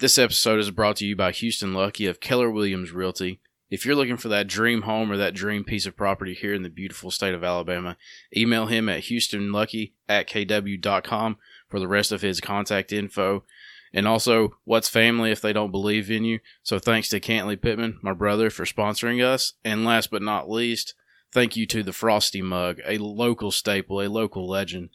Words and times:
This 0.00 0.16
episode 0.16 0.58
is 0.58 0.70
brought 0.70 0.96
to 0.96 1.06
you 1.06 1.14
by 1.14 1.30
Houston 1.30 1.74
Lucky 1.74 2.06
of 2.06 2.20
Keller 2.20 2.50
Williams 2.50 2.90
Realty. 2.90 3.38
If 3.68 3.84
you're 3.84 3.94
looking 3.94 4.16
for 4.16 4.28
that 4.28 4.46
dream 4.46 4.82
home 4.82 5.12
or 5.12 5.18
that 5.18 5.34
dream 5.34 5.62
piece 5.62 5.84
of 5.84 5.94
property 5.94 6.32
here 6.32 6.54
in 6.54 6.62
the 6.62 6.70
beautiful 6.70 7.10
state 7.10 7.34
of 7.34 7.44
Alabama, 7.44 7.98
email 8.34 8.64
him 8.64 8.88
at 8.88 9.02
houstonlucky 9.02 9.92
at 10.08 10.26
kw.com 10.26 11.36
for 11.68 11.78
the 11.78 11.86
rest 11.86 12.12
of 12.12 12.22
his 12.22 12.40
contact 12.40 12.94
info. 12.94 13.44
And 13.92 14.08
also, 14.08 14.56
what's 14.64 14.88
family 14.88 15.32
if 15.32 15.42
they 15.42 15.52
don't 15.52 15.70
believe 15.70 16.10
in 16.10 16.24
you? 16.24 16.38
So 16.62 16.78
thanks 16.78 17.10
to 17.10 17.20
Cantley 17.20 17.60
Pittman, 17.60 17.98
my 18.00 18.14
brother, 18.14 18.48
for 18.48 18.64
sponsoring 18.64 19.22
us. 19.22 19.52
And 19.66 19.84
last 19.84 20.10
but 20.10 20.22
not 20.22 20.48
least, 20.48 20.94
thank 21.30 21.56
you 21.56 21.66
to 21.66 21.82
the 21.82 21.92
Frosty 21.92 22.40
Mug, 22.40 22.80
a 22.86 22.96
local 22.96 23.50
staple, 23.50 24.00
a 24.00 24.08
local 24.08 24.48
legend. 24.48 24.88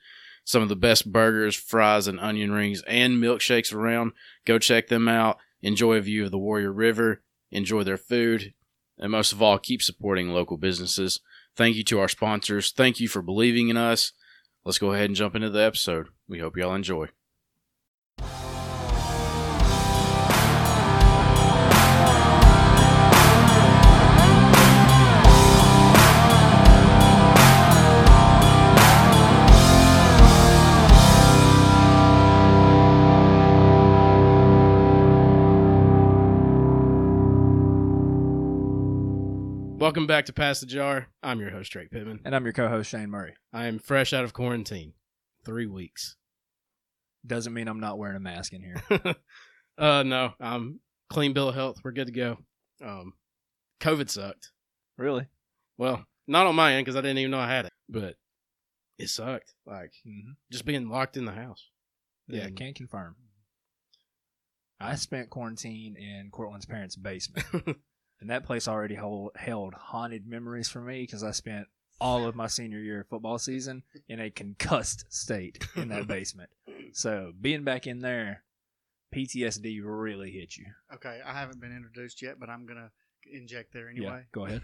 Some 0.45 0.61
of 0.61 0.69
the 0.69 0.75
best 0.75 1.11
burgers, 1.11 1.55
fries, 1.55 2.07
and 2.07 2.19
onion 2.19 2.51
rings 2.51 2.83
and 2.87 3.21
milkshakes 3.21 3.73
around. 3.73 4.13
Go 4.45 4.59
check 4.59 4.87
them 4.87 5.07
out. 5.07 5.37
Enjoy 5.61 5.95
a 5.95 6.01
view 6.01 6.25
of 6.25 6.31
the 6.31 6.37
Warrior 6.37 6.71
River. 6.71 7.21
Enjoy 7.51 7.83
their 7.83 7.97
food. 7.97 8.53
And 8.97 9.11
most 9.11 9.33
of 9.33 9.41
all, 9.41 9.57
keep 9.57 9.81
supporting 9.81 10.29
local 10.29 10.57
businesses. 10.57 11.19
Thank 11.55 11.75
you 11.75 11.83
to 11.85 11.99
our 11.99 12.07
sponsors. 12.07 12.71
Thank 12.71 12.99
you 12.99 13.07
for 13.07 13.21
believing 13.21 13.69
in 13.69 13.77
us. 13.77 14.13
Let's 14.63 14.77
go 14.77 14.93
ahead 14.93 15.09
and 15.09 15.15
jump 15.15 15.35
into 15.35 15.49
the 15.49 15.61
episode. 15.61 16.07
We 16.27 16.39
hope 16.39 16.57
y'all 16.57 16.75
enjoy. 16.75 17.09
Welcome 39.95 40.07
back 40.07 40.25
to 40.25 40.33
Pass 40.33 40.59
the 40.59 40.65
Jar. 40.65 41.07
I'm 41.23 41.39
your 41.39 41.51
host, 41.51 41.71
Drake 41.71 41.89
Pittman. 41.89 42.19
And 42.25 42.35
I'm 42.35 42.43
your 42.43 42.51
co-host 42.51 42.89
Shane 42.89 43.09
Murray. 43.09 43.33
I 43.53 43.67
am 43.67 43.79
fresh 43.79 44.11
out 44.11 44.25
of 44.25 44.33
quarantine. 44.33 44.91
Three 45.45 45.67
weeks. 45.67 46.17
Doesn't 47.25 47.53
mean 47.53 47.69
I'm 47.69 47.79
not 47.79 47.97
wearing 47.97 48.17
a 48.17 48.19
mask 48.19 48.51
in 48.51 48.61
here. 48.61 48.83
uh 49.77 50.03
no. 50.03 50.33
I'm 50.41 50.81
clean 51.09 51.31
bill 51.31 51.47
of 51.47 51.55
health. 51.55 51.77
We're 51.81 51.93
good 51.93 52.07
to 52.07 52.11
go. 52.11 52.39
Um 52.83 53.13
COVID 53.79 54.09
sucked. 54.09 54.51
really? 54.97 55.27
Well, 55.77 56.05
not 56.27 56.45
on 56.45 56.55
my 56.55 56.73
end 56.73 56.83
because 56.83 56.97
I 56.97 57.01
didn't 57.01 57.19
even 57.19 57.31
know 57.31 57.39
I 57.39 57.47
had 57.47 57.63
it. 57.63 57.73
But 57.87 58.15
it 58.99 59.07
sucked. 59.07 59.53
Like 59.65 59.93
Mm-hmm. 60.05 60.31
just 60.51 60.65
being 60.65 60.89
locked 60.89 61.15
in 61.15 61.23
the 61.23 61.31
house. 61.31 61.69
Yeah, 62.27 62.47
And- 62.47 62.57
can't 62.57 62.75
confirm. 62.75 63.15
I 64.77 64.95
spent 64.95 65.29
quarantine 65.29 65.95
in 65.95 66.31
Cortland's 66.31 66.65
parents' 66.65 66.97
basement, 66.97 67.45
and 68.21 68.29
that 68.29 68.43
place 68.45 68.67
already 68.67 68.95
hold, 68.95 69.31
held 69.35 69.73
haunted 69.73 70.27
memories 70.27 70.67
for 70.69 70.81
me 70.81 71.01
because 71.01 71.23
I 71.23 71.31
spent 71.31 71.67
all 72.01 72.25
of 72.25 72.35
my 72.35 72.47
senior 72.47 72.79
year 72.79 73.05
football 73.09 73.37
season 73.39 73.83
in 74.09 74.19
a 74.19 74.29
concussed 74.29 75.05
state 75.13 75.65
in 75.75 75.87
that 75.89 76.07
basement. 76.09 76.49
So 76.93 77.31
being 77.39 77.63
back 77.63 77.87
in 77.87 77.99
there, 77.99 78.43
PTSD 79.13 79.79
really 79.83 80.31
hit 80.31 80.57
you. 80.57 80.65
Okay, 80.95 81.21
I 81.25 81.33
haven't 81.33 81.61
been 81.61 81.71
introduced 81.75 82.21
yet, 82.21 82.39
but 82.39 82.49
I'm 82.49 82.65
gonna 82.65 82.91
inject 83.31 83.71
there 83.73 83.89
Yeah, 83.91 84.07
anyway. 84.07 84.23
go 84.33 84.45
ahead. 84.45 84.61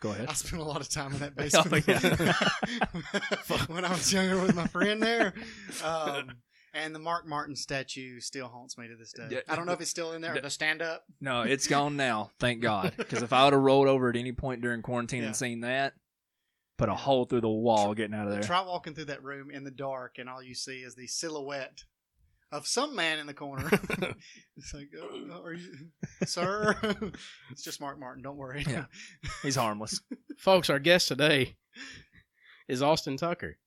Go 0.00 0.10
ahead. 0.10 0.26
I 0.30 0.32
spent 0.32 0.60
a 0.60 0.64
lot 0.64 0.80
of 0.80 0.88
time 0.90 1.12
in 1.12 1.18
that 1.20 1.32
Oh, 1.54 1.62
basement 1.62 1.86
yeah. 1.86 3.64
when 3.74 3.84
I 3.84 3.90
was 3.90 4.12
younger 4.12 4.40
with 4.42 4.54
my 4.56 4.66
friend 4.66 5.00
there. 5.02 5.32
Um, 5.84 6.30
and 6.74 6.94
the 6.94 6.98
Mark 6.98 7.26
Martin 7.26 7.56
statue 7.56 8.20
still 8.20 8.48
haunts 8.48 8.76
me 8.76 8.88
to 8.88 8.96
this 8.96 9.12
day. 9.12 9.42
I 9.48 9.56
don't 9.56 9.64
know 9.66 9.72
if 9.72 9.80
it's 9.80 9.90
still 9.90 10.12
in 10.12 10.20
there. 10.20 10.34
Or 10.36 10.40
the 10.40 10.50
stand 10.50 10.82
up. 10.82 11.04
No, 11.20 11.42
it's 11.42 11.66
gone 11.68 11.96
now. 11.96 12.30
Thank 12.40 12.60
God. 12.60 12.92
Because 12.96 13.22
if 13.22 13.32
I 13.32 13.44
would 13.44 13.52
have 13.52 13.62
rolled 13.62 13.86
over 13.88 14.10
at 14.10 14.16
any 14.16 14.32
point 14.32 14.60
during 14.60 14.82
quarantine 14.82 15.20
Yeah. 15.20 15.28
and 15.28 15.36
seen 15.36 15.60
that, 15.60 15.94
put 16.76 16.88
a 16.88 16.94
hole 16.94 17.24
through 17.24 17.42
the 17.42 17.48
wall 17.48 17.94
getting 17.94 18.14
out 18.14 18.26
of 18.26 18.32
there. 18.32 18.42
Try 18.42 18.60
walking 18.62 18.94
through 18.94 19.04
that 19.06 19.22
room 19.22 19.50
in 19.50 19.62
the 19.64 19.70
dark, 19.70 20.16
and 20.18 20.28
all 20.28 20.42
you 20.42 20.54
see 20.54 20.78
is 20.78 20.94
the 20.96 21.06
silhouette 21.06 21.84
of 22.50 22.66
some 22.66 22.94
man 22.96 23.18
in 23.20 23.26
the 23.26 23.34
corner. 23.34 23.68
it's 24.56 24.74
like, 24.74 24.88
oh, 25.00 25.42
are 25.44 25.52
you, 25.52 25.72
sir? 26.24 26.76
it's 27.50 27.62
just 27.62 27.80
Mark 27.80 27.98
Martin. 28.00 28.22
Don't 28.22 28.36
worry. 28.36 28.64
Yeah. 28.68 28.86
He's 29.42 29.56
harmless. 29.56 30.00
Folks, 30.38 30.68
our 30.70 30.78
guest 30.80 31.08
today 31.08 31.56
is 32.68 32.82
Austin 32.82 33.16
Tucker. 33.16 33.58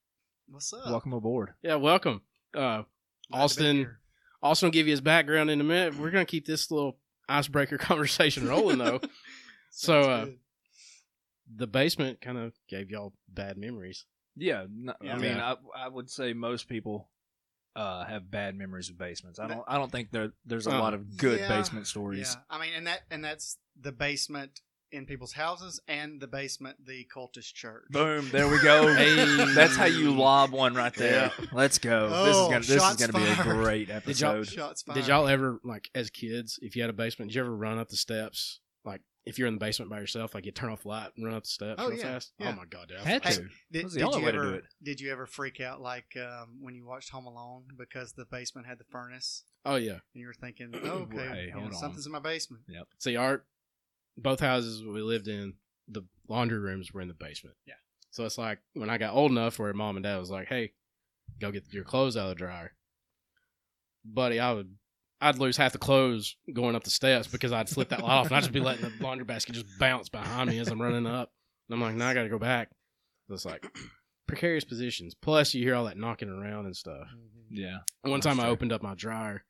What's 0.50 0.72
up? 0.74 0.86
Welcome 0.90 1.14
aboard. 1.14 1.54
Yeah, 1.62 1.76
welcome. 1.76 2.22
Uh 2.54 2.84
Glad 3.32 3.42
Austin. 3.42 3.98
Austin 4.42 4.68
will 4.68 4.72
give 4.72 4.88
you 4.88 4.92
his 4.92 5.02
background 5.02 5.50
in 5.50 5.60
a 5.60 5.64
minute. 5.64 5.96
We're 5.98 6.12
gonna 6.12 6.26
keep 6.26 6.46
this 6.46 6.70
little 6.72 6.98
icebreaker 7.28 7.78
conversation 7.80 8.48
rolling 8.48 8.78
though. 8.78 9.02
So, 9.70 10.02
uh, 10.02 10.26
good. 10.26 10.40
the 11.56 11.68
basement 11.68 12.20
kind 12.20 12.38
of 12.40 12.54
gave 12.68 12.90
y'all 12.90 13.14
bad 13.30 13.58
memories. 13.58 14.06
Yeah, 14.36 14.66
no, 14.74 14.94
I 15.02 15.16
mean, 15.18 15.36
Yeah. 15.36 15.54
I, 15.76 15.86
I 15.86 15.88
would 15.88 16.10
say 16.10 16.34
most 16.34 16.68
people 16.68 17.10
uh, 17.76 18.04
have 18.06 18.32
bad 18.32 18.56
memories 18.56 18.90
of 18.90 18.98
basements. 18.98 19.38
I 19.38 19.48
don't. 19.48 19.64
I 19.68 19.78
don't 19.78 19.92
think 19.92 20.10
there 20.10 20.32
there's 20.46 20.66
a 20.66 20.76
Oh. 20.76 20.80
lot 20.80 20.96
of 20.96 21.16
good 21.16 21.40
Yeah. 21.42 21.48
basement 21.50 21.86
stories. 21.86 22.36
Yeah, 22.36 22.42
I 22.50 22.60
mean, 22.60 22.74
and 22.76 22.88
that 22.88 23.02
and 23.12 23.24
that's 23.24 23.58
the 23.80 23.92
basement 23.92 24.62
in 24.92 25.06
people's 25.06 25.34
houses, 25.34 25.80
and 25.88 26.20
the 26.22 26.28
basement 26.28 26.86
the 26.86 27.06
cultist 27.14 27.54
church. 27.54 27.84
Boom! 27.90 28.30
There 28.32 28.48
we 28.48 28.62
go. 28.62 28.88
Hey. 28.96 29.54
That's 29.54 29.76
how 29.76 29.86
you 29.86 30.12
lob 30.16 30.52
one 30.52 30.74
right 30.74 30.94
there. 30.94 31.32
Let's 31.52 31.78
go. 31.78 32.10
this 32.10 32.36
is 32.36 32.36
Oh, 32.38 32.48
gonna 32.50 32.60
this 32.60 32.84
is 32.84 32.96
gonna 33.08 33.14
be 33.14 33.24
a 33.32 33.36
fired. 33.36 33.56
great 33.64 33.88
Did 34.06 34.20
y'all- 34.20 34.32
episode. 34.38 34.48
Shots 34.48 34.82
fired. 34.84 34.96
Did 34.96 35.08
y'all 35.08 35.28
ever 35.28 35.60
like 35.64 35.90
as 35.96 36.10
kids, 36.10 36.60
if 36.62 36.76
you 36.76 36.82
had 36.84 36.90
a 36.90 36.94
basement, 36.94 37.30
did 37.32 37.36
you 37.36 37.42
ever 37.42 37.56
run 37.56 37.78
up 37.78 37.90
the 37.90 37.98
steps? 37.98 38.60
Like 38.86 39.02
if 39.26 39.38
you're 39.38 39.48
in 39.50 39.56
the 39.56 39.60
basement 39.60 39.92
by 39.92 40.00
yourself, 40.00 40.34
like 40.34 40.46
you 40.46 40.52
turn 40.54 40.70
off 40.70 40.84
the 40.84 40.88
light 40.88 41.10
and 41.18 41.26
run 41.26 41.36
up 41.36 41.44
the 41.44 41.50
steps 41.50 41.76
Oh, 41.84 41.90
real 41.90 41.98
yeah, 41.98 42.04
fast. 42.04 42.32
yeah. 42.40 42.50
Oh 42.50 42.54
my 42.56 42.64
god, 42.70 42.88
dude. 42.88 43.00
Had 43.00 43.26
was- 43.26 43.38
to. 43.38 43.48
Did, 43.72 43.84
was 43.84 43.94
the 43.94 44.00
did 44.00 44.06
only 44.06 44.20
you 44.20 44.26
way 44.26 44.32
to 44.32 44.38
ever, 44.38 44.48
do 44.52 44.54
it. 44.56 44.64
Did 44.82 45.02
you 45.02 45.12
ever 45.12 45.26
freak 45.26 45.60
out 45.60 45.82
like 45.82 46.16
um, 46.18 46.60
when 46.62 46.74
you 46.76 46.86
watched 46.86 47.10
Home 47.10 47.26
Alone 47.26 47.64
because 47.78 48.14
the 48.14 48.24
basement 48.26 48.68
had 48.68 48.78
the 48.80 48.86
furnace 48.86 49.44
Oh 49.66 49.76
yeah. 49.76 49.92
and 49.92 50.00
you 50.14 50.28
were 50.28 50.34
thinking, 50.34 50.72
oh, 50.82 50.88
okay, 51.14 51.18
Hey, 51.28 51.52
you 51.54 51.62
know, 51.62 51.72
something's 51.72 52.06
in 52.06 52.12
my 52.14 52.20
basement. 52.20 52.64
Yep. 52.70 52.88
See, 53.00 53.18
our 53.18 53.44
both 54.18 54.40
houses 54.40 54.84
we 54.84 55.02
lived 55.02 55.28
in, 55.28 55.54
the 55.88 56.04
laundry 56.28 56.60
rooms 56.60 56.92
were 56.92 57.02
in 57.02 57.08
the 57.08 57.14
basement. 57.14 57.56
Yeah. 57.66 57.76
So 58.12 58.26
it's 58.26 58.38
like 58.38 58.60
when 58.74 58.90
I 58.90 58.98
got 58.98 59.14
old 59.14 59.32
enough 59.32 59.60
where 59.60 59.74
mom 59.74 59.98
and 59.98 60.04
dad 60.04 60.18
was 60.18 60.32
like, 60.32 60.48
"Hey, 60.48 60.74
go 61.40 61.52
get 61.52 61.72
your 61.72 61.84
clothes 61.84 62.18
out 62.18 62.24
of 62.24 62.30
the 62.30 62.36
dryer." 62.36 62.74
Buddy, 64.04 64.40
I 64.40 64.54
would, 64.54 64.76
I'd 65.20 65.38
lose 65.38 65.58
half 65.58 65.74
the 65.74 65.78
clothes 65.78 66.36
going 66.52 66.76
up 66.76 66.84
the 66.84 66.90
steps 66.90 67.28
because 67.28 67.52
I'd 67.52 67.70
flip 67.70 67.90
that 67.90 68.02
light 68.02 68.12
off 68.12 68.28
and 68.28 68.36
I'd 68.36 68.42
just 68.42 68.54
be 68.54 68.60
letting 68.60 68.90
the 68.90 68.94
laundry 69.04 69.26
basket 69.26 69.54
just 69.54 69.80
bounce 69.80 70.10
behind 70.10 70.50
me 70.50 70.60
as 70.60 70.70
I'm 70.70 70.82
running 70.82 71.06
up. 71.06 71.32
And 71.70 71.76
I'm 71.76 71.82
like, 71.82 71.96
"Now 71.96 72.10
I 72.10 72.14
got 72.14 72.24
to 72.24 72.30
go 72.30 72.40
back." 72.40 72.70
So 73.28 73.34
it's 73.34 73.46
like 73.46 73.66
precarious 74.28 74.64
positions. 74.64 75.14
Plus, 75.14 75.54
you 75.54 75.64
hear 75.64 75.76
all 75.76 75.86
that 75.86 75.98
knocking 75.98 76.30
around 76.30 76.66
and 76.66 76.76
stuff. 76.76 77.08
Mm-hmm. 77.08 77.56
Yeah. 77.56 77.78
One 78.02 78.20
That's 78.20 78.26
time 78.26 78.40
I 78.40 78.50
opened 78.50 78.72
up 78.72 78.82
my 78.82 78.96
dryer 78.96 79.44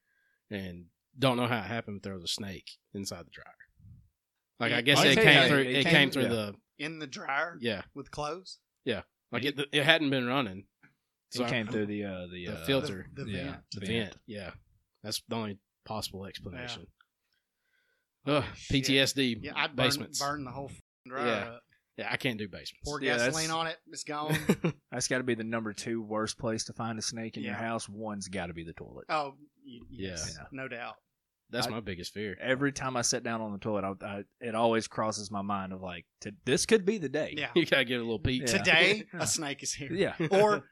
and 0.50 0.86
don't 1.18 1.38
know 1.38 1.48
how 1.48 1.60
it 1.60 1.66
happened, 1.66 2.02
but 2.02 2.04
there 2.04 2.14
was 2.14 2.24
a 2.24 2.28
snake 2.28 2.72
inside 2.94 3.26
the 3.26 3.32
dryer. 3.32 3.67
Like 4.60 4.74
I 4.74 4.82
guess 4.82 5.00
I 5.00 5.08
it 5.08 5.16
came 5.20 5.44
you 5.44 5.48
through. 5.50 5.60
it 5.60 5.68
It 5.68 5.84
came- 5.84 5.92
came 5.94 6.12
through 6.12 6.24
yeah. 6.24 6.28
the 6.30 6.54
In 6.80 7.00
the 7.00 7.08
dryer 7.08 7.58
yeah. 7.62 7.82
with 7.96 8.10
clothes. 8.12 8.60
Yeah, 8.86 9.02
like 9.32 9.44
it, 9.46 9.60
it 9.72 9.84
hadn't 9.84 10.10
been 10.10 10.26
running. 10.28 10.66
So 11.32 11.44
It 11.44 11.48
I- 11.48 11.50
came 11.50 11.68
through 11.68 11.88
the 11.88 12.06
uh, 12.06 12.28
the, 12.32 12.46
the 12.48 12.54
uh, 12.54 12.66
filter. 12.66 13.08
The, 13.14 13.26
the 13.26 13.32
yeah. 13.32 13.44
vent. 13.44 13.58
the 13.74 13.80
vent. 13.82 13.92
vent. 13.92 14.18
Yeah, 14.28 14.52
that's 15.04 15.22
the 15.28 15.36
only 15.36 15.60
possible 15.86 16.26
explanation. 16.26 16.88
Oh, 18.26 18.38
Ugh, 18.38 18.44
shit. 18.56 18.86
PTSD. 18.86 19.38
Yeah, 19.42 19.54
I'd 19.56 19.76
burn, 19.76 19.86
basements. 19.88 20.20
burn 20.20 20.44
the 20.44 20.52
whole 20.52 20.66
f***ing 20.70 21.12
dryer 21.12 21.26
Yeah. 21.28 21.50
up. 21.54 21.62
Yeah, 21.98 22.08
I 22.12 22.18
can't 22.18 22.38
do 22.38 22.48
basements. 22.48 22.82
Pour 22.86 23.02
Yeah, 23.02 23.18
that's- 23.18 23.34
gasoline 23.36 23.52
on 23.52 23.68
it. 23.68 23.78
It's 23.88 24.04
gone. 24.04 24.38
That's 24.92 25.08
got 25.08 25.18
to 25.20 25.24
be 25.24 25.34
the 25.36 25.44
number 25.44 25.74
two 25.74 26.02
worst 26.02 26.38
place 26.38 26.66
to 26.66 26.74
find 26.74 27.00
a 27.00 27.02
snake 27.02 27.38
in 27.38 27.44
your 27.44 27.54
house. 27.56 27.88
One's 27.90 28.28
got 28.28 28.48
to 28.48 28.54
be 28.54 28.64
the 28.64 28.74
toilet. 28.74 29.06
oh, 29.10 29.34
y- 29.66 29.80
yes, 29.90 30.36
Yeah. 30.38 30.46
no 30.52 30.68
doubt. 30.68 30.96
That's 31.50 31.68
I- 31.68 31.70
my 31.72 31.80
biggest 31.80 32.14
fear. 32.14 32.38
Every 32.42 32.72
time 32.72 32.98
I 32.98 33.02
sit 33.02 33.24
down 33.24 33.42
on 33.42 33.52
the 33.54 33.58
toilet, 33.58 33.84
I, 34.02 34.06
I, 34.06 34.24
it 34.42 34.54
always 34.56 34.88
crosses 34.88 35.32
my 35.32 35.42
mind 35.42 35.72
of 35.74 35.82
like, 35.82 36.06
t- 36.22 36.32
this 36.46 36.66
could 36.66 36.86
be 36.86 36.98
the 36.98 37.10
day. 37.10 37.34
Yeah. 37.38 37.50
You 37.56 37.66
gotta 37.66 37.86
get 37.86 37.96
a 37.98 38.04
little 38.04 38.20
peek. 38.20 38.42
Yeah. 38.42 38.48
Today, 38.58 39.04
a 39.20 39.26
snake 39.28 39.64
is 39.64 39.74
here. 39.74 39.92
Yeah. 39.94 40.14
or 40.32 40.64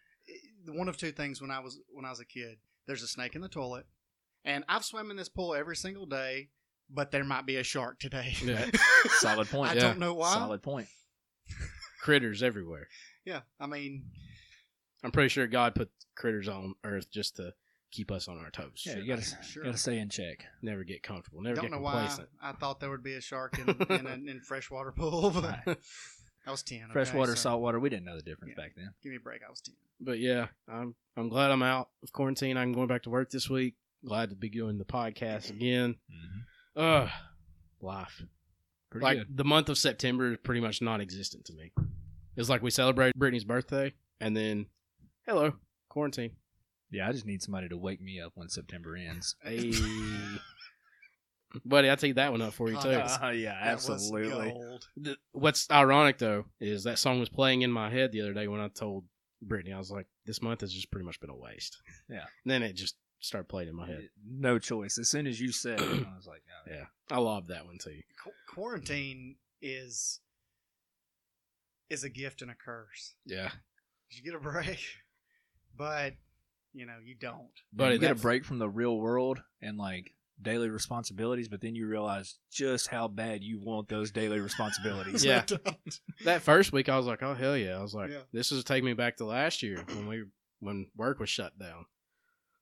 one 0.67 0.89
of 0.89 0.97
two 0.97 1.11
things 1.11 1.41
when 1.41 1.51
I 1.51 1.59
was 1.59 1.79
when 1.91 2.05
I 2.05 2.09
was 2.09 2.19
a 2.19 2.25
kid. 2.25 2.57
There's 2.87 3.03
a 3.03 3.07
snake 3.07 3.35
in 3.35 3.41
the 3.41 3.49
toilet, 3.49 3.85
and 4.43 4.63
I've 4.69 4.83
swam 4.85 5.09
in 5.11 5.17
this 5.17 5.29
pool 5.29 5.55
every 5.55 5.75
single 5.75 6.05
day, 6.05 6.49
but 6.89 7.09
there 7.11 7.23
might 7.23 7.45
be 7.45 7.55
a 7.55 7.63
shark 7.63 7.99
today. 7.99 8.35
Yeah. 8.43 8.65
Solid 9.19 9.47
point. 9.49 9.71
I 9.71 9.75
Yeah. 9.75 9.81
don't 9.81 9.99
know 9.99 10.13
why. 10.13 10.33
Solid 10.33 10.61
point. 10.61 10.87
Critters 12.01 12.43
everywhere. 12.43 12.87
Yeah, 13.25 13.41
I 13.59 13.65
mean, 13.65 14.03
I'm 15.03 15.11
pretty 15.11 15.29
sure 15.29 15.47
God 15.47 15.73
put 15.73 15.89
critters 16.15 16.47
on 16.47 16.75
Earth 16.83 17.09
just 17.11 17.37
to 17.37 17.53
keep 17.95 18.11
us 18.11 18.27
on 18.27 18.37
our 18.37 18.49
toes. 18.51 18.83
Yeah, 18.85 18.97
you 18.97 19.07
gotta 19.15 19.25
Sure. 19.43 19.63
gotta 19.63 19.77
stay 19.77 19.99
in 19.99 20.09
check. 20.09 20.45
Never 20.61 20.83
get 20.83 21.01
comfortable. 21.03 21.41
Never 21.41 21.55
don't 21.55 21.65
get 21.65 21.71
know 21.71 21.79
why 21.79 21.93
complacent. 21.93 22.29
I 22.41 22.51
thought 22.53 22.79
there 22.79 22.89
would 22.89 23.03
be 23.03 23.13
a 23.15 23.21
shark 23.21 23.57
in 23.59 23.69
in, 23.89 24.07
a, 24.07 24.13
in 24.31 24.41
freshwater 24.45 24.91
pool. 24.91 25.29
But 25.31 25.43
Right. 25.65 25.77
I 26.47 26.51
was 26.51 26.61
ten. 26.61 26.83
okay, 26.83 26.91
Freshwater, 26.93 27.35
so 27.35 27.41
saltwater. 27.41 27.79
We 27.79 27.89
didn't 27.89 28.05
know 28.05 28.15
the 28.17 28.21
difference 28.21 28.53
Yeah. 28.55 28.63
back 28.63 28.73
then. 28.75 28.91
Give 29.01 29.09
me 29.11 29.15
a 29.17 29.19
break. 29.19 29.41
I 29.47 29.49
was 29.49 29.61
ten. 29.61 29.73
But 29.99 30.19
yeah, 30.19 30.47
I'm 30.67 30.93
I'm 31.17 31.29
glad 31.29 31.49
I'm 31.51 31.63
out 31.63 31.89
of 32.03 32.11
quarantine. 32.11 32.55
I'm 32.57 32.71
going 32.73 32.87
back 32.87 33.03
to 33.03 33.09
work 33.09 33.31
this 33.31 33.49
week. 33.49 33.75
Glad 34.05 34.29
to 34.29 34.35
be 34.35 34.49
doing 34.49 34.77
the 34.77 34.85
podcast 34.85 35.49
again. 35.49 35.95
Mhm. 36.77 37.05
Uh, 37.05 37.09
life. 37.81 38.21
Pretty 38.91 39.03
like 39.03 39.17
good. 39.19 39.37
the 39.37 39.43
month 39.43 39.69
of 39.69 39.77
September 39.77 40.33
is 40.33 40.37
pretty 40.43 40.61
much 40.61 40.81
non-existent 40.81 41.45
to 41.45 41.53
me. 41.53 41.71
It's 42.35 42.49
like 42.49 42.61
we 42.61 42.69
celebrate 42.69 43.15
Brittany's 43.15 43.43
birthday, 43.45 43.93
and 44.19 44.35
then 44.37 44.67
hello 45.25 45.53
quarantine. 45.89 46.35
Yeah, 46.95 47.07
I 47.09 47.11
just 47.11 47.25
need 47.25 47.41
somebody 47.43 47.67
to 47.69 47.77
wake 47.77 48.01
me 48.01 48.19
up 48.21 48.31
when 48.35 48.49
September 48.49 48.95
ends. 48.95 49.35
Hey, 51.55 51.59
buddy, 51.63 51.89
I'll 51.89 51.95
take 51.97 52.15
that 52.15 52.31
one 52.31 52.41
up 52.41 52.53
for 52.53 52.69
you 52.69 52.77
Oh, 52.77 52.81
too. 52.81 52.89
that's- 52.89 53.17
Uh, 53.21 53.27
yeah, 53.35 53.57
absolutely. 53.61 54.53
Th- 55.03 55.17
What's 55.31 55.69
ironic 55.71 56.17
though 56.17 56.45
is 56.59 56.83
that 56.83 56.99
song 56.99 57.19
was 57.19 57.29
playing 57.29 57.61
in 57.61 57.71
my 57.71 57.89
head 57.89 58.11
the 58.11 58.21
other 58.21 58.33
day 58.33 58.47
when 58.47 58.59
I 58.59 58.67
told 58.67 59.05
Brittany 59.41 59.73
I 59.73 59.77
was 59.77 59.91
like, 59.91 60.07
"This 60.25 60.41
month 60.41 60.61
has 60.61 60.73
just 60.73 60.91
pretty 60.91 61.05
much 61.05 61.19
been 61.19 61.29
a 61.29 61.35
waste." 61.35 61.77
Yeah. 62.09 62.25
And 62.43 62.51
then 62.51 62.63
it 62.63 62.73
just 62.73 62.95
started 63.19 63.47
playing 63.47 63.69
in 63.69 63.75
my 63.75 63.87
head. 63.87 64.09
No 64.27 64.59
choice. 64.59 64.97
As 64.97 65.09
soon 65.09 65.27
as 65.27 65.39
you 65.39 65.51
said 65.51 65.79
it, 65.79 65.85
I 66.05 66.15
was 66.15 66.27
like, 66.27 66.43
oh, 66.67 66.71
Yeah, 66.73 66.85
I 67.09 67.19
love 67.19 67.47
that 67.47 67.65
one 67.65 67.77
too. 67.77 68.01
Qu- 68.23 68.31
quarantine 68.53 69.35
is 69.61 70.19
is 71.89 72.03
a 72.03 72.09
gift 72.09 72.41
and 72.41 72.51
a 72.51 72.55
curse. 72.55 73.13
Yeah, 73.25 73.51
You 74.09 74.23
get 74.23 74.35
a 74.35 74.39
break, 74.39 74.79
but 75.77 76.13
you 76.75 76.85
know 76.85 76.97
you 77.03 77.15
don't. 77.15 77.49
but 77.73 77.93
you 77.93 77.99
get 77.99 78.11
a 78.11 78.15
break 78.15 78.45
from 78.45 78.59
the 78.59 78.69
real 78.69 78.97
world 78.97 79.41
and 79.61 79.77
like 79.77 80.11
daily 80.41 80.69
responsibilities, 80.69 81.47
but 81.47 81.61
then 81.61 81.75
you 81.75 81.87
realize 81.87 82.37
just 82.51 82.87
how 82.87 83.07
bad 83.07 83.41
you 83.41 83.59
want 83.63 83.87
those 83.87 84.11
daily 84.11 84.39
responsibilities. 84.39 85.23
Yeah. 85.25 85.43
That 86.25 86.41
first 86.41 86.71
week 86.73 86.89
I 86.89 86.97
was 86.97 87.05
like, 87.05 87.23
oh 87.23 87.33
hell 87.33 87.55
yeah! 87.57 87.77
I 87.77 87.81
was 87.81 87.93
like, 87.93 88.11
Yeah. 88.11 88.21
this 88.33 88.51
is 88.51 88.63
taking 88.63 88.85
me 88.85 88.93
back 88.93 89.17
to 89.17 89.25
last 89.25 89.63
year 89.63 89.83
when 89.87 90.07
we 90.07 90.23
when 90.59 90.87
work 90.95 91.19
was 91.19 91.29
shut 91.29 91.57
down. 91.57 91.85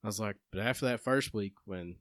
I 0.04 0.08
was 0.08 0.20
like, 0.20 0.36
but 0.52 0.62
after 0.62 0.86
that 0.88 1.00
first 1.00 1.34
week 1.34 1.54
when 1.66 1.96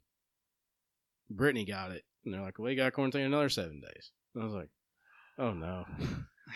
Brittany 1.30 1.64
got 1.64 1.92
it, 1.92 2.02
and 2.24 2.34
they're 2.34 2.42
like, 2.42 2.58
well, 2.58 2.70
you 2.70 2.76
got 2.76 2.92
quarantine 2.92 3.22
another 3.22 3.48
seven 3.48 3.80
days. 3.80 4.10
I 4.38 4.44
was 4.44 4.52
like, 4.52 4.68
oh 5.38 5.52
no. 5.52 5.84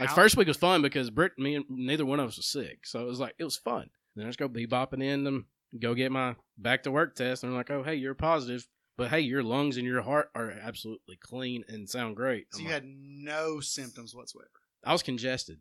Like 0.01 0.11
How- 0.11 0.15
first 0.17 0.37
week 0.37 0.49
was 0.49 0.57
fun 0.59 0.83
because 0.83 1.09
Britt, 1.11 1.39
me, 1.39 1.55
and 1.55 1.65
neither 1.71 2.05
one 2.05 2.21
of 2.21 2.29
us 2.29 2.37
was 2.37 2.47
sick, 2.51 2.81
so 2.85 3.01
it 3.01 3.07
was 3.07 3.19
like 3.21 3.35
it 3.39 3.45
was 3.45 3.57
fun. 3.57 3.89
Then 4.17 4.27
I 4.27 4.29
just 4.31 4.39
go 4.39 4.49
bebopping 4.49 5.03
in 5.03 5.23
them, 5.25 5.47
go 5.79 5.95
get 5.95 6.11
my 6.11 6.35
back 6.59 6.83
to 6.85 6.91
work 6.91 7.15
test, 7.15 7.43
and 7.45 7.53
they're 7.53 7.59
like, 7.59 7.71
oh 7.71 7.83
hey, 7.83 7.95
you're 7.95 8.15
positive, 8.15 8.67
but 8.97 9.11
hey, 9.11 9.21
your 9.21 9.43
lungs 9.43 9.77
and 9.77 9.87
your 9.87 10.03
heart 10.03 10.31
are 10.35 10.51
absolutely 10.51 11.17
clean 11.21 11.65
and 11.69 11.89
sound 11.89 12.17
great. 12.17 12.47
So 12.53 12.59
I'm 12.61 12.65
you 12.65 12.73
like, 12.73 12.83
had 12.83 12.91
no 12.97 13.61
symptoms 13.61 14.15
whatsoever. 14.15 14.51
I 14.85 14.93
was 14.93 15.03
congested. 15.03 15.59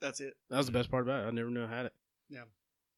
That's 0.00 0.20
it. 0.20 0.34
That 0.50 0.58
was 0.58 0.66
the 0.66 0.72
best 0.72 0.90
part 0.90 1.04
about 1.04 1.24
it. 1.24 1.28
I 1.28 1.30
never 1.30 1.48
knew 1.50 1.64
I 1.64 1.68
had 1.68 1.86
it. 1.86 1.94
Yeah. 2.28 2.42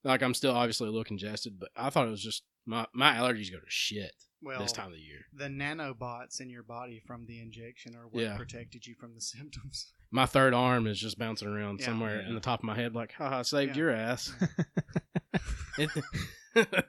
Like 0.03 0.23
I'm 0.23 0.35
still 0.35 0.53
obviously 0.53 0.88
a 0.88 0.91
little 0.91 1.05
congested, 1.05 1.59
but 1.59 1.70
I 1.76 1.91
thought 1.91 2.09
it 2.09 2.11
was 2.11 2.23
just 2.23 2.43
my 2.67 2.87
my 2.93 3.14
allergies 3.14 3.50
go 3.52 3.59
to 3.59 3.64
shit 3.69 4.12
Well, 4.43 4.59
this 4.61 4.73
time 4.73 4.87
of 4.88 4.93
the 4.94 4.99
year. 5.00 5.26
the 5.32 5.47
nanobots 5.47 6.41
in 6.41 6.50
your 6.50 6.62
body 6.64 7.00
from 7.06 7.26
the 7.26 7.41
injection 7.41 7.94
are 7.94 8.09
what 8.09 8.23
Yeah. 8.23 8.37
protected 8.37 8.87
you 8.87 8.94
from 8.99 9.14
the 9.14 9.20
symptoms. 9.35 9.93
My 10.16 10.24
third 10.26 10.54
arm 10.54 10.86
is 10.86 10.98
just 10.98 11.18
bouncing 11.18 11.46
around 11.48 11.80
Yeah. 11.80 11.86
somewhere 11.86 12.22
Yeah. 12.22 12.28
in 12.28 12.34
the 12.34 12.40
top 12.40 12.60
of 12.60 12.64
my 12.64 12.74
head, 12.74 12.94
like, 12.94 13.12
haha, 13.12 13.42
saved 13.42 13.76
Yeah. 13.76 13.82
your 13.82 13.90
ass. 13.90 14.32
It- 15.78 15.90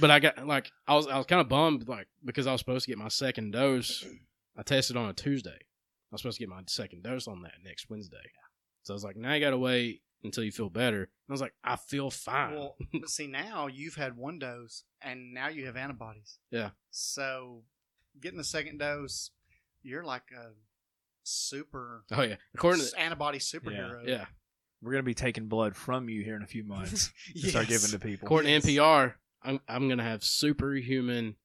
but 0.00 0.10
I 0.10 0.20
got 0.20 0.46
like 0.46 0.70
I 0.86 0.94
was 0.94 1.06
I 1.06 1.16
was 1.16 1.24
kind 1.26 1.40
of 1.40 1.48
bummed 1.48 1.88
like 1.88 2.08
because 2.22 2.46
I 2.46 2.52
was 2.52 2.60
supposed 2.60 2.84
to 2.84 2.90
get 2.90 2.98
my 2.98 3.08
second 3.08 3.52
dose. 3.52 4.04
I 4.56 4.62
tested 4.62 4.96
on 4.98 5.08
a 5.08 5.14
Tuesday. 5.14 5.50
I 5.60 6.12
was 6.12 6.20
supposed 6.20 6.36
to 6.38 6.42
get 6.42 6.50
my 6.50 6.60
second 6.66 7.02
dose 7.04 7.26
on 7.26 7.40
that 7.42 7.54
next 7.64 7.88
Wednesday. 7.88 8.18
So 8.82 8.92
I 8.92 8.96
was 8.96 9.04
like, 9.04 9.16
now 9.16 9.32
you 9.32 9.40
got 9.40 9.50
to 9.50 9.58
wait 9.58 10.02
until 10.22 10.44
you 10.44 10.52
feel 10.52 10.68
better. 10.68 10.98
And 11.04 11.08
I 11.30 11.32
was 11.32 11.40
like, 11.40 11.54
I 11.64 11.76
feel 11.76 12.10
fine. 12.10 12.54
Well, 12.54 12.76
but 12.92 13.08
see 13.08 13.28
now 13.28 13.66
you've 13.66 13.94
had 13.94 14.14
one 14.18 14.38
dose 14.38 14.84
and 15.00 15.32
now 15.32 15.48
you 15.48 15.64
have 15.64 15.76
antibodies. 15.78 16.38
Yeah. 16.50 16.70
So 16.90 17.62
getting 18.20 18.36
the 18.36 18.44
second 18.44 18.76
dose, 18.78 19.30
you're 19.82 20.04
like 20.04 20.24
a 20.36 20.50
super 21.22 22.04
oh 22.12 22.22
yeah, 22.22 22.36
according 22.54 22.80
to 22.80 22.86
s- 22.86 22.94
antibody 22.94 23.38
superhero. 23.38 24.06
yeah, 24.06 24.26
We're 24.80 24.92
gonna 24.92 25.02
be 25.02 25.14
taking 25.14 25.46
blood 25.48 25.76
from 25.76 26.08
you 26.08 26.22
here 26.22 26.36
in 26.36 26.42
a 26.42 26.46
few 26.46 26.64
months 26.64 27.10
to 27.40 27.48
start 27.50 27.68
giving 27.68 27.90
to 27.90 27.98
people. 27.98 28.26
according 28.26 28.50
Yes. 28.52 28.64
to 28.64 28.68
NPR, 28.70 29.14
I'm 29.42 29.60
I'm 29.68 29.88
gonna 29.88 30.02
have 30.04 30.22
superhuman 30.24 31.36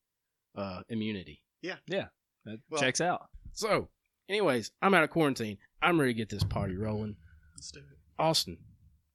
uh, 0.56 0.81
immunity. 0.89 1.44
Yeah, 1.62 1.75
yeah, 1.88 2.07
that 2.45 2.59
Well- 2.69 2.81
checks 2.81 3.01
out. 3.01 3.27
So, 3.53 3.89
anyways, 4.29 4.71
I'm 4.81 4.94
out 4.94 5.03
of 5.03 5.09
quarantine. 5.09 5.57
I'm 5.81 6.00
ready 6.00 6.13
to 6.13 6.18
get 6.18 6.29
this 6.29 6.44
party 6.44 6.75
rolling. 6.75 7.15
Let's 7.56 7.71
do 7.71 7.79
it. 7.79 7.97
Austin, 8.19 8.57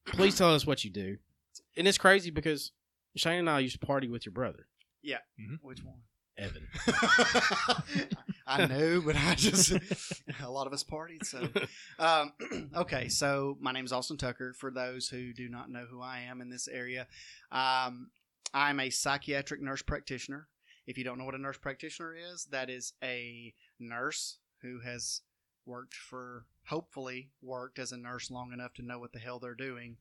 please 0.07 0.37
tell 0.37 0.55
us 0.55 0.67
what 0.67 0.85
you 0.85 0.91
do. 0.91 1.19
And 1.77 1.87
it's 1.89 1.99
crazy 1.99 2.31
because 2.31 2.73
Shane 3.17 3.39
and 3.41 3.51
I 3.51 3.61
used 3.61 3.81
to 3.81 3.87
party 3.87 4.09
with 4.09 4.25
your 4.27 4.33
brother, 4.33 4.67
Yeah. 5.03 5.19
Which 5.61 5.83
one? 5.85 5.97
Evan. 6.39 6.67
I 8.47 8.67
knew, 8.67 9.03
but 9.03 9.17
I 9.17 9.35
just 9.35 9.73
a 10.43 10.51
lot 10.51 10.67
of 10.67 10.73
us 10.73 10.85
partied. 10.85 11.25
So, 11.25 11.49
um, 11.99 12.33
okay. 12.77 13.09
So 13.09 13.57
my 13.61 13.73
name 13.73 13.85
is 13.85 13.93
Austin 13.93 14.17
Tucker. 14.17 14.55
For 14.59 14.71
those 14.71 15.09
who 15.09 15.33
do 15.33 15.49
not 15.49 15.71
know 15.71 15.87
who 15.89 16.01
I 16.01 16.21
am 16.21 16.41
in 16.41 16.51
this 16.51 16.69
area, 16.69 17.07
um, 17.51 18.11
I'm 18.55 18.81
a 18.81 18.91
psychiatric 18.91 19.61
nurse 19.61 19.83
practitioner. 19.83 20.49
If 20.87 20.99
you 20.99 21.05
don't 21.05 21.19
know 21.19 21.25
what 21.25 21.35
a 21.35 21.39
nurse 21.39 21.59
practitioner 21.59 22.15
is, 22.15 22.47
that 22.51 22.69
is 22.69 22.93
a 23.03 23.55
nurse 23.79 24.39
who 24.63 24.81
has 24.81 25.21
worked 25.65 25.95
for, 25.95 26.47
hopefully, 26.67 27.31
worked 27.41 27.79
as 27.79 27.93
a 27.93 27.97
nurse 27.97 28.31
long 28.31 28.53
enough 28.53 28.75
to 28.75 28.83
know 28.83 28.99
what 28.99 29.13
the 29.13 29.21
hell 29.21 29.39
they're 29.39 29.55
doing, 29.55 29.97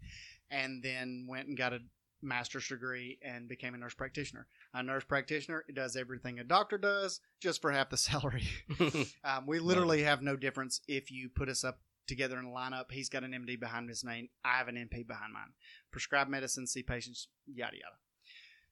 and 0.50 0.81
then 0.81 1.28
went 1.30 1.48
and 1.48 1.57
got 1.57 1.74
a 1.74 1.80
master's 2.21 2.68
degree 2.68 3.18
and 3.21 3.47
became 3.47 3.73
a 3.73 3.77
nurse 3.77 3.94
practitioner. 3.94 4.47
A 4.73 4.83
nurse 4.83 5.03
practitioner 5.03 5.63
does 5.73 5.95
everything 5.95 6.39
a 6.39 6.44
doctor 6.44 6.77
does, 6.77 7.19
just 7.41 7.62
for 7.62 7.71
half 7.71 7.89
the 7.89 7.97
salary. 7.97 8.47
Um, 9.23 9.45
we 9.45 9.59
literally 9.59 10.03
have 10.03 10.21
no 10.21 10.35
difference 10.35 10.81
if 10.88 11.12
you 11.12 11.29
put 11.29 11.50
us 11.50 11.63
up 11.63 11.79
together 12.07 12.39
in 12.39 12.45
a 12.45 12.50
lineup. 12.50 12.91
He's 12.91 13.09
got 13.09 13.23
an 13.23 13.31
MD 13.31 13.59
behind 13.59 13.88
his 13.89 14.03
name. 14.03 14.29
I 14.44 14.57
have 14.57 14.68
an 14.68 14.75
NP 14.75 15.07
behind 15.07 15.33
mine. 15.33 15.53
Prescribe 15.91 16.27
medicine, 16.27 16.68
see 16.68 16.83
patients, 16.83 17.27
yada 17.45 17.77
yada. 17.77 17.95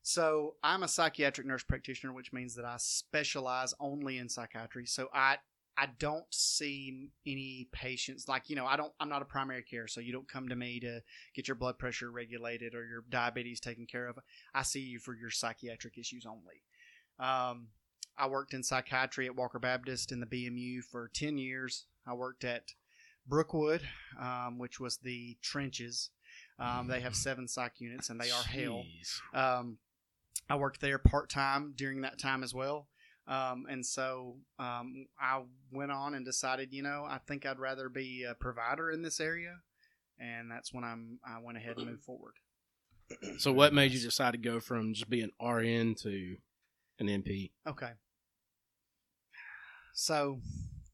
So 0.01 0.55
I'm 0.63 0.83
a 0.83 0.87
psychiatric 0.87 1.45
nurse 1.45 1.63
practitioner, 1.63 2.13
which 2.13 2.33
means 2.33 2.55
that 2.55 2.65
I 2.65 2.75
specialize 2.77 3.73
only 3.79 4.17
in 4.17 4.29
psychiatry. 4.29 4.85
So 4.85 5.09
I 5.13 5.37
I 5.79 5.87
don't 5.97 6.25
see 6.29 7.09
any 7.25 7.69
patients 7.71 8.27
like 8.27 8.49
you 8.49 8.55
know 8.57 8.65
I 8.65 8.75
don't 8.75 8.91
I'm 8.99 9.07
not 9.07 9.21
a 9.21 9.25
primary 9.25 9.63
care, 9.63 9.87
so 9.87 10.01
you 10.01 10.11
don't 10.11 10.27
come 10.27 10.49
to 10.49 10.55
me 10.55 10.79
to 10.81 11.01
get 11.33 11.47
your 11.47 11.55
blood 11.55 11.79
pressure 11.79 12.11
regulated 12.11 12.75
or 12.75 12.85
your 12.85 13.05
diabetes 13.09 13.61
taken 13.61 13.85
care 13.85 14.07
of. 14.07 14.19
I 14.53 14.63
see 14.63 14.81
you 14.81 14.99
for 14.99 15.15
your 15.15 15.29
psychiatric 15.29 15.97
issues 15.97 16.25
only. 16.25 16.63
Um, 17.17 17.67
I 18.17 18.27
worked 18.27 18.53
in 18.53 18.61
psychiatry 18.61 19.25
at 19.25 19.35
Walker 19.35 19.59
Baptist 19.59 20.11
in 20.11 20.19
the 20.19 20.25
BMU 20.25 20.83
for 20.83 21.09
10 21.13 21.37
years. 21.37 21.85
I 22.05 22.13
worked 22.13 22.43
at 22.43 22.73
Brookwood, 23.25 23.81
um, 24.19 24.57
which 24.57 24.79
was 24.79 24.97
the 24.97 25.37
trenches. 25.41 26.09
Um, 26.59 26.87
they 26.87 26.99
have 26.99 27.15
seven 27.15 27.47
psych 27.47 27.79
units 27.79 28.09
and 28.09 28.19
they 28.19 28.31
are 28.31 28.43
hell. 28.43 28.83
Jeez. 28.83 29.21
Um, 29.33 29.77
I 30.49 30.57
worked 30.57 30.81
there 30.81 30.97
part 30.97 31.29
time 31.29 31.73
during 31.77 32.01
that 32.01 32.19
time 32.19 32.43
as 32.43 32.53
well. 32.53 32.87
Um, 33.29 33.67
and 33.69 33.85
so 33.85 34.37
um, 34.57 35.05
I 35.21 35.43
went 35.71 35.91
on 35.91 36.15
and 36.15 36.25
decided, 36.25 36.73
you 36.73 36.81
know, 36.81 37.05
I 37.07 37.19
think 37.27 37.45
I'd 37.45 37.59
rather 37.59 37.87
be 37.87 38.25
a 38.29 38.33
provider 38.33 38.89
in 38.89 39.03
this 39.03 39.19
area. 39.19 39.57
And 40.19 40.51
that's 40.51 40.73
when 40.73 40.83
I'm, 40.83 41.19
I 41.25 41.39
went 41.41 41.57
ahead 41.57 41.77
and 41.77 41.85
moved 41.85 42.03
forward. 42.03 42.33
So, 43.39 43.51
what 43.51 43.73
made 43.73 43.91
you 43.91 43.99
decide 43.99 44.33
to 44.33 44.37
go 44.37 44.59
from 44.59 44.93
just 44.93 45.09
being 45.09 45.31
RN 45.41 45.95
to 45.95 46.35
an 46.99 47.07
NP? 47.07 47.49
Okay. 47.67 47.89
So 49.93 50.39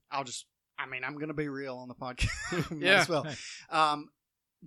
I'll 0.10 0.24
just, 0.24 0.46
I 0.80 0.86
mean, 0.86 1.04
I'm 1.04 1.16
going 1.16 1.28
to 1.28 1.34
be 1.34 1.50
real 1.50 1.76
on 1.76 1.90
the 1.90 1.94
podcast. 1.94 2.80
Yeah. 2.82 3.02
as 3.02 3.10
well. 3.10 3.28
Um, 3.70 4.10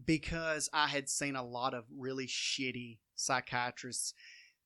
because 0.05 0.69
I 0.73 0.89
had 0.89 1.09
seen 1.09 1.37
a 1.37 1.43
lot 1.45 1.73
of 1.73 1.85
really 1.97 2.27
shitty 2.27 2.99
psychiatrists 3.17 4.13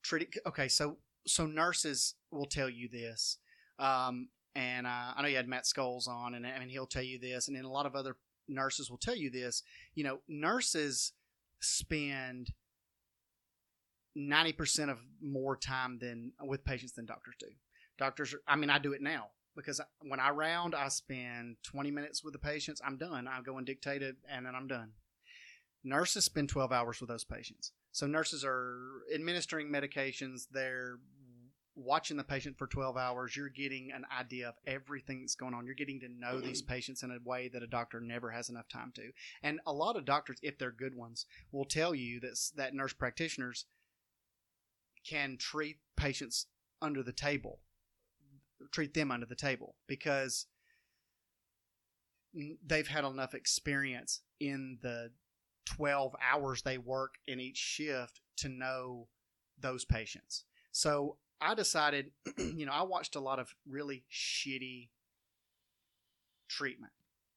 treating. 0.02 0.28
Okay, 0.44 0.68
so 0.68 0.99
so 1.26 1.47
nurses 1.47 2.14
will 2.31 2.47
tell 2.47 2.69
you 2.69 2.88
this, 2.88 3.38
um, 3.79 4.29
and 4.55 4.87
uh, 4.87 5.12
I 5.17 5.23
know 5.23 5.29
you 5.29 5.37
had 5.37 5.49
Matt 5.49 5.64
Scholes 5.64 6.09
on, 6.09 6.35
and 6.35 6.47
and 6.47 6.71
he'll 6.71 6.87
tell 6.87 7.02
you 7.02 7.19
this, 7.19 7.49
and 7.49 7.57
then 7.57 7.64
a 7.64 7.71
lot 7.71 7.87
of 7.87 7.95
other 7.95 8.17
nurses 8.49 8.91
will 8.91 8.99
tell 8.99 9.17
you 9.17 9.31
this. 9.31 9.62
You 9.95 10.05
know, 10.05 10.21
nurses 10.29 11.12
spend 11.61 12.52
ninety 14.14 14.52
percent 14.52 14.91
of 14.91 14.99
more 15.23 15.57
time 15.57 15.99
than 15.99 16.33
with 16.43 16.64
patients 16.64 16.93
than 16.93 17.07
doctors 17.07 17.35
do. 17.38 17.47
Doctors, 17.99 18.35
I 18.47 18.57
mean, 18.57 18.71
I 18.71 18.79
do 18.79 18.93
it 18.93 19.02
now 19.02 19.29
because 19.55 19.81
when 20.00 20.21
I 20.21 20.31
round, 20.31 20.75
I 20.75 20.88
spend 20.88 21.57
twenty 21.62 21.91
minutes 21.91 22.23
with 22.25 22.33
the 22.33 22.38
patients. 22.38 22.81
I'm 22.85 22.97
done. 22.97 23.29
I 23.29 23.41
go 23.43 23.59
and 23.59 23.67
dictate 23.67 24.02
it, 24.02 24.17
and 24.31 24.45
then 24.47 24.55
I'm 24.55 24.67
done. 24.67 24.93
Nurses 25.85 26.25
spend 26.25 26.49
12 26.49 26.71
hours 26.71 27.00
with 27.00 27.09
those 27.09 27.25
patients. 27.25 27.73
So 27.93 28.07
nurses 28.07 28.45
are 28.45 28.79
administering 29.15 29.69
medications. 29.69 30.47
They're 30.51 30.99
watching 31.75 32.17
the 32.17 32.25
patient 32.25 32.59
for 32.59 32.67
12 32.67 32.97
hours. 32.97 33.37
You're 33.37 33.49
getting 33.49 33.93
an 33.93 34.05
idea 34.19 34.49
of 34.49 34.55
everything 34.67 35.21
that's 35.21 35.35
going 35.35 35.55
on. 35.55 35.67
You're 35.67 35.75
getting 35.75 36.01
to 36.01 36.09
know 36.09 36.41
these 36.41 36.63
mm-hmm. 36.63 36.73
patients 36.73 37.03
in 37.03 37.11
a 37.11 37.19
way 37.25 37.49
that 37.53 37.63
a 37.63 37.67
doctor 37.67 38.01
never 38.01 38.31
has 38.31 38.49
enough 38.49 38.69
time 38.69 38.93
to. 38.97 39.11
And 39.43 39.61
a 39.67 39.73
lot 39.73 39.97
of 39.97 40.05
doctors, 40.05 40.39
if 40.43 40.59
they're 40.59 40.71
good 40.73 40.95
ones, 40.95 41.27
will 41.51 41.65
tell 41.65 41.95
you 41.95 42.21
that 42.21 42.39
that 42.57 42.75
nurse 42.75 42.93
practitioners 42.93 43.67
can 45.09 45.37
treat 45.39 45.79
patients 45.97 46.47
under 46.81 47.03
the 47.03 47.13
table, 47.13 47.61
treat 48.71 48.95
them 48.95 49.11
under 49.11 49.27
the 49.27 49.35
table 49.35 49.75
because 49.87 50.47
they've 52.67 52.89
had 52.89 53.05
enough 53.05 53.35
experience 53.35 54.21
in 54.41 54.79
the 54.83 55.11
12 55.66 56.14
hours 56.23 56.62
they 56.62 56.78
work 56.78 57.14
in 57.26 57.40
each 57.40 57.57
shift 57.57 58.21
to 58.37 58.49
know 58.49 59.09
those 59.59 59.85
patients. 59.85 60.45
So 60.73 61.16
I 61.40 61.54
decided, 61.54 62.11
you 62.38 62.66
know, 62.66 62.73
I 62.73 62.83
watched 62.83 63.16
a 63.16 63.21
lot 63.21 63.38
of 63.38 63.54
really 63.69 64.04
shitty 64.11 64.88
treatment 66.49 66.92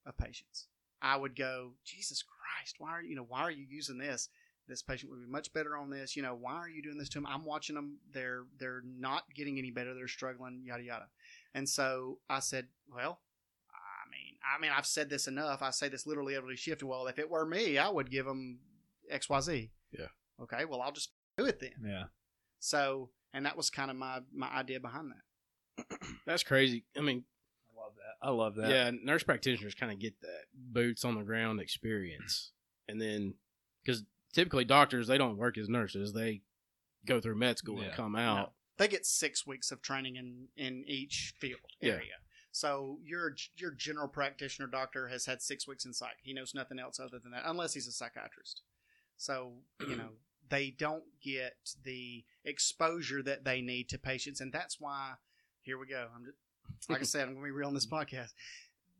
of 0.05 0.17
patients. 0.17 0.67
I 1.01 1.17
would 1.17 1.35
go, 1.35 1.73
Jesus 1.83 2.23
Christ, 2.23 2.75
why 2.79 2.91
are 2.91 3.01
you, 3.01 3.15
know, 3.15 3.25
why 3.27 3.41
are 3.41 3.51
you 3.51 3.65
using 3.69 3.97
this? 3.97 4.29
This 4.67 4.81
patient 4.81 5.11
would 5.11 5.21
be 5.21 5.31
much 5.31 5.53
better 5.53 5.77
on 5.77 5.89
this. 5.89 6.15
You 6.15 6.23
know, 6.23 6.35
why 6.35 6.53
are 6.53 6.69
you 6.69 6.81
doing 6.81 6.97
this 6.97 7.09
to 7.09 7.19
them? 7.19 7.27
I'm 7.27 7.45
watching 7.45 7.75
them. 7.75 7.97
They're 8.11 8.45
they're 8.57 8.81
not 8.83 9.23
getting 9.35 9.59
any 9.59 9.69
better. 9.69 9.93
They're 9.93 10.07
struggling. 10.07 10.63
Yada 10.65 10.81
yada. 10.81 11.05
And 11.53 11.69
so 11.69 12.17
I 12.29 12.39
said, 12.39 12.67
well, 12.91 13.19
I 14.53 14.59
mean, 14.61 14.69
I 14.69 14.71
mean, 14.71 14.77
I've 14.77 14.85
said 14.85 15.09
this 15.09 15.27
enough. 15.27 15.61
I 15.61 15.71
say 15.71 15.89
this 15.89 16.05
literally 16.05 16.35
every 16.35 16.55
shift. 16.55 16.83
Well, 16.83 17.07
if 17.07 17.19
it 17.19 17.29
were 17.29 17.45
me, 17.45 17.77
I 17.77 17.89
would 17.89 18.09
give 18.11 18.25
them 18.25 18.59
X 19.09 19.29
Y 19.29 19.39
Z. 19.41 19.71
Yeah. 19.91 20.07
Okay. 20.41 20.65
Well, 20.65 20.81
I'll 20.81 20.91
just 20.91 21.11
do 21.37 21.45
it 21.45 21.59
then. 21.59 21.71
Yeah. 21.85 22.03
So, 22.59 23.09
and 23.33 23.45
that 23.45 23.57
was 23.57 23.69
kind 23.69 23.89
of 23.91 23.97
my 23.97 24.19
my 24.33 24.47
idea 24.49 24.79
behind 24.79 25.11
that. 25.11 25.85
That's 26.25 26.43
crazy. 26.43 26.85
I 26.97 27.01
mean, 27.01 27.23
I 27.69 27.81
love 27.81 27.93
that. 27.95 28.27
I 28.27 28.29
love 28.31 28.55
that. 28.55 28.69
yeah, 28.69 28.91
nurse 29.03 29.23
practitioners 29.23 29.75
kind 29.75 29.91
of 29.91 29.99
get 29.99 30.19
that 30.21 30.45
boots 30.53 31.03
on 31.05 31.15
the 31.15 31.21
ground 31.23 31.59
experience, 31.59 32.51
and 32.87 33.01
then 33.01 33.35
because 33.83 34.03
typically 34.33 34.65
doctors 34.65 35.07
they 35.07 35.17
don't 35.17 35.37
work 35.37 35.57
as 35.57 35.69
nurses; 35.69 36.13
they 36.13 36.41
go 37.05 37.19
through 37.21 37.35
med 37.35 37.57
school 37.57 37.81
and 37.81 37.91
come 37.93 38.15
out. 38.15 38.53
They 38.77 38.87
get 38.87 39.05
six 39.05 39.45
weeks 39.47 39.71
of 39.71 39.81
training 39.81 40.15
in 40.15 40.47
in 40.57 40.83
each 40.87 41.33
field 41.39 41.59
Yeah. 41.81 41.93
area. 41.93 42.13
So 42.55 42.99
your 43.03 43.35
your 43.57 43.71
general 43.71 44.07
practitioner 44.07 44.69
doctor 44.69 45.09
has 45.09 45.25
had 45.25 45.41
six 45.41 45.67
weeks 45.67 45.83
in 45.83 45.91
psych. 45.91 46.19
He 46.21 46.31
knows 46.31 46.55
nothing 46.55 46.79
else 46.79 47.01
other 47.01 47.19
than 47.19 47.33
that, 47.33 47.43
unless 47.43 47.73
he's 47.73 47.85
a 47.85 47.91
psychiatrist. 47.91 48.61
So 49.17 49.55
you 49.81 49.87
mm-hmm. 49.87 49.97
know 49.97 50.09
they 50.47 50.69
don't 50.69 51.03
get 51.21 51.57
the 51.83 52.23
exposure 52.45 53.21
that 53.23 53.43
they 53.43 53.59
need 53.59 53.89
to 53.89 53.97
patients, 53.97 54.39
and 54.39 54.53
that's 54.53 54.79
why. 54.79 55.15
Here 55.63 55.77
we 55.77 55.85
go. 55.85 56.07
I'm 56.15 56.23
just, 56.23 56.89
like 56.89 57.01
I 57.01 57.03
said, 57.03 57.23
I'm 57.23 57.33
going 57.33 57.41
to 57.41 57.45
be 57.45 57.51
real 57.51 57.67
on 57.67 57.73
this 57.73 57.87
podcast. 57.91 58.31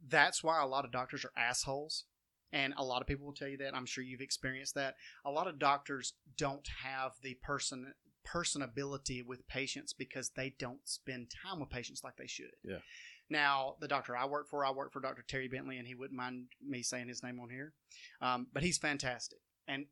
That's 0.06 0.44
why 0.44 0.62
a 0.62 0.68
lot 0.68 0.84
of 0.84 0.92
doctors 0.92 1.24
are 1.24 1.32
assholes, 1.38 2.04
and 2.52 2.74
a 2.76 2.84
lot 2.84 3.02
of 3.02 3.08
people 3.08 3.26
will 3.26 3.34
tell 3.34 3.48
you 3.48 3.58
that. 3.60 3.74
I'm 3.74 3.86
sure 3.86 4.04
you've 4.04 4.20
experienced 4.20 4.76
that. 4.76 4.96
A 5.24 5.32
lot 5.32 5.48
of 5.48 5.60
doctors 5.60 6.12
don't 6.36 6.68
have 6.84 7.14
the 7.22 7.36
person 7.36 7.94
personability 8.28 9.26
with 9.26 9.48
patients 9.48 9.94
because 9.94 10.32
they 10.36 10.56
don't 10.60 10.80
spend 10.84 11.32
time 11.44 11.60
with 11.60 11.70
patients 11.70 12.04
like 12.04 12.18
they 12.18 12.28
should. 12.28 12.52
Yeah. 12.64 12.80
Now, 13.30 13.76
the 13.80 13.88
doctor 13.88 14.16
I 14.16 14.26
work 14.26 14.50
for, 14.50 14.64
I 14.66 14.72
work 14.72 14.94
for 14.94 15.00
Dr. 15.00 15.24
Terry 15.28 15.48
Bentley, 15.48 15.78
and 15.78 15.88
he 15.88 15.96
wouldn't 15.96 16.18
mind 16.18 16.46
me 16.66 16.84
saying 16.84 17.08
his 17.08 17.24
name 17.24 17.40
on 17.40 17.50
here. 17.50 17.74
Um, 18.22 18.48
but 18.54 18.64
he's 18.64 18.78
fantastic. 18.78 19.40
And 19.68 19.86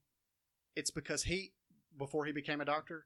it's 0.75 0.91
because 0.91 1.23
he, 1.23 1.53
before 1.97 2.25
he 2.25 2.31
became 2.31 2.61
a 2.61 2.65
doctor, 2.65 3.05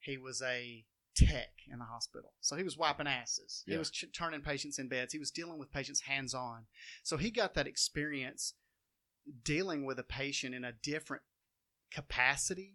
he 0.00 0.18
was 0.18 0.42
a 0.42 0.84
tech 1.16 1.50
in 1.70 1.78
the 1.78 1.84
hospital. 1.84 2.32
So 2.40 2.56
he 2.56 2.62
was 2.62 2.76
wiping 2.76 3.06
asses. 3.06 3.64
He 3.66 3.78
was 3.78 3.90
ch- 3.90 4.04
turning 4.14 4.42
patients 4.42 4.78
in 4.78 4.88
beds. 4.88 5.12
He 5.12 5.18
was 5.18 5.30
dealing 5.30 5.58
with 5.58 5.72
patients 5.72 6.02
hands 6.02 6.34
on. 6.34 6.66
So 7.02 7.16
he 7.16 7.30
got 7.30 7.54
that 7.54 7.66
experience 7.66 8.54
dealing 9.44 9.84
with 9.84 9.98
a 9.98 10.04
patient 10.04 10.54
in 10.54 10.64
a 10.64 10.72
different 10.72 11.22
capacity. 11.90 12.74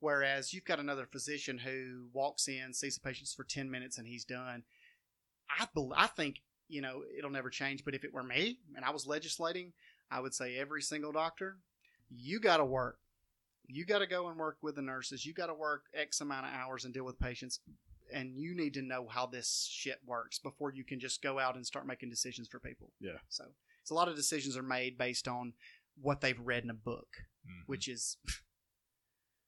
Whereas 0.00 0.52
you've 0.52 0.66
got 0.66 0.80
another 0.80 1.06
physician 1.06 1.58
who 1.58 2.08
walks 2.12 2.46
in, 2.46 2.74
sees 2.74 2.96
the 2.96 3.00
patients 3.00 3.32
for 3.32 3.44
10 3.44 3.70
minutes, 3.70 3.96
and 3.96 4.06
he's 4.06 4.24
done. 4.24 4.64
I, 5.50 5.66
bel 5.74 5.92
I 5.96 6.06
think, 6.06 6.40
you 6.68 6.80
know, 6.80 7.02
it'll 7.16 7.30
never 7.30 7.50
change. 7.50 7.84
But 7.84 7.94
if 7.94 8.04
it 8.04 8.12
were 8.12 8.22
me 8.22 8.58
and 8.76 8.84
I 8.84 8.90
was 8.90 9.06
legislating, 9.06 9.72
I 10.10 10.20
would 10.20 10.34
say 10.34 10.56
every 10.56 10.82
single 10.82 11.12
doctor, 11.12 11.58
you 12.10 12.40
got 12.40 12.58
to 12.58 12.64
work. 12.64 12.98
You 13.66 13.86
got 13.86 14.00
to 14.00 14.06
go 14.06 14.28
and 14.28 14.36
work 14.38 14.58
with 14.62 14.76
the 14.76 14.82
nurses. 14.82 15.24
You 15.24 15.32
got 15.32 15.46
to 15.46 15.54
work 15.54 15.84
X 15.94 16.20
amount 16.20 16.46
of 16.46 16.52
hours 16.52 16.84
and 16.84 16.92
deal 16.92 17.04
with 17.04 17.18
patients. 17.18 17.60
And 18.12 18.36
you 18.36 18.54
need 18.54 18.74
to 18.74 18.82
know 18.82 19.06
how 19.08 19.24
this 19.26 19.66
shit 19.70 19.98
works 20.06 20.38
before 20.38 20.72
you 20.72 20.84
can 20.84 21.00
just 21.00 21.22
go 21.22 21.38
out 21.38 21.56
and 21.56 21.64
start 21.66 21.86
making 21.86 22.10
decisions 22.10 22.46
for 22.48 22.58
people. 22.60 22.90
Yeah. 23.00 23.18
So, 23.30 23.44
so 23.84 23.94
a 23.94 23.96
lot 23.96 24.08
of 24.08 24.16
decisions 24.16 24.56
are 24.58 24.62
made 24.62 24.98
based 24.98 25.26
on 25.26 25.54
what 26.00 26.20
they've 26.20 26.38
read 26.38 26.64
in 26.64 26.70
a 26.70 26.74
book, 26.74 27.08
Mhm. 27.48 27.62
which 27.66 27.88
is 27.88 28.18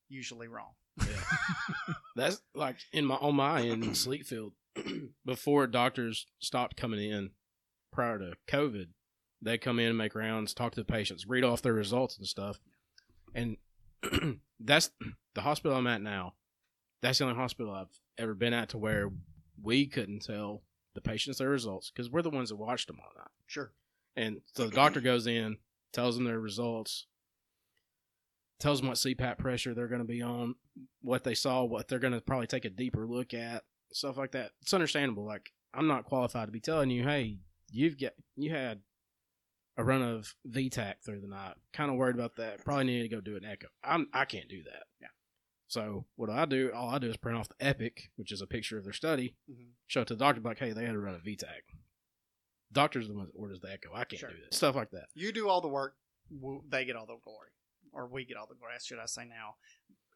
usually 0.09 0.49
wrong. 0.49 0.73
Yeah. 1.07 1.23
That's 2.17 2.41
like 2.55 2.77
in 2.93 3.05
my 3.05 3.17
on 3.17 3.35
my 3.37 3.61
end 3.63 3.85
in 3.85 3.91
Sleepfield 3.91 4.53
before 5.25 5.67
doctors 5.67 6.27
stopped 6.39 6.77
coming 6.77 7.11
in 7.11 7.31
prior 7.93 8.19
to 8.19 8.33
COVID. 8.49 8.89
They 9.43 9.59
come 9.59 9.79
in 9.79 9.89
and 9.89 9.99
make 9.99 10.15
rounds, 10.15 10.55
talk 10.55 10.73
to 10.73 10.81
the 10.81 10.85
patients, 10.85 11.27
read 11.27 11.45
off 11.45 11.63
their 11.63 11.73
results 11.73 12.17
and 12.19 12.27
stuff. 12.27 12.59
And 13.35 13.57
that's 14.61 14.91
the 15.35 15.43
hospital 15.43 15.77
I'm 15.77 15.87
at 15.87 16.03
now. 16.03 16.35
That's 17.03 17.19
the 17.19 17.25
only 17.25 17.37
hospital 17.37 17.73
I've 17.73 18.01
ever 18.19 18.35
been 18.35 18.55
at 18.55 18.71
to 18.71 18.79
where 18.79 19.11
we 19.63 19.87
couldn't 19.87 20.25
tell 20.25 20.63
the 20.95 21.01
patients 21.01 21.39
their 21.39 21.51
results 21.51 21.91
because 21.91 22.11
we're 22.11 22.23
the 22.23 22.31
ones 22.31 22.49
that 22.49 22.57
watched 22.57 22.89
them 22.89 22.99
all 23.01 23.13
night. 23.17 23.29
Sure. 23.47 23.73
And 24.17 24.41
so 24.55 24.67
the 24.67 24.75
doctor 24.75 25.01
goes 25.01 25.27
in, 25.27 25.59
tells 25.93 26.17
them 26.17 26.25
their 26.25 26.41
results, 26.41 27.07
tells 28.59 28.81
them 28.81 28.89
what 28.89 28.97
CPAP 28.97 29.39
pressure 29.39 29.75
they're 29.75 29.89
going 29.89 30.01
to 30.01 30.07
be 30.07 30.23
on, 30.23 30.55
what 31.03 31.23
they 31.23 31.35
saw, 31.35 31.65
what 31.65 31.89
they're 31.89 31.99
going 31.99 32.15
to 32.15 32.21
probably 32.21 32.47
take 32.47 32.65
a 32.65 32.71
deeper 32.71 33.07
look 33.07 33.35
at, 33.35 33.63
stuff 33.93 34.17
like 34.17 34.33
that. 34.33 34.53
It's 34.63 34.75
understandable. 34.75 35.25
Like 35.25 35.53
I'm 35.75 35.87
not 35.87 36.05
qualified 36.05 36.47
to 36.49 36.53
be 36.53 36.61
telling 36.61 36.91
you, 36.91 37.03
hey, 37.05 37.39
you've 37.71 37.99
got 37.99 38.13
you 38.37 38.51
had 38.51 38.81
a 39.79 39.85
run 39.85 40.01
of 40.03 40.35
V-tach 40.47 41.03
through 41.05 41.21
the 41.21 41.27
night. 41.29 41.55
Kind 41.73 41.91
of 41.91 41.97
worried 41.97 42.15
about 42.17 42.37
that. 42.37 42.65
Probably 42.65 42.85
need 42.85 43.03
to 43.03 43.09
go 43.09 43.21
do 43.21 43.37
an 43.37 43.45
echo. 43.45 43.69
I'm 43.85 44.09
I 44.13 44.25
can't 44.25 44.49
do 44.49 44.63
that. 44.65 44.85
Yeah. 45.01 45.09
So 45.69 46.07
what 46.17 46.27
do 46.27 46.33
I 46.33 46.45
do, 46.47 46.71
all 46.73 46.89
I 46.91 46.99
do 46.99 47.11
is 47.11 47.17
print 47.17 47.37
off 47.39 47.49
the 47.49 47.57
epoch, 47.67 47.99
which 48.17 48.31
is 48.33 48.41
a 48.41 48.47
picture 48.47 48.79
of 48.79 48.85
their 48.85 48.93
study, 48.93 49.35
Mhm. 49.51 49.73
show 49.87 50.03
it 50.03 50.09
to 50.09 50.15
the 50.15 50.21
doctor, 50.25 50.41
like, 50.41 50.59
hey, 50.61 50.73
they 50.73 50.85
had 50.85 50.93
to 50.93 50.99
run 51.01 51.15
a 51.17 51.19
V-tach. 51.19 51.65
Doctor's 52.73 53.09
the 53.09 53.15
one 53.15 53.27
that 53.27 53.33
orders 53.35 53.61
the 53.61 53.71
echo. 53.71 53.93
I 53.93 54.05
can't 54.05 54.21
Sure. 54.21 54.31
do 54.31 54.41
that. 54.43 54.55
Stuff 54.55 54.77
like 54.77 54.91
that. 54.91 55.09
You 55.15 55.33
do 55.33 55.49
all 55.49 55.61
the 55.61 55.69
work, 55.69 55.97
they 56.69 56.85
get 56.85 56.97
all 56.97 57.07
the 57.07 57.17
glory, 57.23 57.51
or 57.93 58.07
we 58.07 58.25
get 58.25 58.37
all 58.37 58.47
the 58.47 58.55
glory. 58.55 58.75
Should 58.81 58.99
I 58.99 59.07
say 59.07 59.25
now? 59.25 59.57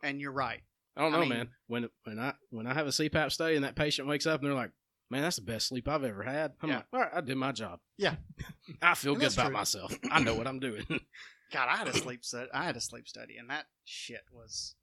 And 0.02 0.20
you're 0.20 0.32
right. 0.32 0.62
I 0.96 1.02
don't 1.02 1.12
I 1.14 1.16
know, 1.16 1.20
mean- 1.20 1.28
man. 1.30 1.48
When 1.66 1.88
when 2.04 2.18
I 2.18 2.34
when 2.50 2.66
I 2.66 2.74
have 2.74 2.86
a 2.86 2.90
CPAP 2.90 3.32
study 3.32 3.54
and 3.56 3.64
that 3.64 3.76
patient 3.76 4.08
wakes 4.08 4.26
up 4.26 4.40
and 4.40 4.48
they're 4.48 4.56
like, 4.56 4.72
"Man, 5.10 5.22
that's 5.22 5.36
the 5.36 5.42
best 5.42 5.68
sleep 5.68 5.86
I've 5.88 6.04
ever 6.04 6.22
had," 6.22 6.52
I'm 6.62 6.68
Yeah. 6.68 6.76
like, 6.76 6.86
"All 6.92 7.00
right, 7.00 7.10
I 7.14 7.20
did 7.20 7.36
my 7.36 7.52
job." 7.52 7.80
Yeah. 7.96 8.16
I 8.82 8.94
feel 8.94 9.12
And 9.12 9.20
good 9.20 9.32
about 9.32 9.46
true. 9.46 9.52
myself. 9.52 9.94
I 10.10 10.20
know 10.20 10.34
what 10.34 10.46
I'm 10.46 10.58
doing. 10.60 10.84
God, 11.52 11.68
I 11.68 11.76
had 11.76 11.88
a 11.88 11.92
sleep 11.94 12.24
study. 12.24 12.48
I 12.54 12.64
had 12.64 12.76
a 12.76 12.80
sleep 12.80 13.08
study, 13.08 13.36
and 13.36 13.50
that 13.50 13.66
shit 13.84 14.22
was. 14.32 14.74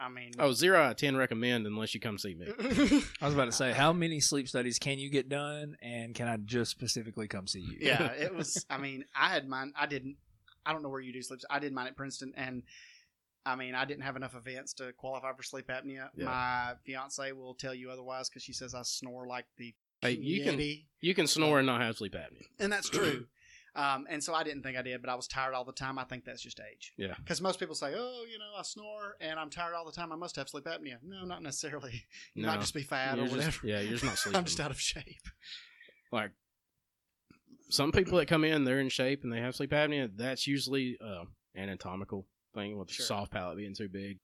I 0.00 0.08
mean, 0.08 0.30
oh, 0.38 0.52
zero 0.52 0.78
out 0.80 0.90
of 0.92 0.96
ten 0.96 1.16
recommend 1.16 1.66
unless 1.66 1.92
you 1.92 1.98
come 2.00 2.18
see 2.18 2.34
me. 2.34 2.46
I 3.20 3.24
was 3.24 3.34
about 3.34 3.46
to 3.46 3.52
say, 3.52 3.72
how 3.72 3.92
many 3.92 4.20
sleep 4.20 4.48
studies 4.48 4.78
can 4.78 4.98
you 5.00 5.10
get 5.10 5.28
done, 5.28 5.76
and 5.82 6.14
can 6.14 6.28
I 6.28 6.36
just 6.36 6.70
specifically 6.70 7.26
come 7.26 7.46
see 7.48 7.60
you? 7.60 7.78
yeah, 7.80 8.12
it 8.12 8.32
was. 8.34 8.64
I 8.70 8.78
mean, 8.78 9.04
I 9.16 9.28
had 9.30 9.48
mine. 9.48 9.72
I 9.76 9.86
didn't. 9.86 10.16
I 10.64 10.72
don't 10.72 10.82
know 10.82 10.88
where 10.88 11.00
you 11.00 11.12
do 11.12 11.20
sleep. 11.22 11.40
I 11.50 11.58
did 11.58 11.72
mine 11.72 11.86
at 11.88 11.96
Princeton, 11.96 12.32
and 12.36 12.62
I 13.46 13.56
mean, 13.56 13.74
I 13.74 13.84
didn't 13.84 14.02
have 14.02 14.16
enough 14.16 14.34
events 14.34 14.74
to 14.74 14.92
qualify 14.92 15.32
for 15.32 15.42
sleep 15.42 15.68
apnea. 15.68 16.08
Yeah. 16.16 16.24
My 16.26 16.72
fiance 16.84 17.32
will 17.32 17.54
tell 17.54 17.74
you 17.74 17.90
otherwise 17.90 18.28
because 18.28 18.42
she 18.42 18.52
says 18.52 18.74
I 18.74 18.82
snore 18.82 19.26
like 19.26 19.46
the 19.56 19.74
Hey, 20.02 20.12
you 20.12 20.44
can 20.44 20.58
Yeti. 20.58 20.84
you 21.00 21.14
can 21.14 21.26
snore 21.26 21.58
and 21.58 21.66
not 21.66 21.80
have 21.80 21.96
sleep 21.96 22.14
apnea. 22.14 22.44
and 22.60 22.72
that's 22.72 22.88
true. 22.88 23.26
Um, 23.76 24.06
and 24.10 24.24
so 24.24 24.34
I 24.34 24.42
didn't 24.42 24.64
think 24.64 24.76
I 24.76 24.82
did, 24.82 25.00
but 25.02 25.08
I 25.10 25.14
was 25.14 25.28
tired 25.28 25.54
all 25.54 25.64
the 25.64 25.72
time. 25.72 26.00
I 26.00 26.04
think 26.04 26.24
that's 26.24 26.42
just 26.42 26.58
age. 26.58 26.94
Yeah. 26.96 27.14
Because 27.18 27.40
most 27.40 27.60
people 27.60 27.76
say, 27.76 27.92
"Oh, 27.94 28.24
you 28.28 28.36
know, 28.36 28.58
I 28.58 28.62
snore 28.62 29.14
and 29.20 29.38
I'm 29.38 29.50
tired 29.50 29.74
all 29.74 29.84
the 29.84 29.92
time. 29.92 30.10
I 30.10 30.16
must 30.16 30.34
have 30.34 30.48
sleep 30.48 30.64
apnea." 30.64 30.96
No, 31.04 31.24
not 31.24 31.42
necessarily. 31.44 32.02
You 32.34 32.42
No. 32.42 32.48
might 32.48 32.60
just 32.60 32.74
be 32.74 32.82
fat 32.82 33.14
You're 33.14 33.26
or 33.26 33.28
just- 33.28 33.36
whatever. 33.36 33.66
yeah, 33.68 33.80
you're 33.80 33.92
just 33.92 34.04
not 34.04 34.18
sleeping. 34.18 34.36
I'm 34.38 34.46
just 34.46 34.58
out 34.58 34.72
of 34.72 34.80
shape. 34.80 35.28
like 36.10 36.32
some 37.68 37.92
people 37.92 38.18
that 38.18 38.26
come 38.26 38.42
in, 38.42 38.64
they're 38.64 38.80
in 38.80 38.88
shape 38.88 39.22
and 39.22 39.32
they 39.32 39.40
have 39.40 39.54
sleep 39.54 39.70
apnea. 39.70 40.10
That's 40.16 40.46
usually 40.48 40.96
uh, 41.04 41.24
anatomical 41.56 42.26
thing 42.58 42.78
with 42.78 42.90
Sure. 42.90 43.02
the 43.04 43.06
soft 43.06 43.32
palate 43.32 43.56
being 43.56 43.74
too 43.74 43.88
big. 43.88 44.18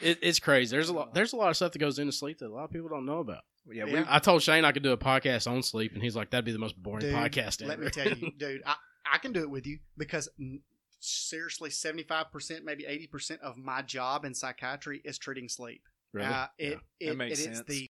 It, 0.00 0.18
it's 0.22 0.38
crazy. 0.40 0.74
There's 0.76 0.88
a 0.90 0.92
lot. 0.92 1.14
There's 1.14 1.32
a 1.32 1.36
lot 1.36 1.48
of 1.50 1.56
stuff 1.56 1.72
that 1.72 1.78
goes 1.78 1.98
into 1.98 2.12
sleep 2.12 2.38
that 2.38 2.46
a 2.46 2.52
lot 2.54 2.64
of 2.64 2.70
people 2.70 2.88
don't 2.88 3.06
know 3.06 3.20
about. 3.20 3.42
yeah. 3.72 3.86
Yeah. 3.86 4.04
I 4.08 4.18
told 4.18 4.42
Shane 4.42 4.64
I 4.64 4.72
could 4.72 4.82
do 4.82 4.92
a 4.92 4.98
podcast 4.98 5.50
on 5.50 5.62
sleep, 5.62 5.92
and 5.94 6.02
he's 6.02 6.14
like, 6.14 6.30
"That'd 6.30 6.44
be 6.44 6.52
the 6.52 6.58
most 6.58 6.76
boring 6.80 7.00
Dude, 7.06 7.14
podcast 7.14 7.62
ever." 7.62 7.70
Let 7.70 7.80
me 7.80 7.88
tell 7.90 8.08
you, 8.08 8.30
dude, 8.38 8.62
I, 8.66 8.74
I 9.10 9.18
can 9.18 9.32
do 9.32 9.40
it 9.40 9.50
with 9.50 9.66
you 9.66 9.78
because 9.96 10.28
seriously, 11.00 11.70
75%, 11.70 12.62
maybe 12.64 12.84
80% 13.12 13.38
of 13.40 13.56
my 13.56 13.82
job 13.82 14.24
in 14.24 14.34
psychiatry 14.34 15.00
is 15.04 15.18
treating 15.18 15.48
sleep. 15.48 15.82
Really? 16.12 16.26
Uh, 16.26 16.46
it, 16.58 16.70
That 17.00 17.10
it, 17.12 17.16
makes 17.16 17.40
it 17.40 17.50
is 17.50 17.56
sense. 17.58 17.68
the 17.68 17.88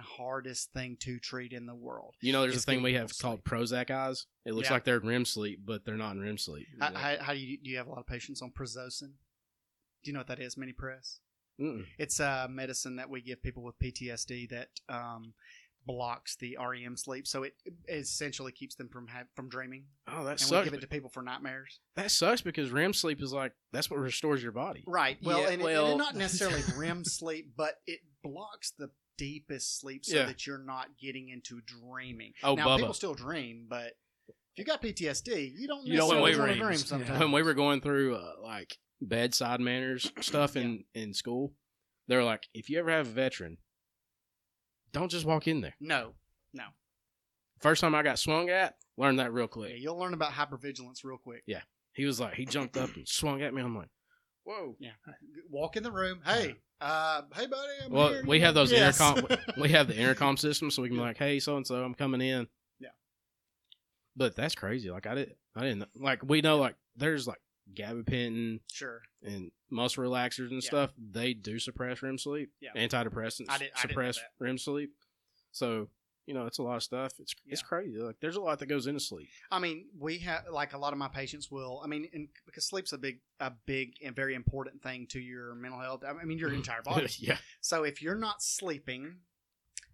hardest 0.00 0.72
thing 0.72 0.96
to 1.00 1.18
treat 1.18 1.52
in 1.52 1.66
the 1.66 1.74
world. 1.74 2.14
you 2.20 2.32
know, 2.32 2.42
there's 2.42 2.54
it's 2.54 2.64
a 2.64 2.66
thing 2.66 2.82
we 2.82 2.94
have 2.94 3.08
people 3.08 3.30
called 3.30 3.44
Prozac 3.44 3.90
eyes. 3.90 4.26
It 4.44 4.52
looks 4.54 4.68
Yeah. 4.68 4.74
like 4.74 4.84
they're 4.84 4.98
in 4.98 5.06
REM 5.06 5.24
sleep, 5.24 5.60
but 5.64 5.84
they're 5.84 5.96
not 5.96 6.14
in 6.16 6.20
REM 6.22 6.38
sleep. 6.38 6.66
How, 6.80 6.92
how, 6.94 7.16
how 7.20 7.32
do, 7.32 7.38
you, 7.38 7.58
do 7.62 7.70
you 7.70 7.76
have 7.78 7.86
a 7.86 7.90
lot 7.90 7.98
of 8.00 8.06
patients 8.06 8.42
on 8.42 8.50
prazosin? 8.52 9.12
Do 10.06 10.10
you 10.10 10.14
know 10.14 10.20
what 10.20 10.28
that 10.28 10.38
is, 10.38 10.54
Minipress? 10.54 11.18
Mm-mm. 11.60 11.84
It's 11.98 12.20
a 12.20 12.46
medicine 12.48 12.94
that 12.94 13.10
we 13.10 13.20
give 13.20 13.42
people 13.42 13.64
with 13.64 13.76
PTSD 13.80 14.48
that 14.50 14.68
um, 14.88 15.34
blocks 15.84 16.36
the 16.36 16.56
REM 16.64 16.96
sleep, 16.96 17.26
so 17.26 17.42
it, 17.42 17.54
it 17.64 17.74
essentially 17.88 18.52
keeps 18.52 18.76
them 18.76 18.88
from 18.88 19.08
ha- 19.08 19.24
from 19.34 19.48
dreaming. 19.48 19.86
Oh, 20.06 20.22
that 20.22 20.40
And 20.40 20.48
we 20.50 20.62
give 20.64 20.74
it 20.74 20.80
to 20.82 20.86
people 20.86 21.10
for 21.10 21.22
nightmares. 21.24 21.80
that 21.96 22.12
sucks 22.12 22.40
because 22.40 22.70
REM 22.70 22.92
sleep 22.92 23.20
is 23.20 23.32
like 23.32 23.50
that's 23.72 23.90
what 23.90 23.98
restores 23.98 24.44
your 24.44 24.52
body. 24.52 24.84
Right. 24.86 25.16
Well, 25.24 25.40
Yeah, 25.40 25.48
and, 25.50 25.60
it- 25.60 25.64
well- 25.64 25.86
and 25.86 25.94
it, 25.94 25.98
not 25.98 26.14
necessarily 26.14 26.62
REM 26.76 27.04
sleep, 27.04 27.54
but 27.56 27.74
it 27.88 27.98
blocks 28.22 28.70
the 28.78 28.90
deepest 29.18 29.80
sleep 29.80 30.04
so 30.04 30.18
Yeah. 30.18 30.26
that 30.26 30.46
you're 30.46 30.62
not 30.64 30.86
getting 31.02 31.30
into 31.30 31.60
dreaming. 31.66 32.32
Oh, 32.44 32.54
now 32.54 32.68
Bubba. 32.68 32.76
people 32.78 32.94
still 32.94 33.14
dream, 33.14 33.66
but 33.68 33.92
if 34.28 34.58
you 34.58 34.64
got 34.64 34.80
PTSD, 34.82 35.52
you 35.58 35.66
don't 35.66 35.84
You 35.84 35.96
don't 35.96 36.10
necessarily 36.10 36.38
wanna 36.38 36.52
dream. 36.54 36.64
dream 36.66 36.78
sometimes. 36.78 37.18
when 37.20 37.32
we 37.32 37.42
were 37.42 37.54
going 37.54 37.80
through 37.80 38.14
uh, 38.14 38.32
like 38.42 38.76
bedside 39.00 39.60
manners 39.60 40.10
stuff 40.20 40.56
in 40.56 40.84
in 40.94 41.12
school, 41.14 41.52
they're 42.08 42.24
like, 42.24 42.46
if 42.54 42.70
you 42.70 42.78
ever 42.78 42.90
have 42.90 43.06
a 43.06 43.10
veteran, 43.10 43.58
don't 44.92 45.10
just 45.10 45.24
walk 45.26 45.46
in 45.48 45.60
there. 45.60 45.74
No, 45.80 46.12
no. 46.54 46.64
First 47.60 47.80
time 47.80 47.94
I 47.94 48.02
got 48.02 48.18
swung 48.18 48.48
at, 48.50 48.74
learned 48.96 49.18
that 49.18 49.32
real 49.32 49.48
quick. 49.48 49.70
Yeah, 49.70 49.76
you'll 49.76 49.98
learn 49.98 50.14
about 50.14 50.32
hypervigilance 50.32 51.04
real 51.04 51.18
quick. 51.18 51.42
Yeah, 51.46 51.62
he 51.94 52.04
was 52.04 52.20
like, 52.20 52.34
he 52.34 52.44
jumped 52.44 52.76
up 52.76 52.94
and 52.96 53.06
swung 53.08 53.42
at 53.42 53.52
me. 53.54 53.62
I'm 53.62 53.76
like, 53.76 53.88
whoa. 54.44 54.76
Yeah. 54.78 54.90
Walk 55.50 55.76
in 55.76 55.82
the 55.82 55.90
room. 55.90 56.20
Hey, 56.24 56.56
uh, 56.80 57.22
hey, 57.34 57.46
buddy. 57.46 57.72
I'm 57.84 57.90
Well, 57.90 58.08
here. 58.10 58.24
we 58.26 58.40
have 58.40 58.54
those 58.54 58.70
Yes. 58.70 59.00
intercom. 59.00 59.26
we 59.58 59.68
have 59.70 59.88
the 59.88 59.96
intercom 59.96 60.36
system, 60.36 60.70
so 60.70 60.82
we 60.82 60.88
can 60.88 60.96
be 60.98 61.02
like, 61.02 61.16
"Hey, 61.16 61.40
so 61.40 61.56
and 61.56 61.66
so, 61.66 61.82
I'm 61.82 61.94
coming 61.94 62.20
in." 62.20 62.46
Yeah. 62.78 62.90
But 64.14 64.36
that's 64.36 64.54
crazy. 64.54 64.90
Like 64.90 65.06
I 65.06 65.14
didn't, 65.14 65.36
I 65.56 65.62
didn't 65.62 65.88
like. 65.96 66.22
We 66.22 66.42
know 66.42 66.58
like 66.58 66.76
there's 66.96 67.26
like 67.26 67.40
gabapentin 67.74 68.60
sure. 68.72 69.02
and 69.22 69.50
muscle 69.70 70.04
relaxers 70.04 70.50
and 70.50 70.62
Yeah. 70.62 70.68
stuff. 70.68 70.92
They 70.98 71.34
do 71.34 71.58
suppress 71.58 72.02
REM 72.02 72.18
sleep. 72.18 72.50
Yeah. 72.60 72.70
Antidepressants 72.76 73.46
I 73.48 73.58
did- 73.58 73.72
I 73.76 73.80
suppress. 73.82 74.18
REM 74.38 74.58
sleep. 74.58 74.92
So 75.52 75.88
you 76.26 76.34
know, 76.34 76.46
it's 76.46 76.58
a 76.58 76.62
lot 76.62 76.74
of 76.74 76.82
stuff. 76.82 77.12
It's 77.20 77.36
it's 77.46 77.62
crazy. 77.62 77.98
Like 77.98 78.16
there's 78.20 78.34
a 78.34 78.40
lot 78.40 78.58
that 78.58 78.66
goes 78.66 78.88
into 78.88 78.98
sleep. 78.98 79.28
I 79.52 79.60
mean, 79.60 79.86
we 79.96 80.18
have 80.18 80.46
like 80.50 80.72
a 80.72 80.78
lot 80.78 80.92
of 80.92 80.98
my 80.98 81.06
patients 81.06 81.52
will. 81.52 81.80
I 81.84 81.86
mean, 81.86 82.08
and 82.12 82.28
because 82.46 82.64
sleep's 82.66 82.92
a 82.92 82.98
big, 82.98 83.20
a 83.38 83.52
big 83.64 83.94
and 84.04 84.14
very 84.16 84.34
important 84.34 84.82
thing 84.82 85.06
to 85.10 85.20
your 85.20 85.54
mental 85.54 85.78
health. 85.80 86.02
I 86.04 86.24
mean, 86.24 86.36
your 86.38 86.52
entire 86.52 86.82
body. 86.82 87.06
yeah. 87.20 87.38
So 87.60 87.84
if 87.84 88.02
you're 88.02 88.16
not 88.18 88.42
sleeping, 88.42 89.18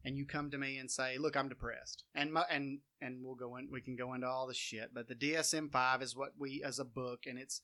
and 0.05 0.17
you 0.17 0.27
come 0.27 0.51
to 0.51 0.59
me 0.59 0.79
and 0.79 0.91
say, 0.91 1.19
"Look, 1.19 1.37
I'm 1.37 1.49
depressed," 1.49 2.05
and 2.15 2.33
mo- 2.33 2.45
and 2.51 2.81
and 3.01 3.25
we'll 3.25 3.35
go 3.35 3.57
in, 3.57 3.69
we 3.71 3.81
can 3.81 3.97
go 3.97 4.15
into 4.15 4.27
all 4.27 4.47
the 4.47 4.55
shit. 4.55 4.93
But 4.95 5.09
the 5.09 5.15
DSM 5.15 5.71
five 5.71 6.03
is 6.03 6.17
what 6.17 6.33
we 6.39 6.63
as 6.65 6.79
a 6.79 6.85
book, 6.85 7.27
and 7.27 7.39
it's 7.39 7.61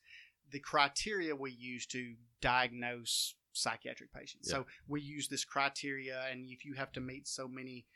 the 0.51 0.61
criteria 0.61 1.35
we 1.37 1.51
use 1.53 1.87
to 1.87 2.15
diagnose 2.41 3.35
psychiatric 3.53 4.13
patients. 4.13 4.51
So 4.51 4.67
we 4.87 5.01
use 5.01 5.29
this 5.29 5.45
criteria, 5.45 6.23
and 6.31 6.49
if 6.49 6.65
you 6.65 6.75
have 6.75 6.93
to 6.93 7.01
meet 7.01 7.27
so 7.29 7.49
many 7.49 7.87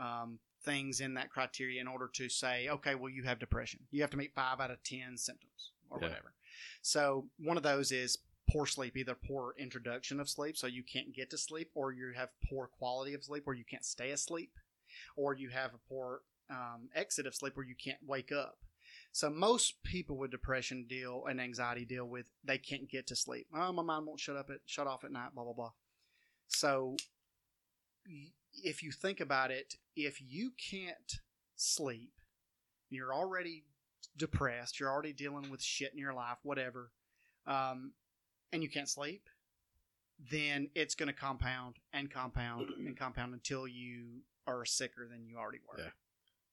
um, 0.00 0.38
things 0.64 1.00
in 1.00 1.14
that 1.14 1.30
criteria 1.30 1.80
in 1.80 1.88
order 1.88 2.08
to 2.14 2.28
say, 2.28 2.68
okay, 2.68 2.94
well, 2.94 3.10
you 3.10 3.24
have 3.24 3.38
depression. 3.38 3.80
You 3.90 4.00
have 4.02 4.10
to 4.10 4.16
meet 4.16 4.34
five 4.34 4.60
out 4.60 4.70
of 4.70 4.82
ten 4.84 5.16
symptoms 5.16 5.72
or 5.90 5.98
Yeah. 6.00 6.08
whatever. 6.08 6.32
So 6.82 7.28
one 7.38 7.56
of 7.56 7.62
those 7.62 7.90
is 7.92 8.18
poor 8.50 8.66
sleep, 8.66 8.96
either 8.96 9.14
poor 9.14 9.54
introduction 9.58 10.20
of 10.20 10.28
sleep, 10.28 10.56
so 10.56 10.66
you 10.66 10.82
can't 10.82 11.14
get 11.14 11.30
to 11.30 11.38
sleep, 11.38 11.70
or 11.74 11.92
you 11.92 12.12
have 12.16 12.30
poor 12.48 12.66
quality 12.66 13.14
of 13.14 13.24
sleep, 13.24 13.44
or 13.46 13.54
you 13.54 13.64
can't 13.64 13.84
stay 13.84 14.10
asleep, 14.10 14.52
or 15.16 15.34
you 15.34 15.50
have 15.50 15.74
a 15.74 15.88
poor 15.88 16.20
um, 16.50 16.88
exit 16.94 17.26
of 17.26 17.34
sleep, 17.34 17.56
where 17.56 17.66
you 17.66 17.74
can't 17.82 17.98
wake 18.06 18.32
up. 18.32 18.58
So 19.12 19.30
most 19.30 19.82
people 19.82 20.16
with 20.16 20.30
depression 20.30 20.86
deal 20.88 21.24
and 21.28 21.40
anxiety 21.40 21.84
deal 21.84 22.06
with 22.06 22.26
they 22.44 22.58
can't 22.58 22.90
get 22.90 23.06
to 23.08 23.16
sleep. 23.16 23.46
Oh, 23.54 23.72
my 23.72 23.82
mind 23.82 24.06
won't 24.06 24.20
shut 24.20 24.36
up 24.36 24.50
at 24.50 24.60
shut 24.66 24.86
off 24.86 25.04
at 25.04 25.12
night. 25.12 25.34
Blah 25.34 25.44
blah 25.44 25.52
blah. 25.52 25.72
So 26.46 26.96
if 28.62 28.82
you 28.82 28.92
think 28.92 29.20
about 29.20 29.50
it, 29.50 29.74
if 29.96 30.20
you 30.20 30.52
can't 30.70 31.20
sleep, 31.56 32.12
you're 32.90 33.14
already 33.14 33.64
depressed. 34.16 34.78
You're 34.78 34.90
already 34.90 35.12
dealing 35.12 35.50
with 35.50 35.62
shit 35.62 35.92
in 35.92 35.98
your 35.98 36.14
life, 36.14 36.38
whatever, 36.42 36.90
um, 37.46 37.92
and 38.52 38.62
you 38.62 38.68
can't 38.70 38.88
sleep. 38.88 39.28
Then 40.30 40.68
it's 40.74 40.94
going 40.94 41.06
to 41.06 41.12
compound 41.12 41.76
and 41.92 42.10
compound 42.10 42.70
and 42.78 42.96
compound 42.98 43.34
until 43.34 43.66
you 43.68 44.22
are 44.46 44.64
sicker 44.64 45.06
than 45.10 45.26
you 45.26 45.36
already 45.36 45.58
were. 45.68 45.78
Yeah. 45.82 45.90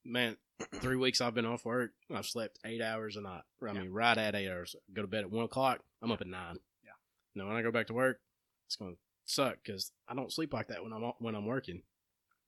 Man, 0.04 0.38
three 0.76 0.98
weeks 0.98 1.20
I've 1.22 1.34
been 1.34 1.46
off 1.48 1.66
work. 1.66 1.92
I've 2.14 2.26
slept 2.28 2.60
eight 2.66 2.82
hours 2.82 3.16
a 3.16 3.22
night. 3.22 3.42
I 3.62 3.66
Yeah. 3.68 3.74
mean, 3.82 3.92
right 3.92 4.18
at 4.18 4.36
eight 4.36 4.50
hours. 4.50 4.76
Go 4.94 5.02
to 5.02 5.08
bed 5.08 5.22
at 5.24 5.32
one 5.32 5.46
o'clock. 5.46 5.80
I'm 6.02 6.12
up 6.12 6.22
at 6.22 6.28
nine. 6.28 6.58
Yeah. 6.84 6.92
Now 7.34 7.48
when 7.48 7.56
I 7.58 7.62
go 7.64 7.72
back 7.72 7.88
to 7.88 7.94
work, 7.94 8.20
it's 8.68 8.76
going 8.76 8.94
to 8.94 8.98
suck 9.26 9.58
because 9.64 9.92
I 10.08 10.14
don't 10.14 10.32
sleep 10.32 10.54
like 10.54 10.68
that 10.68 10.84
when 10.84 10.94
I'm 10.94 11.02
when 11.20 11.34
I'm 11.36 11.46
working. 11.48 11.82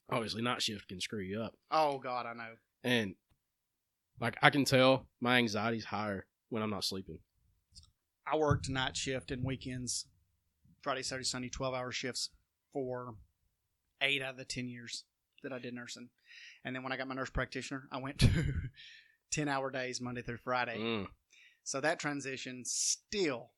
Obviously, 0.10 0.41
night 0.43 0.62
shift 0.62 0.88
can 0.88 1.01
screw 1.01 1.19
you 1.19 1.41
up, 1.41 1.55
Oh 1.71 1.97
God, 1.97 2.25
I 2.27 2.33
know. 2.33 2.53
and 2.83 3.15
like 4.21 4.38
I 4.41 4.49
can 4.51 4.63
tell 4.63 5.05
my 5.19 5.38
anxiety's 5.38 5.83
higher 5.86 6.25
when 6.49 6.62
I'm 6.63 6.69
not 6.69 6.86
sleeping. 6.86 7.19
I 8.31 8.35
worked 8.35 8.69
night 8.69 8.95
shift 8.97 9.31
and 9.31 9.43
weekends, 9.43 10.05
Friday, 10.81 11.03
Saturday, 11.03 11.25
Sunday, 11.25 11.49
twelve 11.49 11.73
hour 11.73 11.91
shifts 11.91 12.29
for 12.73 13.15
eight 14.01 14.21
out 14.21 14.31
of 14.31 14.37
the 14.37 14.45
ten 14.45 14.67
years 14.67 15.03
that 15.43 15.53
I 15.53 15.59
did 15.59 15.73
nursing. 15.73 16.09
And 16.65 16.75
then 16.75 16.83
when 16.83 16.91
I 16.91 16.97
got 16.97 17.07
my 17.07 17.15
nurse 17.15 17.29
practitioner, 17.29 17.87
I 17.91 17.97
went 17.99 18.19
to 18.19 18.29
ten 19.31 19.47
hour 19.47 19.69
days 19.71 20.01
Monday 20.01 20.21
through 20.21 20.37
Friday. 20.37 20.77
Mm. 20.79 21.07
So 21.63 21.81
that 21.81 21.99
transition 21.99 22.63
still, 22.65 23.49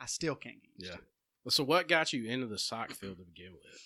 I 0.00 0.06
still 0.06 0.34
can't 0.34 0.62
get 0.62 0.70
used 0.76 0.90
Yeah. 0.92 0.96
to. 0.96 1.02
it. 1.46 1.52
So 1.52 1.64
what 1.64 1.88
got 1.88 2.12
you 2.12 2.24
into 2.26 2.46
the 2.46 2.58
psych 2.58 2.92
field 2.92 3.18
to 3.18 3.24
begin 3.24 3.52
with? 3.52 3.80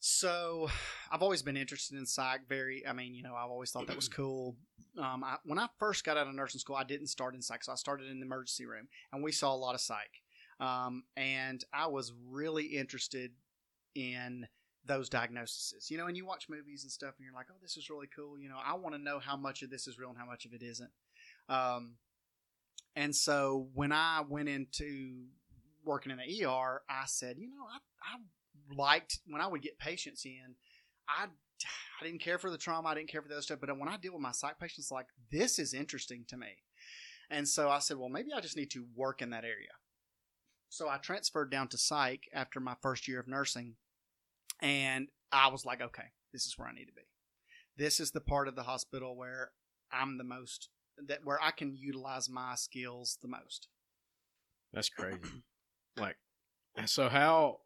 So 0.00 0.68
I've 1.10 1.22
always 1.22 1.42
been 1.42 1.56
interested 1.56 1.98
in 1.98 2.06
psych. 2.06 2.48
Very, 2.48 2.86
I 2.86 2.92
mean, 2.92 3.14
you 3.14 3.22
know, 3.22 3.34
I've 3.34 3.50
always 3.50 3.70
thought 3.72 3.86
that 3.88 3.96
was 3.96 4.08
cool. 4.20 4.56
Um, 4.98 5.22
I, 5.22 5.36
when 5.44 5.58
I 5.58 5.68
first 5.78 6.04
got 6.04 6.16
out 6.16 6.26
of 6.26 6.34
nursing 6.34 6.60
school, 6.60 6.76
I 6.76 6.84
didn't 6.84 7.06
start 7.06 7.34
in 7.34 7.42
psych, 7.42 7.64
so 7.64 7.72
I 7.72 7.76
started 7.76 8.10
in 8.10 8.20
the 8.20 8.26
emergency 8.26 8.66
room, 8.66 8.88
and 9.12 9.22
we 9.22 9.32
saw 9.32 9.54
a 9.54 9.56
lot 9.56 9.74
of 9.74 9.80
psych. 9.80 10.22
Um, 10.60 11.04
and 11.16 11.62
I 11.72 11.86
was 11.86 12.12
really 12.28 12.64
interested 12.64 13.30
in 13.94 14.46
those 14.84 15.08
diagnoses. 15.08 15.90
You 15.90 15.98
know, 15.98 16.06
and 16.06 16.16
you 16.16 16.26
watch 16.26 16.48
movies 16.48 16.82
and 16.82 16.90
stuff, 16.90 17.14
and 17.16 17.24
you're 17.24 17.34
like, 17.34 17.46
oh, 17.50 17.58
this 17.62 17.76
is 17.76 17.90
really 17.90 18.08
cool. 18.14 18.38
You 18.38 18.48
know, 18.48 18.58
I 18.64 18.74
want 18.74 18.94
to 18.94 19.00
know 19.00 19.18
how 19.18 19.36
much 19.36 19.62
of 19.62 19.70
this 19.70 19.86
is 19.86 19.98
real 19.98 20.10
and 20.10 20.18
how 20.18 20.26
much 20.26 20.44
of 20.44 20.52
it 20.52 20.62
isn't. 20.62 20.90
Um, 21.48 21.94
and 22.96 23.14
so 23.14 23.68
when 23.74 23.92
I 23.92 24.22
went 24.28 24.48
into 24.48 25.26
working 25.84 26.10
in 26.10 26.18
the 26.18 26.44
ER, 26.44 26.82
I 26.90 27.04
said, 27.06 27.36
you 27.38 27.48
know, 27.48 27.64
I, 27.72 27.78
I 28.16 28.74
liked 28.74 29.20
when 29.26 29.40
I 29.40 29.46
would 29.46 29.62
get 29.62 29.78
patients 29.78 30.24
in. 30.24 30.56
I 31.08 31.26
I 32.00 32.04
didn't 32.04 32.20
care 32.20 32.38
for 32.38 32.50
the 32.50 32.58
trauma. 32.58 32.88
I 32.88 32.94
didn't 32.94 33.08
care 33.08 33.22
for 33.22 33.28
the 33.28 33.34
other 33.34 33.42
stuff. 33.42 33.58
But 33.60 33.76
when 33.78 33.88
I 33.88 33.96
deal 33.96 34.12
with 34.12 34.22
my 34.22 34.32
psych 34.32 34.58
patients, 34.58 34.90
like 34.90 35.06
this 35.30 35.58
is 35.58 35.74
interesting 35.74 36.24
to 36.28 36.36
me. 36.36 36.58
And 37.30 37.46
so 37.46 37.68
I 37.68 37.80
said, 37.80 37.98
well, 37.98 38.08
maybe 38.08 38.32
I 38.34 38.40
just 38.40 38.56
need 38.56 38.70
to 38.70 38.86
work 38.94 39.20
in 39.20 39.30
that 39.30 39.44
area. 39.44 39.68
So 40.70 40.88
I 40.88 40.98
transferred 40.98 41.50
down 41.50 41.68
to 41.68 41.78
psych 41.78 42.24
after 42.32 42.60
my 42.60 42.74
first 42.82 43.08
year 43.08 43.20
of 43.20 43.28
nursing, 43.28 43.74
and 44.60 45.08
I 45.32 45.48
was 45.48 45.64
like, 45.64 45.80
okay, 45.80 46.10
this 46.32 46.46
is 46.46 46.58
where 46.58 46.68
I 46.68 46.74
need 46.74 46.86
to 46.86 46.92
be. 46.92 47.02
This 47.76 48.00
is 48.00 48.10
the 48.10 48.20
part 48.20 48.48
of 48.48 48.56
the 48.56 48.64
hospital 48.64 49.16
where 49.16 49.52
I'm 49.90 50.18
the 50.18 50.24
most 50.24 50.68
that 51.06 51.20
where 51.24 51.38
I 51.42 51.52
can 51.52 51.76
utilize 51.76 52.28
my 52.28 52.54
skills 52.56 53.18
the 53.22 53.28
most. 53.28 53.68
That's 54.72 54.88
crazy. 54.88 55.18
like, 55.96 56.16
so 56.86 57.08
how 57.08 57.60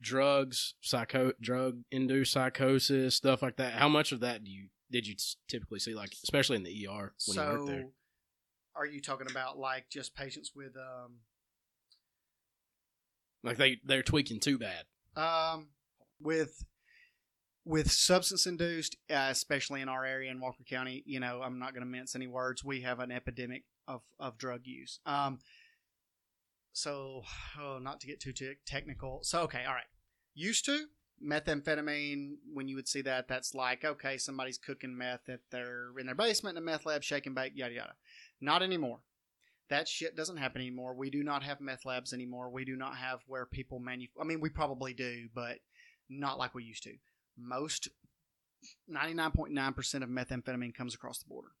drugs, 0.00 0.74
psycho, 0.80 1.32
drug 1.40 1.82
induced 1.90 2.32
psychosis, 2.32 3.14
stuff 3.14 3.42
like 3.42 3.56
that. 3.56 3.74
How 3.74 3.88
much 3.88 4.12
of 4.12 4.20
that 4.20 4.44
do 4.44 4.50
you 4.50 4.68
did 4.90 5.06
you 5.06 5.16
typically 5.48 5.78
see, 5.80 5.94
like 5.94 6.12
especially 6.22 6.56
in 6.56 6.62
the 6.62 6.86
ER 6.88 7.12
when 7.26 7.36
you 7.36 7.42
worked 7.42 7.66
there? 7.66 7.80
So, 7.82 7.92
are 8.76 8.86
you 8.86 9.00
talking 9.00 9.30
about 9.30 9.58
like 9.58 9.86
just 9.90 10.14
patients 10.14 10.52
with 10.54 10.76
um 10.76 11.20
Like 13.42 13.56
they 13.56 13.78
they're 13.84 14.02
tweaking 14.02 14.40
too 14.40 14.58
bad. 14.58 14.84
um 15.16 15.68
with 16.20 16.64
with 17.64 17.90
substance 17.90 18.46
induced, 18.46 18.96
uh, 19.10 19.26
especially 19.30 19.80
in 19.80 19.88
our 19.88 20.04
area 20.04 20.30
in 20.30 20.40
Walker 20.40 20.62
County? 20.68 21.02
You 21.04 21.18
know, 21.20 21.42
I'm 21.42 21.58
not 21.58 21.72
going 21.72 21.84
to 21.84 21.90
mince 21.90 22.14
any 22.14 22.28
words. 22.28 22.62
We 22.62 22.82
have 22.82 23.00
an 23.00 23.10
epidemic 23.10 23.64
of 23.88 24.02
of 24.20 24.38
drug 24.38 24.60
use. 24.64 25.00
Um, 25.04 25.38
so 26.76 27.22
oh, 27.58 27.78
not 27.80 28.00
to 28.00 28.06
get 28.06 28.20
too 28.20 28.34
te- 28.34 28.58
technical. 28.66 29.20
So 29.22 29.40
okay, 29.42 29.64
all 29.66 29.72
right. 29.72 29.88
Used 30.34 30.66
to 30.66 30.86
methamphetamine 31.26 32.34
when 32.52 32.68
you 32.68 32.76
would 32.76 32.86
see 32.86 33.00
that 33.00 33.26
that's 33.26 33.54
like 33.54 33.82
okay 33.86 34.18
somebody's 34.18 34.58
cooking 34.58 34.94
meth 34.94 35.30
at 35.30 35.40
their 35.50 35.92
in 35.98 36.04
their 36.04 36.14
basement 36.14 36.58
in 36.58 36.62
a 36.62 36.66
meth 36.66 36.84
lab 36.84 37.02
shaking 37.02 37.32
bake 37.32 37.52
yada 37.54 37.74
yada. 37.74 37.94
Not 38.42 38.62
anymore. 38.62 38.98
That 39.70 39.88
shit 39.88 40.16
doesn't 40.16 40.36
happen 40.36 40.60
anymore. 40.60 40.94
We 40.94 41.08
do 41.08 41.24
not 41.24 41.42
have 41.42 41.62
meth 41.62 41.86
labs 41.86 42.12
anymore. 42.12 42.50
We 42.50 42.66
do 42.66 42.76
not 42.76 42.96
have 42.96 43.20
where 43.26 43.46
people 43.46 43.80
manu 43.80 44.08
i 44.20 44.24
mean 44.24 44.40
we 44.40 44.50
probably 44.50 44.92
do 44.92 45.28
but 45.34 45.56
not 46.10 46.38
like 46.38 46.54
we 46.54 46.62
used 46.62 46.82
to. 46.82 46.92
Most 47.38 47.88
99.9% 48.94 50.02
of 50.02 50.08
methamphetamine 50.10 50.74
comes 50.74 50.94
across 50.94 51.18
the 51.18 51.28
border. 51.28 51.52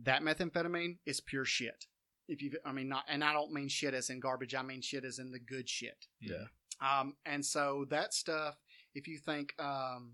That 0.00 0.22
methamphetamine 0.22 0.96
is 1.06 1.20
pure 1.20 1.44
shit 1.44 1.86
if 2.30 2.40
you, 2.42 2.52
I 2.64 2.72
mean, 2.72 2.88
not, 2.88 3.04
and 3.08 3.22
I 3.22 3.32
don't 3.32 3.52
mean 3.52 3.68
shit 3.68 3.92
as 3.92 4.08
in 4.08 4.20
garbage. 4.20 4.54
I 4.54 4.62
mean 4.62 4.80
shit 4.80 5.04
as 5.04 5.18
in 5.18 5.30
the 5.32 5.38
good 5.38 5.68
shit. 5.68 6.06
Yeah. 6.20 6.44
Um, 6.80 7.16
and 7.26 7.44
so 7.44 7.84
that 7.90 8.14
stuff, 8.14 8.54
if 8.94 9.06
you 9.06 9.18
think, 9.18 9.52
um, 9.58 10.12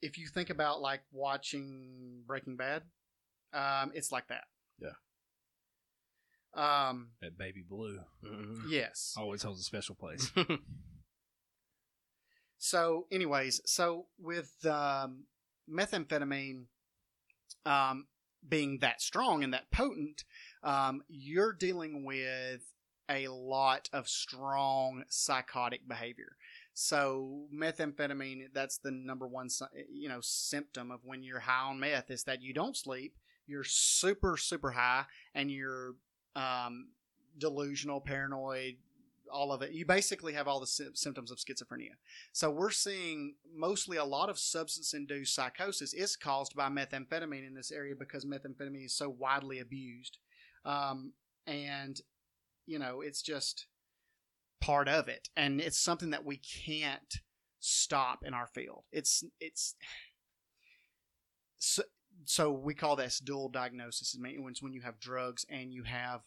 if 0.00 0.16
you 0.18 0.26
think 0.28 0.48
about 0.50 0.80
like 0.80 1.00
watching 1.12 2.22
Breaking 2.26 2.56
Bad, 2.56 2.82
um, 3.52 3.92
it's 3.94 4.10
like 4.10 4.28
that. 4.28 4.44
Yeah. 4.78 4.88
Um, 6.54 7.10
That 7.20 7.36
baby 7.38 7.62
blue 7.68 7.98
Mhm. 8.24 8.64
yes. 8.68 9.14
always 9.18 9.42
holds 9.42 9.60
a 9.60 9.64
special 9.64 9.94
place. 9.94 10.30
So, 12.64 13.08
anyways, 13.10 13.60
so 13.66 14.06
with 14.20 14.64
um, 14.64 15.24
methamphetamine 15.68 16.66
um, 17.66 18.06
being 18.46 18.78
that 18.78 19.00
strong 19.00 19.44
and 19.44 19.52
that 19.52 19.70
potent, 19.70 20.24
um, 20.62 21.02
you're 21.08 21.52
dealing 21.52 22.04
with 22.04 22.62
a 23.08 23.28
lot 23.28 23.88
of 23.92 24.08
strong 24.08 25.04
psychotic 25.08 25.86
behavior. 25.86 26.36
So, 26.74 27.46
methamphetamine, 27.54 28.46
that's 28.54 28.78
the 28.78 28.90
number 28.90 29.26
one, 29.26 29.48
you 29.92 30.08
know, 30.08 30.20
symptom 30.22 30.90
of 30.90 31.00
when 31.04 31.22
you're 31.22 31.40
high 31.40 31.68
on 31.68 31.78
meth 31.78 32.10
is 32.10 32.24
that 32.24 32.42
you 32.42 32.54
don't 32.54 32.76
sleep, 32.76 33.14
you're 33.46 33.64
super, 33.64 34.36
super 34.38 34.70
high, 34.70 35.04
and 35.34 35.50
you're 35.50 35.94
um, 36.34 36.88
delusional, 37.36 38.00
paranoid, 38.00 38.76
all 39.32 39.52
of 39.52 39.62
it. 39.62 39.72
You 39.72 39.86
basically 39.86 40.34
have 40.34 40.46
all 40.46 40.60
the 40.60 40.66
sy- 40.66 40.84
symptoms 40.94 41.30
of 41.30 41.38
schizophrenia. 41.38 41.96
So 42.32 42.50
we're 42.50 42.70
seeing 42.70 43.34
mostly 43.54 43.96
a 43.96 44.04
lot 44.04 44.28
of 44.28 44.38
substance-induced 44.38 45.34
psychosis 45.34 45.92
is 45.92 46.16
caused 46.16 46.54
by 46.54 46.68
methamphetamine 46.68 47.46
in 47.46 47.54
this 47.54 47.72
area 47.72 47.94
because 47.98 48.24
methamphetamine 48.24 48.84
is 48.84 48.96
so 48.96 49.08
widely 49.08 49.58
abused, 49.58 50.18
um, 50.64 51.12
and 51.46 52.00
you 52.66 52.78
know 52.78 53.00
it's 53.00 53.22
just 53.22 53.66
part 54.60 54.88
of 54.88 55.08
it, 55.08 55.28
and 55.36 55.60
it's 55.60 55.78
something 55.78 56.10
that 56.10 56.24
we 56.24 56.36
can't 56.36 57.20
stop 57.58 58.20
in 58.24 58.34
our 58.34 58.46
field. 58.46 58.84
It's 58.92 59.24
it's 59.40 59.74
so, 61.58 61.82
so 62.24 62.52
we 62.52 62.74
call 62.74 62.96
this 62.96 63.18
dual 63.18 63.48
diagnosis. 63.48 64.14
It 64.14 64.20
means 64.20 64.62
when 64.62 64.72
you 64.72 64.82
have 64.82 64.98
drugs 64.98 65.46
and 65.48 65.72
you 65.72 65.84
have 65.84 66.22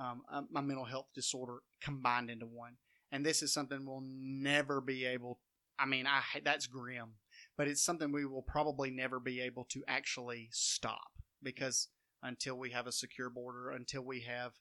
um, 0.00 0.22
a 0.56 0.62
mental 0.62 0.84
health 0.86 1.08
disorder 1.14 1.58
combined 1.82 2.30
into 2.30 2.46
one 2.46 2.76
and 3.12 3.24
this 3.24 3.42
is 3.42 3.52
something 3.52 3.84
we'll 3.84 4.02
never 4.04 4.80
be 4.80 5.04
able 5.04 5.38
i 5.78 5.84
mean 5.86 6.06
i 6.06 6.20
that's 6.44 6.66
grim 6.66 7.14
but 7.56 7.68
it's 7.68 7.82
something 7.82 8.10
we 8.12 8.24
will 8.24 8.42
probably 8.42 8.90
never 8.90 9.20
be 9.20 9.40
able 9.40 9.64
to 9.64 9.82
actually 9.86 10.48
stop 10.52 11.10
because 11.42 11.88
until 12.22 12.56
we 12.58 12.70
have 12.70 12.86
a 12.86 12.92
secure 12.92 13.30
border 13.30 13.70
until 13.70 14.02
we 14.02 14.20
have 14.20 14.52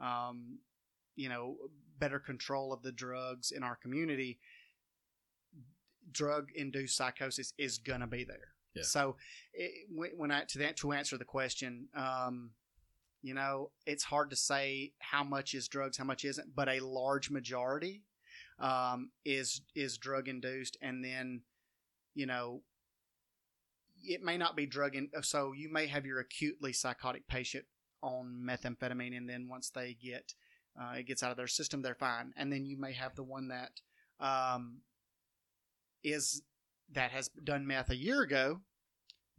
um, 0.00 0.58
you 1.16 1.28
know 1.28 1.56
better 1.98 2.18
control 2.18 2.72
of 2.72 2.82
the 2.82 2.92
drugs 2.92 3.50
in 3.50 3.62
our 3.62 3.76
community 3.76 4.38
drug 6.10 6.48
induced 6.54 6.96
psychosis 6.96 7.52
is 7.58 7.78
going 7.78 8.00
to 8.00 8.06
be 8.06 8.24
there 8.24 8.54
Yeah. 8.74 8.82
so 8.84 9.16
it, 9.52 9.70
when 9.94 10.10
when 10.16 10.30
i 10.30 10.44
to 10.48 10.58
that 10.58 10.76
to 10.78 10.92
answer 10.92 11.18
the 11.18 11.24
question 11.24 11.88
um, 11.94 12.52
you 13.22 13.34
know, 13.34 13.70
it's 13.86 14.04
hard 14.04 14.30
to 14.30 14.36
say 14.36 14.92
how 14.98 15.24
much 15.24 15.54
is 15.54 15.68
drugs, 15.68 15.96
how 15.96 16.04
much 16.04 16.24
isn't, 16.24 16.54
but 16.54 16.68
a 16.68 16.80
large 16.80 17.30
majority 17.30 18.02
um, 18.58 19.10
is 19.24 19.62
is 19.74 19.98
drug 19.98 20.28
induced, 20.28 20.76
and 20.80 21.04
then 21.04 21.42
you 22.14 22.26
know, 22.26 22.62
it 24.02 24.22
may 24.22 24.36
not 24.36 24.56
be 24.56 24.66
drug 24.66 24.94
in. 24.94 25.10
So 25.22 25.52
you 25.52 25.72
may 25.72 25.86
have 25.86 26.06
your 26.06 26.20
acutely 26.20 26.72
psychotic 26.72 27.26
patient 27.28 27.64
on 28.02 28.42
methamphetamine, 28.44 29.16
and 29.16 29.28
then 29.28 29.48
once 29.48 29.70
they 29.70 29.96
get 30.00 30.34
uh, 30.80 30.94
it 30.98 31.06
gets 31.06 31.22
out 31.22 31.30
of 31.30 31.36
their 31.36 31.48
system, 31.48 31.82
they're 31.82 31.94
fine, 31.94 32.32
and 32.36 32.52
then 32.52 32.64
you 32.64 32.78
may 32.78 32.92
have 32.92 33.14
the 33.16 33.24
one 33.24 33.48
that 33.48 33.80
um, 34.20 34.78
is 36.04 36.42
that 36.92 37.10
has 37.10 37.28
done 37.28 37.66
meth 37.66 37.90
a 37.90 37.96
year 37.96 38.22
ago 38.22 38.60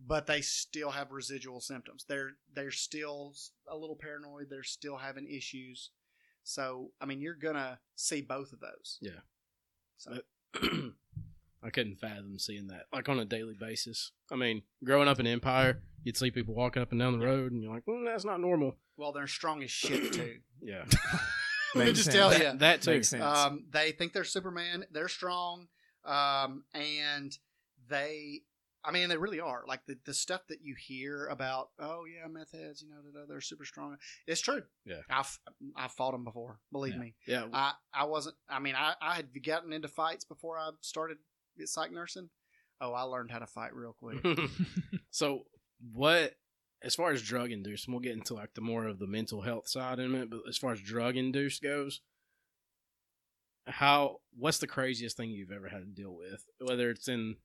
but 0.06 0.26
they 0.28 0.42
still 0.42 0.92
have 0.92 1.12
residual 1.12 1.60
symptoms. 1.62 2.06
They're 2.08 2.32
they're 2.54 2.72
still 2.72 3.34
a 3.68 3.76
little 3.78 3.98
paranoid. 4.00 4.48
They're 4.50 4.64
still 4.64 4.98
having 4.98 5.28
issues. 5.28 5.92
So 6.44 6.92
I 7.02 7.06
mean, 7.06 7.22
you're 7.22 7.36
gonna 7.36 7.80
see 7.96 8.22
both 8.22 8.54
of 8.54 8.60
those. 8.60 8.98
Yeah. 9.02 9.22
So 9.98 10.20
I 11.62 11.70
couldn't 11.72 11.98
fathom 12.00 12.40
seeing 12.40 12.68
that 12.68 12.84
like 12.94 13.10
on 13.10 13.20
a 13.20 13.26
daily 13.26 13.56
basis. 13.60 14.12
I 14.32 14.36
mean, 14.36 14.62
growing 14.84 15.08
up 15.10 15.20
in 15.20 15.28
Empire, 15.28 15.82
you'd 16.04 16.16
see 16.18 16.32
people 16.32 16.56
walking 16.56 16.82
up 16.82 16.92
and 16.92 17.00
down 17.00 17.20
the 17.20 17.26
road, 17.26 17.52
and 17.52 17.62
you're 17.62 17.74
like, 17.74 17.84
"Well, 17.86 18.04
that's 18.06 18.26
not 18.26 18.40
normal." 18.40 18.78
well, 18.98 19.14
they're 19.14 19.28
strong 19.28 19.64
as 19.64 19.72
shit 19.72 20.14
too. 20.14 20.36
Yeah, 20.62 20.84
Let 21.74 21.76
me 21.76 21.86
Makes 21.86 22.00
just 22.00 22.12
sense. 22.12 22.16
tell 22.18 22.30
that, 22.32 22.40
you. 22.54 22.60
that 22.60 22.82
too. 22.82 22.92
Makes 22.92 23.10
sense. 23.12 23.24
Um, 23.24 23.64
they 23.72 23.94
think 23.94 24.12
they're 24.12 24.26
Superman. 24.26 24.84
They're 24.92 25.08
strong, 25.08 25.68
um, 26.04 26.66
and 26.74 27.32
they. 27.90 28.42
I 28.84 28.92
mean, 28.92 29.10
they 29.10 29.18
really 29.18 29.40
are. 29.42 29.64
Like 29.68 29.86
the, 29.88 29.98
the 30.06 30.14
stuff 30.14 30.42
that 30.48 30.60
you 30.64 30.74
hear 30.78 31.28
about, 31.28 31.70
oh 31.80 32.04
yeah, 32.06 32.28
meth 32.30 32.54
heads, 32.54 32.82
you 32.82 32.90
know, 32.90 32.96
they're, 33.14 33.26
they're 33.28 33.42
super 33.42 33.66
strong. 33.66 33.98
It's 34.26 34.40
true. 34.42 34.64
Yeah. 34.86 35.02
I've 35.10 35.38
I've 35.76 35.92
fought 35.92 36.12
them 36.12 36.24
before. 36.24 36.60
Believe 36.72 36.94
Yeah. 36.94 37.00
me. 37.00 37.16
Yeah, 37.28 37.46
I, 37.52 37.74
I 37.94 38.06
wasn't. 38.06 38.36
I 38.50 38.60
mean, 38.60 38.76
I, 38.76 38.94
I 39.02 39.16
had 39.16 39.28
gotten 39.44 39.74
into 39.74 39.88
fights 39.90 40.24
before 40.24 40.58
I 40.58 40.70
started 40.82 41.18
psych 41.66 41.92
nursing. 41.92 42.30
Oh, 42.80 42.94
I 42.94 43.02
learned 43.02 43.32
how 43.32 43.40
to 43.40 43.48
fight 43.48 43.76
real 43.76 43.94
quick. 44.00 44.24
so 45.12 45.46
what? 45.92 46.36
As 46.82 46.96
far 46.96 47.12
as 47.12 47.22
drug 47.22 47.52
induced, 47.52 47.88
and 47.88 47.94
we'll 47.94 48.00
get 48.00 48.14
into 48.14 48.34
like 48.36 48.54
the 48.54 48.62
more 48.62 48.86
of 48.88 49.00
the 49.00 49.08
mental 49.08 49.42
health 49.42 49.68
side 49.68 50.00
in 50.00 50.06
a 50.06 50.10
minute. 50.10 50.30
But 50.30 50.44
as 50.48 50.58
far 50.58 50.72
as 50.72 50.80
drug 50.80 51.18
induced 51.18 51.62
goes, 51.62 52.00
how? 53.68 54.22
What's 54.38 54.60
the 54.60 54.68
craziest 54.68 55.18
thing 55.18 55.30
you've 55.32 55.52
ever 55.52 55.68
had 55.68 55.80
to 55.82 55.86
deal 56.02 56.16
with? 56.16 56.46
Whether 56.60 56.90
it's 56.92 57.08
in 57.08 57.32
the 57.32 57.36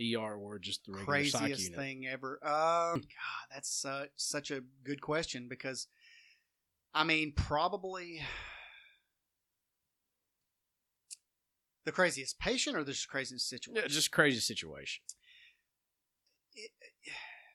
ER 0.00 0.34
or 0.36 0.58
just 0.58 0.84
the 0.86 0.92
Craziest 0.92 1.74
thing 1.74 2.06
ever. 2.06 2.38
Um, 2.44 3.00
God, 3.00 3.46
that's 3.52 3.70
such 3.70 4.10
such 4.16 4.50
a 4.50 4.62
good 4.84 5.00
question 5.00 5.48
because, 5.48 5.88
I 6.94 7.04
mean, 7.04 7.32
probably 7.34 8.20
the 11.84 11.92
craziest 11.92 12.38
patient 12.38 12.76
or 12.76 12.84
the 12.84 12.96
craziest 13.08 13.48
situation. 13.48 13.82
Yeah, 13.82 13.88
just 13.88 14.10
crazy 14.12 14.40
situation. 14.40 15.02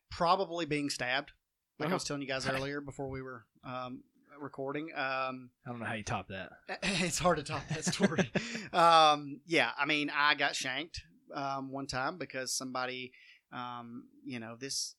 probably 0.10 0.66
being 0.66 0.90
stabbed. 0.92 1.32
Like 1.80 1.88
I 1.88 1.90
Uh-huh. 1.90 1.96
was 1.96 2.04
telling 2.04 2.22
you 2.22 2.28
guys 2.28 2.48
earlier 2.48 2.82
before 2.82 3.10
we 3.10 3.22
were 3.22 3.46
um, 3.64 4.04
recording. 4.40 4.92
Um, 4.94 5.50
I 5.66 5.70
don't 5.70 5.80
know 5.80 5.86
how 5.86 5.94
you 5.96 6.04
top 6.04 6.28
that. 6.28 6.52
it's 6.84 7.18
hard 7.20 7.38
to 7.38 7.44
top 7.44 7.68
that 7.70 7.84
story. 7.86 8.32
um, 8.74 9.42
yeah, 9.48 9.72
I 9.78 9.86
mean, 9.86 10.12
I 10.16 10.36
got 10.36 10.56
shanked 10.56 11.02
um, 11.34 11.72
one 11.72 11.88
time 11.88 12.18
because 12.18 12.54
somebody, 12.54 13.12
um, 13.52 14.06
you 14.26 14.40
know, 14.40 14.56
this 14.60 14.96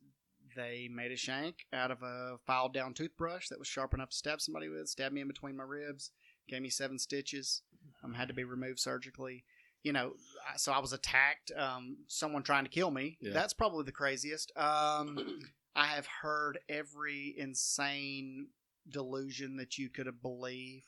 they 0.56 0.88
made 0.92 1.10
a 1.10 1.16
shank 1.16 1.66
out 1.72 1.90
of 1.90 2.02
a 2.02 2.36
filed 2.46 2.72
down 2.72 2.94
toothbrush 2.94 3.48
that 3.48 3.58
was 3.58 3.66
sharp 3.68 3.94
enough 3.94 4.10
to 4.10 4.16
stab 4.16 4.40
somebody 4.40 4.68
with. 4.68 4.88
Stabbed 4.88 5.14
me 5.14 5.20
in 5.20 5.28
between 5.28 5.56
my 5.56 5.64
ribs, 5.64 6.10
gave 6.48 6.62
me 6.62 6.70
seven 6.70 6.98
stitches. 6.98 7.62
Um, 8.02 8.14
had 8.14 8.28
to 8.28 8.34
be 8.34 8.44
removed 8.44 8.80
surgically. 8.80 9.44
You 9.82 9.92
know, 9.92 10.12
so 10.56 10.72
I 10.72 10.78
was 10.78 10.92
attacked. 10.92 11.52
Um, 11.56 11.98
someone 12.06 12.42
trying 12.42 12.64
to 12.64 12.70
kill 12.70 12.90
me. 12.90 13.18
Yeah. 13.20 13.32
That's 13.32 13.52
probably 13.52 13.84
the 13.84 13.92
craziest. 13.92 14.52
Um, 14.56 15.40
I 15.76 15.86
have 15.88 16.06
heard 16.22 16.58
every 16.68 17.34
insane 17.36 18.48
delusion 18.88 19.56
that 19.56 19.76
you 19.76 19.90
could 19.90 20.06
have 20.06 20.22
believe. 20.22 20.84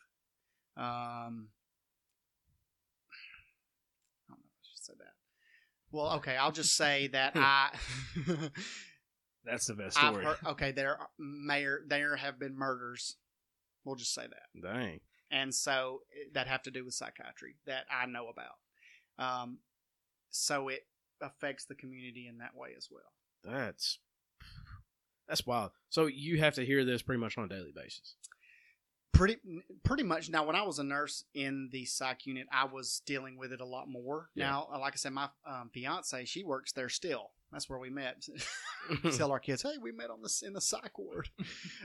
Um, 0.76 1.48
I 4.28 4.28
don't 4.28 4.38
know 4.38 4.44
if 4.44 4.60
I 4.60 4.62
should 4.62 4.84
say 4.84 4.92
that. 4.98 5.14
Well, 5.92 6.14
okay, 6.16 6.36
I'll 6.36 6.52
just 6.52 6.76
say 6.76 7.06
that 7.12 7.32
I. 7.36 7.70
That's 9.44 9.66
the 9.66 9.74
best 9.74 9.96
I've 10.02 10.12
story. 10.14 10.24
heard. 10.24 10.36
Okay, 10.46 10.72
there 10.72 10.98
may 11.18 11.62
or 11.64 11.82
there 11.86 12.16
have 12.16 12.38
been 12.38 12.56
murders. 12.56 13.16
We'll 13.84 13.94
just 13.94 14.12
say 14.14 14.22
that, 14.26 14.60
Dang. 14.60 14.98
and 15.30 15.54
so 15.54 16.00
eh, 16.12 16.28
that 16.34 16.48
have 16.48 16.62
to 16.62 16.72
do 16.72 16.84
with 16.84 16.94
psychiatry 16.94 17.54
that 17.66 17.84
I 17.90 18.06
know 18.06 18.26
about. 18.28 18.56
Um, 19.24 19.58
so 20.30 20.68
it 20.68 20.80
affects 21.22 21.64
the 21.66 21.76
community 21.76 22.26
in 22.28 22.38
that 22.38 22.56
way 22.56 22.70
as 22.76 22.88
well. 22.90 23.12
That's 23.44 24.00
that's 25.28 25.46
wild. 25.46 25.70
So 25.88 26.06
you 26.06 26.38
have 26.40 26.54
to 26.54 26.66
hear 26.66 26.84
this 26.84 27.02
pretty 27.02 27.20
much 27.20 27.38
on 27.38 27.44
a 27.44 27.48
daily 27.48 27.72
basis. 27.74 28.16
Pretty 29.12 29.36
pretty 29.82 30.02
much 30.02 30.28
now 30.28 30.44
when 30.44 30.56
i 30.56 30.62
was 30.62 30.78
a 30.78 30.84
nurse 30.84 31.24
in 31.34 31.68
the 31.72 31.84
psych 31.86 32.26
unit 32.26 32.46
i 32.52 32.64
was 32.64 33.00
dealing 33.06 33.38
with 33.38 33.52
it 33.52 33.60
a 33.60 33.66
lot 33.66 33.88
more. 33.88 34.28
Yeah. 34.34 34.50
now 34.50 34.68
uh, 34.72 34.78
like 34.78 34.92
i 34.92 34.96
said 34.96 35.12
my 35.12 35.28
um, 35.46 35.70
fiance 35.72 36.24
she 36.26 36.44
works 36.44 36.72
there 36.72 36.88
still. 36.88 37.30
That's 37.52 37.70
where 37.70 37.78
we 37.78 37.90
met. 37.90 38.26
Tell 39.16 39.32
our 39.32 39.40
kids 39.40 39.62
hey 39.62 39.78
we 39.80 39.92
met 39.92 40.10
on 40.10 40.22
this 40.22 40.42
in 40.42 40.52
the 40.52 40.60
psych 40.60 40.98
ward. 40.98 41.28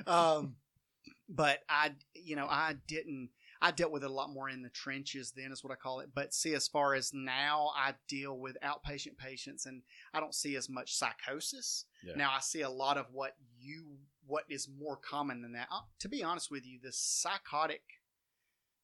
Um, 0.06 0.56
but 1.30 1.60
i 1.70 1.92
you 2.14 2.36
know 2.36 2.48
i 2.48 2.76
didn't 2.88 3.30
i 3.62 3.72
dealt 3.72 3.92
with 3.92 4.04
it 4.04 4.10
a 4.10 4.14
lot 4.14 4.30
more 4.34 4.50
in 4.50 4.62
the 4.64 4.70
trenches 4.70 5.32
then 5.36 5.52
is 5.52 5.64
what 5.64 5.72
i 5.72 5.76
call 5.76 6.02
it. 6.02 6.10
But 6.14 6.34
see 6.34 6.54
as 6.54 6.68
far 6.68 6.94
as 6.96 7.12
now 7.14 7.72
i 7.78 7.94
deal 8.10 8.38
with 8.38 8.58
outpatient 8.62 9.18
patients 9.18 9.66
and 9.66 9.84
i 10.14 10.20
don't 10.20 10.36
see 10.36 10.56
as 10.58 10.70
much 10.70 10.96
psychosis. 10.96 11.86
Yeah. 12.04 12.16
now 12.18 12.32
i 12.36 12.40
see 12.42 12.62
a 12.62 12.70
lot 12.70 12.98
of 12.98 13.06
what 13.14 13.36
you 13.58 13.98
what 14.32 14.46
is 14.50 14.70
more 14.80 14.96
common 14.96 15.42
than 15.42 15.52
that. 15.52 15.68
Uh, 15.70 15.82
to 16.00 16.08
be 16.08 16.24
honest 16.24 16.50
with 16.50 16.66
you, 16.66 16.80
the 16.82 16.94
psychotic, 16.94 17.82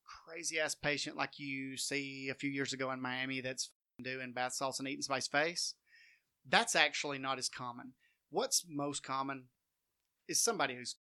crazy 0.05 0.60
ass 0.60 0.75
patient 0.75 1.15
like 1.15 1.39
you 1.39 1.77
see 1.77 2.27
a 2.29 2.36
few 2.36 2.49
years 2.49 2.73
ago 2.73 2.91
in 2.91 3.01
Miami 3.01 3.39
that's 3.39 3.71
doing 4.03 4.33
bath 4.33 4.53
salts 4.53 4.79
and 4.79 4.89
eating 4.89 5.01
somebody's 5.01 5.27
face, 5.27 5.73
that's 6.49 6.75
actually 6.75 7.17
not 7.17 7.38
as 7.38 7.47
common. 7.47 7.93
What's 8.29 8.65
most 8.69 9.03
common 9.03 9.45
is 10.27 10.43
somebody 10.43 10.75
who's 10.75 10.95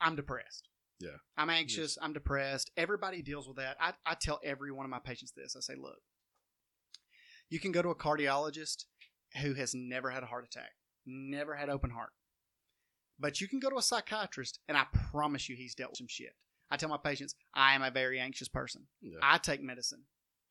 I'm 0.00 0.14
depressed. 0.14 0.68
Yeah. 1.00 1.18
I'm 1.36 1.50
anxious. 1.50 1.98
I'm 2.00 2.12
depressed. 2.12 2.70
Everybody 2.76 3.22
deals 3.22 3.48
with 3.48 3.56
that. 3.56 3.76
I, 3.80 3.94
I 4.06 4.14
tell 4.20 4.38
every 4.44 4.70
one 4.70 4.84
of 4.84 4.90
my 4.90 5.00
patients 5.00 5.32
this. 5.36 5.56
I 5.56 5.60
say, 5.60 5.74
look, 5.76 5.98
you 7.48 7.58
can 7.58 7.72
go 7.72 7.82
to 7.82 7.88
a 7.90 7.96
cardiologist 7.96 8.84
who 9.42 9.54
has 9.54 9.74
never 9.74 10.10
had 10.10 10.22
a 10.22 10.26
heart 10.26 10.44
attack, 10.44 10.70
never 11.06 11.56
had 11.56 11.68
open 11.68 11.90
heart. 11.90 12.10
But 13.20 13.40
you 13.40 13.48
can 13.48 13.60
go 13.60 13.68
to 13.68 13.76
a 13.76 13.82
psychiatrist, 13.82 14.60
and 14.66 14.78
I 14.78 14.86
promise 15.10 15.48
you 15.48 15.54
he's 15.54 15.74
dealt 15.74 15.90
with 15.92 15.98
some 15.98 16.08
shit. 16.08 16.34
I 16.70 16.76
tell 16.76 16.88
my 16.88 16.96
patients, 16.96 17.34
I 17.54 17.74
am 17.74 17.82
a 17.82 17.90
very 17.90 18.18
anxious 18.18 18.48
person. 18.48 18.86
Yeah. 19.02 19.18
I 19.22 19.38
take 19.38 19.62
medicine. 19.62 20.04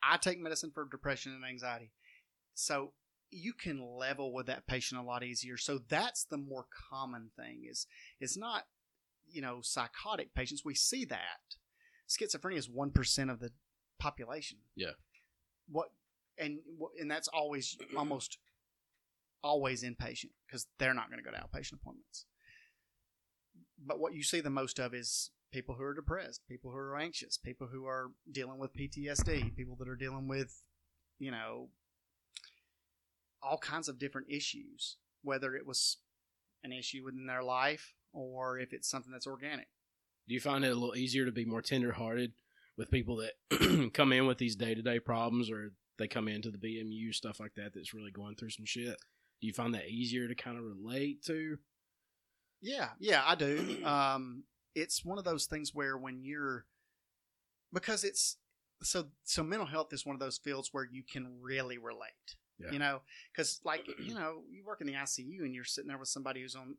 I 0.03 0.17
take 0.17 0.39
medicine 0.39 0.71
for 0.73 0.87
depression 0.89 1.33
and 1.33 1.43
anxiety. 1.43 1.91
So 2.53 2.93
you 3.31 3.53
can 3.53 3.81
level 3.81 4.33
with 4.33 4.47
that 4.47 4.67
patient 4.67 5.01
a 5.01 5.03
lot 5.03 5.23
easier. 5.23 5.57
So 5.57 5.79
that's 5.89 6.25
the 6.25 6.37
more 6.37 6.65
common 6.89 7.31
thing 7.35 7.63
is 7.69 7.87
it's 8.19 8.37
not, 8.37 8.63
you 9.27 9.41
know, 9.41 9.59
psychotic 9.61 10.33
patients. 10.35 10.63
We 10.63 10.75
see 10.75 11.05
that. 11.05 11.55
Schizophrenia 12.09 12.57
is 12.57 12.69
1% 12.69 13.31
of 13.31 13.39
the 13.39 13.51
population. 13.99 14.59
Yeah. 14.75 14.91
What 15.69 15.89
and 16.37 16.59
and 16.99 17.11
that's 17.11 17.27
always 17.27 17.77
almost 17.95 18.37
always 19.43 19.83
inpatient 19.83 20.31
because 20.47 20.67
they're 20.79 20.93
not 20.93 21.09
going 21.09 21.23
to 21.23 21.29
go 21.29 21.31
to 21.31 21.37
outpatient 21.37 21.73
appointments. 21.73 22.25
But 23.85 23.99
what 23.99 24.13
you 24.13 24.23
see 24.23 24.41
the 24.41 24.49
most 24.49 24.79
of 24.79 24.93
is 24.93 25.31
people 25.51 25.75
who 25.75 25.83
are 25.83 25.93
depressed, 25.93 26.41
people 26.47 26.71
who 26.71 26.77
are 26.77 26.97
anxious, 26.97 27.37
people 27.37 27.67
who 27.67 27.85
are 27.85 28.11
dealing 28.31 28.59
with 28.59 28.75
PTSD, 28.75 29.55
people 29.55 29.75
that 29.79 29.87
are 29.87 29.95
dealing 29.95 30.27
with, 30.27 30.61
you 31.17 31.31
know, 31.31 31.69
all 33.41 33.57
kinds 33.57 33.87
of 33.87 33.99
different 33.99 34.27
issues, 34.29 34.97
whether 35.23 35.55
it 35.55 35.65
was 35.65 35.97
an 36.63 36.73
issue 36.73 37.03
within 37.05 37.25
their 37.25 37.43
life 37.43 37.93
or 38.13 38.59
if 38.59 38.73
it's 38.73 38.89
something 38.89 39.11
that's 39.11 39.27
organic. 39.27 39.67
Do 40.27 40.33
you 40.33 40.41
find 40.41 40.63
it 40.63 40.71
a 40.71 40.75
little 40.75 40.95
easier 40.95 41.25
to 41.25 41.31
be 41.31 41.45
more 41.45 41.61
tenderhearted 41.61 42.33
with 42.77 42.91
people 42.91 43.17
that 43.17 43.91
come 43.93 44.13
in 44.13 44.27
with 44.27 44.37
these 44.37 44.55
day 44.55 44.75
to 44.75 44.81
day 44.81 44.99
problems, 44.99 45.49
or 45.49 45.71
they 45.97 46.07
come 46.07 46.27
into 46.27 46.51
the 46.51 46.57
BMU 46.57 47.13
stuff 47.13 47.39
like 47.39 47.53
that 47.55 47.73
that's 47.73 47.93
really 47.93 48.11
going 48.11 48.35
through 48.35 48.51
some 48.51 48.65
shit? 48.65 48.95
Do 49.41 49.47
you 49.47 49.53
find 49.53 49.73
that 49.73 49.87
easier 49.87 50.27
to 50.27 50.35
kind 50.35 50.57
of 50.57 50.63
relate 50.63 51.23
to? 51.25 51.57
Yeah, 52.61 52.89
yeah, 52.99 53.23
I 53.25 53.35
do. 53.35 53.77
Um, 53.85 54.43
it's 54.75 55.03
one 55.05 55.17
of 55.17 55.23
those 55.23 55.45
things 55.45 55.73
where 55.73 55.97
when 55.97 56.21
you're 56.23 56.65
because 57.73 58.03
it's 58.03 58.37
so 58.81 59.07
so 59.23 59.43
mental 59.43 59.67
health 59.67 59.93
is 59.93 60.05
one 60.05 60.15
of 60.15 60.19
those 60.19 60.37
fields 60.37 60.69
where 60.71 60.87
you 60.89 61.03
can 61.03 61.27
really 61.41 61.77
relate. 61.77 62.35
Yeah. 62.59 62.71
You 62.71 62.79
know, 62.79 63.01
because 63.31 63.59
like 63.63 63.87
you 64.03 64.13
know, 64.13 64.43
you 64.49 64.63
work 64.65 64.81
in 64.81 64.87
the 64.87 64.93
ICU 64.93 65.39
and 65.41 65.53
you're 65.53 65.63
sitting 65.63 65.87
there 65.87 65.97
with 65.97 66.09
somebody 66.09 66.41
who's 66.41 66.55
on 66.55 66.75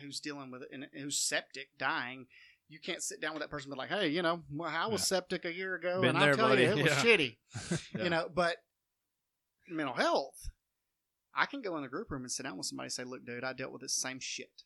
who's 0.00 0.20
dealing 0.20 0.50
with 0.50 0.62
it 0.62 0.68
and 0.72 0.86
who's 0.94 1.18
septic, 1.18 1.68
dying. 1.78 2.26
You 2.68 2.78
can't 2.78 3.02
sit 3.02 3.20
down 3.20 3.34
with 3.34 3.42
that 3.42 3.50
person 3.50 3.70
and 3.70 3.76
be 3.76 3.78
like, 3.80 3.90
"Hey, 3.90 4.08
you 4.08 4.22
know, 4.22 4.42
well, 4.50 4.70
I 4.74 4.86
was 4.86 5.06
septic 5.06 5.44
a 5.44 5.52
year 5.52 5.74
ago, 5.74 6.00
Been 6.00 6.10
and 6.16 6.20
there, 6.22 6.30
I'll 6.30 6.36
tell 6.36 6.48
buddy. 6.48 6.62
you, 6.62 6.68
it 6.70 6.82
was 6.82 6.84
Yeah. 6.92 7.02
shitty." 7.02 7.36
Yeah. 7.96 8.04
You 8.04 8.10
know, 8.10 8.28
but 8.34 8.56
mental 9.68 9.94
health, 9.94 10.48
I 11.34 11.44
can 11.46 11.60
go 11.60 11.76
in 11.76 11.82
the 11.82 11.88
group 11.88 12.10
room 12.10 12.22
and 12.22 12.32
sit 12.32 12.44
down 12.44 12.56
with 12.56 12.66
somebody 12.66 12.86
and 12.86 12.92
say, 12.92 13.04
"Look, 13.04 13.26
dude, 13.26 13.44
I 13.44 13.52
dealt 13.52 13.72
with 13.72 13.82
this 13.82 13.94
same 13.94 14.20
shit." 14.20 14.62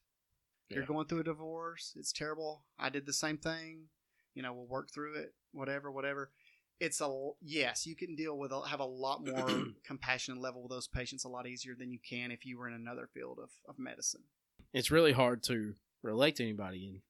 You're 0.71 0.85
going 0.85 1.07
through 1.07 1.21
a 1.21 1.25
divorce. 1.25 1.93
It's 1.97 2.13
terrible. 2.13 2.65
I 2.79 2.89
did 2.89 3.07
the 3.07 3.13
same 3.13 3.39
thing. 3.39 3.85
You 4.35 4.43
know, 4.43 4.53
we'll 4.53 4.67
work 4.67 4.91
through 4.93 5.15
it. 5.17 5.35
Whatever, 5.53 5.91
whatever. 5.91 6.31
It's 6.81 7.01
a 7.01 7.31
yes. 7.41 7.87
You 7.87 7.97
can 7.97 8.17
deal 8.17 8.37
with 8.37 8.53
have 8.69 8.81
a 8.81 8.85
lot 8.85 9.25
more 9.27 9.65
compassion 9.85 10.33
and 10.33 10.43
level 10.43 10.63
with 10.63 10.71
those 10.71 10.89
patients 10.89 11.25
a 11.25 11.29
lot 11.29 11.47
easier 11.47 11.75
than 11.79 11.91
you 11.91 11.99
can 11.99 12.31
if 12.31 12.45
you 12.45 12.59
were 12.59 12.69
in 12.69 12.75
another 12.75 13.09
field 13.15 13.39
of, 13.43 13.51
of 13.69 13.79
medicine. 13.79 14.25
It's 14.73 14.91
really 14.91 15.13
hard 15.13 15.43
to 15.45 15.75
relate 16.03 16.37
to 16.37 16.43
anybody 16.43 16.87
in 16.87 17.01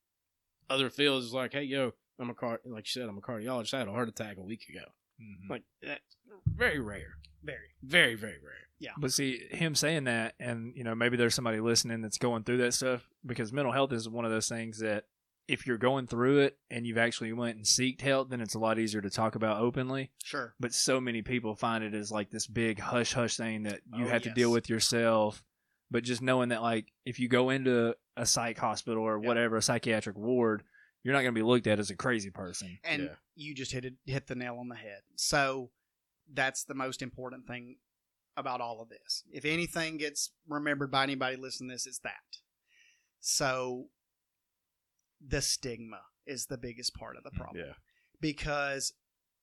other 0.71 0.89
fields. 0.91 1.27
It's 1.27 1.35
like, 1.35 1.53
hey, 1.55 1.65
yo, 1.65 1.95
I'm 2.21 2.31
a 2.31 2.35
car, 2.35 2.61
like 2.65 2.85
you 2.87 3.01
said, 3.01 3.09
I'm 3.09 3.19
a 3.19 3.21
cardiologist. 3.21 3.75
I 3.75 3.79
had 3.81 3.89
a 3.89 3.93
heart 3.93 4.09
attack 4.09 4.37
a 4.37 4.43
week 4.43 4.67
ago. 4.69 4.85
Mhm. 5.21 5.49
Like 5.51 5.63
that's 5.83 6.17
very 6.47 6.79
rare, 6.79 7.17
Very. 7.43 7.71
very 7.83 8.15
very 8.15 8.39
rare. 8.39 8.66
But 8.99 9.13
see, 9.13 9.47
him 9.51 9.75
saying 9.75 10.05
that, 10.05 10.35
and 10.41 10.73
you 10.77 10.85
know, 10.85 10.95
maybe 10.95 11.17
there's 11.17 11.35
somebody 11.35 11.61
listening 11.61 12.03
that's 12.03 12.19
going 12.19 12.45
through 12.45 12.59
that 12.59 12.75
stuff 12.75 13.09
because 13.25 13.53
mental 13.53 13.73
health 13.73 13.93
is 13.93 14.09
one 14.09 14.25
of 14.25 14.31
those 14.31 14.49
things 14.49 14.79
that 14.81 15.05
if 15.49 15.65
you're 15.67 15.79
going 15.79 16.07
through 16.09 16.41
it 16.41 16.59
and 16.71 16.85
you've 16.87 16.99
actually 16.99 17.33
went 17.33 17.57
and 17.57 17.65
seeked 17.65 18.01
help, 18.01 18.31
then 18.31 18.41
it's 18.41 18.55
a 18.55 18.59
lot 18.59 18.79
easier 18.81 19.01
to 19.01 19.09
talk 19.11 19.37
about 19.37 19.61
openly. 19.61 20.11
Sure. 20.25 20.55
But 20.59 20.75
so 20.75 21.01
many 21.01 21.23
people 21.23 21.55
find 21.55 21.85
it 21.85 21.95
as 21.95 22.11
like 22.11 22.31
this 22.31 22.47
big 22.49 22.81
hush 22.81 23.13
hush 23.13 23.37
thing 23.37 23.63
that 23.63 23.81
you 23.95 24.07
Oh, 24.07 24.09
have 24.09 24.23
to 24.23 24.31
deal 24.31 24.51
with 24.51 24.69
yourself. 24.69 25.45
But 25.89 26.03
just 26.03 26.21
knowing 26.21 26.49
that, 26.49 26.63
like, 26.63 26.93
if 27.05 27.21
you 27.21 27.29
go 27.29 27.51
into 27.51 27.95
a 28.17 28.27
psych 28.27 28.59
hospital 28.59 29.05
or 29.05 29.19
Yep. 29.21 29.27
whatever, 29.29 29.57
a 29.57 29.63
psychiatric 29.63 30.17
ward, 30.17 30.65
you're 31.05 31.15
not 31.15 31.21
going 31.23 31.33
to 31.33 31.39
be 31.39 31.45
looked 31.45 31.69
at 31.69 31.79
as 31.79 31.91
a 31.91 31.97
crazy 31.97 32.31
person. 32.31 32.81
And 32.83 33.03
Yeah. 33.05 33.15
you 33.37 33.55
just 33.55 33.71
hit 33.71 33.85
it, 33.85 33.95
hit 34.05 34.27
the 34.27 34.35
nail 34.35 34.57
on 34.59 34.69
the 34.69 34.75
head. 34.75 35.03
So 35.15 35.71
that's 36.33 36.65
the 36.65 36.75
most 36.75 37.03
important 37.03 37.47
thing 37.47 37.77
about 38.37 38.61
all 38.61 38.81
of 38.81 38.89
this. 38.89 39.23
If 39.31 39.45
anything 39.45 39.97
gets 39.97 40.31
remembered 40.49 40.91
by 40.91 41.03
anybody 41.03 41.37
listening 41.37 41.71
to 41.71 41.75
this, 41.75 41.87
it's 41.87 41.99
that. 42.01 42.39
So 43.21 43.87
the 45.27 45.41
stigma 45.41 46.01
is 46.27 46.47
the 46.47 46.59
biggest 46.59 46.95
part 46.95 47.17
of 47.17 47.25
the 47.25 47.31
mm, 47.31 47.39
problem. 47.39 47.65
Yeah. 47.67 47.75
because 48.21 48.93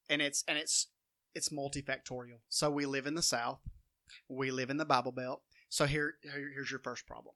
and 0.10 0.22
it's 0.22 0.44
and 0.48 0.58
it's 0.58 0.88
it's 1.34 1.50
multifactorial. 1.50 2.40
So 2.50 2.70
we 2.70 2.86
live 2.86 3.08
in 3.08 3.16
the 3.16 3.24
South, 3.24 3.60
we 4.30 4.52
live 4.52 4.70
in 4.70 4.78
the 4.78 4.86
Bible 4.86 5.12
Belt. 5.12 5.42
So 5.70 5.86
here, 5.86 6.16
here 6.22 6.52
here's 6.54 6.70
your 6.70 6.80
first 6.82 7.08
problem. 7.08 7.34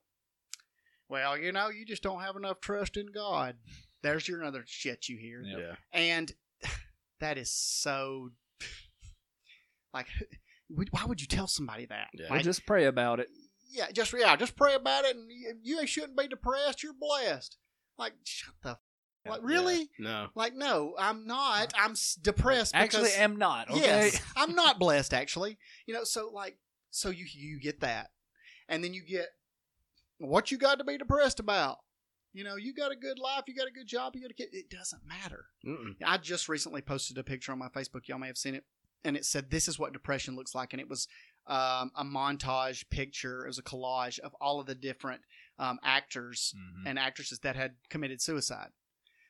Well, 1.08 1.38
you 1.38 1.52
know, 1.52 1.70
you 1.70 1.84
just 1.86 2.02
don't 2.02 2.20
have 2.20 2.36
enough 2.36 2.60
trust 2.60 2.96
in 2.96 3.06
God. 3.12 3.56
There's 4.02 4.28
your 4.28 4.44
other 4.44 4.62
shit 4.66 5.08
you 5.08 5.16
hear, 5.16 5.42
Yeah. 5.42 5.58
Yeah. 5.58 5.74
and 5.92 6.32
that 7.20 7.38
is 7.38 7.50
so 7.50 8.30
like, 9.94 10.06
why 10.68 11.04
would 11.06 11.20
you 11.20 11.26
tell 11.26 11.46
somebody 11.46 11.86
that? 11.86 12.08
Yeah. 12.14 12.28
Like, 12.30 12.42
just 12.44 12.66
pray 12.66 12.84
about 12.86 13.20
it. 13.20 13.28
yeah, 13.70 13.90
just 13.92 14.12
yeah, 14.12 14.36
just 14.36 14.56
pray 14.56 14.74
about 14.74 15.04
it, 15.04 15.16
and 15.16 15.30
you, 15.30 15.54
you 15.62 15.86
shouldn't 15.86 16.16
be 16.16 16.28
depressed. 16.28 16.82
You're 16.82 16.92
blessed. 16.98 17.56
Like, 17.98 18.12
shut 18.24 18.54
the. 18.62 18.78
Like, 19.26 19.40
really? 19.42 19.90
No. 19.98 20.28
Like, 20.34 20.54
no, 20.54 20.94
I'm 20.98 21.26
not. 21.26 21.74
Uh, 21.74 21.78
I'm 21.82 21.90
s- 21.92 22.18
depressed. 22.20 22.74
Actually, 22.74 23.04
because, 23.04 23.18
am 23.18 23.36
not. 23.36 23.70
Okay. 23.70 23.80
Yes, 23.80 24.22
I'm 24.36 24.54
not 24.54 24.78
blessed. 24.78 25.12
Actually, 25.12 25.58
you 25.86 25.92
know. 25.94 26.04
So 26.04 26.30
like, 26.32 26.56
so 26.90 27.10
you 27.10 27.26
you 27.34 27.60
get 27.60 27.80
that, 27.80 28.10
and 28.68 28.82
then 28.82 28.94
you 28.94 29.02
get 29.04 29.26
what 30.18 30.50
you 30.50 30.56
got 30.58 30.78
to 30.78 30.84
be 30.84 30.96
depressed 30.96 31.40
about. 31.40 31.78
You 32.32 32.44
know, 32.44 32.56
you 32.56 32.72
got 32.74 32.92
a 32.92 32.96
good 32.96 33.18
life, 33.18 33.44
you 33.48 33.54
got 33.54 33.66
a 33.66 33.72
good 33.72 33.86
job, 33.86 34.14
you 34.14 34.22
got 34.22 34.30
a 34.30 34.34
kid. 34.34 34.48
It 34.52 34.70
doesn't 34.70 35.02
matter. 35.06 35.46
Mm-mm. 35.66 35.94
I 36.04 36.18
just 36.18 36.48
recently 36.48 36.82
posted 36.82 37.18
a 37.18 37.24
picture 37.24 37.52
on 37.52 37.58
my 37.58 37.68
Facebook. 37.68 38.06
Y'all 38.06 38.18
may 38.18 38.26
have 38.28 38.36
seen 38.38 38.54
it, 38.54 38.64
and 39.04 39.16
it 39.16 39.24
said, 39.24 39.50
"This 39.50 39.68
is 39.68 39.78
what 39.78 39.92
depression 39.92 40.36
looks 40.36 40.54
like," 40.54 40.72
and 40.72 40.80
it 40.80 40.88
was 40.88 41.06
um, 41.46 41.90
a 41.96 42.04
montage 42.04 42.88
picture. 42.90 43.44
It 43.44 43.48
was 43.48 43.58
a 43.58 43.62
collage 43.62 44.18
of 44.18 44.34
all 44.38 44.60
of 44.60 44.66
the 44.66 44.74
different 44.74 45.22
um, 45.58 45.78
actors 45.82 46.54
Mhm. 46.54 46.86
and 46.86 46.98
actresses 46.98 47.38
that 47.40 47.56
had 47.56 47.76
committed 47.88 48.20
suicide. 48.20 48.70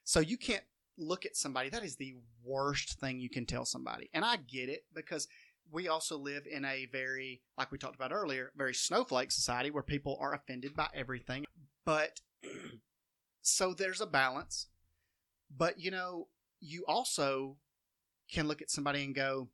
So 0.02 0.18
you 0.18 0.36
can't 0.36 0.64
look 0.96 1.24
at 1.24 1.36
somebody. 1.36 1.68
That 1.70 1.84
is 1.84 1.94
the 1.96 2.16
worst 2.42 2.98
thing 2.98 3.20
you 3.20 3.30
can 3.30 3.46
tell 3.46 3.64
somebody. 3.64 4.10
And 4.12 4.24
I 4.24 4.36
get 4.36 4.68
it 4.68 4.84
because 4.92 5.28
we 5.70 5.86
also 5.86 6.18
live 6.18 6.44
in 6.46 6.64
a 6.64 6.86
very, 6.86 7.40
like 7.56 7.70
we 7.70 7.78
talked 7.78 7.94
about 7.94 8.10
earlier, 8.12 8.52
very 8.56 8.74
snowflake 8.74 9.30
society 9.30 9.70
where 9.70 9.84
people 9.84 10.16
are 10.20 10.34
offended 10.34 10.74
by 10.74 10.88
everything. 10.92 11.44
But 11.84 12.20
so 13.42 13.74
there's 13.74 14.00
a 14.00 14.06
balance. 14.06 14.66
But 15.50 15.78
you 15.78 15.90
know, 15.90 16.28
you 16.60 16.84
also 16.86 17.58
can 18.30 18.48
look 18.48 18.60
at 18.60 18.70
somebody 18.70 19.04
and 19.04 19.14
go, 19.14 19.50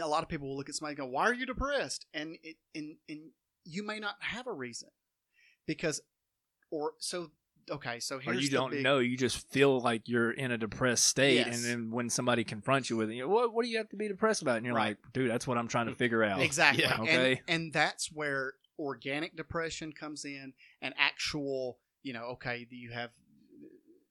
a 0.00 0.06
lot 0.06 0.22
of 0.22 0.28
people 0.28 0.48
will 0.48 0.56
look 0.56 0.68
at 0.68 0.74
somebody 0.74 0.92
and 0.92 0.98
go, 0.98 1.06
"Why 1.06 1.24
are 1.24 1.34
you 1.34 1.46
depressed?" 1.46 2.06
And 2.14 2.36
it, 2.42 2.56
and 2.74 2.96
and 3.08 3.30
you 3.64 3.82
may 3.84 3.98
not 4.00 4.16
have 4.20 4.46
a 4.46 4.52
reason 4.52 4.88
because, 5.66 6.00
or 6.70 6.92
so 6.98 7.30
okay. 7.70 8.00
So 8.00 8.18
Or 8.26 8.34
you 8.34 8.48
don't 8.50 8.70
big- 8.70 8.82
know. 8.82 8.98
You 8.98 9.16
just 9.16 9.48
feel 9.50 9.80
like 9.80 10.08
you're 10.08 10.32
in 10.32 10.50
a 10.50 10.58
depressed 10.58 11.04
state, 11.06 11.36
Yes. 11.46 11.54
and 11.56 11.64
then 11.64 11.90
when 11.90 12.10
somebody 12.10 12.42
confronts 12.44 12.90
you 12.90 12.96
with 12.96 13.10
it, 13.10 13.14
you 13.14 13.22
know, 13.22 13.28
what 13.28 13.52
what 13.54 13.64
do 13.64 13.70
you 13.70 13.78
have 13.78 13.88
to 13.90 13.96
be 13.96 14.08
depressed 14.08 14.42
about? 14.42 14.56
And 14.56 14.66
you're 14.66 14.74
Right. 14.74 14.96
like, 15.02 15.12
dude, 15.12 15.30
that's 15.30 15.46
what 15.46 15.58
I'm 15.58 15.68
trying 15.68 15.86
to 15.86 15.92
mm, 15.92 15.96
figure 15.96 16.24
out. 16.24 16.40
Exactly. 16.42 16.82
Yeah, 16.84 16.94
And- 16.94 17.02
okay. 17.02 17.42
And, 17.46 17.72
that's 17.72 18.10
where 18.10 18.54
organic 18.78 19.36
depression 19.36 19.92
comes 19.92 20.24
in 20.24 20.54
and 20.80 20.92
actual, 20.96 21.78
you 22.02 22.12
know, 22.12 22.24
okay, 22.32 22.66
you 22.70 22.90
have 22.90 23.10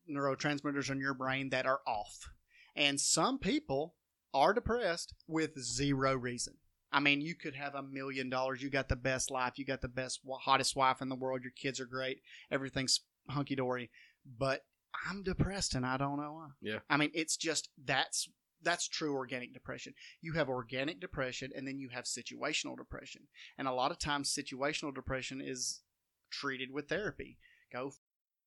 neurotransmitters 0.10 0.90
in 0.90 1.00
your 1.00 1.14
brain 1.14 1.50
that 1.50 1.66
are 1.66 1.82
off. 1.88 2.30
And 2.76 3.00
some 3.00 3.38
people 3.38 3.96
are 4.34 4.54
depressed 4.54 5.14
with 5.28 5.60
zero 5.60 6.16
reason. 6.16 6.56
I 6.92 7.00
mean, 7.00 7.22
you 7.22 7.36
could 7.36 7.56
have 7.56 7.74
a 7.76 7.82
million 7.84 8.30
dollars. 8.30 8.62
You 8.62 8.70
got 8.70 8.90
the 8.90 8.96
best 8.98 9.32
life. 9.32 9.54
You 9.58 9.66
got 9.66 9.82
the 9.82 9.88
best, 9.88 10.20
hottest 10.42 10.76
wife 10.76 11.02
in 11.02 11.10
the 11.10 11.16
world. 11.16 11.42
Your 11.44 11.52
kids 11.52 11.80
are 11.80 11.86
great. 11.86 12.22
Everything's 12.52 13.00
hunky 13.30 13.56
dory, 13.56 13.90
but 14.38 14.66
I'm 15.10 15.24
depressed 15.24 15.74
and 15.74 15.86
I 15.86 15.96
don't 15.98 16.18
know 16.18 16.34
why. 16.34 16.48
Yeah. 16.62 16.80
I 16.90 16.98
mean, 16.98 17.12
it's 17.14 17.38
just 17.38 17.70
that's 17.86 18.28
that's 18.64 18.88
true 18.88 19.16
organic 19.16 19.54
depression. 19.54 19.94
You 20.22 20.34
have 20.34 20.48
organic 20.50 21.00
depression 21.00 21.52
and 21.56 21.68
then 21.68 21.80
you 21.80 21.90
have 21.90 22.04
situational 22.04 22.78
depression. 22.78 23.24
And 23.58 23.68
a 23.68 23.74
lot 23.74 23.90
of 23.92 23.98
times 23.98 24.36
situational 24.36 24.94
depression 24.94 25.42
is 25.42 25.82
treated 26.30 26.72
with 26.72 26.88
therapy. 26.88 27.38
Go 27.74 27.94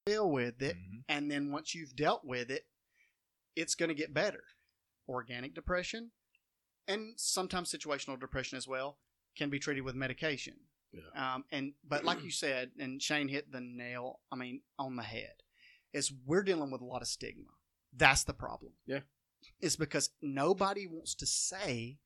deal 0.06 0.30
with 0.30 0.60
it 0.62 0.76
Mhm. 0.76 1.04
and 1.08 1.30
then 1.30 1.50
once 1.50 1.74
you've 1.74 1.96
dealt 1.96 2.24
with 2.24 2.50
it, 2.50 2.66
it's 3.56 3.74
going 3.74 3.88
to 3.88 3.94
get 3.94 4.12
better. 4.14 4.44
Organic 5.08 5.54
depression 5.54 6.10
and 6.88 7.14
sometimes 7.16 7.72
situational 7.72 8.18
depression 8.18 8.56
as 8.56 8.68
well 8.68 8.98
can 9.36 9.50
be 9.50 9.58
treated 9.58 9.82
with 9.82 9.94
medication. 9.94 10.54
Yeah. 10.92 11.34
Um, 11.34 11.44
and 11.50 11.72
but 11.86 12.04
like 12.04 12.22
you 12.24 12.30
said, 12.30 12.70
and 12.78 13.02
Shane 13.02 13.28
hit 13.28 13.50
the 13.50 13.60
nail. 13.60 14.20
I 14.30 14.36
mean, 14.36 14.60
on 14.78 14.96
the 14.96 15.02
head, 15.02 15.34
is 15.92 16.12
we're 16.26 16.42
dealing 16.42 16.70
with 16.70 16.80
a 16.80 16.86
lot 16.86 17.02
of 17.02 17.08
stigma. 17.08 17.50
That's 17.96 18.24
the 18.24 18.34
problem. 18.34 18.72
Yeah. 18.86 19.00
it's 19.60 19.76
because 19.76 20.10
nobody 20.20 20.86
wants 20.86 21.14
to 21.16 21.26
say 21.26 21.98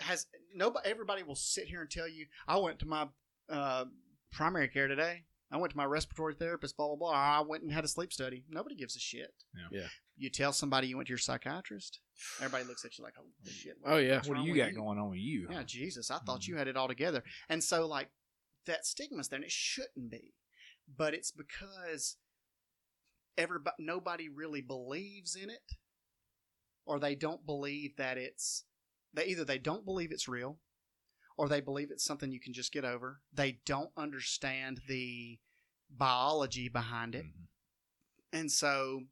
has 0.00 0.26
nobody. 0.54 0.88
Everybody 0.88 1.22
will 1.22 1.34
sit 1.34 1.66
here 1.66 1.80
and 1.80 1.90
tell 1.90 2.08
you, 2.08 2.26
I 2.46 2.56
went 2.58 2.78
to 2.80 2.86
my 2.86 3.08
uh, 3.50 3.86
primary 4.32 4.68
care 4.68 4.88
today. 4.88 5.24
I 5.50 5.56
went 5.56 5.70
to 5.70 5.76
my 5.76 5.84
respiratory 5.84 6.34
therapist. 6.34 6.76
Blah 6.76 6.88
blah 6.88 6.96
blah. 6.96 7.10
I 7.12 7.40
went 7.40 7.62
and 7.62 7.72
had 7.72 7.84
a 7.84 7.88
sleep 7.88 8.12
study. 8.12 8.44
Nobody 8.50 8.74
gives 8.76 8.96
a 8.96 9.00
shit. 9.00 9.32
Yeah. 9.54 9.80
Yeah. 9.80 9.86
You 10.16 10.30
tell 10.30 10.52
somebody 10.52 10.88
you 10.88 10.96
went 10.96 11.06
to 11.06 11.12
your 11.12 11.18
psychiatrist. 11.18 12.00
Everybody 12.38 12.64
looks 12.64 12.84
at 12.84 12.98
you 12.98 13.04
like, 13.04 13.14
oh 13.18 13.24
shit. 13.48 13.76
Oh 13.86 13.96
yeah. 13.96 14.20
What 14.26 14.36
do 14.36 14.42
you 14.42 14.52
with 14.52 14.58
got 14.58 14.74
going 14.74 14.98
on 14.98 15.10
with 15.10 15.20
you? 15.20 15.48
yeah, 15.50 15.62
Jesus, 15.64 16.10
I 16.10 16.18
thought 16.18 16.40
Mhm. 16.42 16.48
you 16.48 16.56
had 16.56 16.68
it 16.68 16.76
all 16.76 16.88
together. 16.88 17.22
And 17.48 17.62
so, 17.64 17.86
like, 17.86 18.10
that 18.66 18.84
stigma's 18.84 19.28
there, 19.28 19.36
and 19.38 19.44
it 19.44 19.52
shouldn't 19.52 20.10
be. 20.10 20.34
But 20.96 21.14
it's 21.14 21.30
because 21.32 22.16
everybody, 23.36 23.76
nobody 23.78 24.28
really 24.28 24.60
believes 24.60 25.34
in 25.36 25.50
it, 25.50 25.76
or 26.84 26.98
they 26.98 27.14
don't 27.14 27.46
believe 27.46 27.96
that 27.96 28.18
it's. 28.18 28.64
They 29.14 29.26
either 29.26 29.44
they 29.44 29.58
don't 29.58 29.84
believe 29.84 30.12
it's 30.12 30.28
real, 30.28 30.58
or 31.38 31.48
they 31.48 31.60
believe 31.60 31.90
it's 31.90 32.04
something 32.04 32.30
you 32.32 32.40
can 32.40 32.52
just 32.52 32.72
get 32.72 32.84
over. 32.84 33.22
They 33.32 33.52
don't 33.64 33.92
understand 33.96 34.82
the 34.88 35.38
biology 35.88 36.68
behind 36.68 37.14
it, 37.14 37.24
Mhm. 37.26 37.46
and 38.32 38.52
so 38.52 39.08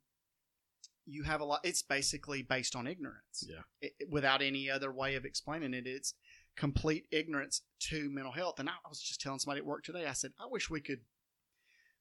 you 1.06 1.22
have 1.22 1.40
a 1.40 1.44
lot. 1.44 1.64
It's 1.64 1.82
basically 1.82 2.42
based 2.42 2.74
on 2.74 2.86
ignorance 2.88 3.44
Yeah. 3.48 3.62
it- 3.80 4.08
without 4.08 4.42
any 4.42 4.68
other 4.68 4.92
way 4.92 5.14
of 5.14 5.24
explaining 5.24 5.72
it. 5.72 5.86
It's 5.86 6.14
complete 6.56 7.06
ignorance 7.12 7.62
to 7.78 8.10
mental 8.10 8.32
health. 8.32 8.58
And 8.58 8.68
I 8.68 8.76
was 8.88 9.00
just 9.00 9.20
telling 9.20 9.38
somebody 9.38 9.60
at 9.60 9.66
work 9.66 9.84
today, 9.84 10.06
I 10.06 10.14
said, 10.14 10.34
I 10.36 10.46
wish 10.46 10.68
we 10.68 10.80
could 10.80 11.06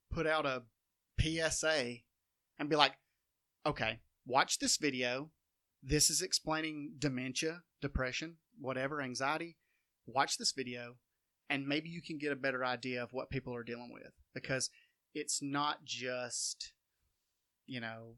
put 0.10 0.26
out 0.26 0.46
a 0.48 0.66
PSA 1.20 2.04
and 2.58 2.68
be 2.70 2.76
like, 2.76 2.98
okay, 3.64 4.02
watch 4.26 4.58
this 4.58 4.78
video. 4.78 5.32
This 5.84 6.10
is 6.10 6.24
explaining 6.24 6.96
dementia, 6.98 7.64
depression, 7.82 8.40
whatever, 8.58 9.02
anxiety. 9.02 9.60
Watch 10.08 10.38
this 10.38 10.52
video, 10.52 10.96
and 11.50 11.68
maybe 11.68 11.90
you 11.90 12.02
can 12.02 12.18
get 12.18 12.32
a 12.32 12.36
better 12.36 12.64
idea 12.64 13.02
of 13.04 13.12
what 13.14 13.30
people 13.30 13.56
are 13.56 13.64
dealing 13.64 13.92
with 13.94 14.14
because 14.34 14.70
it's 15.14 15.42
not 15.42 15.84
just, 15.86 16.74
you 17.66 17.80
know, 17.82 18.16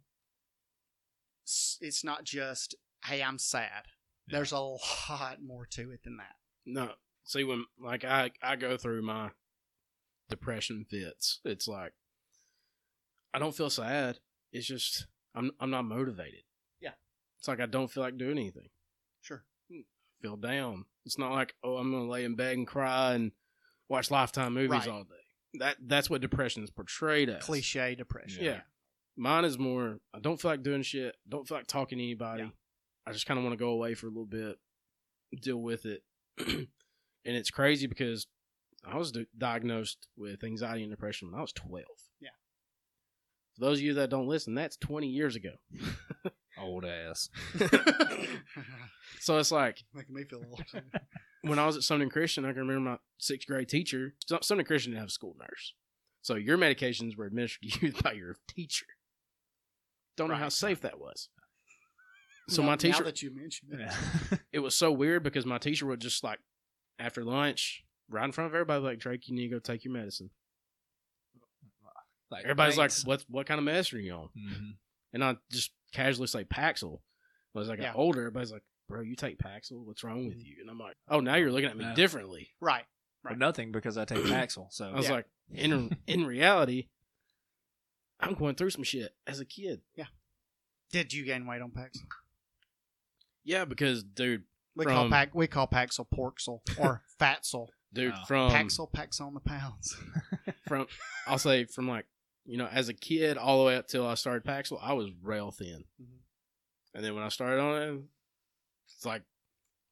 it's 1.80 2.04
not 2.04 2.26
just 2.26 2.76
hey 3.06 3.24
i'm 3.24 3.38
sad 3.40 3.84
Yeah. 4.28 4.38
there's 4.38 4.52
a 4.52 4.60
lot 4.60 5.38
more 5.42 5.66
to 5.72 5.92
it 5.92 6.04
than 6.04 6.18
that 6.18 6.36
No. 6.66 6.92
See 7.24 7.46
when 7.46 7.64
like 7.82 8.04
I 8.04 8.32
I 8.42 8.58
go 8.58 8.76
through 8.76 9.02
my 9.02 9.30
depression 10.30 10.86
fits. 10.90 11.40
It's 11.46 11.68
like 11.68 11.94
I 13.34 13.40
don't 13.40 13.56
feel 13.56 13.70
sad. 13.70 14.20
It's 14.52 14.68
just 14.68 15.08
I'm 15.36 15.52
I'm 15.60 15.70
not 15.70 15.86
motivated. 15.86 16.44
Yeah. 16.82 16.96
It's 17.40 17.48
like 17.48 17.60
I 17.62 17.66
don't 17.66 17.90
feel 17.90 18.04
like 18.04 18.18
doing 18.18 18.38
anything. 18.38 18.70
Sure 20.22 20.30
feel 20.32 20.38
down. 20.38 20.86
It's 21.06 21.18
not 21.18 21.32
like 21.32 21.54
oh 21.64 21.78
I'm 21.78 21.92
gonna 21.92 22.10
lay 22.10 22.24
in 22.26 22.36
bed 22.36 22.58
and 22.58 22.68
cry 22.68 23.14
and 23.14 23.32
watch 23.90 24.12
Lifetime 24.12 24.54
movies 24.54 24.70
Right. 24.72 24.88
all 24.90 25.04
day. 25.04 25.60
That 25.60 25.78
that's 25.82 26.10
what 26.10 26.22
depression 26.22 26.64
is 26.64 26.70
portrayed 26.72 27.30
as. 27.30 27.44
cliche 27.44 27.96
depression 27.96 28.44
Yeah. 28.44 28.62
Mine 29.16 29.46
is 29.46 29.58
more 29.58 30.00
I 30.14 30.20
don't 30.20 30.40
feel 30.40 30.52
like 30.52 30.64
doing 30.64 30.82
shit. 30.84 31.16
Don't 31.28 31.48
feel 31.48 31.58
like 31.58 31.68
talking 31.68 31.98
to 31.98 32.04
anybody. 32.04 32.44
Yeah. 32.44 32.50
I 33.06 33.14
just 33.14 33.26
kind 33.26 33.38
of 33.38 33.44
want 33.46 33.54
to 33.54 33.64
go 33.64 33.70
away 33.70 33.94
for 33.94 34.08
a 34.08 34.10
little 34.10 34.26
bit, 34.26 34.58
deal 35.42 35.58
with 35.62 35.86
it. 35.86 36.04
and 36.38 36.68
it's 37.24 37.50
crazy 37.50 37.88
because 37.88 38.28
I 38.86 38.98
was 38.98 39.12
di- 39.14 39.28
diagnosed 39.38 40.08
with 40.18 40.44
anxiety 40.44 40.84
and 40.84 40.92
depression 40.92 41.30
when 41.32 41.38
I 41.40 41.42
was 41.42 41.54
12. 41.54 41.86
Yeah. 42.20 42.30
For 43.56 43.62
those 43.62 43.80
of 43.80 43.84
you 43.86 43.94
that 43.96 44.10
don't 44.10 44.28
listen, 44.28 44.56
that's 44.56 44.76
20 44.78 45.08
years 45.08 45.36
ago. 45.38 45.52
Old 46.60 46.86
ass. 46.86 47.30
So 49.20 49.38
it's 49.40 49.52
like 49.52 49.84
making 49.94 50.16
me 50.16 50.24
feel 50.24 50.44
old 50.50 50.64
when 51.42 51.60
I 51.60 51.66
was 51.66 51.76
at 51.76 51.84
Sumner 51.84 52.08
Christian, 52.08 52.46
I 52.46 52.50
can 52.54 52.62
remember 52.68 52.92
my 52.92 52.98
sixth 53.18 53.48
grade 53.48 53.68
teacher. 53.68 54.14
Sum- 54.28 54.42
Sumner 54.42 54.64
Christian 54.64 54.92
didn't 54.92 55.02
have 55.02 55.10
a 55.10 55.12
school 55.12 55.36
nurse. 55.40 55.74
So 56.22 56.36
your 56.36 56.58
medications 56.58 57.18
were 57.18 57.26
administered 57.26 57.70
to 57.72 57.88
you 57.88 57.94
by 58.04 58.14
your 58.14 58.36
teacher. 58.48 58.86
Don't 60.16 60.30
know 60.30 60.36
how 60.36 60.50
safe 60.50 60.82
that 60.82 61.00
was. 61.00 61.30
So 62.50 62.62
Now- 62.62 62.70
my 62.70 62.76
teacher, 62.78 63.00
now 63.00 63.06
that 63.06 63.22
you 63.22 63.36
mentioned 63.36 63.74
it 63.74 63.80
Yeah. 63.82 64.38
it 64.54 64.60
was 64.60 64.76
so 64.76 64.92
weird 64.92 65.24
because 65.24 65.46
my 65.46 65.58
teacher 65.58 65.86
would 65.88 66.00
just 66.00 66.24
like 66.24 66.40
after 67.00 67.24
lunch, 67.26 67.84
right 68.10 68.24
in 68.26 68.32
front 68.32 68.50
of 68.50 68.56
everybody, 68.56 68.82
like 68.84 69.00
Drake, 69.00 69.28
you 69.28 69.36
need 69.36 69.50
to 69.50 69.56
go 69.56 69.60
take 69.60 69.84
your 69.84 69.94
medicine. 69.94 70.30
like, 72.32 72.44
Everybody's 72.44 72.76
thanks. 72.76 73.00
like, 73.06 73.08
"What? 73.08 73.26
What 73.30 73.46
kind 73.48 73.58
of 73.58 73.66
medicine 73.66 73.98
are 74.00 74.02
you 74.02 74.14
on?" 74.14 74.30
Mhm. 74.38 74.72
And 75.14 75.24
I 75.24 75.36
just 75.52 75.72
casually 75.94 76.28
say 76.28 76.44
Paxil. 76.44 77.00
But 77.54 77.62
as 77.62 77.70
I 77.70 77.76
got 77.76 77.84
Yeah. 77.84 77.94
older, 77.96 78.22
everybody's 78.22 78.52
like, 78.52 78.64
"Bro, 78.88 79.02
you 79.02 79.16
take 79.16 79.38
Paxil? 79.40 79.84
What's 79.86 80.04
wrong 80.04 80.28
with 80.28 80.38
mm. 80.38 80.46
you?" 80.46 80.58
And 80.62 80.70
I'm 80.70 80.80
like, 80.80 80.96
"Oh, 81.08 81.20
now 81.20 81.36
you're 81.36 81.52
looking 81.52 81.70
at 81.70 81.78
me 81.78 81.86
Yeah. 81.86 81.94
differently." 81.96 82.54
right 82.60 82.86
But 83.24 83.38
nothing 83.38 83.72
because 83.72 83.98
I 83.98 84.06
take 84.06 84.18
Paxil. 84.26 84.72
So 84.72 84.90
I 84.90 84.94
was 84.96 85.06
Yeah. 85.08 85.12
like, 85.12 85.26
in 85.50 85.98
in 86.08 86.26
reality, 86.26 86.88
I'm 88.20 88.34
going 88.34 88.56
through 88.56 88.72
some 88.72 88.84
shit 88.84 89.16
as 89.26 89.40
a 89.40 89.46
kid. 89.46 89.82
Yeah. 89.96 90.08
Did 90.92 91.14
you 91.14 91.26
gain 91.26 91.46
weight 91.46 91.62
on 91.62 91.72
paxil 91.72 92.06
Yeah, 93.44 93.66
because 93.66 94.04
dude, 94.04 94.44
we 94.76 94.84
From- 94.86 94.94
call 94.94 95.10
pac 95.10 95.36
we 95.36 95.48
call 95.48 95.68
paxil 95.68 96.08
porxil 96.10 96.62
or 96.78 97.04
fatsil 97.20 97.70
dude, 97.94 98.14
Oh. 98.16 98.26
from 98.26 98.52
paxil 98.52 98.92
packs 98.92 99.20
on 99.20 99.34
the 99.34 99.40
pounds 99.40 99.96
from 100.68 100.88
I'll 101.26 101.38
say 101.38 101.66
from 101.66 101.88
like 101.88 102.06
you 102.48 102.58
know 102.58 102.66
as 102.68 102.90
a 102.90 102.94
kid 102.94 103.38
all 103.38 103.60
the 103.60 103.66
way 103.66 103.76
up 103.76 103.88
till 103.88 104.08
I 104.08 104.16
started 104.16 104.44
Paxil, 104.44 104.80
I 104.82 104.94
was 104.94 105.12
rail 105.22 105.52
thin, 105.52 105.84
Mhm. 106.02 106.20
and 106.96 107.04
then 107.06 107.14
when 107.14 107.24
I 107.24 107.30
started 107.30 107.60
on 107.62 107.82
it, 107.82 108.02
it's 108.88 109.06
like 109.06 109.24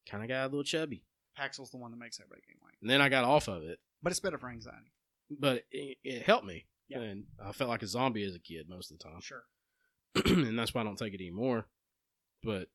kind 0.10 0.24
of 0.24 0.30
got 0.30 0.44
a 0.46 0.48
little 0.48 0.63
chubby, 0.63 1.04
paxil's 1.38 1.70
the 1.72 1.78
one 1.78 1.91
that 1.91 1.98
makes 1.98 2.20
everybody 2.20 2.41
gain 2.48 2.58
weight 2.63 2.76
and 2.82 2.89
then 2.89 3.02
I 3.02 3.10
got 3.10 3.24
off 3.26 3.48
of 3.48 3.62
it, 3.63 3.80
but 4.02 4.12
it's 4.12 4.20
better 4.20 4.38
for 4.39 4.50
anxiety 4.50 4.91
but 5.30 5.63
it, 5.72 5.98
it 6.04 6.22
helped 6.24 6.46
me, 6.46 6.65
Yeah. 6.88 7.00
and 7.02 7.26
I 7.44 7.52
felt 7.52 7.70
like 7.70 7.82
a 7.84 7.88
zombie 7.88 8.24
as 8.24 8.36
a 8.36 8.39
kid 8.39 8.70
most 8.70 8.91
of 8.91 8.98
the 9.00 9.04
time. 9.04 9.22
sure 9.22 9.44
and 10.26 10.58
that's 10.58 10.74
why 10.74 10.82
I 10.82 10.84
don't 10.86 10.98
take 10.98 11.13
it 11.13 11.20
anymore. 11.22 11.68
But 12.44 12.70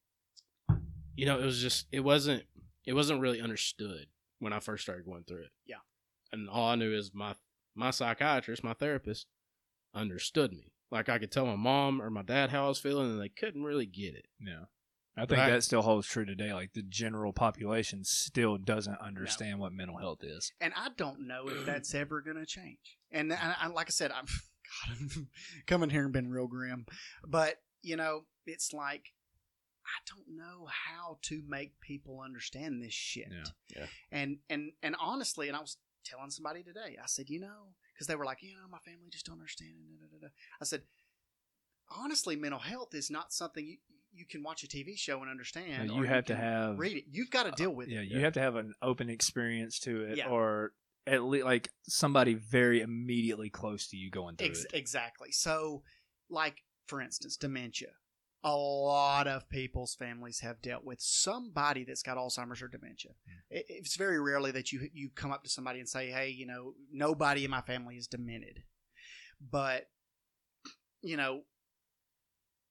you 1.16 1.26
know, 1.26 1.38
it 1.40 1.44
was 1.44 1.60
just 1.62 1.86
it 1.92 2.00
wasn't 2.00 2.44
it 2.84 2.92
wasn't 2.94 3.20
really 3.20 3.40
understood 3.40 4.08
when 4.40 4.52
I 4.52 4.58
first 4.60 4.82
started 4.82 5.04
going 5.06 5.24
through 5.24 5.42
it. 5.44 5.50
Yeah. 5.66 5.76
And 6.32 6.48
all 6.50 6.68
I 6.68 6.74
knew 6.74 6.92
is 6.92 7.12
my 7.14 7.34
my 7.74 7.90
psychiatrist, 7.92 8.64
my 8.64 8.74
therapist, 8.74 9.26
understood 9.94 10.52
me. 10.52 10.72
Like 10.90 11.08
I 11.08 11.18
could 11.18 11.30
tell 11.30 11.46
my 11.46 11.56
mom 11.56 12.02
or 12.02 12.10
my 12.10 12.22
dad 12.22 12.50
how 12.50 12.64
I 12.66 12.68
was 12.68 12.78
feeling, 12.80 13.10
and 13.10 13.20
they 13.20 13.28
couldn't 13.28 13.62
really 13.62 13.86
get 13.86 14.14
it. 14.14 14.26
Yeah. 14.40 14.64
I 15.16 15.26
think 15.26 15.38
Right. 15.38 15.50
that 15.50 15.64
still 15.64 15.82
holds 15.82 16.06
true 16.06 16.24
today. 16.24 16.52
Like 16.54 16.72
the 16.72 16.82
general 16.82 17.32
population 17.32 18.04
still 18.04 18.56
doesn't 18.58 19.00
understand 19.00 19.58
what 19.58 19.72
mental 19.72 19.98
health 19.98 20.20
is. 20.22 20.52
and 20.60 20.72
I 20.76 20.88
don't 20.96 21.26
know 21.26 21.48
if 21.48 21.66
that's 21.66 21.94
ever 21.94 22.20
going 22.22 22.36
to 22.38 22.46
change. 22.46 22.96
And, 23.10 23.32
and, 23.32 23.54
and 23.60 23.74
like 23.74 23.88
I 23.88 23.90
said, 23.90 24.12
I'm 24.12 24.26
God, 24.88 24.96
I'm 25.00 25.28
coming 25.66 25.90
here 25.90 26.04
and 26.04 26.12
been 26.12 26.30
real 26.30 26.46
grim, 26.46 26.86
but 27.26 27.56
you 27.82 27.96
know, 27.96 28.24
it's 28.46 28.72
like 28.72 29.12
I 29.84 29.98
don't 30.14 30.36
know 30.36 30.68
how 30.68 31.18
to 31.22 31.42
make 31.48 31.80
people 31.80 32.20
understand 32.24 32.80
this 32.82 32.92
shit. 32.94 33.28
Yeah. 33.30 33.76
Yeah. 33.80 33.86
And 34.12 34.38
and 34.48 34.72
and 34.82 34.94
honestly, 35.00 35.48
and 35.48 35.56
I 35.56 35.60
was 35.60 35.76
telling 36.04 36.30
somebody 36.30 36.62
today, 36.62 36.96
I 37.02 37.06
said, 37.06 37.28
you 37.28 37.40
know, 37.40 37.74
because 38.00 38.06
they 38.06 38.16
were 38.16 38.24
like, 38.24 38.42
you 38.42 38.54
know, 38.54 38.66
my 38.72 38.78
family 38.78 39.10
just 39.10 39.26
don't 39.26 39.34
understand. 39.34 39.74
da." 40.22 40.28
I 40.58 40.64
said, 40.64 40.84
honestly, 41.90 42.34
mental 42.34 42.58
health 42.58 42.94
is 42.94 43.10
not 43.10 43.30
something 43.30 43.66
you 43.66 43.76
you 44.12 44.24
can 44.24 44.42
watch 44.42 44.64
a 44.64 44.66
TV 44.66 44.98
show 44.98 45.20
and 45.20 45.30
understand. 45.30 45.90
Or 45.90 45.94
you 45.96 46.02
have 46.04 46.24
to 46.24 46.34
have 46.34 46.78
read 46.78 46.96
it. 46.96 47.04
You've 47.12 47.30
got 47.30 47.44
to 47.44 47.52
deal 47.52 47.70
with 47.72 47.88
yeah, 47.88 48.00
it. 48.00 48.08
Yeah, 48.08 48.16
you 48.16 48.24
have 48.24 48.32
to 48.32 48.40
have 48.40 48.56
an 48.56 48.72
open 48.82 49.10
experience 49.10 49.78
to 49.80 50.04
it, 50.04 50.16
Yeah. 50.16 50.28
or 50.28 50.72
at 51.06 51.22
least 51.22 51.44
like 51.44 51.70
somebody 51.82 52.34
very 52.34 52.80
immediately 52.80 53.50
close 53.50 53.86
to 53.88 53.96
you 53.96 54.10
going 54.10 54.36
through 54.36 54.48
Ex- 54.48 54.64
it. 54.64 54.70
Exactly. 54.72 55.30
So, 55.30 55.82
like 56.30 56.64
for 56.86 57.02
instance, 57.02 57.36
dementia. 57.36 57.90
A 58.42 58.56
lot 58.56 59.26
of 59.26 59.48
people's 59.50 59.94
families 59.94 60.40
have 60.40 60.62
dealt 60.62 60.84
with 60.84 61.00
somebody 61.00 61.84
that's 61.84 62.02
got 62.02 62.16
Alzheimer's 62.16 62.62
or 62.62 62.68
dementia. 62.68 63.12
Hmm. 63.26 63.56
It, 63.56 63.66
it's 63.68 63.96
very 63.96 64.20
rarely 64.20 64.50
that 64.52 64.72
you 64.72 64.88
you 64.94 65.10
come 65.14 65.30
up 65.30 65.44
to 65.44 65.50
somebody 65.50 65.78
and 65.78 65.88
say, 65.88 66.10
"Hey, 66.10 66.30
you 66.30 66.46
know, 66.46 66.74
nobody 66.90 67.44
in 67.44 67.50
my 67.50 67.60
family 67.60 67.96
is 67.96 68.06
demented." 68.06 68.62
But 69.40 69.88
you 71.02 71.16
know, 71.16 71.42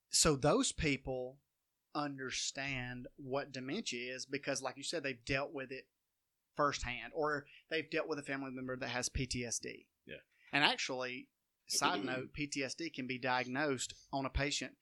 so 0.10 0.36
those 0.36 0.72
people 0.72 1.38
understand 1.96 3.08
what 3.18 3.52
dementia 3.52 4.16
is 4.16 4.26
because, 4.26 4.62
like 4.62 4.78
you 4.78 4.84
said, 4.84 5.04
they've 5.04 5.26
dealt 5.26 5.54
with 5.54 5.72
it 5.72 5.86
firsthand, 6.56 7.14
or 7.16 7.46
they've 7.70 7.90
dealt 7.90 8.08
with 8.08 8.20
a 8.20 8.24
family 8.24 8.52
member 8.52 8.76
that 8.76 8.90
has 8.90 9.10
PTSD. 9.10 9.86
Yeah. 10.06 10.16
And 10.52 10.64
actually, 10.64 11.30
side 11.68 12.04
note, 12.06 12.30
PTSD 12.38 12.94
can 12.94 13.08
be 13.08 13.18
diagnosed 13.18 13.94
on 14.12 14.26
a 14.26 14.30
patient 14.30 14.74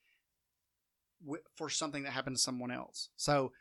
wi- 1.23 1.43
for 1.55 1.69
something 1.69 2.03
that 2.03 2.11
happened 2.11 2.35
to 2.35 2.41
someone 2.41 2.71
else. 2.71 3.09
So, 3.15 3.51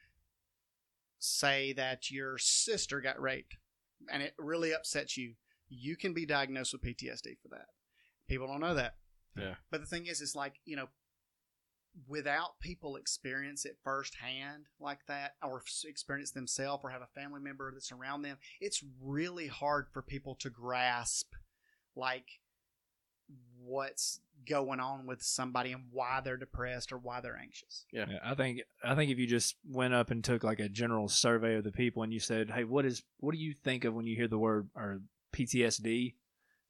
say 1.19 1.73
that 1.75 2.11
your 2.11 2.39
sister 2.39 3.01
got 3.01 3.21
raped 3.21 3.57
and 4.13 4.23
it 4.23 4.35
really 4.39 4.75
upsets 4.75 5.17
you, 5.17 5.35
you 5.69 5.97
can 5.97 6.13
be 6.13 6.27
diagnosed 6.27 6.73
with 6.73 6.83
PTSD 6.83 7.39
for 7.43 7.49
that. 7.51 7.67
People 8.29 8.47
don't 8.47 8.61
know 8.61 8.75
that. 8.75 8.97
Yeah. 9.37 9.55
But 9.71 9.81
the 9.81 9.87
thing 9.87 10.07
is, 10.07 10.21
it's 10.21 10.35
like, 10.35 10.61
you 10.65 10.77
know, 10.77 10.89
without 12.07 12.61
people 12.61 12.97
experience 12.97 13.65
it 13.65 13.79
firsthand 13.83 14.67
like 14.79 15.01
that 15.09 15.33
or 15.43 15.63
experience 15.87 16.31
themselves 16.31 16.83
or 16.85 16.91
have 16.91 17.03
a 17.03 17.21
family 17.21 17.41
member 17.41 17.73
that's 17.73 17.93
around 17.93 18.23
them, 18.23 18.37
it's 18.61 18.85
really 19.03 19.47
hard 19.47 19.87
for 19.93 20.03
people 20.03 20.35
to 20.37 20.51
grasp 20.51 21.33
like 21.95 22.27
what's 23.67 24.21
going 24.49 24.79
on 24.81 25.07
with 25.07 25.23
somebody 25.23 25.73
and 25.73 25.85
why 25.91 26.21
they're 26.23 26.37
depressed 26.37 26.93
or 26.93 26.99
why 26.99 27.21
they're 27.21 27.37
anxious. 27.37 27.85
Yeah, 27.93 28.07
I 28.25 28.35
think 28.35 28.61
I 28.85 28.95
think 28.95 29.11
if 29.11 29.19
you 29.19 29.27
just 29.27 29.57
went 29.69 29.95
up 29.95 30.11
and 30.11 30.23
took 30.23 30.45
like 30.45 30.61
a 30.61 30.69
general 30.69 31.09
survey 31.09 31.57
of 31.57 31.65
the 31.65 31.73
people 31.73 32.03
and 32.03 32.13
you 32.13 32.21
said, 32.21 32.51
"Hey, 32.51 32.65
what 32.65 32.85
is 32.85 33.03
what 33.19 33.33
do 33.33 33.39
you 33.39 33.53
think 33.55 33.85
of 33.85 33.95
when 33.95 34.07
you 34.07 34.15
hear 34.17 34.29
the 34.29 34.39
word 34.39 34.69
or 34.75 35.01
PTSD?" 35.33 36.15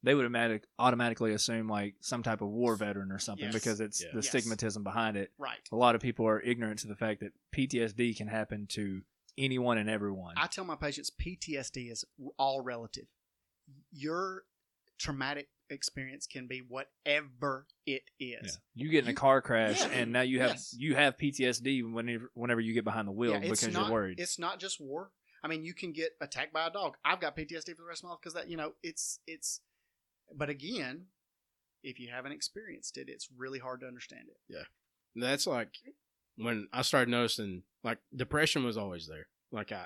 They 0.03 0.13
would 0.13 0.25
automatic, 0.25 0.63
automatically 0.77 1.33
assume 1.33 1.67
like 1.67 1.95
some 2.01 2.21
type 2.21 2.41
of 2.41 2.49
war 2.49 2.75
veteran 2.75 3.11
or 3.11 3.17
something 3.17 3.45
Yes. 3.45 3.53
because 3.53 3.79
it's 3.81 4.01
Yeah. 4.03 4.09
the 4.13 4.21
Yes. 4.21 4.29
stigmatism 4.29 4.83
behind 4.83 5.17
it. 5.17 5.33
Right. 5.39 5.57
A 5.71 5.75
lot 5.75 5.95
of 5.95 6.01
people 6.01 6.27
are 6.27 6.39
ignorant 6.39 6.79
to 6.81 6.87
the 6.87 6.95
fact 6.95 7.19
that 7.21 7.33
PTSD 7.51 8.13
can 8.15 8.27
happen 8.27 8.67
to 8.67 9.01
anyone 9.39 9.77
and 9.79 9.89
everyone. 9.89 10.35
I 10.37 10.47
tell 10.47 10.65
my 10.65 10.75
patients 10.75 11.09
PTSD 11.09 11.89
is 11.89 12.05
all 12.37 12.61
relative. 12.61 13.07
Your 13.91 14.45
traumatic 14.99 15.49
experience 15.69 16.27
can 16.27 16.47
be 16.47 16.59
whatever 16.67 17.67
it 17.85 18.03
is. 18.19 18.59
Yeah. 18.75 18.83
You 18.85 18.89
get 18.89 19.03
in 19.05 19.09
a 19.09 19.13
car 19.13 19.41
crash 19.41 19.81
Yeah. 19.81 19.87
and 19.89 20.11
now 20.11 20.21
you 20.21 20.39
have 20.41 20.51
Yes. 20.51 20.75
you 20.77 20.95
have 20.95 21.17
PTSD 21.17 21.91
whenever 21.91 22.31
whenever 22.33 22.61
you 22.61 22.73
get 22.73 22.83
behind 22.83 23.07
the 23.07 23.11
wheel 23.11 23.31
Yeah, 23.31 23.39
it's 23.39 23.61
because 23.61 23.73
not, 23.73 23.83
you're 23.83 23.91
worried. 23.93 24.19
It's 24.19 24.39
not 24.39 24.59
just 24.59 24.79
war. 24.79 25.11
I 25.43 25.47
mean, 25.47 25.63
you 25.63 25.73
can 25.73 25.91
get 25.93 26.11
attacked 26.19 26.51
by 26.53 26.65
a 26.67 26.71
dog. 26.71 26.97
I've 27.05 27.19
got 27.19 27.35
PTSD 27.37 27.75
for 27.75 27.81
the 27.83 27.87
rest 27.87 28.01
of 28.01 28.05
my 28.05 28.09
life 28.11 28.19
because 28.21 28.33
that, 28.33 28.49
you 28.49 28.57
know, 28.57 28.73
it's 28.83 29.19
it's. 29.27 29.61
But 30.35 30.49
again, 30.49 31.05
if 31.83 31.99
you 31.99 32.09
haven't 32.09 32.31
experienced 32.33 32.97
it, 32.97 33.07
it's 33.07 33.29
really 33.35 33.59
hard 33.59 33.81
to 33.81 33.87
understand 33.87 34.27
it. 34.29 34.37
Yeah, 34.49 34.63
that's 35.15 35.47
like 35.47 35.69
when 36.37 36.67
I 36.73 36.81
started 36.81 37.09
noticing 37.09 37.63
like 37.83 37.99
depression 38.15 38.63
was 38.63 38.77
always 38.77 39.07
there. 39.07 39.27
Like 39.51 39.71
I 39.71 39.85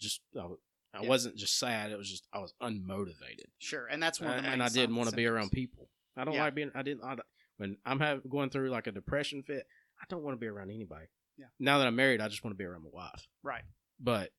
just 0.00 0.20
I, 0.34 0.38
w- 0.40 0.58
I 0.94 1.02
Yeah. 1.02 1.08
wasn't 1.08 1.36
just 1.36 1.58
sad. 1.58 1.90
It 1.92 1.98
was 1.98 2.10
just 2.10 2.26
I 2.32 2.38
was 2.38 2.54
unmotivated, 2.62 3.46
Sure, 3.58 3.86
and 3.86 4.02
that's 4.02 4.20
one 4.20 4.30
of 4.30 4.36
and, 4.36 4.44
the 4.44 4.48
main 4.48 4.52
and 4.54 4.62
I 4.62 4.68
didn't 4.68 4.96
want 4.96 5.10
to 5.10 5.16
be 5.16 5.26
around 5.26 5.50
people. 5.52 5.90
I 6.16 6.24
don't 6.24 6.34
Yeah. 6.34 6.44
like 6.44 6.54
being. 6.54 6.70
I 6.74 6.82
didn't. 6.82 7.04
I, 7.04 7.16
when 7.58 7.76
I'm 7.84 8.00
having 8.00 8.28
going 8.28 8.50
through 8.50 8.70
like 8.70 8.86
a 8.86 8.92
depression 8.92 9.42
fit, 9.42 9.66
I 10.00 10.04
don't 10.08 10.22
want 10.22 10.34
to 10.36 10.40
be 10.40 10.46
around 10.46 10.70
anybody. 10.70 11.06
Yeah. 11.36 11.46
Now 11.58 11.78
that 11.78 11.86
I'm 11.86 11.94
married, 11.96 12.20
I 12.20 12.28
just 12.28 12.42
want 12.42 12.52
to 12.54 12.58
be 12.58 12.64
around 12.64 12.82
my 12.84 12.90
wife. 12.92 13.26
Right. 13.42 13.62
But 14.00 14.30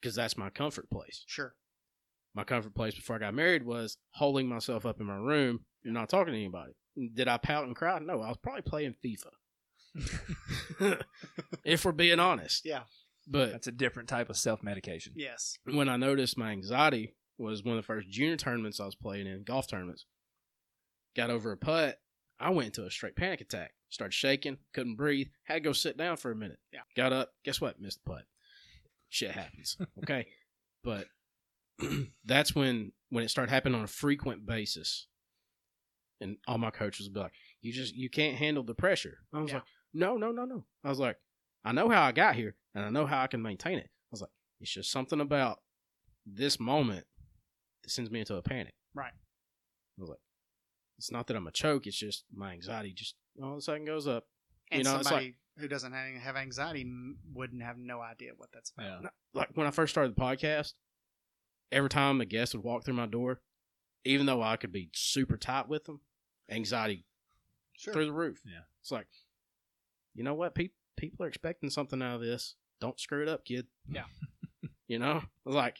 because 0.00 0.14
that's 0.14 0.36
my 0.36 0.50
comfort 0.50 0.90
place. 0.90 1.24
Sure. 1.26 1.54
My 2.34 2.44
comfort 2.44 2.74
place 2.74 2.94
before 2.94 3.16
I 3.16 3.20
got 3.20 3.34
married 3.34 3.64
was 3.64 3.96
holding 4.10 4.46
myself 4.48 4.84
up 4.84 5.00
in 5.00 5.06
my 5.06 5.16
room 5.16 5.64
and 5.84 5.94
not 5.94 6.08
talking 6.08 6.32
to 6.34 6.38
anybody. 6.38 6.72
Did 7.14 7.28
I 7.28 7.36
pout 7.38 7.64
and 7.64 7.74
cry? 7.76 7.98
No, 8.00 8.20
I 8.20 8.28
was 8.28 8.36
probably 8.36 8.62
playing 8.62 8.94
FIFA. 9.04 9.30
if 11.64 11.84
we're 11.84 11.92
being 11.92 12.20
honest. 12.20 12.64
Yeah. 12.64 12.82
But 13.30 13.52
That's 13.52 13.66
a 13.66 13.72
different 13.72 14.08
type 14.08 14.30
of 14.30 14.36
self 14.36 14.62
medication. 14.62 15.12
Yes. 15.16 15.58
when 15.64 15.88
I 15.88 15.96
noticed 15.96 16.38
my 16.38 16.50
anxiety 16.50 17.14
was 17.36 17.62
one 17.62 17.76
of 17.76 17.82
the 17.82 17.86
first 17.86 18.08
junior 18.08 18.36
tournaments 18.36 18.80
I 18.80 18.86
was 18.86 18.94
playing 18.94 19.26
in, 19.26 19.44
golf 19.44 19.68
tournaments. 19.68 20.06
Got 21.14 21.30
over 21.30 21.52
a 21.52 21.56
putt. 21.56 21.98
I 22.40 22.50
went 22.50 22.66
into 22.66 22.86
a 22.86 22.90
straight 22.90 23.16
panic 23.16 23.40
attack. 23.40 23.72
Started 23.90 24.12
shaking, 24.14 24.58
couldn't 24.74 24.96
breathe, 24.96 25.28
had 25.44 25.54
to 25.54 25.60
go 25.60 25.72
sit 25.72 25.96
down 25.96 26.16
for 26.16 26.30
a 26.30 26.36
minute. 26.36 26.58
Yeah. 26.72 26.80
Got 26.96 27.12
up, 27.12 27.30
guess 27.44 27.60
what? 27.60 27.80
Missed 27.80 28.00
the 28.04 28.10
putt. 28.12 28.24
Shit 29.08 29.30
happens. 29.32 29.76
Okay. 29.98 30.26
but 30.84 31.06
that's 32.24 32.54
when 32.54 32.92
when 33.10 33.24
it 33.24 33.28
started 33.30 33.50
happening 33.52 33.74
on 33.78 33.84
a 33.84 33.88
frequent 33.88 34.46
basis. 34.46 35.06
And 36.20 36.36
all 36.48 36.58
my 36.58 36.70
coaches 36.70 37.06
would 37.06 37.14
be 37.14 37.20
like, 37.20 37.32
You 37.60 37.72
just 37.72 37.94
you 37.94 38.10
can't 38.10 38.36
handle 38.36 38.62
the 38.64 38.74
pressure. 38.74 39.18
I 39.32 39.40
was 39.40 39.50
Yeah. 39.50 39.56
like, 39.58 39.64
No, 39.94 40.16
no, 40.16 40.32
no, 40.32 40.44
no. 40.44 40.64
I 40.84 40.88
was 40.88 40.98
like, 40.98 41.16
I 41.68 41.72
know 41.72 41.90
how 41.90 42.02
I 42.02 42.12
got 42.12 42.34
here 42.34 42.56
and 42.74 42.82
I 42.82 42.88
know 42.88 43.04
how 43.04 43.22
I 43.22 43.26
can 43.26 43.42
maintain 43.42 43.78
it. 43.78 43.90
I 43.90 44.10
was 44.10 44.22
like, 44.22 44.30
it's 44.60 44.72
just 44.72 44.90
something 44.90 45.20
about 45.20 45.58
this 46.24 46.58
moment 46.58 47.04
that 47.82 47.90
sends 47.90 48.10
me 48.10 48.20
into 48.20 48.36
a 48.36 48.42
panic. 48.42 48.72
Right. 48.94 49.12
I 49.12 50.00
was 50.00 50.08
like, 50.08 50.18
it's 50.96 51.12
not 51.12 51.26
that 51.26 51.36
I'm 51.36 51.46
a 51.46 51.52
choke, 51.52 51.86
it's 51.86 51.98
just 51.98 52.24
my 52.34 52.52
anxiety 52.52 52.92
just 52.94 53.16
all 53.42 53.52
of 53.52 53.58
a 53.58 53.60
sudden 53.60 53.84
goes 53.84 54.08
up. 54.08 54.24
And 54.70 54.78
You 54.78 54.84
know, 54.84 54.96
it's 54.96 55.08
somebody 55.08 55.36
who 55.58 55.68
doesn't 55.68 55.92
have, 55.92 56.14
have 56.22 56.36
anxiety 56.36 56.90
wouldn't 57.34 57.62
have 57.62 57.76
no 57.76 58.00
idea 58.00 58.30
what 58.36 58.48
that's 58.52 58.72
about. 58.76 59.02
Yeah. 59.02 59.08
Like 59.34 59.50
when 59.54 59.66
I 59.66 59.70
first 59.70 59.92
started 59.92 60.16
the 60.16 60.20
podcast, 60.20 60.72
every 61.70 61.90
time 61.90 62.20
a 62.22 62.24
guest 62.24 62.54
would 62.54 62.64
walk 62.64 62.84
through 62.84 62.94
my 62.94 63.06
door, 63.06 63.40
even 64.04 64.24
though 64.24 64.42
I 64.42 64.56
could 64.56 64.72
be 64.72 64.88
super 64.94 65.36
tight 65.36 65.68
with 65.68 65.84
them, 65.84 66.00
anxiety 66.50 67.04
Sure. 67.76 67.92
through 67.92 68.06
the 68.06 68.12
roof. 68.12 68.40
Yeah. 68.46 68.62
It's 68.80 68.90
like, 68.90 69.06
you 70.14 70.24
know 70.24 70.34
what? 70.34 70.54
Pe- 70.54 70.70
people 70.98 71.24
are 71.24 71.28
expecting 71.28 71.70
something 71.70 72.02
out 72.02 72.16
of 72.16 72.20
this. 72.20 72.54
Don't 72.80 73.00
screw 73.00 73.22
it 73.22 73.28
up, 73.28 73.44
kid. 73.44 73.66
Yeah. 73.90 74.04
you 74.86 74.98
know? 74.98 75.20
I 75.22 75.26
was 75.44 75.54
like, 75.54 75.76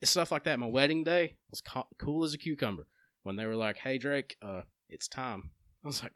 it's 0.00 0.10
stuff 0.10 0.32
like 0.32 0.44
that. 0.44 0.58
My 0.58 0.66
wedding 0.66 1.04
day 1.04 1.36
was 1.50 1.60
co- 1.60 1.86
cool 1.98 2.24
as 2.24 2.34
a 2.34 2.38
cucumber. 2.38 2.86
When 3.22 3.36
they 3.36 3.46
were 3.46 3.54
like, 3.56 3.76
hey, 3.76 3.98
Drake, 3.98 4.36
uh, 4.42 4.62
it's 4.88 5.06
time. 5.08 5.50
I 5.84 5.86
was 5.86 6.02
like, 6.02 6.12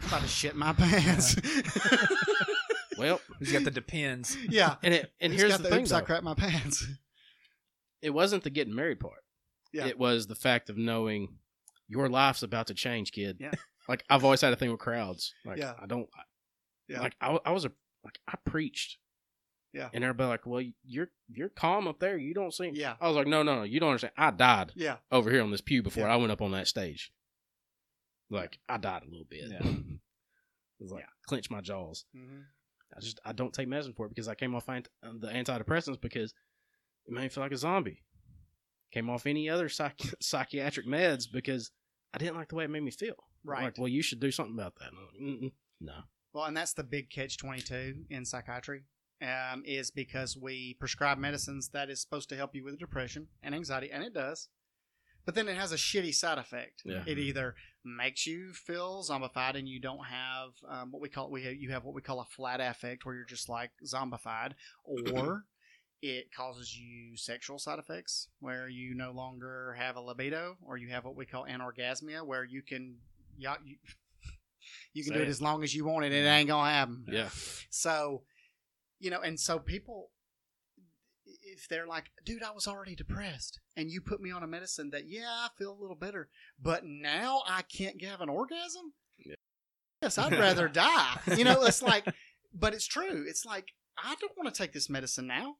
I'm 0.00 0.08
about 0.08 0.22
to 0.22 0.28
shit 0.28 0.54
my 0.54 0.72
pants. 0.72 1.36
well, 2.98 3.20
he's 3.38 3.52
got 3.52 3.64
the 3.64 3.70
depends? 3.70 4.36
yeah. 4.48 4.76
and 4.82 4.94
it, 4.94 5.12
and 5.20 5.32
He's 5.32 5.42
here's 5.42 5.52
got 5.52 5.62
the 5.62 5.70
thing, 5.70 5.82
oops, 5.82 5.92
I 5.92 6.00
crap 6.02 6.22
my 6.22 6.34
pants. 6.34 6.86
it 8.00 8.10
wasn't 8.10 8.44
the 8.44 8.50
getting 8.50 8.74
married 8.74 9.00
part. 9.00 9.24
Yeah. 9.72 9.86
It 9.86 9.98
was 9.98 10.26
the 10.26 10.34
fact 10.34 10.70
of 10.70 10.76
knowing 10.76 11.28
your 11.88 12.08
life's 12.08 12.42
about 12.42 12.68
to 12.68 12.74
change, 12.74 13.12
kid. 13.12 13.38
Yeah. 13.40 13.52
Like 13.88 14.04
I've 14.08 14.24
always 14.24 14.40
had 14.40 14.52
a 14.52 14.56
thing 14.56 14.70
with 14.70 14.80
crowds. 14.80 15.34
Like 15.44 15.58
Yeah. 15.58 15.74
I 15.82 15.86
don't. 15.86 16.08
Yeah. 16.88 17.00
Like 17.00 17.14
I, 17.20 17.38
I 17.44 17.52
was 17.52 17.64
a 17.64 17.72
like 18.04 18.18
I 18.28 18.34
preached. 18.44 18.98
Yeah. 19.72 19.88
And 19.94 20.04
everybody 20.04 20.28
like, 20.28 20.46
well, 20.46 20.62
you're 20.84 21.08
you're 21.28 21.48
calm 21.48 21.88
up 21.88 21.98
there. 21.98 22.18
You 22.18 22.34
don't 22.34 22.52
seem. 22.52 22.74
Yeah. 22.74 22.94
I 23.00 23.08
was 23.08 23.16
like, 23.16 23.26
no, 23.26 23.42
no, 23.42 23.56
no. 23.56 23.62
You 23.62 23.80
don't 23.80 23.88
understand. 23.90 24.12
I 24.18 24.30
died 24.30 24.72
Yeah. 24.74 24.96
over 25.10 25.30
here 25.30 25.42
on 25.42 25.50
this 25.50 25.60
pew 25.62 25.82
before 25.82 26.06
Yeah. 26.06 26.12
I 26.12 26.16
went 26.16 26.32
up 26.32 26.42
on 26.42 26.50
that 26.52 26.68
stage. 26.68 27.12
Like 28.30 28.58
I 28.68 28.76
died 28.78 29.02
a 29.02 29.10
little 29.10 29.26
bit. 29.28 29.44
Yeah. 29.50 29.58
it 29.66 30.80
was 30.80 30.92
like 30.92 31.04
clench 31.26 31.50
my 31.50 31.60
jaws. 31.60 32.04
hmm 32.14 32.40
I 32.94 33.00
just 33.00 33.20
I 33.24 33.32
don't 33.32 33.54
take 33.54 33.68
medicine 33.68 33.94
for 33.96 34.04
it 34.04 34.10
because 34.10 34.28
I 34.28 34.34
came 34.34 34.54
off 34.54 34.68
ant- 34.68 34.88
uh, 35.02 35.12
the 35.18 35.28
antidepressants 35.28 35.98
because 35.98 36.34
it 37.06 37.12
made 37.14 37.22
me 37.22 37.28
feel 37.30 37.42
like 37.42 37.52
a 37.52 37.56
zombie. 37.56 38.02
Came 38.92 39.08
off 39.08 39.24
any 39.26 39.48
other 39.48 39.70
psych- 39.70 39.98
psychiatric 40.20 40.86
meds 40.86 41.24
because 41.32 41.70
I 42.12 42.18
didn't 42.18 42.36
like 42.36 42.48
the 42.50 42.56
way 42.56 42.64
it 42.64 42.70
made 42.70 42.82
me 42.82 42.90
feel. 42.90 43.14
Right. 43.44 43.64
Like, 43.64 43.78
well, 43.78 43.88
you 43.88 44.02
should 44.02 44.20
do 44.20 44.30
something 44.30 44.54
about 44.54 44.74
that. 44.80 44.90
Like, 44.92 45.52
no. 45.80 45.94
Well, 46.32 46.44
and 46.44 46.56
that's 46.56 46.72
the 46.72 46.84
big 46.84 47.10
catch 47.10 47.36
22 47.36 48.06
in 48.10 48.24
psychiatry 48.24 48.84
um, 49.22 49.62
is 49.64 49.90
because 49.90 50.36
we 50.36 50.74
prescribe 50.80 51.18
medicines 51.18 51.68
that 51.72 51.90
is 51.90 52.00
supposed 52.00 52.28
to 52.30 52.36
help 52.36 52.54
you 52.54 52.64
with 52.64 52.78
depression 52.78 53.28
and 53.42 53.54
anxiety, 53.54 53.90
and 53.92 54.02
it 54.02 54.14
does. 54.14 54.48
But 55.24 55.36
then 55.36 55.46
it 55.46 55.56
has 55.56 55.70
a 55.70 55.76
shitty 55.76 56.14
side 56.14 56.38
effect. 56.38 56.82
Yeah. 56.84 57.04
It 57.06 57.18
either 57.18 57.54
makes 57.84 58.26
you 58.26 58.52
feel 58.52 59.04
zombified 59.08 59.56
and 59.56 59.68
you 59.68 59.80
don't 59.80 60.04
have 60.04 60.50
um, 60.68 60.90
what 60.90 61.00
we 61.00 61.08
call 61.08 61.30
we 61.30 61.44
have, 61.44 61.54
you 61.54 61.70
have 61.70 61.84
what 61.84 61.94
we 61.94 62.02
call 62.02 62.20
a 62.20 62.24
flat 62.24 62.60
affect 62.60 63.06
where 63.06 63.14
you're 63.14 63.24
just 63.24 63.48
like 63.48 63.70
zombified, 63.86 64.52
or 64.84 65.44
it 66.02 66.34
causes 66.34 66.76
you 66.76 67.16
sexual 67.16 67.60
side 67.60 67.78
effects 67.78 68.28
where 68.40 68.68
you 68.68 68.94
no 68.96 69.12
longer 69.12 69.76
have 69.78 69.94
a 69.94 70.00
libido, 70.00 70.56
or 70.66 70.76
you 70.76 70.88
have 70.88 71.04
what 71.04 71.14
we 71.14 71.26
call 71.26 71.46
anorgasmia 71.46 72.26
where 72.26 72.42
you 72.42 72.62
can 72.62 72.96
yeah, 73.38 73.54
you, 73.64 73.76
you 74.92 75.04
can 75.04 75.14
do 75.14 75.20
it 75.20 75.28
as 75.28 75.40
long 75.40 75.62
as 75.62 75.74
you 75.74 75.84
want 75.84 76.04
it. 76.04 76.12
And 76.12 76.26
it 76.26 76.28
ain't 76.28 76.48
gonna 76.48 76.70
happen. 76.70 77.04
Yeah. 77.08 77.28
So, 77.70 78.22
you 78.98 79.10
know, 79.10 79.20
and 79.20 79.38
so 79.38 79.58
people, 79.58 80.10
if 81.24 81.68
they're 81.68 81.86
like, 81.86 82.10
dude, 82.24 82.42
I 82.42 82.50
was 82.50 82.66
already 82.66 82.94
depressed, 82.94 83.60
and 83.76 83.90
you 83.90 84.00
put 84.00 84.20
me 84.20 84.30
on 84.30 84.42
a 84.42 84.46
medicine 84.46 84.90
that, 84.90 85.08
yeah, 85.08 85.28
I 85.28 85.48
feel 85.58 85.72
a 85.72 85.80
little 85.80 85.96
better, 85.96 86.28
but 86.60 86.84
now 86.84 87.42
I 87.46 87.62
can't 87.62 88.02
have 88.04 88.20
an 88.20 88.28
orgasm. 88.28 88.92
Yeah. 89.18 89.34
Yes, 90.02 90.18
I'd 90.18 90.32
rather 90.38 90.68
die. 90.68 91.18
You 91.36 91.44
know, 91.44 91.64
it's 91.64 91.82
like, 91.82 92.06
but 92.54 92.74
it's 92.74 92.86
true. 92.86 93.24
It's 93.28 93.44
like 93.44 93.68
I 93.98 94.14
don't 94.20 94.36
want 94.36 94.52
to 94.52 94.62
take 94.62 94.72
this 94.72 94.90
medicine 94.90 95.26
now 95.26 95.56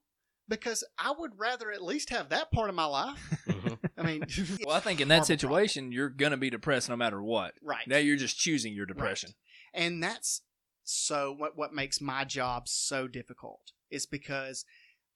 because 0.47 0.83
I 0.97 1.13
would 1.17 1.31
rather 1.37 1.71
at 1.71 1.83
least 1.83 2.09
have 2.09 2.29
that 2.29 2.51
part 2.51 2.69
of 2.69 2.75
my 2.75 2.85
life. 2.85 3.19
Mm-hmm. 3.47 3.72
I 4.03 4.07
I 4.07 4.11
mean, 4.11 4.25
Well, 4.65 4.75
I 4.75 4.79
think 4.79 5.01
in 5.01 5.07
that 5.09 5.15
Horrible 5.15 5.25
situation, 5.27 5.91
you're 5.91 6.09
gonna 6.09 6.37
be 6.37 6.49
depressed 6.49 6.89
no 6.89 6.95
matter 6.95 7.21
what. 7.21 7.53
right. 7.61 7.87
Now 7.87 7.97
you're 7.97 8.17
just 8.17 8.37
choosing 8.37 8.73
your 8.73 8.85
depression. 8.85 9.31
and 9.73 10.01
that's 10.01 10.41
so 10.83 11.33
what 11.37 11.57
what 11.57 11.73
makes 11.73 12.01
my 12.01 12.25
job 12.25 12.67
so 12.67 13.07
difficult 13.07 13.71
is 13.89 14.05
because 14.05 14.65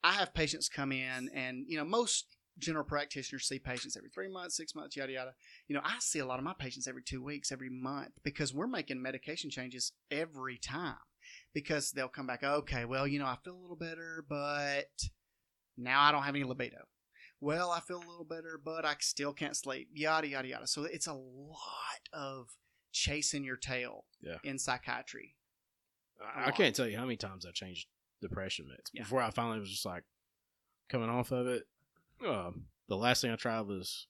I 0.02 0.12
have 0.12 0.32
patients 0.32 0.68
come 0.68 0.92
in 0.92 1.28
and 1.34 1.64
you 1.68 1.76
know 1.76 1.84
most 1.84 2.36
general 2.58 2.84
practitioners 2.84 3.46
see 3.46 3.58
patients 3.58 3.96
every 3.96 4.10
three 4.10 4.28
months, 4.28 4.56
six 4.56 4.74
months, 4.74 4.96
yada 4.96 5.12
yada. 5.12 5.34
You 5.68 5.76
know, 5.76 5.82
I 5.84 5.96
see 6.00 6.18
a 6.18 6.26
lot 6.26 6.38
of 6.38 6.44
my 6.44 6.54
patients 6.58 6.88
every 6.88 7.02
two 7.02 7.22
weeks, 7.22 7.52
every 7.52 7.70
month 7.70 8.12
because 8.24 8.52
we're 8.52 8.66
making 8.66 9.00
medication 9.00 9.50
changes 9.50 9.92
every 10.10 10.58
time. 10.58 10.96
Because 11.52 11.90
they'll 11.90 12.08
come 12.08 12.26
back, 12.26 12.42
okay, 12.42 12.86
well, 12.86 13.06
you 13.06 13.18
know, 13.18 13.26
I 13.26 13.36
feel 13.44 13.54
a 13.54 13.60
little 13.60 13.76
better, 13.76 14.24
but 14.28 14.88
now 15.76 16.00
I 16.00 16.10
don't 16.10 16.22
have 16.22 16.34
any 16.34 16.44
libido. 16.44 16.78
Well, 17.40 17.70
I 17.70 17.80
feel 17.80 17.98
a 17.98 18.08
little 18.08 18.24
better, 18.24 18.60
but 18.62 18.84
I 18.84 18.96
still 19.00 19.32
can't 19.32 19.56
sleep. 19.56 19.88
Yada 19.92 20.26
yada 20.28 20.48
yada. 20.48 20.66
So 20.66 20.84
it's 20.84 21.06
a 21.06 21.14
lot 21.14 22.08
of 22.12 22.48
chasing 22.92 23.44
your 23.44 23.56
tail 23.56 24.04
Yeah. 24.20 24.38
in 24.44 24.58
psychiatry. 24.58 25.36
I, 26.20 26.46
I 26.48 26.50
can't 26.50 26.74
tell 26.74 26.88
you 26.88 26.96
how 26.96 27.04
many 27.04 27.16
times 27.16 27.46
I 27.46 27.50
changed 27.52 27.86
depression 28.20 28.66
meds 28.66 28.90
Yeah. 28.92 29.02
before 29.02 29.22
I 29.22 29.30
finally 29.30 29.60
was 29.60 29.70
just 29.70 29.86
like 29.86 30.02
coming 30.88 31.08
off 31.08 31.30
of 31.30 31.46
it. 31.46 31.64
Um, 32.26 32.64
the 32.88 32.96
last 32.96 33.20
thing 33.22 33.30
I 33.30 33.36
tried 33.36 33.60
was 33.62 34.08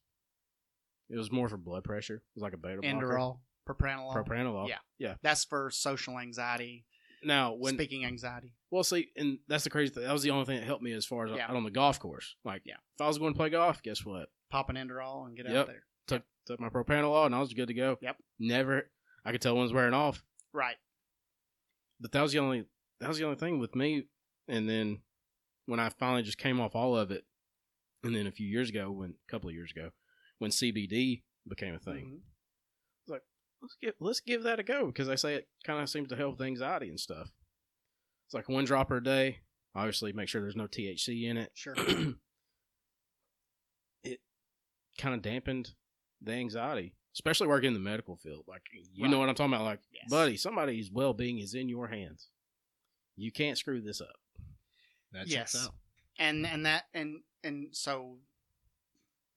it 1.10 1.16
was 1.18 1.30
more 1.30 1.48
for 1.48 1.58
blood 1.58 1.84
pressure. 1.84 2.16
It 2.16 2.22
was 2.34 2.42
like 2.42 2.54
a 2.54 2.56
beta 2.56 2.80
blocker. 2.80 3.38
Propranolol. 3.68 4.14
propranolol. 4.14 4.68
Yeah. 4.68 4.78
yeah. 4.98 5.14
That's 5.22 5.44
for 5.44 5.70
social 5.70 6.18
anxiety, 6.18 6.86
Now 7.22 7.52
when 7.54 7.74
speaking 7.74 8.04
anxiety. 8.04 8.54
well, 8.70 8.84
see, 8.84 9.10
and 9.16 9.38
that's 9.48 9.64
the 9.64 9.70
crazy 9.70 9.92
thing. 9.92 10.04
That 10.04 10.12
was 10.12 10.22
the 10.22 10.30
only 10.30 10.44
thing 10.44 10.56
that 10.58 10.64
helped 10.66 10.82
me 10.82 10.92
as 10.92 11.04
far 11.06 11.26
as 11.26 11.32
Yeah. 11.36 11.48
out 11.48 11.56
on 11.56 11.64
the 11.64 11.70
golf 11.70 11.98
course. 11.98 12.36
Like, 12.44 12.62
Yeah. 12.64 12.76
if 12.94 13.00
I 13.00 13.06
was 13.08 13.18
going 13.18 13.32
to 13.32 13.36
play 13.36 13.50
golf, 13.50 13.82
guess 13.82 14.04
what? 14.04 14.28
Pop 14.50 14.68
an 14.70 14.76
Inderal 14.76 15.24
and 15.26 15.36
get 15.36 15.46
out 15.46 15.66
there. 15.66 15.84
Took 16.06 16.22
took 16.46 16.60
my 16.60 16.68
propranolol 16.70 17.26
and 17.26 17.34
I 17.34 17.40
was 17.40 17.52
good 17.52 17.68
to 17.68 17.74
go. 17.74 17.98
Yep. 18.00 18.16
Never. 18.38 18.90
I 19.24 19.32
could 19.32 19.40
tell 19.42 19.54
when 19.54 19.60
it 19.60 19.64
was 19.64 19.72
wearing 19.72 19.94
off. 19.94 20.24
Right. 20.52 20.76
but 22.00 22.12
that 22.12 22.22
was 22.22 22.32
the 22.32 22.38
only 22.38 22.64
that 23.00 23.08
was 23.08 23.18
the 23.18 23.24
only 23.24 23.36
thing 23.36 23.58
with 23.58 23.74
me. 23.74 24.04
And 24.46 24.68
then 24.68 25.02
when 25.66 25.80
I 25.80 25.88
finally 25.90 26.22
just 26.22 26.38
came 26.38 26.60
off 26.60 26.74
all 26.74 26.96
of 26.96 27.10
it, 27.10 27.24
and 28.02 28.14
then 28.14 28.26
a 28.26 28.30
few 28.32 28.46
years 28.46 28.70
ago, 28.70 28.90
when 28.90 29.10
a 29.10 29.30
couple 29.30 29.48
of 29.48 29.54
years 29.54 29.72
ago, 29.72 29.90
when 30.38 30.50
CBD 30.50 31.22
became 31.46 31.74
a 31.74 31.78
thing, 31.78 32.06
Mhm. 32.06 32.20
Let's 33.62 33.76
give 33.80 33.94
let's 34.00 34.20
give 34.20 34.42
that 34.44 34.58
a 34.60 34.62
go 34.62 34.86
because 34.86 35.08
they 35.08 35.16
say 35.16 35.34
it 35.34 35.48
kind 35.64 35.80
of 35.82 35.88
seems 35.88 36.08
to 36.08 36.16
help 36.16 36.38
with 36.38 36.46
anxiety 36.46 36.88
and 36.88 36.98
stuff. 37.00 37.30
It's 38.26 38.34
like 38.34 38.48
one 38.48 38.64
dropper 38.64 38.96
a 38.98 39.02
day. 39.02 39.38
Obviously, 39.74 40.12
make 40.12 40.28
sure 40.28 40.40
there's 40.40 40.56
no 40.56 40.66
THC 40.66 41.28
in 41.28 41.36
it. 41.36 41.50
Sure. 41.54 41.74
it 44.04 44.20
kind 44.98 45.14
of 45.14 45.22
dampened 45.22 45.70
the 46.22 46.32
anxiety, 46.32 46.94
especially 47.14 47.46
working 47.46 47.68
in 47.68 47.74
the 47.74 47.80
medical 47.80 48.16
field. 48.16 48.44
Like 48.46 48.62
you 48.72 49.04
Right. 49.04 49.10
know 49.10 49.18
what 49.18 49.28
I'm 49.28 49.34
talking 49.34 49.52
about. 49.54 49.64
Like, 49.64 49.80
Yes. 49.92 50.10
buddy, 50.10 50.36
somebody's 50.36 50.90
well 50.90 51.14
being 51.14 51.38
is 51.38 51.54
in 51.54 51.68
your 51.68 51.88
hands. 51.88 52.28
You 53.16 53.32
can't 53.32 53.58
screw 53.58 53.80
this 53.80 54.00
up. 54.00 54.16
That 55.12 55.26
yes. 55.28 55.68
And 56.18 56.46
and 56.46 56.66
that 56.66 56.84
and 56.94 57.22
and 57.44 57.74
so, 57.74 58.18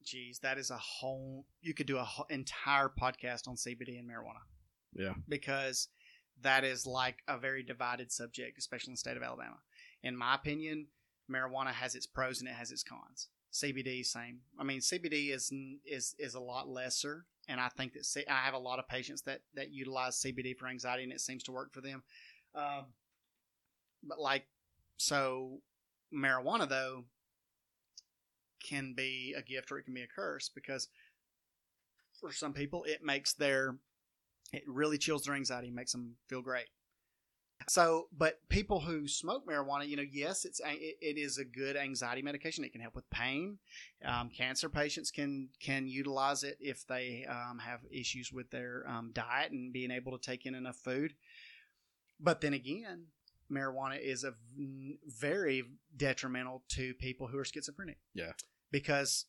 geez, 0.04 0.40
that 0.40 0.58
is 0.58 0.70
a 0.72 0.78
whole. 0.78 1.46
You 1.62 1.74
could 1.74 1.88
do 1.88 1.98
a 1.98 2.04
whole 2.04 2.26
entire 2.30 2.90
podcast 2.90 3.48
on 3.48 3.56
CBD 3.56 4.00
and 4.00 4.10
marijuana. 4.10 4.42
Yeah. 4.94 5.14
Because 5.28 5.88
that 6.42 6.64
is 6.64 6.86
like 6.86 7.20
a 7.28 7.38
very 7.38 7.64
divided 7.64 8.12
subject, 8.12 8.58
especially 8.58 8.92
in 8.92 8.94
the 8.94 8.98
state 8.98 9.18
of 9.18 9.24
Alabama. 9.24 9.58
In 10.04 10.18
my 10.18 10.36
opinion, 10.36 10.88
marijuana 11.32 11.72
has 11.72 11.96
its 11.96 12.08
pros 12.08 12.40
and 12.40 12.50
it 12.50 12.56
has 12.56 12.72
its 12.72 12.84
cons. 12.84 13.30
CBD, 13.54 14.06
same. 14.06 14.40
I 14.60 14.64
mean, 14.64 14.80
CBD 14.80 15.34
is 15.34 15.52
is 15.86 16.16
is 16.18 16.36
a 16.36 16.40
lot 16.40 16.70
lesser, 16.70 17.26
and 17.50 17.60
I 17.60 17.68
think 17.68 17.94
that 17.94 18.06
C- 18.06 18.28
I 18.30 18.38
have 18.38 18.54
a 18.54 18.60
lot 18.60 18.80
of 18.80 18.88
patients 18.88 19.24
that 19.24 19.42
that 19.56 19.72
utilize 19.72 20.22
CBD 20.22 20.58
for 20.58 20.68
anxiety, 20.68 21.04
and 21.04 21.12
it 21.12 21.20
seems 21.20 21.44
to 21.44 21.52
work 21.52 21.74
for 21.74 21.82
them. 21.82 22.04
Um, 22.56 22.86
but 24.04 24.20
like, 24.20 24.46
so 24.98 25.62
marijuana 26.14 26.68
though 26.68 27.06
can 28.64 28.94
be 28.94 29.34
a 29.38 29.42
gift 29.42 29.72
or 29.72 29.78
it 29.78 29.84
can 29.84 29.94
be 29.94 30.04
a 30.04 30.08
curse 30.08 30.50
because 30.50 30.88
for 32.20 32.32
some 32.32 32.54
people 32.54 32.84
it 32.84 33.04
makes 33.04 33.34
their 33.34 33.76
it 34.54 34.64
really 34.68 34.98
chills 34.98 35.24
their 35.24 35.36
anxiety, 35.36 35.72
makes 35.72 35.92
them 35.92 36.16
feel 36.28 36.42
great. 36.42 36.68
So, 37.68 38.08
but 38.18 38.40
people 38.50 38.80
who 38.80 39.08
smoke 39.08 39.48
marijuana, 39.48 39.88
you 39.88 39.96
know, 39.96 40.04
yes, 40.12 40.46
it's 40.46 40.60
it, 40.66 40.98
it 41.00 41.18
is 41.18 41.38
a 41.38 41.46
good 41.46 41.78
anxiety 41.78 42.24
medication. 42.24 42.64
It 42.64 42.72
can 42.72 42.82
help 42.82 42.96
with 42.96 43.10
pain. 43.12 43.60
Um, 44.04 44.30
cancer 44.30 44.68
patients 44.68 45.12
can 45.12 45.50
can 45.60 45.88
utilize 45.88 46.44
it 46.44 46.58
if 46.60 46.88
they 46.88 47.26
um, 47.30 47.60
have 47.60 47.82
issues 47.92 48.32
with 48.34 48.50
their 48.50 48.84
um, 48.88 49.12
diet 49.14 49.52
and 49.52 49.72
being 49.72 49.92
able 49.92 50.18
to 50.18 50.18
take 50.18 50.46
in 50.48 50.56
enough 50.56 50.78
food. 50.78 51.14
But 52.20 52.42
then 52.42 52.54
again, 52.54 53.06
marijuana 53.52 54.00
is 54.00 54.24
a 54.24 54.34
very 55.06 55.64
detrimental 55.96 56.64
to 56.70 56.94
people 56.96 57.28
who 57.28 57.38
are 57.38 57.46
schizophrenic. 57.46 57.98
Yeah. 58.14 58.32
Because 58.72 59.26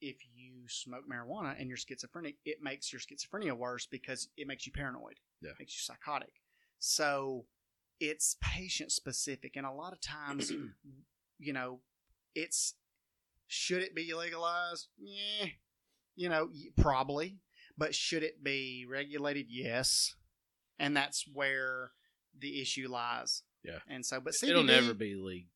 if 0.00 0.16
you 0.34 0.68
smoke 0.68 1.04
marijuana 1.10 1.58
and 1.58 1.68
you're 1.68 1.78
schizophrenic, 1.78 2.36
it 2.44 2.58
makes 2.62 2.92
your 2.92 3.00
schizophrenia 3.00 3.56
worse 3.56 3.86
because 3.86 4.28
it 4.36 4.46
makes 4.46 4.66
you 4.66 4.72
paranoid. 4.72 5.20
Yeah. 5.40 5.52
Makes 5.58 5.74
you 5.74 5.80
psychotic. 5.80 6.32
So 6.78 7.46
it's 8.00 8.36
patient 8.40 8.92
specific 8.92 9.56
and 9.56 9.66
a 9.66 9.72
lot 9.72 9.92
of 9.92 10.00
times 10.00 10.52
you 11.38 11.52
know, 11.52 11.80
it's 12.34 12.74
should 13.46 13.82
it 13.82 13.94
be 13.94 14.12
legalized? 14.14 14.88
Yeah. 14.98 15.48
You 16.16 16.28
know, 16.28 16.48
probably. 16.78 17.38
But 17.76 17.94
should 17.94 18.22
it 18.22 18.42
be 18.44 18.86
regulated? 18.88 19.46
Yes. 19.48 20.14
And 20.78 20.96
that's 20.96 21.24
where 21.32 21.92
the 22.38 22.60
issue 22.60 22.88
lies. 22.88 23.42
Yeah. 23.64 23.78
And 23.88 24.04
so, 24.04 24.20
but 24.20 24.34
CBD, 24.34 24.48
It'll 24.50 24.62
never 24.64 24.94
be 24.94 25.14
legal, 25.14 25.48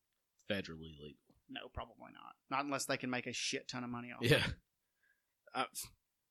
federally 0.49 0.91
legal. 0.99 1.19
No, 1.49 1.61
probably 1.73 2.11
not. 2.13 2.35
Not 2.49 2.65
unless 2.65 2.85
they 2.85 2.97
can 2.97 3.09
make 3.09 3.27
a 3.27 3.33
shit 3.33 3.67
ton 3.67 3.83
of 3.83 3.89
money 3.89 4.09
off. 4.11 4.23
it. 4.23 4.31
Yeah. 4.31 4.43
I, 5.55 5.65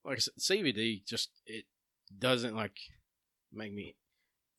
like 0.05 0.16
I 0.16 0.20
said, 0.20 0.35
CBD 0.41 1.05
just 1.05 1.31
it 1.47 1.64
doesn't 2.16 2.55
like 2.55 2.76
make 3.53 3.72
me. 3.72 3.97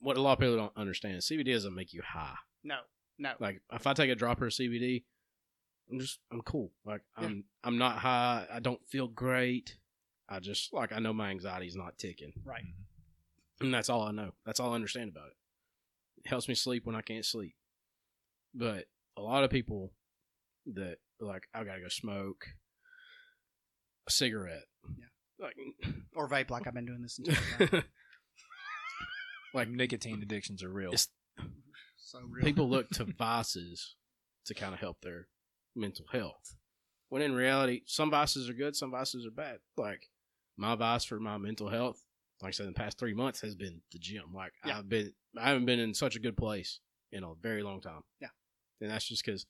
What 0.01 0.17
a 0.17 0.21
lot 0.21 0.33
of 0.33 0.39
people 0.39 0.55
don't 0.57 0.77
understand 0.77 1.15
is 1.17 1.29
CBD 1.29 1.53
doesn't 1.53 1.75
make 1.75 1.93
you 1.93 2.01
high. 2.01 2.35
No. 2.63 2.77
No. 3.17 3.33
Like 3.39 3.61
if 3.73 3.85
I 3.87 3.93
take 3.93 4.09
a 4.09 4.15
dropper 4.15 4.47
of 4.47 4.53
CBD, 4.53 5.03
I'm 5.91 5.99
just 5.99 6.19
I'm 6.31 6.41
cool. 6.41 6.71
Like 6.85 7.01
I'm 7.17 7.43
I'm 7.63 7.77
not 7.77 7.97
high. 7.97 8.45
I 8.51 8.59
don't 8.59 8.85
feel 8.87 9.07
great. 9.07 9.77
I 10.29 10.39
just 10.39 10.73
like 10.73 10.91
I 10.93 10.99
know 10.99 11.13
my 11.13 11.31
anxiety's 11.31 11.75
not 11.75 11.97
ticking, 11.97 12.33
Right. 12.45 12.63
and 13.61 13.73
that's 13.73 13.89
all 13.89 14.03
I 14.03 14.11
know. 14.11 14.31
That's 14.45 14.59
all 14.59 14.71
I 14.73 14.75
understand 14.75 15.09
about 15.09 15.27
it. 15.29 15.33
It 16.23 16.29
helps 16.29 16.47
me 16.47 16.55
sleep 16.55 16.85
when 16.85 16.95
I 16.95 17.01
can't 17.01 17.25
sleep. 17.25 17.55
But 18.53 18.85
a 19.17 19.21
lot 19.21 19.43
of 19.43 19.49
people 19.49 19.93
that 20.73 20.97
like 21.19 21.43
I 21.53 21.63
gotta 21.63 21.81
go 21.81 21.87
smoke 21.89 22.45
a 24.07 24.11
cigarette. 24.11 24.65
Yeah. 24.97 25.45
Like 25.45 25.55
Or 26.15 26.27
vape, 26.29 26.49
like 26.49 26.67
I've 26.67 26.73
been 26.73 26.85
doing 26.85 27.01
this 27.01 27.19
entire 27.19 27.83
Like 29.53 29.69
nicotine 29.69 30.21
addictions 30.21 30.63
are 30.63 30.69
real. 30.71 30.93
So 31.97 32.19
real. 32.27 32.43
people 32.43 32.69
look 32.69 32.89
to 32.91 33.05
vices 33.17 33.95
to 34.45 34.53
kind 34.53 34.73
of 34.73 34.79
help 34.79 35.01
their 35.01 35.27
mental 35.75 36.05
health. 36.11 36.55
When 37.09 37.21
in 37.21 37.33
reality, 37.33 37.81
some 37.87 38.11
vices 38.11 38.49
are 38.49 38.53
good, 38.53 38.75
some 38.75 38.91
vices 38.91 39.25
are 39.25 39.31
bad. 39.31 39.57
Like 39.77 40.09
my 40.57 40.75
vice 40.75 41.03
for 41.03 41.19
my 41.19 41.37
mental 41.37 41.69
health, 41.69 42.03
like 42.41 42.49
I 42.49 42.51
said, 42.51 42.65
in 42.67 42.73
the 42.73 42.77
past 42.79 42.97
three 42.97 43.13
months 43.13 43.41
has 43.41 43.55
been 43.55 43.81
the 43.91 43.99
gym. 43.99 44.33
Like 44.33 44.53
Yeah. 44.65 44.79
I've 44.79 44.89
been, 44.89 45.13
I 45.37 45.49
haven't 45.49 45.65
been 45.65 45.79
in 45.79 45.93
such 45.93 46.15
a 46.15 46.19
good 46.19 46.37
place 46.37 46.79
in 47.11 47.23
a 47.23 47.33
very 47.35 47.63
long 47.63 47.81
time. 47.81 48.01
Yeah. 48.21 48.29
and 48.81 48.89
that's 48.89 49.07
just 49.07 49.25
because 49.25 49.45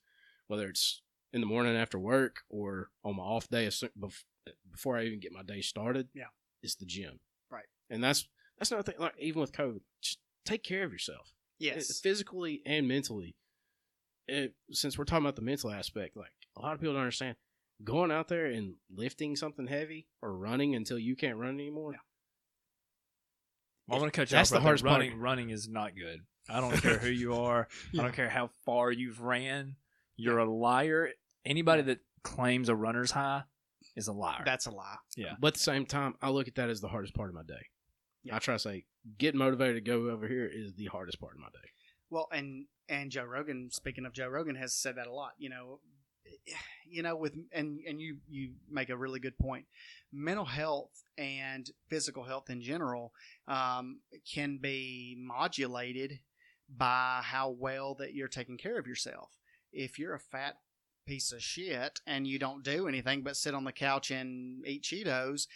whether 0.48 0.68
it's 0.68 1.02
in 1.32 1.40
the 1.40 1.46
morning 1.46 1.76
after 1.76 1.98
work 1.98 2.38
or 2.48 2.90
on 3.04 3.16
my 3.16 3.22
off 3.22 3.48
day, 3.48 3.66
as 3.66 3.76
soon- 3.76 3.90
bef- 3.98 4.24
before 4.72 4.96
I 4.96 5.04
even 5.04 5.20
get 5.20 5.30
my 5.32 5.42
day 5.42 5.60
started, 5.60 6.08
Yeah. 6.14 6.28
it's 6.62 6.74
the 6.74 6.86
gym. 6.86 7.20
Right. 7.50 7.66
and 7.88 8.02
that's 8.02 8.28
that's 8.58 8.70
another 8.72 8.90
thing. 8.92 9.00
Like 9.00 9.14
even 9.18 9.40
with 9.40 9.52
COVID, 9.52 9.80
just 10.02 10.18
take 10.44 10.62
care 10.62 10.84
of 10.84 10.92
yourself 10.92 11.32
yes. 11.58 11.90
Uh, 11.90 11.94
physically 12.02 12.62
and 12.66 12.86
mentally. 12.88 13.36
It, 14.28 14.54
since 14.70 14.96
we're 14.98 15.04
talking 15.04 15.24
about 15.24 15.36
the 15.36 15.42
mental 15.42 15.70
aspect, 15.70 16.16
like 16.16 16.30
a 16.56 16.60
lot 16.60 16.74
of 16.74 16.80
people 16.80 16.92
don't 16.94 17.02
understand, 17.02 17.36
going 17.82 18.10
out 18.12 18.28
there 18.28 18.46
and 18.46 18.74
lifting 18.94 19.34
something 19.34 19.66
heavy 19.66 20.06
or 20.22 20.36
running 20.36 20.74
until 20.76 20.98
you 20.98 21.16
can't 21.16 21.36
run 21.38 21.54
anymore. 21.54 21.94
I'm 23.90 23.98
gonna 23.98 24.10
cut 24.10 24.30
you 24.30 24.36
That's 24.36 24.50
off. 24.50 24.54
the 24.54 24.56
right 24.56 24.60
there. 24.60 24.62
hardest 24.68 24.84
part. 24.84 25.00
running. 25.00 25.18
Running 25.18 25.50
is 25.50 25.68
not 25.68 25.94
good. 25.96 26.20
I 26.48 26.60
don't 26.60 26.76
care 26.80 26.98
who 26.98 27.10
you 27.10 27.34
are. 27.34 27.68
Yeah. 27.92 28.00
I 28.02 28.04
don't 28.04 28.14
care 28.14 28.28
how 28.28 28.50
far 28.64 28.90
you've 28.90 29.20
ran. 29.20 29.76
You're 30.16 30.38
a 30.38 30.50
liar. 30.50 31.10
Anybody 31.44 31.82
that 31.82 32.00
claims 32.22 32.68
a 32.68 32.74
runner's 32.74 33.10
high 33.12 33.44
is 33.96 34.08
a 34.08 34.12
liar. 34.12 34.42
That's 34.44 34.66
a 34.66 34.70
lie. 34.70 34.96
yeah. 35.16 35.34
But 35.40 35.48
at 35.48 35.54
the 35.54 35.60
same 35.60 35.86
time, 35.86 36.14
I 36.20 36.30
look 36.30 36.48
at 36.48 36.54
that 36.56 36.68
as 36.68 36.80
the 36.80 36.88
hardest 36.88 37.14
part 37.14 37.28
of 37.28 37.34
my 37.34 37.42
day. 37.42 37.66
Yeah. 38.24 38.36
I 38.36 38.38
try 38.38 38.54
to 38.54 38.58
say, 38.58 38.84
getting 39.18 39.38
motivated 39.38 39.76
to 39.76 39.80
go 39.80 40.10
over 40.10 40.28
here 40.28 40.46
is 40.52 40.74
the 40.74 40.86
hardest 40.86 41.20
part 41.20 41.34
of 41.34 41.40
my 41.40 41.48
day. 41.48 41.68
Well, 42.10 42.28
and 42.32 42.66
and 42.88 43.10
Joe 43.10 43.24
Rogan, 43.24 43.70
speaking 43.70 44.04
of 44.04 44.12
Joe 44.12 44.28
Rogan, 44.28 44.56
has 44.56 44.74
said 44.74 44.96
that 44.96 45.06
a 45.06 45.12
lot. 45.12 45.32
You 45.38 45.48
know, 45.50 45.78
you 46.86 47.02
know 47.02 47.16
with 47.16 47.34
and 47.52 47.78
and 47.86 48.00
you 48.00 48.16
you 48.28 48.52
make 48.70 48.90
a 48.90 48.96
really 48.96 49.20
good 49.20 49.38
point. 49.38 49.66
Mental 50.12 50.44
health 50.44 51.04
and 51.16 51.70
physical 51.88 52.24
health 52.24 52.50
in 52.50 52.62
general 52.62 53.12
um, 53.46 54.00
can 54.32 54.58
be 54.60 55.16
modulated 55.18 56.20
by 56.74 57.20
how 57.22 57.50
well 57.50 57.94
that 57.96 58.14
you're 58.14 58.28
taking 58.28 58.56
care 58.56 58.78
of 58.78 58.86
yourself. 58.86 59.30
If 59.72 59.98
you're 59.98 60.14
a 60.14 60.20
fat 60.20 60.56
piece 61.06 61.32
of 61.32 61.42
shit 61.42 62.00
and 62.06 62.26
you 62.26 62.38
don't 62.38 62.62
do 62.62 62.86
anything 62.86 63.22
but 63.22 63.36
sit 63.36 63.54
on 63.54 63.64
the 63.64 63.72
couch 63.72 64.10
and 64.10 64.64
eat 64.66 64.84
cheetos 64.84 65.46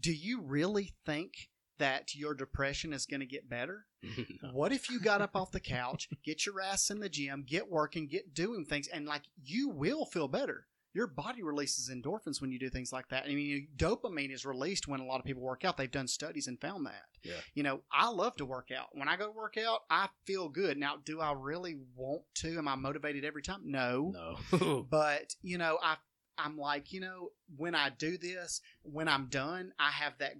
do 0.00 0.12
you 0.12 0.40
really 0.42 0.92
think 1.06 1.48
that 1.78 2.14
your 2.14 2.34
depression 2.34 2.92
is 2.92 3.06
going 3.06 3.20
to 3.20 3.26
get 3.26 3.48
better 3.48 3.86
what 4.52 4.72
if 4.72 4.90
you 4.90 5.00
got 5.00 5.20
up 5.20 5.34
off 5.34 5.52
the 5.52 5.60
couch, 5.60 6.08
get 6.24 6.46
your 6.46 6.60
ass 6.60 6.90
in 6.90 7.00
the 7.00 7.08
gym, 7.08 7.44
get 7.46 7.70
working, 7.70 8.06
get 8.06 8.34
doing 8.34 8.64
things, 8.64 8.88
and 8.88 9.06
like 9.06 9.22
you 9.42 9.68
will 9.68 10.04
feel 10.06 10.28
better. 10.28 10.66
Your 10.94 11.06
body 11.06 11.42
releases 11.42 11.90
endorphins 11.90 12.40
when 12.40 12.50
you 12.50 12.58
do 12.58 12.70
things 12.70 12.92
like 12.92 13.08
that. 13.10 13.24
I 13.26 13.34
mean, 13.34 13.68
dopamine 13.76 14.32
is 14.32 14.46
released 14.46 14.88
when 14.88 15.00
a 15.00 15.04
lot 15.04 15.20
of 15.20 15.26
people 15.26 15.42
work 15.42 15.64
out. 15.64 15.76
They've 15.76 15.90
done 15.90 16.08
studies 16.08 16.48
and 16.48 16.60
found 16.60 16.86
that. 16.86 17.04
Yeah. 17.22 17.34
You 17.54 17.62
know, 17.62 17.82
I 17.92 18.08
love 18.08 18.36
to 18.36 18.46
work 18.46 18.70
out. 18.76 18.88
When 18.92 19.06
I 19.06 19.16
go 19.16 19.26
to 19.26 19.32
work 19.32 19.56
out, 19.58 19.80
I 19.90 20.08
feel 20.24 20.48
good. 20.48 20.78
Now, 20.78 20.94
do 21.04 21.20
I 21.20 21.32
really 21.32 21.76
want 21.94 22.22
to? 22.36 22.56
Am 22.56 22.66
I 22.66 22.74
motivated 22.74 23.24
every 23.24 23.42
time? 23.42 23.60
No. 23.64 24.14
no. 24.50 24.86
But 24.90 25.34
you 25.42 25.58
know, 25.58 25.78
I 25.82 25.96
I'm 26.38 26.56
like, 26.56 26.92
you 26.92 27.00
know, 27.00 27.30
when 27.56 27.74
I 27.74 27.90
do 27.90 28.16
this, 28.16 28.60
when 28.82 29.08
I'm 29.08 29.26
done, 29.26 29.72
I 29.78 29.90
have 29.90 30.14
that 30.18 30.34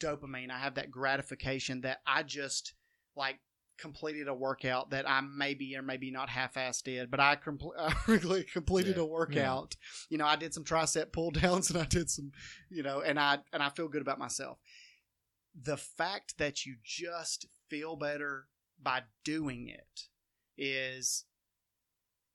dopamine. 0.00 0.50
I 0.50 0.58
have 0.58 0.74
that 0.74 0.90
gratification 0.90 1.82
that 1.82 1.98
I 2.06 2.22
just 2.24 2.74
like 3.16 3.38
completed 3.78 4.28
a 4.28 4.34
workout 4.34 4.90
that 4.90 5.08
I 5.08 5.20
maybe 5.22 5.74
or 5.76 5.82
maybe 5.82 6.10
not 6.10 6.28
half-assed 6.28 6.82
did, 6.82 7.10
but 7.10 7.18
I, 7.20 7.36
compl- 7.36 7.72
I 7.78 8.44
completed 8.52 8.96
Yeah. 8.96 9.02
a 9.02 9.06
workout. 9.06 9.76
You 10.10 10.18
know, 10.18 10.26
I 10.26 10.36
did 10.36 10.52
some 10.52 10.64
tricep 10.64 11.12
pull 11.12 11.30
downs 11.30 11.70
and 11.70 11.78
I 11.80 11.86
did 11.86 12.10
some, 12.10 12.32
you 12.68 12.82
know, 12.82 13.00
and 13.00 13.18
I 13.18 13.38
and 13.52 13.62
I 13.62 13.68
feel 13.70 13.88
good 13.88 14.02
about 14.02 14.18
myself. 14.18 14.58
The 15.60 15.76
fact 15.76 16.38
that 16.38 16.66
you 16.66 16.76
just 16.84 17.46
feel 17.68 17.96
better 17.96 18.46
by 18.82 19.02
doing 19.24 19.68
it 19.68 20.08
is 20.56 21.24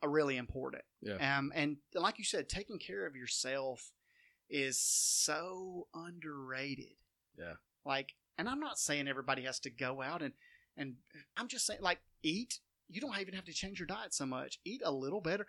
a 0.01 0.09
really 0.09 0.38
important. 0.38 0.84
Yeah. 1.01 1.38
Um, 1.38 1.51
and 1.55 1.78
like 1.93 2.18
you 2.18 2.26
said, 2.26 2.49
taking 2.49 2.78
care 2.80 3.05
of 3.05 3.16
yourself 3.16 3.91
is 4.49 4.80
so 4.80 5.88
underrated. 5.93 6.93
Yeah. 7.38 7.54
Like, 7.86 8.14
and 8.38 8.50
I'm 8.50 8.60
not 8.60 8.80
saying 8.80 9.08
everybody 9.08 9.44
has 9.44 9.60
to 9.62 9.70
go 9.70 10.02
out 10.02 10.22
and 10.22 10.34
and 10.78 10.96
I'm 11.38 11.48
just 11.48 11.66
saying 11.66 11.82
like 11.82 12.00
eat. 12.24 12.60
You 12.88 13.02
don't 13.02 13.20
even 13.20 13.34
have 13.34 13.46
to 13.46 13.54
change 13.54 13.80
your 13.80 13.88
diet 13.88 14.14
so 14.14 14.28
much. 14.28 14.60
Eat 14.64 14.82
a 14.86 14.92
little 14.92 15.22
better. 15.22 15.48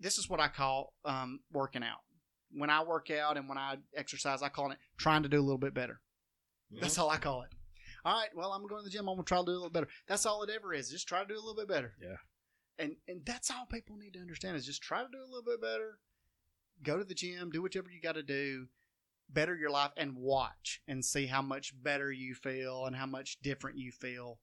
This 0.00 0.16
is 0.16 0.30
what 0.30 0.40
I 0.40 0.48
call 0.48 0.94
um, 1.04 1.40
working 1.52 1.82
out. 1.82 1.98
When 2.50 2.70
I 2.70 2.82
work 2.82 3.10
out 3.10 3.36
and 3.36 3.46
when 3.46 3.58
I 3.58 3.76
exercise, 3.94 4.40
I 4.40 4.48
call 4.48 4.70
it 4.70 4.78
trying 4.96 5.22
to 5.24 5.28
do 5.28 5.38
a 5.38 5.42
little 5.44 5.58
bit 5.58 5.74
better. 5.74 6.00
That's 6.80 6.96
all 6.98 7.10
I 7.10 7.18
call 7.18 7.42
it. 7.42 7.50
All 8.04 8.18
right, 8.18 8.28
well, 8.34 8.52
I'm 8.52 8.66
going 8.66 8.80
to 8.80 8.84
the 8.84 8.90
gym. 8.90 9.08
I'm 9.08 9.16
going 9.16 9.24
to 9.24 9.28
try 9.28 9.38
to 9.38 9.44
do 9.44 9.50
a 9.50 9.52
little 9.52 9.70
better. 9.70 9.88
That's 10.06 10.24
all 10.24 10.42
it 10.42 10.50
ever 10.50 10.72
is. 10.72 10.90
Just 10.90 11.08
try 11.08 11.20
to 11.20 11.26
do 11.26 11.34
a 11.34 11.36
little 11.36 11.54
bit 11.54 11.68
better. 11.68 11.94
Yeah. 12.00 12.16
And 12.78 12.96
and 13.08 13.20
that's 13.26 13.50
all 13.50 13.66
people 13.66 13.96
need 13.96 14.14
to 14.14 14.20
understand 14.20 14.56
is 14.56 14.64
just 14.64 14.82
try 14.82 15.02
to 15.02 15.08
do 15.10 15.18
a 15.18 15.28
little 15.28 15.42
bit 15.42 15.60
better. 15.60 15.98
Go 16.82 16.96
to 16.96 17.04
the 17.04 17.14
gym, 17.14 17.50
do 17.50 17.60
whatever 17.60 17.90
you 17.90 18.00
got 18.00 18.14
to 18.14 18.22
do, 18.22 18.68
better 19.28 19.54
your 19.54 19.70
life, 19.70 19.90
and 19.96 20.16
watch 20.16 20.80
and 20.88 21.04
see 21.04 21.26
how 21.26 21.42
much 21.42 21.72
better 21.82 22.10
you 22.10 22.34
feel 22.34 22.84
and 22.86 22.96
how 22.96 23.06
much 23.06 23.38
different 23.42 23.78
you 23.78 23.92
feel, 23.92 24.38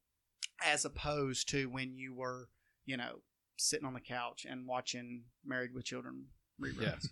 as 0.63 0.86
opposed 0.86 1.49
to 1.49 1.69
when 1.69 1.95
you 1.95 2.13
were, 2.13 2.49
you 2.86 2.97
know, 2.97 3.21
sitting 3.57 3.86
on 3.86 3.93
the 3.93 3.99
couch 3.99 4.45
and 4.49 4.67
watching 4.67 5.23
Married 5.45 5.73
with 5.73 5.86
Children 5.86 6.25
reruns. 6.61 7.07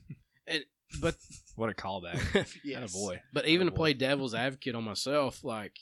but 1.02 1.16
What 1.56 1.70
a 1.70 1.74
callback. 1.74 2.48
Yes. 2.64 2.84
Atta 2.84 2.92
boy. 2.92 3.22
But 3.34 3.48
even 3.48 3.68
to 3.68 3.72
boy. 3.72 3.78
play 3.78 3.94
devil's 3.94 4.34
advocate 4.34 4.76
on 4.76 4.84
myself, 4.84 5.44
like 5.44 5.76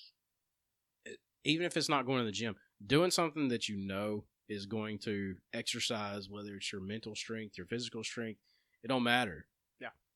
even 1.43 1.65
if 1.65 1.77
it's 1.77 1.89
not 1.89 2.05
going 2.05 2.19
to 2.19 2.25
the 2.25 2.31
gym, 2.31 2.55
doing 2.85 3.11
something 3.11 3.49
that 3.49 3.67
you 3.67 3.77
know 3.77 4.25
is 4.49 4.65
going 4.65 4.99
to 4.99 5.35
exercise, 5.53 6.29
whether 6.29 6.55
it's 6.55 6.71
your 6.71 6.81
mental 6.81 7.15
strength, 7.15 7.57
your 7.57 7.67
physical 7.67 8.03
strength, 8.03 8.41
it 8.83 8.87
don't 8.87 9.03
matter. 9.03 9.45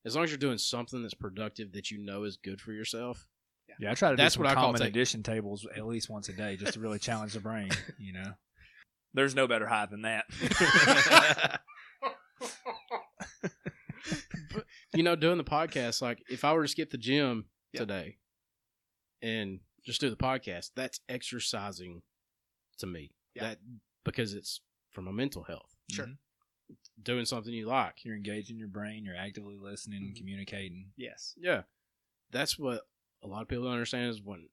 Yeah. 0.05 0.09
As 0.09 0.15
long 0.15 0.23
as 0.23 0.29
you're 0.31 0.37
doing 0.37 0.57
something 0.57 1.01
that's 1.01 1.13
productive 1.13 1.71
that 1.73 1.89
you 1.91 1.97
know 1.97 2.23
is 2.23 2.37
good 2.37 2.61
for 2.61 2.71
yourself. 2.71 3.27
Yeah, 3.79 3.91
I 3.91 3.95
try 3.95 4.11
to 4.11 4.15
That's 4.15 4.35
do 4.35 4.37
some 4.37 4.43
what 4.43 4.51
I 4.51 4.55
call 4.55 4.65
common 4.67 4.81
take- 4.81 4.89
addition 4.91 5.21
tables 5.23 5.67
at 5.75 5.85
least 5.85 6.09
once 6.09 6.29
a 6.29 6.33
day 6.33 6.55
just 6.55 6.73
to 6.75 6.79
really 6.79 6.99
challenge 6.99 7.33
the 7.33 7.39
brain, 7.41 7.69
you 7.99 8.13
know. 8.13 8.31
There's 9.13 9.35
no 9.35 9.47
better 9.47 9.67
high 9.67 9.85
than 9.87 10.03
that. 10.03 10.25
you 14.93 15.03
know, 15.03 15.15
doing 15.15 15.37
the 15.37 15.43
podcast, 15.43 16.01
like 16.01 16.19
if 16.29 16.43
I 16.45 16.53
were 16.53 16.63
to 16.63 16.67
skip 16.67 16.91
the 16.91 16.97
gym 16.97 17.45
Yeah. 17.73 17.81
today 17.81 18.17
and 19.21 19.59
just 19.85 19.99
do 20.01 20.09
the 20.09 20.15
podcast, 20.15 20.71
that's 20.75 20.99
exercising 21.09 22.01
to 22.79 22.87
me. 22.87 23.11
Yeah. 23.35 23.43
That 23.49 23.57
because 24.03 24.33
it's 24.33 24.61
for 24.91 25.01
my 25.01 25.11
mental 25.11 25.43
health. 25.43 25.75
Sure. 25.91 26.05
Mhm. 26.05 26.17
Doing 27.01 27.25
something 27.25 27.53
you 27.53 27.67
like. 27.67 28.03
You're 28.03 28.15
engaging 28.15 28.57
your 28.57 28.67
brain, 28.67 29.03
you're 29.05 29.15
actively 29.15 29.57
listening, 29.57 30.11
Mhm. 30.13 30.15
communicating. 30.17 30.91
Yes. 30.97 31.33
Yeah. 31.37 31.63
That's 32.31 32.57
what 32.57 32.81
a 33.21 33.27
lot 33.27 33.41
of 33.43 33.47
people 33.47 33.65
don't 33.65 33.73
understand 33.73 34.09
is 34.09 34.21
when 34.21 34.49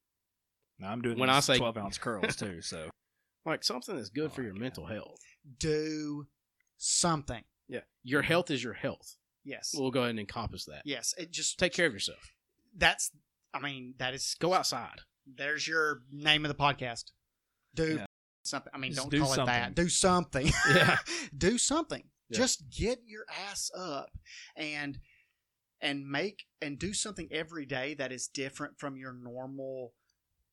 Now 0.78 0.90
I'm 0.90 1.00
doing 1.02 1.18
When 1.18 1.30
I 1.30 1.40
say- 1.40 1.58
12 1.58 1.76
ounce 1.76 1.96
curls 1.98 2.34
too, 2.36 2.60
so 2.60 2.90
like 3.46 3.62
something 3.62 3.94
that's 3.96 4.08
good 4.10 4.30
Oh, 4.30 4.34
for 4.34 4.42
your 4.42 4.54
mental 4.54 4.86
health. 4.86 5.20
Do 5.58 6.26
something. 6.76 7.44
Yeah. 7.68 7.82
Your 8.02 8.22
health 8.22 8.50
is 8.50 8.62
your 8.64 8.72
health. 8.74 9.16
Yes. 9.44 9.72
We'll 9.76 9.90
go 9.90 10.00
ahead 10.00 10.10
and 10.10 10.20
encompass 10.20 10.64
that. 10.66 10.82
yes. 10.84 11.14
It 11.16 11.30
just 11.30 11.58
Take 11.58 11.72
care 11.72 11.86
of 11.86 11.92
yourself. 11.92 12.34
that's. 12.74 13.12
I 13.54 13.60
mean, 13.60 13.94
that 13.98 14.14
is. 14.14 14.34
Go 14.40 14.54
outside. 14.54 15.00
There's 15.26 15.68
your 15.68 16.02
name 16.10 16.44
of 16.44 16.48
the 16.48 16.54
podcast. 16.60 17.12
Do 17.74 17.96
Yeah. 17.98 18.06
Something. 18.52 18.72
I 18.74 18.78
mean, 18.78 18.92
Just 18.92 19.02
don't 19.02 19.10
do 19.10 19.20
call 19.20 19.32
it 19.32 19.46
that. 19.46 19.74
Do 19.74 19.88
something. 19.88 20.50
Yeah. 20.74 20.98
do 21.36 21.58
something. 21.58 22.04
Yeah. 22.28 22.38
Just 22.38 22.70
get 22.70 23.00
your 23.06 23.24
ass 23.48 23.70
up 23.76 24.10
and 24.56 24.98
and 25.80 26.06
make 26.08 26.44
and 26.60 26.78
do 26.78 26.94
something 26.94 27.28
every 27.32 27.66
day 27.66 27.94
that 27.94 28.12
is 28.12 28.28
different 28.28 28.78
from 28.78 28.96
your 28.96 29.12
normal 29.12 29.94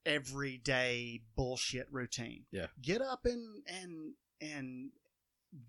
everyday 0.06 1.22
bullshit 1.36 1.88
routine. 1.92 2.46
Yeah. 2.52 2.68
Get 2.82 3.02
up 3.02 3.26
and 3.26 3.64
and 3.68 4.14
and 4.42 4.92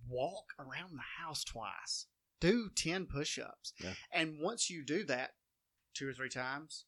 walk 0.08 0.52
around 0.58 0.92
the 0.92 1.22
house 1.22 1.44
twice. 1.44 2.06
Do 2.40 2.70
10 2.74 3.06
push-ups. 3.06 3.74
Yeah. 3.82 3.92
And 4.12 4.38
once 4.40 4.70
you 4.70 4.82
do 4.82 5.04
that 5.04 5.32
two 5.94 6.08
or 6.08 6.14
three 6.14 6.30
times, 6.30 6.86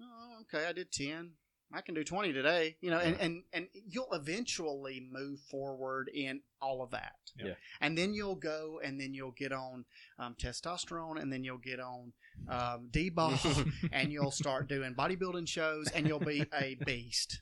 oh, 0.00 0.42
okay, 0.42 0.66
I 0.66 0.72
did 0.72 0.92
10. 0.92 1.32
I 1.74 1.80
can 1.80 1.94
do 1.94 2.04
20 2.04 2.32
today, 2.32 2.76
you 2.80 2.90
know, 2.90 2.98
and, 2.98 3.16
and, 3.20 3.42
and 3.52 3.66
you'll 3.88 4.12
eventually 4.12 5.06
move 5.10 5.40
forward 5.40 6.10
in 6.12 6.40
all 6.60 6.82
of 6.82 6.90
that. 6.90 7.12
Yeah. 7.36 7.46
Yeah. 7.46 7.54
And 7.80 7.96
then 7.96 8.14
you'll 8.14 8.36
go 8.36 8.80
and 8.84 9.00
then 9.00 9.14
you'll 9.14 9.32
get 9.32 9.52
on 9.52 9.84
um, 10.18 10.36
testosterone 10.40 11.20
and 11.20 11.32
then 11.32 11.44
you'll 11.44 11.58
get 11.58 11.80
on 11.80 12.12
um, 12.48 12.88
D-bol 12.90 13.34
and 13.92 14.12
you'll 14.12 14.30
start 14.30 14.68
doing 14.68 14.94
bodybuilding 14.94 15.48
shows 15.48 15.88
and 15.88 16.06
you'll 16.06 16.20
be 16.20 16.44
a 16.54 16.76
beast. 16.84 17.40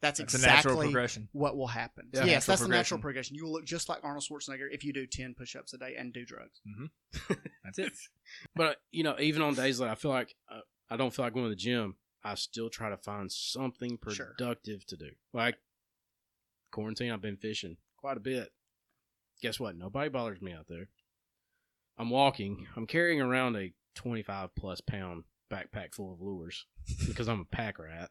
That's 0.00 0.18
it's 0.18 0.34
a 0.34 0.38
natural 0.38 0.74
exactly 0.74 0.86
progression. 0.86 1.28
what 1.32 1.56
will 1.56 1.66
happen. 1.66 2.08
Yeah. 2.14 2.24
yes, 2.24 2.46
that's 2.46 2.62
the 2.62 2.68
natural 2.68 3.00
progression. 3.00 3.34
progression. 3.34 3.36
You 3.36 3.44
will 3.44 3.52
look 3.52 3.66
just 3.66 3.88
like 3.88 3.98
Arnold 4.02 4.24
Schwarzenegger 4.24 4.68
if 4.70 4.82
you 4.82 4.94
do 4.94 5.06
10 5.06 5.34
push-ups 5.34 5.74
a 5.74 5.78
day 5.78 5.94
and 5.98 6.12
do 6.12 6.24
drugs. 6.24 6.62
That's 7.64 7.78
it. 7.78 7.92
But 8.56 8.66
uh, 8.66 8.74
you 8.92 9.04
know, 9.04 9.16
even 9.18 9.42
on 9.42 9.54
days 9.54 9.78
that 9.78 9.88
I 9.88 9.94
feel 9.96 10.10
like 10.10 10.34
uh, 10.50 10.60
I 10.88 10.96
don't 10.96 11.12
feel 11.14 11.24
like 11.24 11.34
going 11.34 11.44
to 11.44 11.50
the 11.50 11.56
gym, 11.56 11.96
I 12.22 12.34
still 12.34 12.68
try 12.70 12.90
to 12.90 12.96
find 12.96 13.30
something 13.32 13.98
Sure. 14.10 14.26
productive 14.36 14.84
to 14.86 14.96
do. 14.96 15.10
Like 15.32 15.56
quarantine, 16.70 17.10
I've 17.12 17.22
been 17.22 17.36
fishing 17.36 17.76
quite 17.96 18.16
a 18.16 18.20
bit. 18.20 18.52
Guess 19.42 19.58
what? 19.58 19.76
Nobody 19.76 20.10
bothers 20.10 20.42
me 20.42 20.52
out 20.52 20.66
there. 20.68 20.88
I'm 21.96 22.10
walking. 22.10 22.66
I'm 22.76 22.86
carrying 22.86 23.20
around 23.20 23.56
a 23.56 23.72
25 23.94 24.54
plus 24.54 24.80
pound 24.80 25.24
backpack 25.50 25.94
full 25.94 26.12
of 26.12 26.20
lures 26.20 26.66
because 27.06 27.28
I'm 27.28 27.40
a 27.40 27.44
pack 27.44 27.78
rat. 27.78 28.10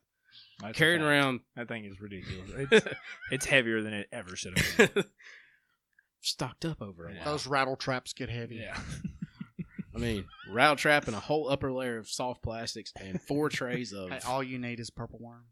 That's 0.62 0.78
carrying 0.78 1.02
around 1.02 1.40
That 1.56 1.68
thing 1.68 1.86
is 1.86 2.00
ridiculous. 2.02 2.50
It's, 2.72 2.88
it's 3.32 3.46
heavier 3.46 3.82
than 3.82 3.94
it 3.94 4.08
ever 4.12 4.36
should 4.36 4.58
have 4.58 4.94
been. 4.94 5.04
stocked 6.22 6.66
up 6.66 6.82
over 6.82 7.08
a 7.08 7.14
Yeah. 7.14 7.20
while. 7.24 7.34
Those 7.34 7.48
rattle 7.48 7.76
traps 7.76 8.14
get 8.14 8.30
heavy. 8.30 8.56
Yeah. 8.58 8.78
I 9.96 9.98
mean, 9.98 10.26
rattle 10.52 10.76
trap 10.76 11.08
and 11.08 11.16
a 11.16 11.20
whole 11.20 11.50
upper 11.50 11.72
layer 11.72 11.98
of 11.98 12.08
soft 12.08 12.44
plastics 12.44 12.92
and 13.02 13.22
four 13.22 13.50
trays 13.50 13.92
of 13.92 14.10
Hey, 14.12 14.20
all 14.28 14.44
you 14.44 14.60
need 14.60 14.80
is 14.80 14.90
purple 14.90 15.20
worm. 15.20 15.46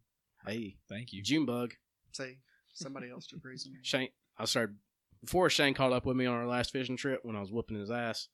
hey 0.46 0.78
Thank 0.90 1.12
you. 1.14 1.24
June 1.24 1.46
bug. 1.46 1.74
See, 2.14 2.38
somebody 2.74 3.10
else 3.10 3.26
took 3.28 3.44
reason. 3.44 3.74
Shane, 3.82 4.10
I 4.38 4.46
started 4.46 4.76
before 5.22 5.50
Shane 5.50 5.74
caught 5.74 5.92
up 5.92 6.06
with 6.06 6.16
me 6.18 6.26
on 6.28 6.36
our 6.36 6.48
last 6.48 6.72
fishing 6.72 6.98
trip 6.98 7.22
when 7.24 7.36
I 7.36 7.40
was 7.42 7.52
whooping 7.52 7.80
his 7.80 7.90
ass. 7.92 8.28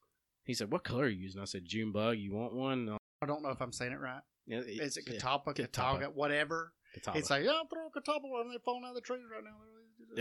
He 0.43 0.53
said, 0.53 0.71
"What 0.71 0.83
color 0.83 1.05
are 1.05 1.07
you 1.09 1.21
using?" 1.21 1.41
I 1.41 1.45
said, 1.45 1.63
"June 1.65 1.91
bug. 1.93 2.17
You 2.17 2.33
want 2.33 2.53
one?" 2.53 2.89
I- 2.89 2.97
I 3.21 3.25
don't 3.25 3.41
know 3.41 3.49
if 3.49 3.61
I'm 3.61 3.71
saying 3.71 3.93
it 3.93 3.99
right. 4.01 4.21
yeah, 4.45 4.59
Is 4.59 4.97
it 4.97 5.05
yeah, 5.07 5.13
Catawba, 5.13 5.53
Catawba. 5.53 5.99
Catawba, 5.99 6.05
whatever? 6.15 6.73
Catawba. 6.93 7.17
It's 7.19 7.29
like, 7.29 7.45
yeah, 7.45 7.61
throw 7.73 7.87
a 7.87 7.89
Catawba 7.91 8.27
worm. 8.27 8.49
They're 8.49 8.59
falling 8.59 8.83
out 8.83 8.89
of 8.89 8.95
the 8.95 9.01
trees 9.01 9.21
right 9.33 9.43
now. 9.43 9.55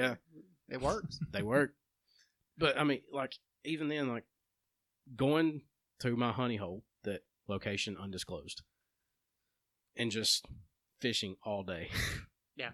Yeah. 0.00 0.14
It 0.68 0.80
works. 0.80 1.18
they 1.32 1.42
work, 1.42 1.74
but 2.56 2.78
I 2.78 2.84
mean, 2.84 3.00
like 3.12 3.34
even 3.64 3.88
then, 3.88 4.08
like 4.08 4.24
going 5.16 5.62
to 6.02 6.16
my 6.16 6.32
honey 6.32 6.56
hole, 6.56 6.84
that 7.04 7.20
location 7.48 7.96
undisclosed, 8.00 8.62
and 9.96 10.10
just 10.10 10.46
fishing 11.00 11.36
all 11.44 11.62
day. 11.62 11.88
Yeah. 12.54 12.72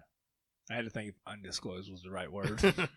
I 0.69 0.75
had 0.75 0.85
to 0.87 0.91
think 0.91 1.11
if 1.11 1.15
undisclosed 1.25 1.89
was 1.89 2.03
the 2.03 2.11
right 2.11 2.31
word. 2.31 2.61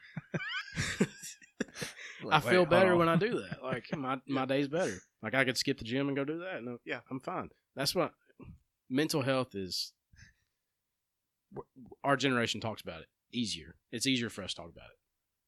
I 2.32 2.40
feel 2.40 2.66
better 2.66 2.96
when 2.96 3.08
I 3.08 3.16
do 3.16 3.40
that. 3.42 3.64
Like 3.64 3.96
my 3.96 4.20
my 4.28 4.46
day's 4.46 4.68
better. 4.68 4.98
Like 5.22 5.36
I 5.36 5.46
could 5.46 5.58
skip 5.60 5.78
the 5.78 5.86
gym 5.86 6.08
and 6.08 6.18
go 6.18 6.26
do 6.26 6.40
that. 6.40 6.64
No, 6.64 6.74
uh, 6.74 6.78
Yeah. 6.86 7.02
I'm 7.10 7.20
fine. 7.20 7.50
That's 7.76 7.94
what 7.94 8.14
mental 8.90 9.22
health 9.22 9.54
is. 9.54 9.94
Our 12.04 12.18
generation 12.18 12.62
talks 12.62 12.82
about 12.82 13.02
it 13.02 13.08
easier. 13.32 13.76
It's 13.92 14.08
easier 14.08 14.30
for 14.30 14.44
us 14.44 14.54
to 14.56 14.62
talk 14.62 14.72
about 14.72 14.90
it. 14.90 14.98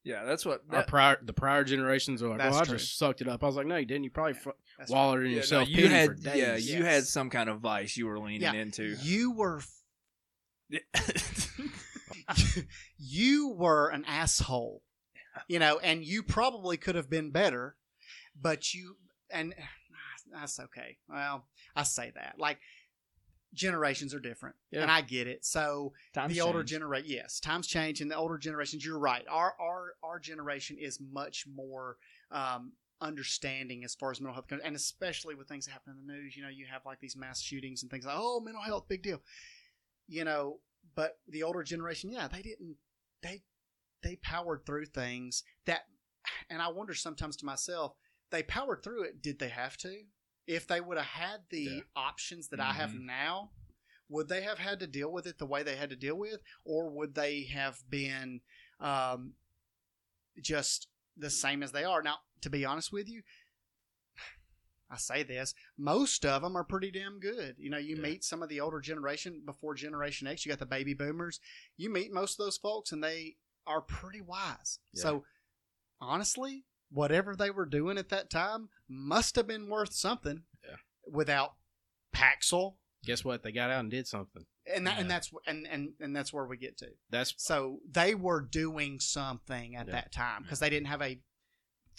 Yeah, 0.05 0.25
that's 0.25 0.45
what. 0.45 0.61
Our 0.69 0.83
prior 0.83 1.17
the 1.21 1.31
prior 1.33 1.63
generations 1.63 2.21
are 2.21 2.27
like, 2.29 2.39
That's 2.39 2.55
"Oh, 2.57 2.59
I 2.59 2.63
true. 2.65 2.77
just 2.77 2.97
sucked 2.97 3.21
it 3.21 3.27
up." 3.29 3.41
I 3.41 3.45
was 3.47 3.55
like, 3.55 3.65
"No, 3.67 3.77
you 3.77 3.85
didn't. 3.85 4.03
You 4.03 4.09
probably 4.09 4.33
Yeah, 4.33 4.39
fu- 4.39 4.51
That's 4.77 4.91
wallowed 4.91 5.19
in 5.19 5.25
yeah, 5.27 5.31
no, 5.31 5.35
yourself 5.37 5.69
you 5.69 5.87
had, 5.87 6.07
for 6.09 6.13
days." 6.15 6.35
yeah, 6.35 6.55
you 6.57 6.83
Yes. 6.83 6.93
had 6.93 7.03
some 7.05 7.29
kind 7.29 7.49
of 7.49 7.59
vice 7.61 7.95
you 7.95 8.07
were 8.07 8.19
leaning 8.19 8.41
Yeah. 8.41 8.51
into. 8.53 8.97
You 9.01 9.31
were 9.31 9.61
you 12.97 13.49
were 13.49 13.89
an 13.89 14.05
asshole, 14.05 14.81
you 15.47 15.59
know, 15.59 15.79
and 15.79 16.03
you 16.03 16.23
probably 16.23 16.77
could 16.77 16.95
have 16.95 17.09
been 17.09 17.31
better, 17.31 17.75
but 18.39 18.73
you 18.73 18.97
and 19.29 19.53
that's 20.33 20.59
okay. 20.59 20.97
Well, 21.07 21.45
I 21.75 21.83
say 21.83 22.11
that 22.15 22.35
like 22.37 22.59
generations 23.53 24.13
are 24.13 24.19
different, 24.19 24.55
Yeah. 24.71 24.81
and 24.81 24.91
I 24.91 25.01
get 25.01 25.27
it. 25.27 25.45
So 25.45 25.93
Times 26.13 26.33
the 26.33 26.41
older 26.41 26.63
generation, 26.63 27.09
yes, 27.09 27.39
times 27.39 27.67
change, 27.67 28.01
and 28.01 28.09
the 28.09 28.15
older 28.15 28.37
generations. 28.37 28.85
You're 28.85 28.99
right. 28.99 29.25
Our 29.29 29.55
our 29.59 29.93
our 30.03 30.19
generation 30.19 30.77
is 30.77 30.99
much 30.99 31.45
more. 31.47 31.97
Um, 32.31 32.73
understanding 33.01 33.83
as 33.83 33.93
far 33.95 34.11
as 34.11 34.21
mental 34.21 34.33
health 34.33 34.47
goes, 34.47 34.61
and 34.63 34.77
especially 34.77 35.35
with 35.35 35.45
things 35.47 35.65
that 35.65 35.73
happen 35.73 35.91
in 35.99 36.07
the 36.07 36.13
news. 36.13 36.37
You 36.37 36.43
know, 36.43 36.47
you 36.49 36.65
have 36.71 36.85
like 36.85 37.01
these 37.01 37.17
mass 37.17 37.41
shootings 37.41 37.81
and 37.83 37.91
things 37.91 38.05
like, 38.05 38.15
oh, 38.17 38.39
mental 38.39 38.61
health, 38.61 38.85
big 38.87 39.03
deal. 39.03 39.21
You 40.07 40.23
know, 40.23 40.59
but 40.95 41.17
the 41.27 41.43
older 41.43 41.63
generation, 41.63 42.11
yeah, 42.11 42.29
they 42.29 42.41
didn't. 42.41 42.77
They 43.21 43.41
they 44.03 44.15
powered 44.17 44.65
through 44.65 44.85
things 44.85 45.43
that, 45.65 45.81
and 46.49 46.61
I 46.61 46.69
wonder 46.69 46.93
sometimes 46.93 47.35
to 47.37 47.45
myself, 47.45 47.93
they 48.31 48.43
powered 48.43 48.83
through 48.83 49.03
it. 49.03 49.21
Did 49.21 49.37
they 49.39 49.49
have 49.49 49.75
to? 49.77 50.03
If 50.45 50.67
they 50.67 50.81
would 50.81 50.97
have 50.97 51.05
had 51.07 51.41
the 51.49 51.61
Yeah. 51.61 51.81
options 51.95 52.49
that 52.49 52.59
I 52.59 52.73
have 52.73 52.91
Mhm. 52.91 53.01
now, 53.05 53.51
would 54.09 54.27
they 54.27 54.41
have 54.43 54.59
had 54.59 54.79
to 54.81 54.87
deal 54.87 55.11
with 55.11 55.25
it 55.25 55.37
the 55.37 55.45
way 55.45 55.63
they 55.63 55.75
had 55.77 55.89
to 55.89 55.95
deal 55.95 56.15
with, 56.15 56.41
or 56.65 56.89
would 56.89 57.15
they 57.15 57.43
have 57.45 57.89
been 57.89 58.41
um, 58.79 59.35
just 60.41 60.87
the 61.15 61.29
same 61.29 61.63
as 61.63 61.71
they 61.71 61.85
are 61.85 62.01
now? 62.01 62.19
To 62.41 62.49
be 62.49 62.65
honest 62.65 62.91
with 62.91 63.07
you, 63.07 63.23
I 64.89 64.97
say 64.97 65.23
this, 65.23 65.55
most 65.77 66.25
of 66.25 66.41
them 66.41 66.55
are 66.57 66.63
pretty 66.65 66.91
damn 66.91 67.19
good. 67.19 67.57
You 67.57 67.69
know, 67.69 67.77
you 67.77 67.95
Yeah. 67.95 68.01
meet 68.01 68.23
some 68.23 68.43
of 68.43 68.49
the 68.49 68.59
older 68.59 68.81
generation 68.81 69.41
before 69.45 69.73
Generation 69.73 70.27
X, 70.27 70.45
you 70.45 70.49
got 70.51 70.59
the 70.59 70.65
baby 70.65 70.93
boomers. 70.93 71.39
You 71.77 71.89
meet 71.89 72.11
most 72.11 72.33
of 72.33 72.45
those 72.45 72.57
folks, 72.57 72.91
and 72.91 73.03
they 73.03 73.37
are 73.65 73.81
pretty 73.81 74.21
wise. 74.21 74.79
Yeah. 74.91 75.01
So, 75.01 75.25
honestly, 76.01 76.65
whatever 76.93 77.35
they 77.35 77.49
were 77.49 77.65
doing 77.65 77.97
at 77.97 78.09
that 78.09 78.29
time 78.29 78.69
must 78.87 79.35
have 79.35 79.47
been 79.47 79.67
worth 79.69 79.93
something. 79.93 80.43
Yeah. 80.63 80.75
Without 81.11 81.55
Paxil, 82.15 82.75
Guess 83.05 83.25
what? 83.25 83.43
They 83.43 83.51
got 83.51 83.69
out 83.69 83.81
and 83.81 83.91
did 83.91 84.07
something. 84.07 84.45
and 84.73 84.87
that, 84.87 84.97
and 84.97 85.11
that's 85.11 85.29
and, 85.45 85.67
and 85.69 85.89
and 85.99 86.15
that's 86.15 86.31
where 86.31 86.45
we 86.45 86.55
get 86.55 86.77
to. 86.77 86.87
That's 87.09 87.33
So 87.37 87.79
they 87.89 88.15
were 88.15 88.41
doing 88.41 88.99
something 89.01 89.75
at 89.75 89.87
Yeah. 89.87 89.91
that 89.93 90.13
time 90.13 90.43
because 90.43 90.59
they 90.59 90.69
didn't 90.69 90.87
have 90.87 91.01
a 91.01 91.19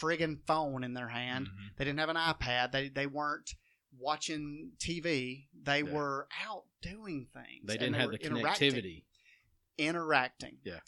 friggin' 0.00 0.38
phone 0.46 0.82
in 0.82 0.94
their 0.94 1.08
hand. 1.08 1.48
Mhm. 1.48 1.76
They 1.76 1.84
didn't 1.84 1.98
have 2.00 2.08
an 2.08 2.16
iPad. 2.16 2.72
They 2.72 2.88
they 2.88 3.06
weren't 3.06 3.50
watching 3.98 4.72
TV. 4.78 5.48
They 5.62 5.82
Yeah. 5.82 5.92
were 5.92 6.26
out 6.42 6.64
doing 6.80 7.26
things. 7.34 7.66
they 7.66 7.76
didn't 7.76 7.94
have 7.94 8.06
were 8.06 8.12
the 8.16 8.24
interacting- 8.24 8.72
connectivity. 8.72 9.04
Interacting. 9.76 10.58
Yeah. 10.64 10.80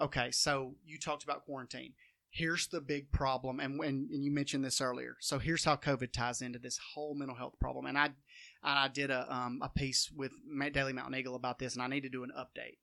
Okay, 0.00 0.30
so 0.32 0.76
you 0.84 0.98
talked 0.98 1.22
about 1.22 1.44
quarantine. 1.44 1.94
Here's 2.34 2.66
the 2.66 2.80
big 2.80 3.12
problem, 3.12 3.60
and 3.60 3.78
when 3.78 4.08
and 4.10 4.24
you 4.24 4.30
mentioned 4.30 4.64
this 4.64 4.80
earlier. 4.80 5.16
So 5.20 5.38
here's 5.38 5.64
how 5.64 5.76
COVID 5.76 6.12
ties 6.12 6.40
into 6.40 6.58
this 6.58 6.78
whole 6.94 7.14
mental 7.14 7.36
health 7.36 7.58
problem. 7.60 7.84
And 7.84 7.98
I, 7.98 8.12
I 8.62 8.88
did 8.88 9.10
a 9.10 9.30
um, 9.30 9.60
a 9.62 9.68
piece 9.68 10.10
with 10.10 10.32
Daily 10.72 10.94
Mountain 10.94 11.14
Eagle 11.14 11.34
about 11.34 11.58
this, 11.58 11.74
and 11.74 11.82
I 11.82 11.88
need 11.88 12.04
to 12.04 12.08
do 12.08 12.24
an 12.24 12.32
update. 12.34 12.78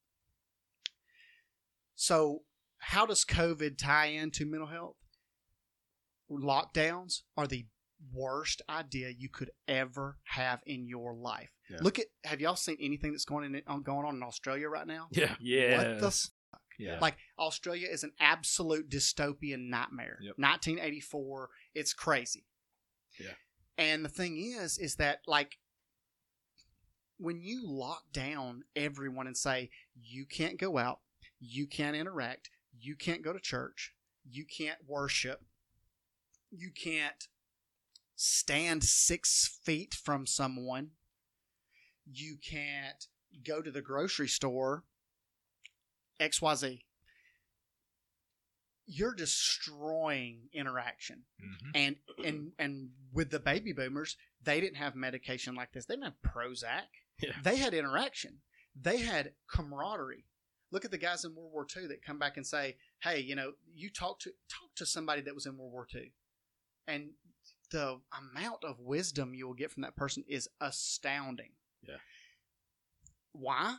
So 1.96 2.44
how 2.78 3.08
does 3.08 3.26
COVID 3.26 3.80
tie 3.80 4.06
into 4.06 4.46
mental 4.46 4.68
health? 4.68 4.98
Lockdowns 6.32 7.22
are 7.36 7.48
the 7.48 7.66
worst 8.14 8.62
idea 8.70 9.10
you 9.10 9.30
could 9.30 9.52
ever 9.68 10.18
have 10.26 10.62
in 10.66 10.88
your 10.88 11.14
life. 11.16 11.50
Yeah. 11.70 11.78
Look 11.82 12.00
at 12.00 12.06
have 12.24 12.40
y'all 12.40 12.56
seen 12.56 12.78
anything 12.80 13.12
that's 13.12 13.26
going 13.26 13.56
in 13.56 13.64
on 13.68 13.84
going 13.84 14.06
on 14.06 14.16
in 14.16 14.24
Australia 14.24 14.70
right 14.70 14.88
now? 14.88 15.08
Yeah. 15.12 15.36
Yeah. 15.40 15.78
What 15.78 16.02
the 16.02 16.08
f- 16.08 16.30
yeah. 16.80 16.98
like 17.00 17.18
Australia 17.38 17.88
is 17.92 18.04
an 18.04 18.14
absolute 18.20 18.90
dystopian 18.90 19.70
nightmare. 19.70 20.18
Yep. 20.22 20.36
1984, 20.38 21.50
it's 21.76 21.94
crazy. 21.94 22.46
Yeah. 23.20 23.34
And 23.78 24.04
the 24.04 24.10
thing 24.10 24.38
is, 24.38 24.78
is 24.78 24.96
that 24.96 25.20
like 25.28 25.58
when 27.18 27.42
you 27.42 27.62
lock 27.66 28.04
down 28.14 28.64
everyone 28.76 29.28
and 29.28 29.38
say 29.38 29.70
you 29.94 30.26
can't 30.26 30.58
go 30.58 30.78
out, 30.78 31.00
you 31.40 31.68
can't 31.68 31.96
interact, 31.96 32.50
you 32.80 32.96
can't 32.96 33.24
go 33.24 33.34
to 33.34 33.40
church, 33.40 33.94
you 34.30 34.46
can't 34.46 34.80
worship, 34.88 35.42
you 36.50 36.72
can't 36.72 37.28
stand 38.16 38.84
six 38.84 39.60
feet 39.64 39.94
from 39.94 40.26
someone, 40.26 40.92
you 42.10 42.38
can't 42.42 43.08
go 43.46 43.62
to 43.62 43.70
the 43.70 43.82
grocery 43.82 44.28
store 44.28 44.84
XYZ. 46.20 46.84
You're 48.92 49.14
destroying 49.14 50.50
interaction. 50.52 51.26
Mhm. 51.40 51.72
And 51.76 51.96
and 52.26 52.52
and 52.58 52.90
with 53.14 53.30
the 53.30 53.40
baby 53.40 53.72
boomers, 53.72 54.18
they 54.42 54.60
didn't 54.60 54.78
have 54.78 54.96
medication 54.96 55.54
like 55.54 55.72
this. 55.74 55.86
They 55.86 55.94
didn't 55.96 56.06
have 56.06 56.22
Prozac. 56.34 56.88
Yeah. 57.22 57.40
They 57.44 57.58
had 57.58 57.74
interaction. 57.74 58.42
They 58.76 58.98
had 59.00 59.36
camaraderie. 59.48 60.26
Look 60.72 60.86
at 60.86 60.92
the 60.92 60.98
guys 60.98 61.24
in 61.26 61.36
World 61.36 61.52
War 61.52 61.68
II 61.76 61.88
that 61.88 62.02
come 62.04 62.18
back 62.18 62.38
and 62.38 62.46
say, 62.48 62.78
"Hey, 63.04 63.20
you 63.20 63.36
know, 63.36 63.54
you 63.74 63.90
talk 63.92 64.20
to 64.22 64.32
talk 64.48 64.74
to 64.76 64.86
somebody 64.86 65.22
that 65.22 65.36
was 65.36 65.46
in 65.46 65.58
World 65.58 65.72
War 65.72 65.88
II, 65.94 66.14
and 66.88 67.16
the 67.70 68.02
amount 68.12 68.64
of 68.64 68.80
wisdom 68.80 69.34
you 69.36 69.46
will 69.48 69.54
get 69.54 69.72
from 69.72 69.82
that 69.82 69.96
person 69.96 70.24
is 70.28 70.50
astounding." 70.60 71.56
Yeah. 71.84 71.98
Why? 73.34 73.78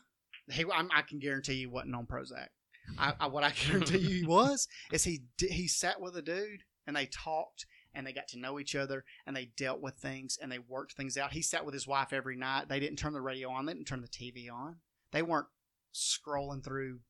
He, 0.52 0.64
I'm, 0.72 0.88
I 0.94 1.02
can 1.02 1.18
guarantee 1.18 1.54
you 1.54 1.70
wasn't 1.70 1.94
on 1.94 2.06
Prozac. 2.06 2.48
I, 2.98 3.14
I, 3.20 3.26
what 3.28 3.44
I 3.44 3.50
guarantee 3.66 3.98
you 3.98 4.20
he 4.20 4.26
was 4.26 4.68
is 4.92 5.04
he 5.04 5.20
he 5.38 5.68
sat 5.68 6.00
with 6.00 6.16
a 6.16 6.22
dude 6.22 6.62
and 6.86 6.96
they 6.96 7.06
talked 7.06 7.66
and 7.94 8.06
they 8.06 8.12
got 8.12 8.28
to 8.28 8.38
know 8.38 8.58
each 8.58 8.74
other 8.74 9.04
and 9.26 9.34
they 9.34 9.50
dealt 9.56 9.80
with 9.80 9.94
things 9.94 10.38
and 10.40 10.50
they 10.50 10.58
worked 10.58 10.92
things 10.92 11.16
out. 11.16 11.32
He 11.32 11.42
sat 11.42 11.64
with 11.64 11.74
his 11.74 11.86
wife 11.86 12.12
every 12.12 12.36
night. 12.36 12.68
They 12.68 12.80
didn't 12.80 12.98
turn 12.98 13.12
the 13.12 13.20
radio 13.20 13.50
on. 13.50 13.66
They 13.66 13.74
didn't 13.74 13.88
turn 13.88 14.02
the 14.02 14.08
TV 14.08 14.50
on. 14.52 14.76
They 15.12 15.22
weren't 15.22 15.48
scrolling 15.94 16.64
through 16.64 17.00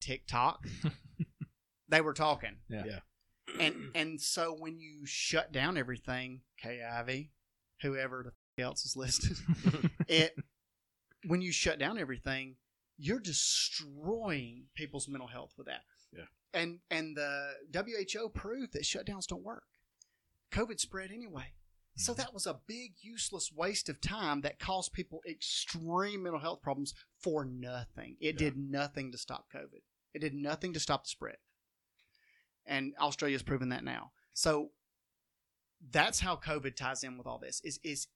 TikTok. 0.00 0.64
they 1.88 2.00
were 2.00 2.14
talking. 2.14 2.56
Yeah. 2.68 2.84
Yeah. 2.86 2.98
And 3.60 3.90
and 3.94 4.20
so 4.20 4.56
when 4.58 4.78
you 4.78 5.02
shut 5.04 5.52
down 5.52 5.76
everything, 5.76 6.40
KIV, 6.64 7.30
whoever 7.82 8.22
the 8.24 8.62
f- 8.62 8.64
else 8.64 8.84
is 8.84 8.96
listed, 8.96 9.36
it 10.08 10.34
when 11.26 11.40
you 11.42 11.52
shut 11.52 11.78
down 11.78 11.98
everything, 11.98 12.56
you're 12.96 13.20
destroying 13.20 14.64
people's 14.74 15.08
mental 15.08 15.28
health 15.28 15.52
with 15.56 15.66
that. 15.66 15.82
Yeah. 16.12 16.24
And 16.52 16.78
and 16.90 17.16
the 17.16 17.54
WHO 17.74 18.28
proved 18.30 18.72
that 18.74 18.82
shutdowns 18.82 19.26
don't 19.26 19.42
work. 19.42 19.64
COVID 20.52 20.78
spread 20.80 21.10
anyway. 21.10 21.54
So 21.96 22.12
Mm-hmm. 22.12 22.20
that 22.22 22.34
was 22.34 22.46
a 22.46 22.60
big 22.66 22.94
useless 23.02 23.52
waste 23.52 23.88
of 23.88 24.00
time 24.00 24.40
that 24.42 24.58
caused 24.58 24.92
people 24.92 25.20
extreme 25.28 26.22
mental 26.24 26.40
health 26.40 26.60
problems 26.62 26.92
for 27.18 27.44
nothing. 27.44 28.16
It 28.20 28.34
Yeah. 28.34 28.50
did 28.50 28.56
nothing 28.56 29.12
to 29.12 29.18
stop 29.18 29.46
COVID. 29.52 29.82
It 30.12 30.18
did 30.20 30.34
nothing 30.34 30.72
to 30.74 30.80
stop 30.80 31.04
the 31.04 31.08
spread. 31.10 31.36
And 32.66 32.94
Australia's 32.98 33.42
proven 33.42 33.68
that 33.70 33.84
now. 33.84 34.12
So 34.32 34.70
that's 35.90 36.20
how 36.20 36.36
COVID 36.36 36.76
ties 36.76 37.04
in 37.04 37.18
with 37.18 37.26
all 37.26 37.38
this. 37.38 37.60
Is 37.62 37.78
is 37.82 38.08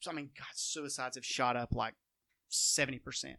so 0.00 0.10
I 0.10 0.14
mean, 0.14 0.30
God, 0.36 0.46
suicides 0.54 1.16
have 1.16 1.24
shot 1.24 1.56
up 1.56 1.74
like 1.74 1.94
seventy 2.56 2.98
percent. 2.98 3.38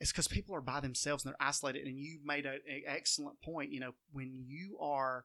It's 0.00 0.12
because 0.12 0.28
people 0.28 0.54
are 0.54 0.60
by 0.60 0.80
themselves 0.80 1.24
and 1.24 1.32
they're 1.32 1.46
isolated. 1.46 1.86
And 1.86 1.98
you 1.98 2.20
made 2.24 2.46
an 2.46 2.60
excellent 2.86 3.40
point. 3.42 3.72
You 3.72 3.80
know, 3.80 3.94
when 4.12 4.44
you 4.46 4.78
are 4.80 5.24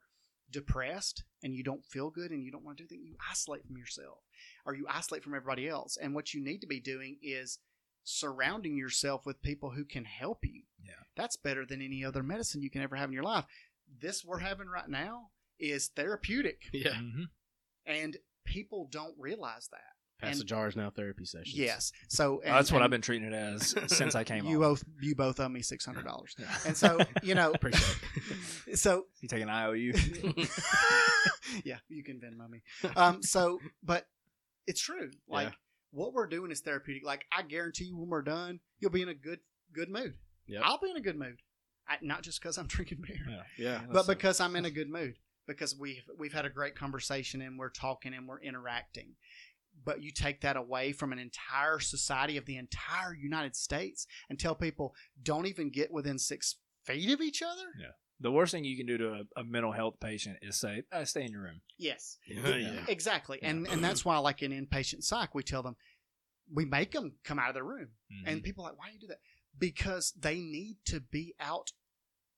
depressed 0.50 1.24
and 1.44 1.54
you 1.54 1.64
don't 1.64 1.86
feel 1.86 2.10
good 2.10 2.32
and 2.32 2.44
you 2.44 2.52
don't 2.52 2.64
want 2.64 2.78
to 2.78 2.84
do 2.84 2.88
things, 2.88 3.06
you 3.06 3.16
isolate 3.30 3.66
from 3.68 3.78
yourself 3.78 4.20
or 4.66 4.74
you 4.74 4.88
isolate 4.90 5.24
from 5.24 5.36
everybody 5.36 5.68
else. 5.70 5.96
And 6.02 6.16
what 6.16 6.34
you 6.34 6.44
need 6.44 6.60
to 6.62 6.68
be 6.68 6.80
doing 6.80 7.18
is 7.22 7.60
surrounding 8.04 8.76
yourself 8.76 9.26
with 9.26 9.42
people 9.44 9.72
who 9.72 9.86
can 9.86 10.06
help 10.06 10.40
you. 10.44 10.64
Yeah. 10.84 10.94
That's 11.16 11.38
better 11.38 11.66
than 11.66 11.82
any 11.82 12.04
other 12.04 12.24
medicine 12.24 12.62
you 12.64 12.70
can 12.72 12.82
ever 12.82 12.96
have 12.96 13.10
in 13.10 13.14
your 13.14 13.24
life. 13.24 13.46
This 14.02 14.26
we're 14.26 14.40
having 14.40 14.68
right 14.68 14.90
now 14.90 15.30
is 15.60 15.88
therapeutic, 15.90 16.64
Yeah. 16.74 16.96
Mhm. 16.96 17.30
and 17.86 18.18
people 18.44 18.88
don't 18.92 19.18
realize 19.20 19.68
that. 19.70 19.96
Pass 20.20 20.36
the 20.36 20.42
And- 20.42 20.48
jars 20.50 20.76
now 20.76 20.90
therapy 20.90 21.26
sessions. 21.26 21.54
Yes. 21.58 21.92
So 22.08 22.42
and, 22.46 22.54
That's 22.56 22.72
what 22.72 22.78
and 22.78 22.86
I've 22.86 22.90
been 22.92 23.02
treating 23.02 23.28
it 23.28 23.34
as 23.34 23.76
since 23.88 24.16
I 24.16 24.24
came 24.24 24.46
You 24.46 24.56
on. 24.58 24.62
both 24.70 24.84
you 25.02 25.16
both 25.16 25.40
owe 25.40 25.50
me 25.50 25.62
six 25.62 25.86
hundred 25.86 26.06
dollars, 26.06 26.36
Yeah. 26.40 26.56
and 26.66 26.78
so 26.78 27.00
you 27.22 27.36
know. 27.36 27.52
Appreciate 27.56 27.98
so 28.76 29.06
You 29.22 29.28
take 29.28 29.42
an 29.42 29.50
IOU? 29.50 29.94
yeah, 31.64 31.78
you 31.90 32.04
can 32.04 32.20
Venmo 32.20 32.50
me. 32.50 32.62
Um, 32.96 33.22
so, 33.22 33.60
but 33.84 34.06
it's 34.68 34.82
true. 34.82 35.12
Like 35.28 35.50
Yeah. 35.50 35.54
what 35.92 36.14
we're 36.14 36.28
doing 36.28 36.52
is 36.52 36.62
therapeutic. 36.62 37.06
Like 37.06 37.26
I 37.32 37.42
guarantee 37.44 37.86
you, 37.86 37.98
when 37.98 38.10
we're 38.10 38.22
done, 38.22 38.60
you'll 38.80 38.92
be 38.92 39.02
in 39.02 39.10
a 39.10 39.14
good 39.14 39.40
good 39.74 39.90
mood. 39.90 40.16
Yep. 40.48 40.62
I'll 40.66 40.80
be 40.80 40.90
in 40.90 40.98
a 40.98 41.02
good 41.02 41.18
mood. 41.18 41.38
I, 41.88 41.96
not 42.02 42.22
just 42.24 42.42
because 42.42 42.58
I'm 42.58 42.68
drinking 42.68 43.00
beer, 43.06 43.44
Yeah. 43.58 43.82
but 43.92 44.08
because 44.08 44.40
I'm 44.40 44.56
in 44.56 44.66
a 44.66 44.72
good 44.72 44.90
mood. 44.90 45.16
Because 45.46 45.76
we've 45.78 46.04
we've 46.18 46.32
had 46.32 46.46
a 46.46 46.50
great 46.50 46.76
conversation 46.76 47.42
and 47.42 47.60
we're 47.60 47.70
talking 47.70 48.14
and 48.14 48.28
we're 48.28 48.40
interacting. 48.40 49.16
But 49.86 50.02
you 50.02 50.12
take 50.12 50.42
that 50.42 50.56
away 50.56 50.94
from 50.94 51.12
an 51.12 51.20
entire 51.20 51.80
society 51.80 52.38
of 52.38 52.46
the 52.46 52.58
entire 52.58 53.14
United 53.14 53.56
States 53.56 54.08
and 54.30 54.40
tell 54.40 54.56
people 54.56 54.94
don't 55.22 55.46
even 55.46 55.70
get 55.70 55.92
within 55.92 56.18
six 56.18 56.56
feet 56.86 57.12
of 57.12 57.22
each 57.22 57.42
other. 57.42 57.68
Yeah. 57.80 57.92
The 58.20 58.32
worst 58.32 58.52
thing 58.54 58.64
you 58.64 58.78
can 58.78 58.86
do 58.86 58.98
to 58.98 59.10
a, 59.14 59.42
a 59.42 59.44
mental 59.44 59.74
health 59.74 59.96
patient 60.00 60.38
is 60.42 60.58
say, 60.58 60.84
uh, 60.94 61.04
"Stay 61.04 61.26
in 61.26 61.32
your 61.32 61.42
room." 61.42 61.62
Yes. 61.78 62.18
Yeah. 62.26 62.48
yeah. 62.56 62.86
Exactly. 62.88 63.40
And 63.42 63.68
and 63.68 63.84
that's 63.84 64.06
why 64.06 64.18
like 64.20 64.42
in 64.42 64.52
inpatient 64.52 65.04
psych 65.04 65.36
we 65.36 65.44
tell 65.44 65.64
them 65.64 65.76
we 66.54 66.66
make 66.66 66.92
them 66.92 67.14
come 67.24 67.40
out 67.40 67.50
of 67.50 67.56
their 67.56 67.64
room. 67.64 67.90
Mhm. 68.12 68.32
And 68.32 68.44
people 68.44 68.64
are 68.64 68.70
like, 68.70 68.80
why 68.80 68.88
do 68.88 68.94
you 68.94 69.00
do 69.00 69.08
that? 69.08 69.20
Because 69.58 70.14
they 70.18 70.40
need 70.40 70.78
to 70.86 71.00
be 71.00 71.36
out 71.40 71.72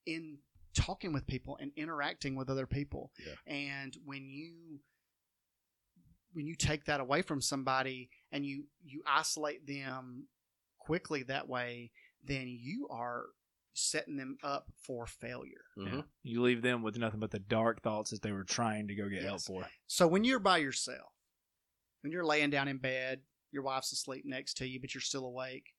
in 0.05 0.39
talking 0.75 1.13
with 1.13 1.25
people 1.27 1.57
and 1.59 1.71
interacting 1.75 2.35
with 2.35 2.49
other 2.49 2.67
people. 2.67 3.11
Yeah. 3.25 3.53
And 3.53 3.95
when 4.05 4.29
you 4.29 4.79
when 6.35 6.45
you 6.45 6.53
take 6.55 6.83
that 6.85 6.99
away 6.99 7.21
from 7.21 7.39
somebody 7.41 8.09
and 8.31 8.45
you 8.45 8.65
you 8.83 9.01
isolate 9.07 9.65
them 9.65 10.27
quickly 10.77 11.23
that 11.23 11.47
way, 11.47 11.91
then 12.23 12.47
you 12.47 12.87
are 12.91 13.27
setting 13.73 14.17
them 14.17 14.37
up 14.43 14.67
for 14.83 15.07
failure. 15.07 15.65
Mhm. 15.77 16.05
you 16.23 16.41
leave 16.41 16.61
them 16.61 16.81
with 16.83 16.97
nothing 16.97 17.19
but 17.19 17.31
the 17.31 17.39
dark 17.39 17.81
thoughts 17.81 18.11
that 18.11 18.21
they 18.21 18.31
were 18.31 18.43
trying 18.43 18.87
to 18.87 18.95
go 18.95 19.09
get 19.09 19.23
help 19.23 19.41
for. 19.41 19.67
So 19.87 20.07
when 20.07 20.23
you're 20.23 20.39
by 20.39 20.57
yourself, 20.59 21.13
when 22.01 22.11
you're 22.11 22.25
laying 22.25 22.49
down 22.49 22.67
in 22.67 22.77
bed, 22.77 23.23
your 23.51 23.63
wife's 23.63 23.91
asleep 23.93 24.25
next 24.25 24.55
to 24.57 24.67
you, 24.67 24.79
but 24.81 24.93
you're 24.93 25.01
still 25.01 25.25
awake, 25.25 25.73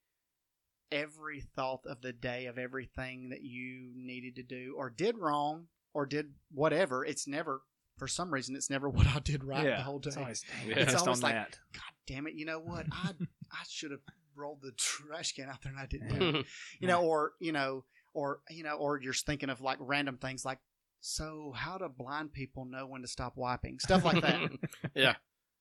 every 0.91 1.41
thought 1.41 1.85
of 1.87 2.01
the 2.01 2.13
day 2.13 2.47
of 2.47 2.59
everything 2.59 3.29
that 3.31 3.43
you 3.43 3.93
needed 3.95 4.37
to 4.37 4.43
do 4.43 4.75
or 4.77 4.89
did 4.91 5.19
wrong 5.19 5.69
or 5.95 6.07
did 6.07 6.35
whatever, 6.51 7.05
it's 7.05 7.27
never 7.27 7.63
for 7.97 8.07
some 8.09 8.33
reason 8.33 8.55
it's 8.57 8.71
never 8.71 8.89
what 8.97 9.07
I 9.07 9.19
did 9.21 9.45
right 9.45 9.65
the 9.65 9.83
whole 9.83 9.99
day. 9.99 10.09
It's 10.11 10.17
always, 10.17 10.45
Yeah. 10.67 10.75
it's 10.79 10.93
It's 10.93 11.03
on 11.03 11.09
always 11.09 11.23
like- 11.23 11.35
that. 11.35 11.59
God 11.73 11.83
damn 12.07 12.27
it, 12.27 12.35
you 12.35 12.45
know 12.47 12.59
what? 12.61 12.87
I 12.93 13.11
I 13.53 13.63
should 13.69 13.91
have 13.91 14.01
rolled 14.35 14.61
the 14.63 14.73
trash 14.73 15.33
can 15.33 15.49
out 15.49 15.63
there 15.63 15.73
and 15.73 15.81
I 15.81 15.87
didn't 15.87 16.09
do 16.19 16.39
it. 16.41 16.47
You 16.81 16.89
know, 16.89 17.03
or 17.03 17.33
you 17.41 17.53
know, 17.53 17.85
or 18.15 18.41
you 18.51 18.63
know, 18.65 18.75
or 18.77 19.01
you're 19.01 19.15
thinking 19.15 19.51
of 19.51 19.61
like 19.61 19.79
random 19.81 20.19
things 20.19 20.45
like 20.45 20.59
so 21.01 21.53
how 21.55 21.79
do 21.79 21.89
blind 21.89 22.33
people 22.33 22.65
know 22.65 22.87
when 22.87 23.03
to 23.03 23.09
stop 23.09 23.35
wiping? 23.37 23.79
Stuff 23.79 24.05
like 24.05 24.23
that. 24.23 24.51
yeah. 24.95 25.15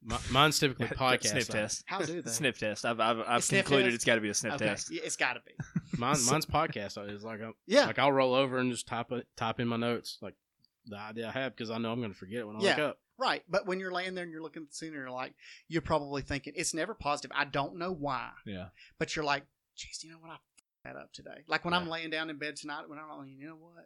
Mi- 0.04 0.16
Mine's 0.32 0.60
typically 0.60 0.88
podcast. 0.88 1.28
sniff 1.30 1.48
test. 1.50 1.84
How 1.88 2.00
do 2.02 2.22
they? 2.22 2.30
Sniff 2.30 2.60
test. 2.60 2.86
I've 2.86 3.00
I've, 3.00 3.20
I've 3.20 3.48
concluded 3.48 3.86
test? 3.86 3.96
it's 3.96 4.06
got 4.06 4.16
to 4.16 4.22
be 4.22 4.30
a 4.30 4.34
sniff 4.34 4.54
okay. 4.56 4.66
test. 4.66 4.92
Yeah, 4.92 5.02
it's 5.04 5.16
got 5.16 5.34
to 5.34 5.40
be. 5.46 5.54
Mine, 5.98 6.18
mine's 6.30 6.46
podcast. 6.46 6.98
It's 7.10 7.24
like 7.24 7.42
i 7.42 7.50
Yeah. 7.66 7.86
like 7.86 7.98
I'll 8.00 8.12
roll 8.12 8.34
over 8.36 8.58
and 8.60 8.72
just 8.72 8.88
type 8.88 9.12
it, 9.12 9.26
type 9.38 9.60
in 9.60 9.68
my 9.68 9.78
notes 9.78 10.18
like 10.22 10.36
the 10.88 10.98
idea 10.98 11.28
I 11.28 11.32
have 11.32 11.56
because 11.56 11.70
I 11.72 11.78
know 11.78 11.92
I'm 11.92 12.00
going 12.00 12.12
to 12.14 12.18
forget 12.18 12.40
it 12.40 12.48
when 12.48 12.56
I 12.58 12.60
wake 12.60 12.78
Yeah. 12.78 12.86
up. 12.86 13.00
Right. 13.18 13.44
But 13.50 13.66
when 13.66 13.80
you're 13.80 13.92
laying 13.94 14.14
there 14.16 14.24
and 14.24 14.32
you're 14.32 14.42
looking 14.42 14.64
at 14.64 14.70
the 14.70 14.76
scene 14.76 14.90
and 14.90 14.98
you're 14.98 15.10
like, 15.10 15.34
you're 15.68 15.82
probably 15.82 16.22
thinking, 16.22 16.54
it's 16.56 16.74
never 16.74 16.94
positive. 16.94 17.32
I 17.34 17.46
don't 17.46 17.78
know 17.78 17.92
why. 17.94 18.32
Yeah. 18.46 18.68
But 19.00 19.16
you're 19.16 19.24
like, 19.26 19.44
geez, 19.78 20.04
you 20.04 20.12
know 20.12 20.18
what? 20.20 20.32
I 20.32 20.38
that 20.84 20.96
up 20.98 21.12
today. 21.14 21.44
Like 21.48 21.66
when 21.66 21.74
I'm 21.74 21.88
laying 21.90 22.10
down 22.12 22.30
in 22.30 22.38
bed 22.38 22.56
tonight, 22.58 22.88
when 22.88 23.00
I'm 23.00 23.18
like, 23.18 23.30
you 23.30 23.48
know 23.48 23.56
what? 23.56 23.86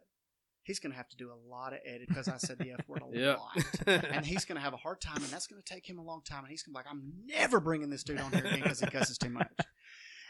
He's 0.62 0.78
going 0.78 0.90
to 0.92 0.96
have 0.98 1.08
to 1.08 1.16
do 1.16 1.30
a 1.32 1.48
lot 1.50 1.72
of 1.72 1.78
edit 1.86 2.08
because 2.08 2.28
I 2.28 2.36
said 2.36 2.58
the 2.58 2.72
F 2.72 2.86
word 2.86 3.02
a 3.02 3.06
Yeah. 3.18 3.36
lot. 3.36 4.04
And 4.04 4.26
he's 4.26 4.44
going 4.44 4.56
to 4.56 4.62
have 4.62 4.74
a 4.74 4.76
hard 4.76 5.00
time, 5.00 5.16
and 5.16 5.24
that's 5.26 5.46
going 5.46 5.60
to 5.62 5.74
take 5.74 5.88
him 5.88 5.98
a 5.98 6.02
long 6.02 6.20
time. 6.22 6.40
And 6.40 6.48
he's 6.50 6.62
going 6.62 6.74
to 6.74 6.78
be 6.78 6.84
like, 6.84 6.92
I'm 6.92 7.12
never 7.24 7.58
bringing 7.58 7.88
this 7.88 8.04
dude 8.04 8.20
on 8.20 8.30
here 8.32 8.44
again 8.44 8.60
because 8.60 8.80
he 8.80 8.86
cusses 8.86 9.16
too 9.18 9.30
much. 9.30 9.48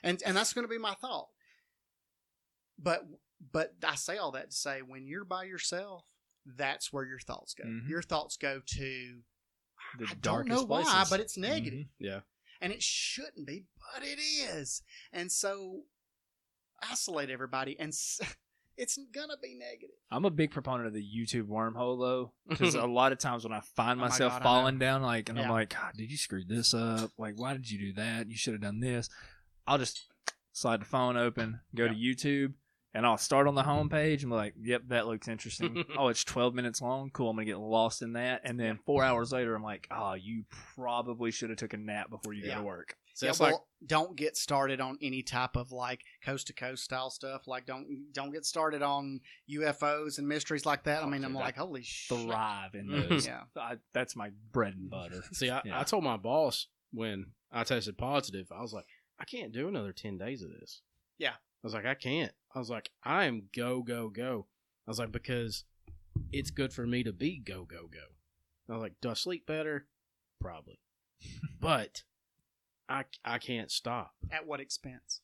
And 0.03 0.23
and 0.25 0.35
that's 0.35 0.55
going 0.55 0.64
to 0.64 0.68
be 0.71 0.79
my 0.79 0.95
thought. 0.95 1.29
But 2.79 3.03
but 3.53 3.75
I 3.87 3.97
say 3.97 4.16
all 4.16 4.31
that 4.33 4.51
to 4.51 4.57
say, 4.57 4.81
when 4.81 5.07
you're 5.07 5.25
by 5.27 5.45
yourself, 5.45 6.05
that's 6.47 6.93
where 6.93 7.05
your 7.05 7.18
thoughts 7.20 7.55
go. 7.55 7.64
Mhm. 7.64 7.88
Your 7.88 8.03
thoughts 8.03 8.36
go 8.36 8.61
to 8.64 9.22
The 9.99 10.05
I 10.05 10.09
don't 10.09 10.20
darkest 10.22 10.49
know 10.49 10.62
why, 10.64 10.82
places. 10.82 11.11
but 11.11 11.20
it's 11.20 11.36
negative, 11.36 11.86
yeah. 11.99 12.20
and 12.61 12.72
it 12.72 12.82
shouldn't 12.82 13.47
be, 13.47 13.64
but 13.95 14.03
it 14.05 14.18
is. 14.20 14.82
And 15.12 15.30
so, 15.32 15.82
isolate 16.82 17.30
everybody, 17.30 17.78
and 17.78 17.88
s- 17.88 18.20
it's 18.76 18.99
gonna 19.12 19.36
be 19.43 19.55
negative. 19.55 19.97
I'm 20.11 20.24
a 20.24 20.30
big 20.30 20.51
proponent 20.51 20.86
of 20.86 20.93
the 20.95 21.03
YouTube 21.05 21.47
wormhole 21.49 21.99
though, 22.01 22.32
because 22.49 22.74
a 22.76 22.86
lot 22.86 23.12
of 23.12 23.18
times 23.18 23.45
when 23.45 23.53
I 23.53 23.61
find 23.61 23.99
Oh 23.99 24.03
my 24.03 24.09
myself 24.09 24.34
God, 24.34 24.43
falling 24.43 24.78
down, 24.78 25.03
like, 25.03 25.28
and 25.28 25.38
I'm 25.38 25.51
like, 25.51 25.70
God, 25.70 25.93
did 25.97 26.11
you 26.11 26.16
screw 26.16 26.45
this 26.45 26.72
up? 26.74 27.11
Like, 27.18 27.34
why 27.38 27.53
did 27.53 27.70
you 27.70 27.78
do 27.78 27.93
that? 27.95 28.28
You 28.30 28.36
should 28.36 28.55
have 28.55 28.62
done 28.62 28.80
this. 28.80 29.09
I'll 29.66 29.78
just 29.78 30.07
slide 30.53 30.80
the 30.80 30.86
phone 30.86 31.16
open, 31.16 31.61
go 31.74 31.86
to 31.88 31.95
YouTube, 31.95 32.55
and 32.95 33.07
I'll 33.07 33.18
start 33.18 33.47
on 33.47 33.55
the 33.55 33.62
homepage 33.62 34.22
and 34.22 34.30
be 34.30 34.36
like, 34.36 34.55
Yep, 34.61 34.82
that 34.88 35.07
looks 35.07 35.28
interesting. 35.28 35.84
oh, 35.99 36.09
it's 36.09 36.24
12 36.24 36.55
minutes 36.55 36.80
long. 36.82 37.11
Cool, 37.11 37.30
I'm 37.30 37.36
gonna 37.36 37.47
get 37.47 37.59
lost 37.59 38.03
in 38.03 38.14
that. 38.14 38.43
And 38.45 38.59
then 38.59 38.78
four 38.86 39.03
hours 39.05 39.32
later, 39.32 39.55
I'm 39.55 39.62
like, 39.62 39.86
Oh, 39.91 40.14
you 40.14 40.45
probably 40.74 41.30
should 41.30 41.51
have 41.51 41.59
took 41.59 41.72
a 41.74 41.76
nap 41.78 42.11
before 42.11 42.32
you 42.32 42.43
Yeah. 42.45 42.55
go 42.57 42.61
to 42.61 42.66
work. 42.66 42.97
So 43.14 43.26
yeah, 43.26 43.30
it's 43.30 43.41
well, 43.41 43.51
like 43.51 43.61
don't 43.86 44.16
get 44.16 44.36
started 44.36 44.80
on 44.80 44.97
any 45.03 45.22
type 45.22 45.57
of 45.57 45.72
like 45.72 46.03
coast 46.24 46.47
to 46.47 46.53
coast 46.55 46.84
style 46.84 47.11
stuff. 47.11 47.47
Like, 47.47 47.66
don't 47.66 47.86
don't 48.12 48.30
get 48.32 48.47
started 48.47 48.82
on 48.82 49.20
UFOs 49.51 50.18
and 50.18 50.26
mysteries 50.28 50.64
like 50.64 50.84
that. 50.84 51.03
I 51.03 51.07
Oh, 51.07 51.11
mean, 51.11 51.24
I'm 51.24 51.32
dude, 51.32 51.41
like, 51.41 51.57
holy 51.57 51.82
shit. 51.82 52.18
Thrive 52.18 52.74
in 52.74 52.86
Mhm. 52.86 53.09
those. 53.11 53.26
Yeah. 53.26 53.43
I, 53.57 53.76
that's 53.93 54.16
my 54.16 54.30
bread 54.53 54.74
and 54.74 54.88
butter. 54.91 55.22
See, 55.32 55.51
I, 55.51 55.61
Yeah. 55.64 55.78
I 55.80 55.82
told 55.82 56.05
my 56.05 56.16
boss 56.16 56.66
when 56.93 57.26
I 57.53 57.64
tested 57.64 57.99
positive, 57.99 58.51
I 58.53 58.62
was 58.62 58.72
like, 58.72 58.86
I 59.18 59.24
can't 59.24 59.53
do 59.53 59.68
another 59.68 59.93
10 59.93 60.16
days 60.16 60.43
of 60.43 60.51
this. 60.51 60.80
Yeah. 61.18 61.34
I 61.62 61.66
was 61.66 61.74
like, 61.74 61.86
I 61.86 61.94
can't. 61.94 62.32
I 62.54 62.58
was 62.58 62.70
like, 62.70 62.90
I 63.04 63.24
am 63.26 63.48
go, 63.54 63.82
go, 63.82 64.08
go. 64.08 64.46
I 64.86 64.90
was 64.90 64.98
like, 64.98 65.12
because 65.12 65.64
it's 66.32 66.50
good 66.50 66.72
for 66.72 66.86
me 66.86 67.02
to 67.04 67.12
be 67.12 67.38
go, 67.38 67.64
go, 67.64 67.86
go. 67.90 67.98
I 68.68 68.72
was 68.74 68.82
like, 68.82 68.94
do 69.00 69.11
I 69.11 69.14
sleep 69.14 69.46
better? 69.46 69.86
Probably. 70.40 70.78
but 71.61 72.02
I, 72.88 73.04
I 73.24 73.38
can't 73.38 73.70
stop. 73.70 74.12
At 74.30 74.46
what 74.46 74.61
expense? 74.61 75.20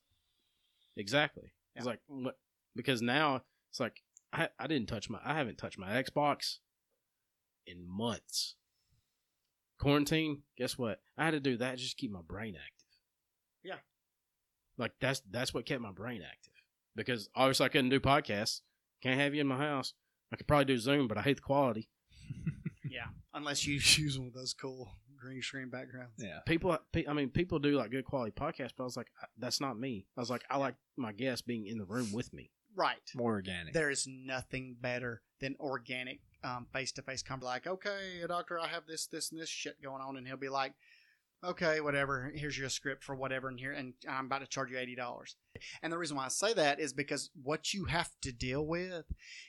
Exactly. 0.97 1.53
Yeah. 1.75 1.79
It's 1.81 1.87
like, 1.87 2.01
what- 2.07 2.39
because 2.75 3.01
now 3.01 3.43
it's 3.71 3.81
like, 3.81 4.03
I, 4.33 4.49
I 4.59 4.67
didn't 4.67 4.89
touch 4.89 5.09
my, 5.09 5.19
I 5.25 5.35
haven't 5.35 5.57
touched 5.57 5.79
my 5.79 6.03
Xbox 6.03 6.59
in 7.67 7.79
months. 7.89 8.57
Quarantine, 9.79 10.43
guess 10.59 10.77
what? 10.77 11.01
I 11.17 11.25
had 11.25 11.31
to 11.33 11.41
do 11.41 11.57
that 11.57 11.79
just 11.79 11.93
to 11.93 11.97
keep 11.97 12.11
my 12.13 12.21
brain 12.27 12.55
active. 12.57 12.76
Yeah. 14.79 14.83
Like 14.83 14.93
that's 15.01 15.23
that's 15.31 15.55
what 15.55 15.67
kept 15.67 15.81
my 15.81 15.93
brain 15.93 16.23
active. 16.23 16.53
Because 16.95 17.29
obviously 17.35 17.67
I 17.67 17.69
couldn't 17.69 17.91
do 17.91 18.01
podcasts. 18.01 18.61
Can't 19.03 19.21
have 19.21 19.35
you 19.35 19.41
in 19.41 19.47
my 19.47 19.59
house. 19.59 19.95
I 20.33 20.37
could 20.37 20.47
probably 20.47 20.65
do 20.65 20.79
Zoom, 20.79 21.09
but 21.09 21.19
I 21.19 21.23
hate 21.23 21.37
the 21.37 21.43
quality. 21.43 21.89
Yeah, 22.97 23.07
unless 23.35 23.67
you 23.67 23.75
use 24.03 24.19
one 24.19 24.29
of 24.29 24.35
those 24.35 24.55
cool 24.55 24.89
green 25.19 25.43
screen 25.43 25.69
backgrounds. 25.69 26.15
Yeah. 26.19 26.41
People, 26.47 26.79
I 27.09 27.13
mean, 27.13 27.31
people 27.31 27.59
do 27.59 27.73
like 27.73 27.91
good 27.91 28.05
quality 28.05 28.33
podcasts, 28.33 28.73
but 28.77 28.85
I 28.85 28.87
was 28.87 28.97
like, 28.97 29.09
that's 29.39 29.61
not 29.61 29.79
me. 29.79 30.07
I 30.17 30.21
was 30.21 30.31
like, 30.31 30.45
I 30.51 30.57
like 30.59 30.75
my 30.97 31.13
guests 31.13 31.43
being 31.43 31.67
in 31.67 31.79
the 31.79 31.85
room 31.85 32.13
with 32.13 32.33
me. 32.33 32.51
Right. 32.75 32.97
More 33.15 33.33
organic. 33.33 33.73
There 33.73 33.91
is 33.91 34.07
nothing 34.07 34.77
better 34.81 35.23
than 35.41 35.57
organic 35.59 36.21
um, 36.45 36.67
face 36.73 36.93
to 36.93 37.03
face 37.03 37.23
conversation. 37.23 37.53
Like, 37.53 37.67
okay, 37.67 38.23
doctor, 38.29 38.61
I 38.61 38.69
have 38.69 38.87
this, 38.87 39.07
this, 39.07 39.33
and 39.33 39.41
this 39.41 39.49
shit 39.49 39.83
going 39.83 40.03
on, 40.03 40.17
and 40.17 40.27
he'll 40.27 40.37
be 40.37 40.49
like, 40.49 40.75
okay, 41.45 41.81
whatever. 41.81 42.31
Here's 42.35 42.59
your 42.59 42.69
script 42.69 43.05
for 43.05 43.15
whatever, 43.15 43.49
and 43.49 43.59
here, 43.59 43.73
and 43.73 43.95
I'm 44.09 44.27
about 44.27 44.41
to 44.41 44.47
charge 44.47 44.71
you 44.71 44.79
eighty 44.79 44.95
dollars. 44.97 45.37
And 45.83 45.93
the 45.93 45.99
reason 45.99 46.17
why 46.17 46.27
I 46.27 46.29
say 46.29 46.53
that 46.55 46.81
is 46.81 46.93
because 46.93 47.31
what 47.43 47.73
you 47.73 47.85
have 47.87 48.11
to 48.23 48.33
deal 48.33 48.67
with, 48.67 49.07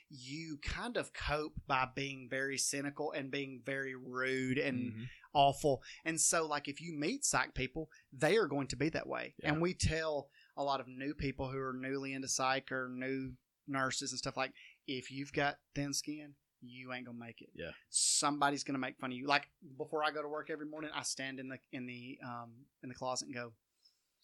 you 0.10 0.58
kind 0.62 0.98
of 0.98 1.12
cope 1.14 1.54
by 1.68 1.88
being 1.96 2.28
very 2.30 2.58
cynical 2.58 3.12
and 3.12 3.30
being 3.32 3.62
very 3.66 3.94
rude 3.96 4.58
and 4.58 4.94
Mhm. 4.94 5.10
awful. 5.34 5.82
And 6.06 6.20
so, 6.20 6.46
like, 6.48 6.68
if 6.68 6.80
you 6.82 6.94
meet 6.94 7.26
psych 7.26 7.54
people, 7.54 7.90
they 8.14 8.38
are 8.38 8.48
going 8.48 8.68
to 8.68 8.76
be 8.78 8.90
that 8.90 9.08
way. 9.08 9.36
Yeah. 9.40 9.52
And 9.54 9.62
we 9.62 9.74
tell 9.74 10.30
a 10.56 10.64
lot 10.64 10.80
of 10.80 10.88
new 10.88 11.14
people 11.14 11.50
who 11.52 11.60
are 11.60 11.74
newly 11.74 12.14
into 12.14 12.28
psych 12.30 12.72
or 12.72 12.90
new 12.90 13.34
nurses 13.68 14.12
and 14.12 14.18
stuff 14.20 14.38
like, 14.38 14.54
if 14.88 15.12
you've 15.12 15.34
got 15.34 15.58
thin 15.76 15.94
skin, 15.94 16.36
you 16.62 16.94
ain't 16.94 17.06
gonna 17.06 17.18
make 17.18 17.42
it. 17.42 17.50
Yeah. 17.56 17.72
Somebody's 17.90 18.64
gonna 18.64 18.80
make 18.80 18.98
fun 18.98 19.12
of 19.12 19.18
you. 19.18 19.28
Like 19.28 19.48
before 19.78 20.04
I 20.04 20.12
go 20.12 20.22
to 20.22 20.28
work 20.28 20.50
every 20.50 20.66
morning, 20.66 20.90
I 20.94 21.04
stand 21.04 21.40
in 21.40 21.50
the 21.50 21.58
in 21.72 21.86
the 21.86 22.18
um 22.26 22.52
in 22.84 22.90
the 22.90 22.96
closet 22.96 23.28
and 23.28 23.36
go, 23.36 23.52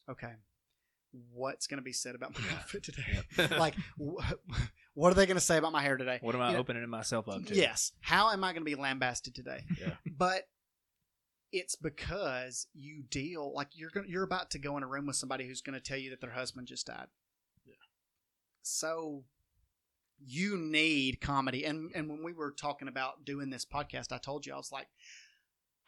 okay, 0.10 0.34
what's 1.32 1.68
gonna 1.68 1.82
be 1.82 1.94
said 1.94 2.16
about 2.16 2.34
my 2.38 2.46
Yeah. 2.46 2.56
outfit 2.58 2.84
today? 2.84 3.56
like, 3.58 3.76
wh- 4.00 4.32
What 4.96 5.12
are 5.12 5.16
they 5.16 5.26
to 5.38 5.42
say 5.42 5.58
about 5.58 5.72
my 5.72 5.82
hair 5.82 5.98
today? 5.98 6.20
What 6.22 6.36
am 6.36 6.42
I 6.42 6.50
You 6.50 6.54
know, 6.54 6.60
opening 6.60 6.88
myself 6.88 7.28
up 7.28 7.44
to? 7.46 7.56
Yes. 7.56 7.94
How 8.02 8.30
am 8.30 8.44
I 8.44 8.54
to 8.62 8.66
be 8.66 8.76
lambasted 8.76 9.34
today? 9.34 9.64
Yeah. 9.82 9.94
But 10.06 10.44
it's 11.52 11.76
because 11.76 12.68
you 12.76 13.02
deal 13.10 13.52
like 13.56 13.70
you're 13.74 13.90
to 13.92 14.04
you're 14.08 14.22
about 14.24 14.52
to 14.52 14.60
go 14.60 14.78
in 14.78 14.84
a 14.84 14.88
room 14.88 15.08
with 15.08 15.16
somebody 15.16 15.48
who's 15.48 15.62
going 15.62 15.74
to 15.74 15.80
tell 15.84 15.98
you 15.98 16.12
that 16.12 16.22
their 16.22 16.34
husband 16.34 16.68
just 16.68 16.86
died. 16.86 17.08
Yeah. 17.66 17.74
So 18.62 19.24
you 20.26 20.58
need 20.58 21.20
comedy 21.22 21.66
and 21.66 21.92
and 21.94 22.10
when 22.10 22.24
we 22.24 22.34
were 22.34 22.52
talking 22.52 22.88
about 22.88 23.26
doing 23.26 23.50
this 23.50 23.66
podcast 23.66 24.12
I 24.12 24.18
told 24.18 24.46
you 24.46 24.54
I 24.54 24.58
was 24.58 24.72
like 24.72 24.88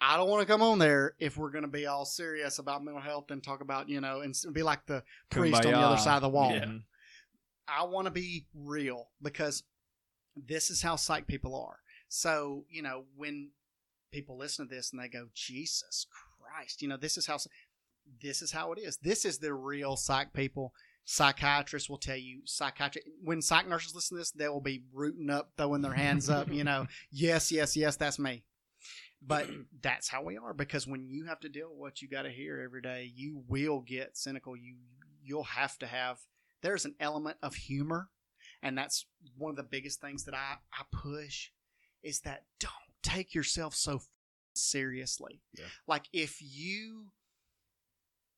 I 0.02 0.18
don't 0.18 0.30
want 0.30 0.42
to 0.42 0.52
come 0.52 0.62
on 0.62 0.78
there 0.78 1.14
if 1.20 1.38
we're 1.38 1.52
going 1.52 1.64
to 1.64 1.70
be 1.70 1.88
all 1.88 2.06
serious 2.06 2.60
about 2.60 2.84
mental 2.84 3.02
health 3.02 3.32
and 3.32 3.42
talk 3.42 3.62
about, 3.62 3.88
you 3.88 4.02
know, 4.02 4.22
and 4.22 4.36
be 4.52 4.62
like 4.62 4.86
the 4.86 5.04
priest 5.30 5.66
on 5.66 5.72
the 5.72 5.80
other 5.80 5.98
side 5.98 6.18
of 6.18 6.22
the 6.22 6.30
wall. 6.30 6.52
Yeah. 6.52 6.66
I 7.68 7.84
want 7.86 8.06
to 8.06 8.12
be 8.12 8.46
real 8.54 9.08
because 9.22 9.64
this 10.36 10.70
is 10.70 10.82
how 10.82 10.98
psych 10.98 11.28
people 11.28 11.56
are. 11.56 11.80
So, 12.10 12.66
you 12.70 12.82
know, 12.82 13.06
when 13.16 13.52
people 14.12 14.38
listen 14.38 14.68
to 14.68 14.76
this 14.76 14.92
and 14.92 15.02
they 15.02 15.08
go, 15.08 15.28
Jesus 15.34 16.06
Christ, 16.40 16.82
you 16.82 16.88
know, 16.88 16.98
this 16.98 17.18
is 17.18 17.26
how 17.26 17.38
this 18.22 18.42
is 18.42 18.52
how 18.52 18.74
it 18.74 18.80
is. 18.80 18.98
This 18.98 19.26
is 19.26 19.40
the 19.40 19.54
real 19.54 19.96
psych 19.96 20.34
people. 20.34 20.74
Psychiatrists 21.06 21.89
will 21.89 21.97
tell 21.99 22.18
you 22.18 22.41
psychiatry 22.45 23.03
when 23.24 23.41
psych 23.41 23.68
nurses 23.68 23.93
listen 23.95 24.18
to 24.18 24.22
this, 24.22 24.32
they 24.32 24.49
will 24.49 24.60
be 24.62 24.84
rooting 24.91 25.30
up, 25.30 25.51
throwing 25.56 25.82
their 25.82 25.93
hands 25.93 26.30
up, 26.30 26.51
you 26.51 26.64
know, 26.64 26.88
yes, 27.12 27.51
yes, 27.51 27.78
yes, 27.78 27.95
that's 27.95 28.18
me. 28.20 28.43
But 29.22 29.47
that's 29.82 30.10
how 30.10 30.24
we 30.24 30.38
are 30.38 30.53
because 30.53 30.88
when 30.88 31.08
you 31.08 31.26
have 31.26 31.39
to 31.41 31.49
deal 31.49 31.70
with 31.70 31.78
what 31.80 32.01
you 32.01 32.08
got 32.10 32.24
to 32.24 32.30
hear 32.32 32.60
every 32.60 32.82
day, 32.82 33.12
you 33.16 33.43
will 33.47 33.82
get 33.82 34.18
cynical. 34.18 34.56
You 34.58 34.76
you'll 35.24 35.43
have 35.43 35.78
to 35.80 35.88
have 35.88 36.20
there's 36.62 36.86
an 36.86 36.95
element 36.99 37.38
of 37.43 37.56
humor 37.56 38.10
and 38.64 38.78
that's 38.78 39.06
one 39.38 39.49
of 39.51 39.56
the 39.58 39.64
biggest 39.64 40.01
things 40.01 40.24
that 40.26 40.34
I, 40.36 40.56
I 40.74 40.84
push 40.91 41.49
is 42.03 42.20
that 42.22 42.43
don't 42.60 42.72
take 43.03 43.34
yourself 43.34 43.74
so 43.76 44.01
seriously 44.53 45.41
Yeah. 45.58 45.66
like 45.88 46.06
if 46.14 46.38
you 46.41 47.08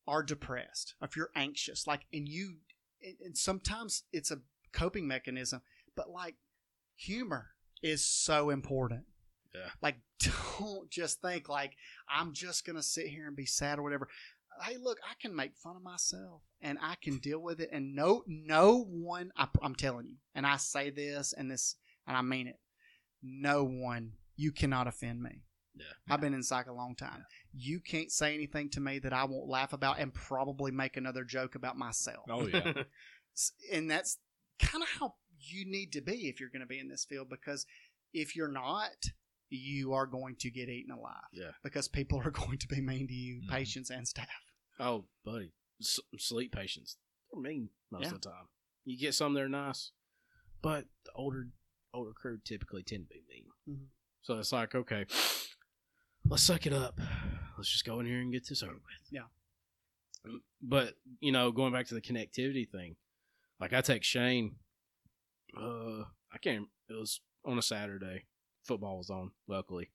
are 0.08 0.22
depressed 0.22 0.94
if 1.02 1.16
you're 1.16 1.30
anxious 1.36 1.86
like 1.86 2.00
and 2.12 2.28
you 2.28 2.56
and- 3.02 3.36
sometimes 3.36 4.02
it's 4.12 4.30
a 4.30 4.38
coping 4.72 5.06
mechanism 5.06 5.60
but 5.94 6.10
like 6.10 6.36
humor 6.96 7.48
is 7.82 8.04
so 8.04 8.50
important. 8.50 9.04
Yeah. 9.54 9.70
like 9.80 9.96
don't 10.58 10.90
just 10.90 11.22
think 11.22 11.48
like 11.48 11.72
i'm 12.08 12.34
just 12.34 12.66
gonna 12.66 12.82
sit 12.82 13.06
here 13.06 13.26
and 13.26 13.34
be 13.34 13.46
sad 13.46 13.78
or 13.78 13.82
whatever. 13.82 14.08
Hey 14.62 14.76
look 14.76 14.98
i 15.08 15.14
can 15.20 15.34
make 15.34 15.56
fun 15.56 15.76
of 15.76 15.82
myself 15.82 16.42
and 16.60 16.78
i 16.82 16.96
can 17.02 17.18
deal 17.18 17.40
with 17.40 17.60
it 17.60 17.70
and 17.72 17.94
no 17.94 18.24
no 18.26 18.84
one 18.84 19.30
I, 19.36 19.46
i'm 19.62 19.74
telling 19.74 20.06
you 20.06 20.16
and 20.34 20.44
i 20.46 20.56
say 20.56 20.90
this 20.90 21.32
and 21.32 21.50
this 21.50 21.76
and 22.06 22.16
i 22.16 22.22
mean 22.22 22.48
it 22.48 22.58
no 23.22 23.64
one 23.64 24.12
you 24.36 24.52
cannot 24.52 24.86
offend 24.88 25.22
me 25.22 25.42
Yeah. 25.78 26.14
i've 26.14 26.20
been 26.20 26.34
in 26.34 26.42
psych 26.42 26.66
a 26.66 26.72
long 26.72 26.94
time 26.94 27.24
you 27.54 27.80
can't 27.80 28.10
say 28.10 28.34
anything 28.34 28.68
to 28.70 28.80
me 28.80 28.98
that 28.98 29.12
i 29.12 29.24
won't 29.24 29.48
laugh 29.48 29.72
about 29.72 29.98
and 29.98 30.12
probably 30.14 30.70
make 30.70 30.96
another 30.96 31.24
joke 31.24 31.54
about 31.54 31.76
myself 31.76 32.24
Oh 32.28 32.46
yeah. 32.46 32.72
And 33.72 33.88
that's 33.90 34.18
kind 34.58 34.82
of 34.82 34.88
how 34.88 35.14
you 35.38 35.64
need 35.64 35.92
to 35.92 36.00
be 36.00 36.28
if 36.28 36.40
you're 36.40 36.48
going 36.48 36.60
to 36.60 36.66
be 36.66 36.80
in 36.80 36.88
this 36.88 37.04
field 37.04 37.28
because 37.30 37.64
if 38.12 38.34
you're 38.34 38.50
not 38.50 38.96
you 39.50 39.92
are 39.92 40.06
going 40.06 40.34
to 40.40 40.50
get 40.50 40.68
eaten 40.68 40.90
alive 40.92 41.14
Yeah. 41.32 41.52
because 41.62 41.86
people 41.88 42.18
are 42.24 42.30
going 42.32 42.58
to 42.58 42.66
be 42.68 42.80
mean 42.80 43.06
to 43.08 43.14
you 43.14 43.42
Mhm. 43.42 43.48
patients 43.50 43.90
and 43.90 44.06
staff 44.08 44.28
Oh, 44.80 45.06
buddy, 45.24 45.52
S- 45.80 46.00
sleep 46.18 46.52
patients 46.52 46.96
they're 47.32 47.40
mean 47.40 47.70
most 47.90 48.02
Yeah. 48.04 48.14
of 48.14 48.20
the 48.20 48.28
time. 48.30 48.48
You 48.84 48.96
get 48.98 49.14
some 49.14 49.34
that 49.34 49.42
are 49.42 49.48
nice, 49.48 49.92
but 50.62 50.86
the 51.04 51.12
older 51.14 51.48
older 51.94 52.12
crew 52.12 52.38
typically 52.44 52.82
tend 52.82 53.08
to 53.08 53.14
be 53.14 53.22
mean. 53.28 53.46
Mhm. 53.68 53.86
So 54.22 54.38
it's 54.38 54.52
like, 54.52 54.74
okay, 54.74 55.06
let's 56.28 56.42
suck 56.42 56.66
it 56.66 56.72
up. 56.72 56.98
Let's 57.56 57.70
just 57.70 57.84
go 57.84 58.00
in 58.00 58.06
here 58.06 58.20
and 58.20 58.32
get 58.32 58.48
this 58.48 58.62
over 58.62 58.72
with. 58.72 58.82
Yeah. 59.10 60.32
But 60.62 60.94
you 61.20 61.32
know, 61.32 61.50
going 61.52 61.72
back 61.72 61.86
to 61.88 61.94
the 61.94 62.00
connectivity 62.00 62.68
thing, 62.68 62.96
like 63.60 63.72
I 63.72 63.80
text 63.80 64.08
Shane. 64.10 64.56
Uh, 65.56 66.02
I 66.32 66.38
can't. 66.42 66.66
It 66.88 66.94
was 66.94 67.20
on 67.44 67.58
a 67.58 67.62
Saturday. 67.62 68.24
Football 68.64 68.98
was 68.98 69.10
on. 69.10 69.30
Luckily, 69.46 69.90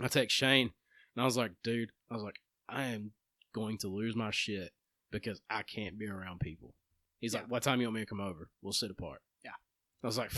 I 0.00 0.08
text 0.08 0.36
Shane, 0.36 0.70
and 1.14 1.22
I 1.22 1.24
was 1.24 1.36
like, 1.36 1.52
dude, 1.62 1.90
I 2.10 2.14
was 2.14 2.22
like, 2.22 2.36
I 2.68 2.84
am 2.84 3.12
going 3.54 3.78
to 3.78 3.88
lose 3.88 4.16
my 4.16 4.30
shit 4.30 4.70
because 5.12 5.40
I 5.50 5.62
can't 5.62 5.98
be 5.98 6.06
around 6.08 6.40
people. 6.40 6.74
He's 7.20 7.34
Yeah. 7.34 7.40
like, 7.40 7.50
what 7.50 7.62
time 7.62 7.80
you 7.80 7.86
want 7.86 7.96
me 7.96 8.00
to 8.02 8.06
come 8.06 8.20
over? 8.20 8.48
We'll 8.62 8.72
sit 8.72 8.90
apart. 8.90 9.20
Yeah. 9.44 9.50
I 10.02 10.06
was 10.06 10.18
like, 10.18 10.32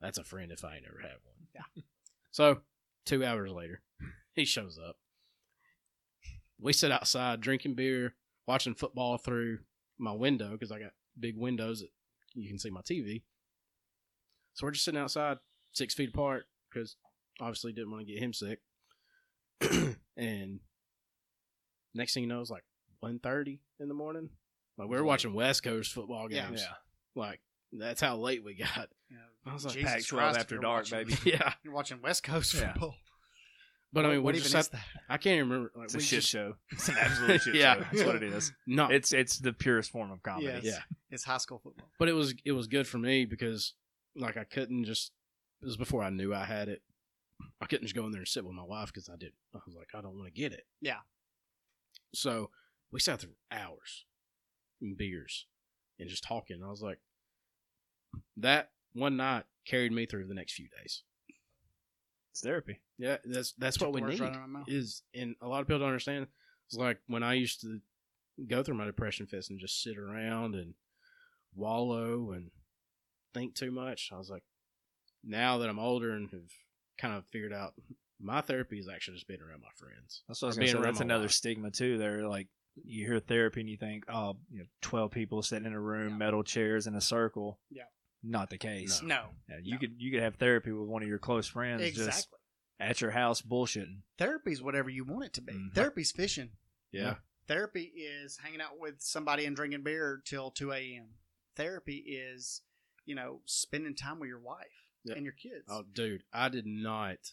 that's 0.00 0.18
a 0.18 0.24
friend 0.24 0.52
if 0.52 0.64
I 0.64 0.76
ain't 0.76 0.84
ever 0.86 1.00
had 1.02 1.16
one. 1.24 1.34
Yeah. 1.54 1.82
So 2.30 2.60
two 3.04 3.24
hours 3.24 3.50
later, 3.50 3.80
he 4.34 4.44
shows 4.44 4.78
up. 4.78 4.96
We 6.60 6.72
sit 6.72 6.92
outside 6.92 7.40
drinking 7.40 7.74
beer, 7.74 8.14
watching 8.46 8.74
football 8.74 9.18
through 9.18 9.58
my 9.98 10.12
window 10.12 10.50
because 10.52 10.70
I 10.72 10.78
got 10.78 10.92
big 11.18 11.36
windows 11.36 11.80
that 11.80 11.88
you 12.34 12.48
can 12.48 12.58
see 12.58 12.70
my 12.70 12.80
TV. 12.82 13.22
So 14.54 14.66
we're 14.66 14.70
just 14.72 14.84
sitting 14.84 15.00
outside, 15.00 15.38
six 15.72 15.94
feet 15.94 16.10
apart, 16.10 16.44
because 16.70 16.96
obviously 17.40 17.72
didn't 17.72 17.90
want 17.90 18.06
to 18.06 18.12
get 18.12 18.22
him 18.22 18.32
sick. 18.32 18.60
and 20.16 20.60
next 21.94 22.14
thing 22.14 22.24
you 22.24 22.28
know, 22.28 22.40
it's 22.40 22.50
like 22.50 22.64
1.30 23.04 23.58
in 23.80 23.88
the 23.88 23.94
morning. 23.94 24.28
Like 24.78 24.88
we 24.88 24.96
were 24.96 25.04
watching 25.04 25.34
West 25.34 25.62
Coast 25.62 25.92
football 25.92 26.28
games. 26.28 26.60
yeah. 26.62 26.74
Like 27.14 27.40
that's 27.72 28.00
how 28.00 28.16
late 28.16 28.44
we 28.44 28.54
got. 28.54 28.88
you 29.10 29.16
know, 29.16 29.22
I 29.50 29.54
was 29.54 29.64
like, 29.64 29.74
Jesus 29.74 29.90
Pac-12 29.92 30.08
Christ, 30.18 30.38
after 30.38 30.58
dark, 30.58 30.84
watching- 30.92 31.08
baby. 31.08 31.16
yeah. 31.30 31.52
you're 31.64 31.74
watching 31.74 32.00
west 32.02 32.22
coast 32.22 32.54
Yeah. 32.54 32.72
football 32.72 32.94
But 33.92 34.06
I 34.06 34.10
mean, 34.10 34.22
what 34.22 34.34
we 34.34 34.40
even 34.40 34.50
just 34.50 34.72
is 34.72 34.72
had, 34.72 34.80
that 34.80 34.86
I 35.12 35.16
can't 35.18 35.36
even 35.36 35.48
remember. 35.50 35.72
Like, 35.74 35.84
It's 35.86 35.94
a 35.94 36.00
shit 36.00 36.20
just, 36.20 36.28
show. 36.30 36.54
It's 36.70 36.88
an 36.88 36.96
absolute 36.98 37.42
shit 37.42 37.54
Yeah. 37.54 37.74
show. 37.74 37.80
That's 37.92 38.04
what 38.04 38.16
it 38.16 38.22
is. 38.22 38.52
No, 38.66 38.88
It's 38.88 39.12
it's 39.12 39.38
the 39.38 39.52
purest 39.52 39.90
form 39.90 40.10
of 40.10 40.22
comedy. 40.22 40.46
Yes. 40.46 40.64
yeah. 40.64 40.78
it's 41.10 41.24
high 41.24 41.36
school 41.38 41.58
football 41.62 41.88
but 41.98 42.08
it 42.08 42.14
was 42.14 42.34
it 42.44 42.52
was 42.52 42.66
good 42.68 42.86
for 42.86 42.98
me 42.98 43.26
because 43.26 43.74
like 44.16 44.36
I 44.36 44.44
couldn't 44.44 44.84
just 44.84 45.12
it 45.60 45.66
was 45.66 45.76
before 45.76 46.02
I 46.02 46.10
knew 46.10 46.34
I 46.34 46.44
had 46.44 46.68
it. 46.68 46.82
I 47.60 47.66
couldn't 47.66 47.84
just 47.84 47.94
go 47.94 48.04
in 48.06 48.12
there 48.12 48.20
and 48.20 48.28
sit 48.28 48.44
with 48.44 48.54
my 48.54 48.64
wife 48.64 48.86
because 48.92 49.08
I 49.08 49.16
did. 49.16 49.32
I 49.54 49.58
was 49.66 49.76
like, 49.76 49.88
I 49.94 50.00
don't 50.00 50.16
want 50.16 50.32
to 50.32 50.40
get 50.40 50.52
it. 50.52 50.64
Yeah. 50.80 50.98
So 52.14 52.50
we 52.90 52.98
sat 53.00 53.20
there 53.20 53.30
hours 53.50 54.04
and 54.80 54.96
beers 54.96 55.46
and 55.98 56.08
just 56.08 56.24
talking. 56.24 56.62
I 56.64 56.70
was 56.70 56.82
like, 56.82 56.98
that 58.36 58.70
one 58.94 59.16
night 59.16 59.44
carried 59.66 59.92
me 59.92 60.06
through 60.06 60.26
the 60.26 60.34
next 60.34 60.54
few 60.54 60.68
days. 60.80 61.02
It's 62.32 62.40
therapy. 62.40 62.80
Yeah, 62.98 63.18
that's 63.24 63.52
that's 63.58 63.76
Took 63.76 63.88
what 63.88 63.94
we 63.94 64.00
the 64.02 64.08
need. 64.08 64.20
right 64.20 64.30
out 64.30 64.36
of 64.36 64.40
my 64.48 64.58
mouth. 64.60 64.68
Is 64.68 65.02
and 65.14 65.36
a 65.40 65.46
lot 65.48 65.60
of 65.60 65.66
people 65.66 65.78
don't 65.80 65.88
understand. 65.88 66.26
It's 66.66 66.76
like 66.76 66.98
when 67.06 67.22
I 67.22 67.34
used 67.34 67.60
to 67.60 67.78
go 68.48 68.62
through 68.62 68.76
my 68.76 68.86
depression 68.86 69.26
fits 69.26 69.50
and 69.50 69.60
just 69.60 69.82
sit 69.82 69.98
around 69.98 70.54
and 70.54 70.74
wallow 71.54 72.32
and 72.32 72.50
think 73.34 73.54
too 73.54 73.70
much. 73.70 74.10
I 74.12 74.16
was 74.18 74.30
like, 74.30 74.42
now 75.22 75.58
that 75.58 75.68
I'm 75.68 75.78
older 75.78 76.12
and 76.12 76.30
have 76.30 76.50
kind 76.98 77.14
of 77.14 77.24
figured 77.26 77.52
out 77.52 77.74
my 78.20 78.40
therapy 78.40 78.78
is 78.78 78.88
actually 78.88 79.14
just 79.16 79.28
being 79.28 79.40
around 79.42 79.60
my 79.60 79.68
friends. 79.76 80.22
That's 80.28 80.40
what 80.42 80.46
I 80.46 80.50
was 80.50 80.56
being 80.58 80.70
say. 80.70 80.74
around 80.78 80.84
That's 80.84 81.00
another 81.00 81.24
wife. 81.24 81.32
stigma 81.32 81.70
too. 81.70 81.98
They're 81.98 82.26
like 82.26 82.48
you 82.84 83.04
hear 83.06 83.20
therapy 83.20 83.60
and 83.60 83.68
you 83.68 83.76
think, 83.76 84.04
oh, 84.08 84.36
you 84.50 84.60
know, 84.60 84.64
twelve 84.80 85.10
people 85.10 85.42
sitting 85.42 85.66
in 85.66 85.74
a 85.74 85.80
room, 85.80 86.10
Yeah. 86.12 86.16
metal 86.16 86.42
chairs 86.42 86.86
in 86.86 86.94
a 86.94 87.00
circle. 87.02 87.58
Yeah. 87.70 87.82
Not 88.22 88.50
the 88.50 88.58
case. 88.58 89.02
no 89.02 89.30
Yeah, 89.48 89.56
you 89.62 89.72
No. 89.74 89.78
could 89.78 89.94
you 90.00 90.10
could 90.12 90.20
have 90.22 90.36
therapy 90.36 90.70
with 90.72 90.88
one 90.88 91.02
of 91.02 91.08
your 91.08 91.18
close 91.18 91.46
friends 91.48 91.82
just 91.82 91.98
exactly 91.98 92.38
at 92.80 93.00
your 93.00 93.10
house 93.12 93.42
bullshitting. 93.42 94.02
therapy's 94.18 94.62
whatever 94.62 94.90
you 94.90 95.04
want 95.04 95.24
it 95.24 95.32
to 95.34 95.40
be 95.40 95.52
Mhm. 95.52 95.74
therapy's 95.74 96.12
fishing 96.12 96.56
Yeah. 96.90 97.16
Therapy 97.48 97.84
is 97.96 98.36
hanging 98.38 98.60
out 98.60 98.78
with 98.78 99.00
somebody 99.00 99.44
and 99.46 99.56
drinking 99.56 99.82
beer 99.82 100.22
till 100.24 100.50
2 100.52 100.70
a.m. 100.72 101.14
Therapy 101.56 101.96
is, 101.98 102.62
you 103.04 103.14
know, 103.16 103.42
spending 103.46 103.94
time 103.96 104.18
with 104.20 104.28
your 104.28 104.38
wife 104.38 104.86
Yeah. 105.04 105.14
and 105.16 105.24
your 105.24 105.32
kids. 105.34 105.64
Oh, 105.68 105.82
dude, 105.82 106.22
I 106.32 106.48
did 106.48 106.66
not. 106.66 107.32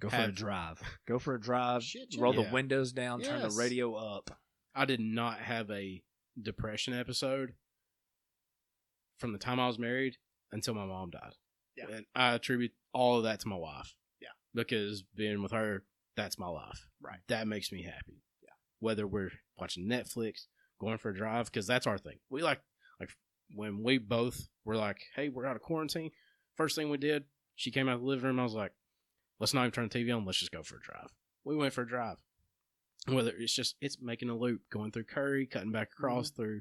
Go 0.00 0.08
for 0.08 0.16
a 0.16 0.32
drive. 0.32 0.80
Go 1.06 1.18
for 1.18 1.34
a 1.34 1.40
drive. 1.40 1.82
Shit, 1.84 2.14
roll 2.18 2.34
Yeah. 2.34 2.44
the 2.44 2.52
windows 2.52 2.92
down. 2.92 3.20
Turn 3.20 3.42
the 3.42 3.50
radio 3.56 3.94
up. 3.94 4.40
I 4.74 4.86
did 4.86 5.00
not 5.00 5.40
have 5.40 5.70
a 5.70 6.02
depression 6.40 6.94
episode 6.94 7.54
from 9.18 9.32
the 9.32 9.38
time 9.38 9.60
I 9.60 9.66
was 9.66 9.78
married 9.78 10.16
until 10.52 10.74
my 10.74 10.86
mom 10.86 11.10
died. 11.10 11.34
Yeah. 11.76 11.84
And 11.92 12.06
I 12.14 12.34
attribute 12.34 12.72
all 12.92 13.18
of 13.18 13.24
that 13.24 13.40
to 13.40 13.48
my 13.48 13.56
wife. 13.56 13.94
Yeah. 14.20 14.28
Because 14.54 15.02
being 15.14 15.42
with 15.42 15.52
her, 15.52 15.84
that's 16.16 16.38
my 16.38 16.48
life. 16.48 16.86
Right. 17.00 17.20
That 17.28 17.46
makes 17.46 17.72
me 17.72 17.82
happy. 17.82 18.22
Yeah. 18.42 18.50
Whether 18.80 19.06
we're 19.06 19.32
watching 19.58 19.88
Netflix, 19.88 20.46
going 20.80 20.98
for 20.98 21.10
a 21.10 21.16
drive, 21.16 21.46
because 21.46 21.66
that's 21.66 21.86
our 21.86 21.98
thing. 21.98 22.18
We 22.30 22.42
like, 22.42 22.60
like 23.00 23.10
when 23.54 23.82
we 23.82 23.98
both 23.98 24.48
were 24.64 24.76
like, 24.76 24.98
hey, 25.16 25.28
we're 25.28 25.46
out 25.46 25.56
of 25.56 25.62
quarantine. 25.62 26.10
First 26.56 26.76
thing 26.76 26.90
we 26.90 26.98
did, 26.98 27.24
she 27.56 27.70
came 27.70 27.88
out 27.88 27.96
of 27.96 28.00
the 28.00 28.06
living 28.06 28.26
room. 28.26 28.40
I 28.40 28.44
was 28.44 28.54
like, 28.54 28.72
let's 29.40 29.54
not 29.54 29.62
even 29.62 29.72
turn 29.72 29.88
the 29.88 29.98
TV 29.98 30.16
on. 30.16 30.24
Let's 30.24 30.38
just 30.38 30.52
go 30.52 30.62
for 30.62 30.76
a 30.76 30.80
drive. 30.80 31.10
We 31.44 31.56
went 31.56 31.72
for 31.72 31.82
a 31.82 31.88
drive. 31.88 32.18
Whether 33.06 33.32
it's 33.36 33.54
just 33.54 33.76
it's 33.80 33.98
making 34.00 34.30
a 34.30 34.36
loop, 34.36 34.62
going 34.72 34.90
through 34.90 35.04
Curry, 35.04 35.46
cutting 35.46 35.72
back 35.72 35.90
across 35.92 36.30
mm-hmm. 36.30 36.42
through. 36.42 36.60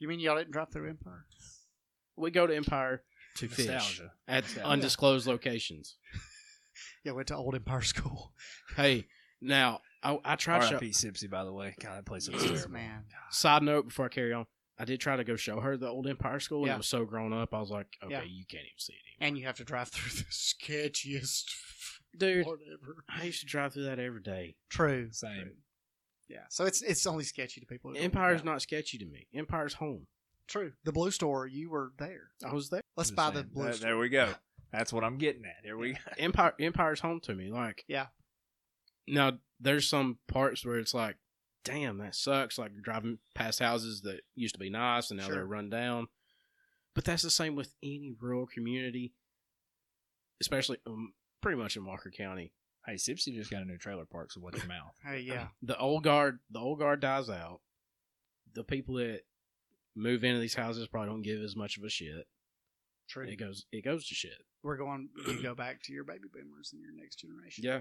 You 0.00 0.08
mean 0.08 0.18
y'all 0.18 0.36
didn't 0.36 0.50
drop 0.50 0.72
through 0.72 0.88
Empire? 0.88 1.26
We 2.16 2.30
go 2.32 2.46
to 2.46 2.54
Empire, 2.56 3.02
to 3.36 3.46
fish 3.48 3.66
Nostalgia. 3.66 4.12
at 4.26 4.42
Nostalgia. 4.44 4.68
undisclosed 4.68 5.26
locations. 5.28 5.96
Yeah, 7.04 7.12
went 7.12 7.28
to 7.28 7.36
Old 7.36 7.54
Empire 7.54 7.80
School. 7.82 8.32
Hey, 8.76 9.06
now 9.40 9.80
I, 10.02 10.18
I 10.24 10.36
tried. 10.36 10.60
To 10.60 10.66
show, 10.66 10.74
R.I.P. 10.74 10.90
Sipsey, 10.90 11.28
by 11.30 11.44
the 11.44 11.52
way. 11.52 11.74
God, 11.80 11.96
that 11.96 12.04
place 12.06 12.28
looks 12.28 12.44
terrible. 12.44 12.70
Man, 12.70 13.04
side 13.30 13.62
note 13.62 13.88
before 13.88 14.04
I 14.06 14.08
carry 14.08 14.32
on, 14.34 14.44
I 14.78 14.84
did 14.84 15.00
try 15.00 15.16
to 15.16 15.24
go 15.24 15.34
show 15.36 15.60
her 15.60 15.76
the 15.78 15.88
old 15.88 16.06
Empire 16.06 16.40
School, 16.40 16.58
and 16.60 16.66
Yeah. 16.68 16.74
it 16.74 16.78
was 16.78 16.88
so 16.88 17.04
grown 17.06 17.32
up. 17.32 17.52
I 17.54 17.58
was 17.60 17.70
like, 17.70 17.86
okay, 18.04 18.12
Yeah. 18.12 18.22
you 18.22 18.44
can't 18.46 18.64
even 18.64 18.78
see 18.78 18.92
it 18.92 18.96
anymore. 19.18 19.28
and 19.28 19.38
you 19.38 19.46
have 19.46 19.56
to 19.56 19.64
drive 19.64 19.88
through 19.88 20.10
the 20.10 20.24
sketchiest 20.30 21.44
Dude, 22.18 22.44
whatever. 22.46 23.04
I 23.08 23.24
used 23.24 23.40
to 23.40 23.46
drive 23.46 23.72
through 23.74 23.84
that 23.84 23.98
every 23.98 24.22
day. 24.22 24.56
True. 24.68 25.08
Same. 25.12 25.52
Yeah, 26.30 26.44
so 26.48 26.64
it's 26.64 26.80
it's 26.80 27.06
only 27.06 27.24
sketchy 27.24 27.60
to 27.60 27.66
people. 27.66 27.92
Empire's 27.96 28.44
not 28.44 28.62
sketchy 28.62 28.98
to 28.98 29.04
me. 29.06 29.26
Empire's 29.34 29.74
home. 29.74 30.06
true. 30.46 30.72
The 30.84 30.92
blue 30.92 31.10
store, 31.10 31.46
you 31.46 31.70
were 31.70 31.92
there. 31.98 32.30
I 32.46 32.52
was 32.54 32.70
there. 32.70 32.82
Let's 32.96 33.10
buy 33.10 33.30
the 33.30 33.42
blue 33.42 33.64
There- 33.64 33.72
store. 33.74 33.88
There 33.90 33.98
we 33.98 34.08
go. 34.08 34.32
That's 34.72 34.92
what 34.92 35.02
I'm 35.02 35.18
getting 35.18 35.44
at. 35.44 35.56
There 35.64 35.76
we 35.76 35.94
go. 35.94 35.98
Empire 36.18 36.54
Empire's 36.60 37.00
home 37.00 37.18
to 37.24 37.34
me. 37.34 37.50
Like 37.50 37.84
Yeah. 37.88 38.06
Now 39.08 39.38
there's 39.58 39.88
some 39.88 40.18
parts 40.28 40.64
where 40.64 40.78
it's 40.78 40.94
like, 40.94 41.16
damn, 41.64 41.98
that 41.98 42.14
sucks. 42.14 42.58
Like 42.58 42.70
you're 42.72 42.80
driving 42.80 43.18
past 43.34 43.58
houses 43.58 44.02
that 44.02 44.20
used 44.36 44.54
to 44.54 44.60
be 44.60 44.70
nice 44.70 45.10
and 45.10 45.18
now 45.18 45.26
Sure. 45.26 45.34
they're 45.34 45.46
run 45.46 45.68
down. 45.70 46.06
But 46.94 47.04
that's 47.04 47.22
the 47.22 47.30
same 47.30 47.56
with 47.56 47.74
any 47.82 48.14
rural 48.20 48.46
community, 48.46 49.12
especially 50.40 50.78
um, 50.86 51.12
pretty 51.40 51.58
much 51.58 51.76
in 51.76 51.84
Walker 51.84 52.10
County. 52.10 52.52
Hey, 52.86 52.94
Sipsey 52.94 53.34
just 53.34 53.50
got 53.50 53.62
a 53.62 53.66
new 53.66 53.76
trailer 53.76 54.06
park, 54.06 54.32
so 54.32 54.40
what's 54.40 54.58
your 54.58 54.66
mouth. 54.66 54.94
Hey, 55.04 55.20
yeah. 55.20 55.48
The 55.62 55.78
old 55.78 56.02
guard, 56.02 56.38
the 56.50 56.58
old 56.60 56.78
guard 56.78 57.00
dies 57.00 57.28
out. 57.28 57.60
The 58.54 58.64
people 58.64 58.94
that 58.96 59.20
move 59.94 60.24
into 60.24 60.40
these 60.40 60.54
houses 60.54 60.88
probably 60.88 61.10
don't 61.10 61.22
give 61.22 61.42
as 61.42 61.56
much 61.56 61.76
of 61.76 61.84
a 61.84 61.90
shit. 61.90 62.26
True. 63.08 63.26
It 63.26 63.36
goes, 63.36 63.66
it 63.72 63.84
goes 63.84 64.06
to 64.08 64.14
shit. 64.14 64.44
We're 64.62 64.76
going. 64.76 65.08
You 65.28 65.42
go 65.42 65.54
back 65.54 65.82
to 65.84 65.92
your 65.92 66.04
baby 66.04 66.28
boomers 66.32 66.70
and 66.72 66.80
your 66.80 66.92
next 66.94 67.16
generation. 67.16 67.64
Yeah. 67.64 67.80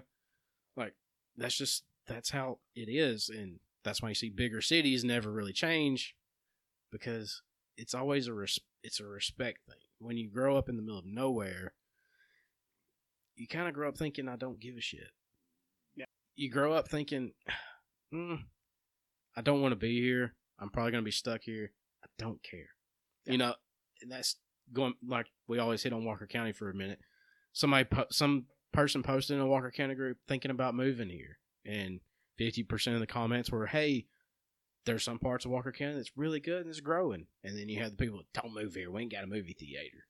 Like 0.76 0.94
that's 1.38 1.58
just 1.58 1.84
that's 2.08 2.32
how 2.32 2.60
it 2.76 2.90
is 2.90 3.30
and 3.30 3.60
that's 3.84 4.02
why 4.02 4.10
you 4.10 4.16
see 4.16 4.30
bigger 4.30 4.62
cities 4.62 5.04
never 5.04 5.32
really 5.32 5.54
change 5.54 6.16
because 6.92 7.42
it's 7.78 7.94
always 7.94 8.28
a 8.28 8.34
res- 8.34 8.60
it's 8.84 9.00
a 9.00 9.06
respect 9.06 9.60
thing. 9.68 9.78
When 10.00 10.18
you 10.18 10.30
grow 10.30 10.58
up 10.58 10.70
in 10.70 10.76
the 10.76 10.82
middle 10.82 11.00
of 11.00 11.06
nowhere, 11.06 11.74
you 13.40 13.48
kind 13.48 13.68
of 13.68 13.74
grow 13.74 13.88
up 13.88 13.98
thinking 13.98 14.28
I 14.28 14.36
don't 14.36 14.60
give 14.60 14.76
a 14.76 14.82
shit. 14.82 15.12
Yeah. 15.96 16.06
You 16.36 16.52
grow 16.52 16.74
up 16.74 16.90
thinking 16.90 17.32
mm, 18.14 18.40
I 19.36 19.42
don't 19.42 19.62
want 19.62 19.72
to 19.72 19.78
be 19.78 20.00
here. 20.02 20.36
I'm 20.60 20.70
probably 20.70 20.92
going 20.92 21.04
to 21.04 21.08
be 21.08 21.12
stuck 21.12 21.42
here. 21.44 21.72
I 22.04 22.08
don't 22.18 22.44
care. 22.44 22.68
Yeah. 23.26 23.32
You 23.32 23.38
know, 23.38 23.54
and 24.02 24.12
that's 24.12 24.36
going 24.74 24.94
like 25.08 25.28
we 25.48 25.58
always 25.58 25.82
hit 25.82 25.94
on 25.94 26.06
Walker 26.06 26.28
County 26.28 26.52
for 26.52 26.70
a 26.70 26.76
minute. 26.76 27.00
Somebody 27.54 27.86
po- 27.86 28.08
some 28.12 28.46
person 28.74 29.04
posted 29.04 29.38
in 29.38 29.42
a 29.42 29.48
Walker 29.48 29.72
County 29.72 29.96
group 29.96 30.18
thinking 30.28 30.52
about 30.52 30.76
moving 30.76 31.10
here, 31.10 31.40
and 31.66 32.02
fifty 32.38 32.64
percent 32.64 32.96
of 32.96 33.00
the 33.00 33.08
comments 33.08 33.50
were, 33.50 33.68
"Hey, 33.68 34.06
there's 34.86 35.04
some 35.04 35.20
parts 35.20 35.46
of 35.46 35.52
Walker 35.52 35.72
County 35.72 35.96
that's 35.96 36.12
really 36.16 36.40
good 36.40 36.62
and 36.62 36.70
it's 36.70 36.82
growing," 36.82 37.28
and 37.44 37.58
then 37.58 37.70
you 37.70 37.82
have 37.82 37.92
the 37.92 37.98
people 37.98 38.20
that 38.20 38.42
don't 38.42 38.54
move 38.54 38.76
here. 38.76 38.92
We 38.92 39.02
ain't 39.02 39.12
got 39.12 39.24
a 39.24 39.28
movie 39.28 39.56
theater. 39.58 40.06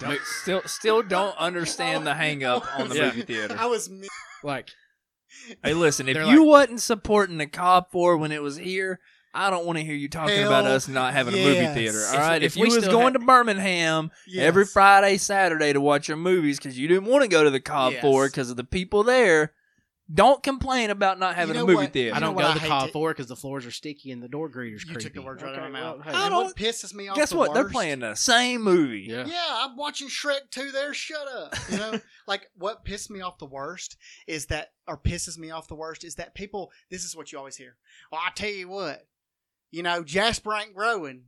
Don't, 0.00 0.20
still, 0.22 0.62
still 0.66 1.02
don't 1.02 1.36
understand 1.38 2.06
the 2.06 2.14
hang 2.14 2.44
up 2.44 2.66
on 2.78 2.88
the 2.88 2.96
Yeah. 2.96 3.04
movie 3.06 3.22
theater. 3.22 3.56
I 3.58 3.66
was. 3.66 3.88
Me- 3.88 4.08
Like, 4.42 4.70
Hey, 5.64 5.74
listen, 5.74 6.08
if 6.08 6.14
They're 6.14 6.24
you 6.26 6.40
like- 6.46 6.68
wasn't 6.68 6.80
supporting 6.82 7.38
the 7.38 7.46
COP 7.46 7.90
for 7.92 8.16
when 8.16 8.32
it 8.32 8.42
was 8.42 8.56
here, 8.56 9.00
I 9.34 9.50
don't 9.50 9.66
want 9.66 9.78
to 9.78 9.84
hear 9.84 9.94
you 9.94 10.08
talking 10.08 10.34
Hell 10.36 10.46
about 10.48 10.64
us 10.66 10.88
not 10.88 11.12
having 11.12 11.34
a 11.34 11.36
movie 11.36 11.56
yes. 11.60 11.74
theater. 11.74 11.98
All 12.08 12.14
If- 12.14 12.20
right, 12.20 12.42
if, 12.42 12.52
if 12.52 12.56
you 12.56 12.62
we 12.62 12.68
was 12.68 12.78
still 12.84 12.92
going 12.92 13.12
had- 13.12 13.20
to 13.20 13.26
Birmingham 13.26 14.10
every 14.36 14.64
Friday, 14.64 15.18
Saturday 15.18 15.72
to 15.72 15.80
watch 15.80 16.08
your 16.08 16.16
movies 16.16 16.58
because 16.58 16.78
you 16.78 16.88
didn't 16.88 17.04
want 17.04 17.22
to 17.22 17.28
go 17.28 17.44
to 17.44 17.50
the 17.50 17.60
COP 17.60 17.92
Yes. 17.92 18.02
for 18.02 18.26
because 18.26 18.50
of 18.50 18.56
the 18.56 18.64
people 18.64 19.02
there, 19.02 19.52
don't 20.12 20.40
complain 20.42 20.90
about 20.90 21.18
not 21.18 21.34
having 21.34 21.56
know 21.56 21.62
a 21.64 21.66
movie 21.66 21.74
what? 21.76 21.92
theater. 21.92 22.14
I 22.14 22.18
You 22.18 22.20
know 22.20 22.26
don't 22.28 22.34
what 22.36 22.42
go 22.42 22.48
I 22.48 22.52
to 22.52 22.54
the 22.54 22.60
hate 22.60 22.68
call 22.68 22.86
to- 22.86 22.92
for 22.92 23.10
because 23.10 23.26
the 23.26 23.34
floors 23.36 23.66
are 23.66 23.70
sticky 23.72 24.12
and 24.12 24.22
the 24.22 24.28
door 24.28 24.48
greeter's 24.48 24.82
You 24.84 24.92
creepy. 24.92 25.04
took 25.04 25.14
the 25.14 25.22
words 25.22 25.42
right 25.42 25.58
out 25.58 25.66
of 25.66 25.72
my 25.72 25.80
well, 25.80 25.96
mouth. 25.96 26.06
hey, 26.06 26.12
I 26.12 26.22
And 26.26 26.30
don't- 26.30 26.44
what 26.44 26.56
pisses 26.56 26.94
me 26.94 27.08
off? 27.08 27.16
Guess 27.16 27.30
the 27.30 27.36
what? 27.38 27.54
They're 27.54 27.64
worst- 27.64 27.72
playing 27.74 27.98
the 28.00 28.14
same 28.14 28.62
movie. 28.62 29.06
Yeah. 29.08 29.26
Yeah, 29.26 29.44
I'm 29.48 29.76
watching 29.76 30.08
Shrek 30.08 30.50
2 30.52 30.70
there. 30.70 30.94
Shut 30.94 31.26
up. 31.26 31.54
You 31.70 31.76
know, 31.78 32.00
like 32.28 32.46
what 32.56 32.84
pissed 32.84 33.10
me 33.10 33.20
off 33.20 33.38
the 33.38 33.46
worst 33.46 33.96
is 34.28 34.46
that, 34.46 34.68
or 34.86 34.96
pisses 34.96 35.36
me 35.38 35.50
off 35.50 35.66
the 35.66 35.74
worst 35.74 36.04
is 36.04 36.14
that 36.16 36.34
people, 36.34 36.70
this 36.90 37.02
is 37.04 37.16
what 37.16 37.32
you 37.32 37.38
always 37.38 37.56
hear. 37.56 37.76
Well, 38.12 38.20
I 38.24 38.30
tell 38.30 38.50
you 38.50 38.68
what, 38.68 39.06
you 39.72 39.82
know, 39.82 40.04
Jasper 40.04 40.54
ain't 40.54 40.74
growing, 40.74 41.24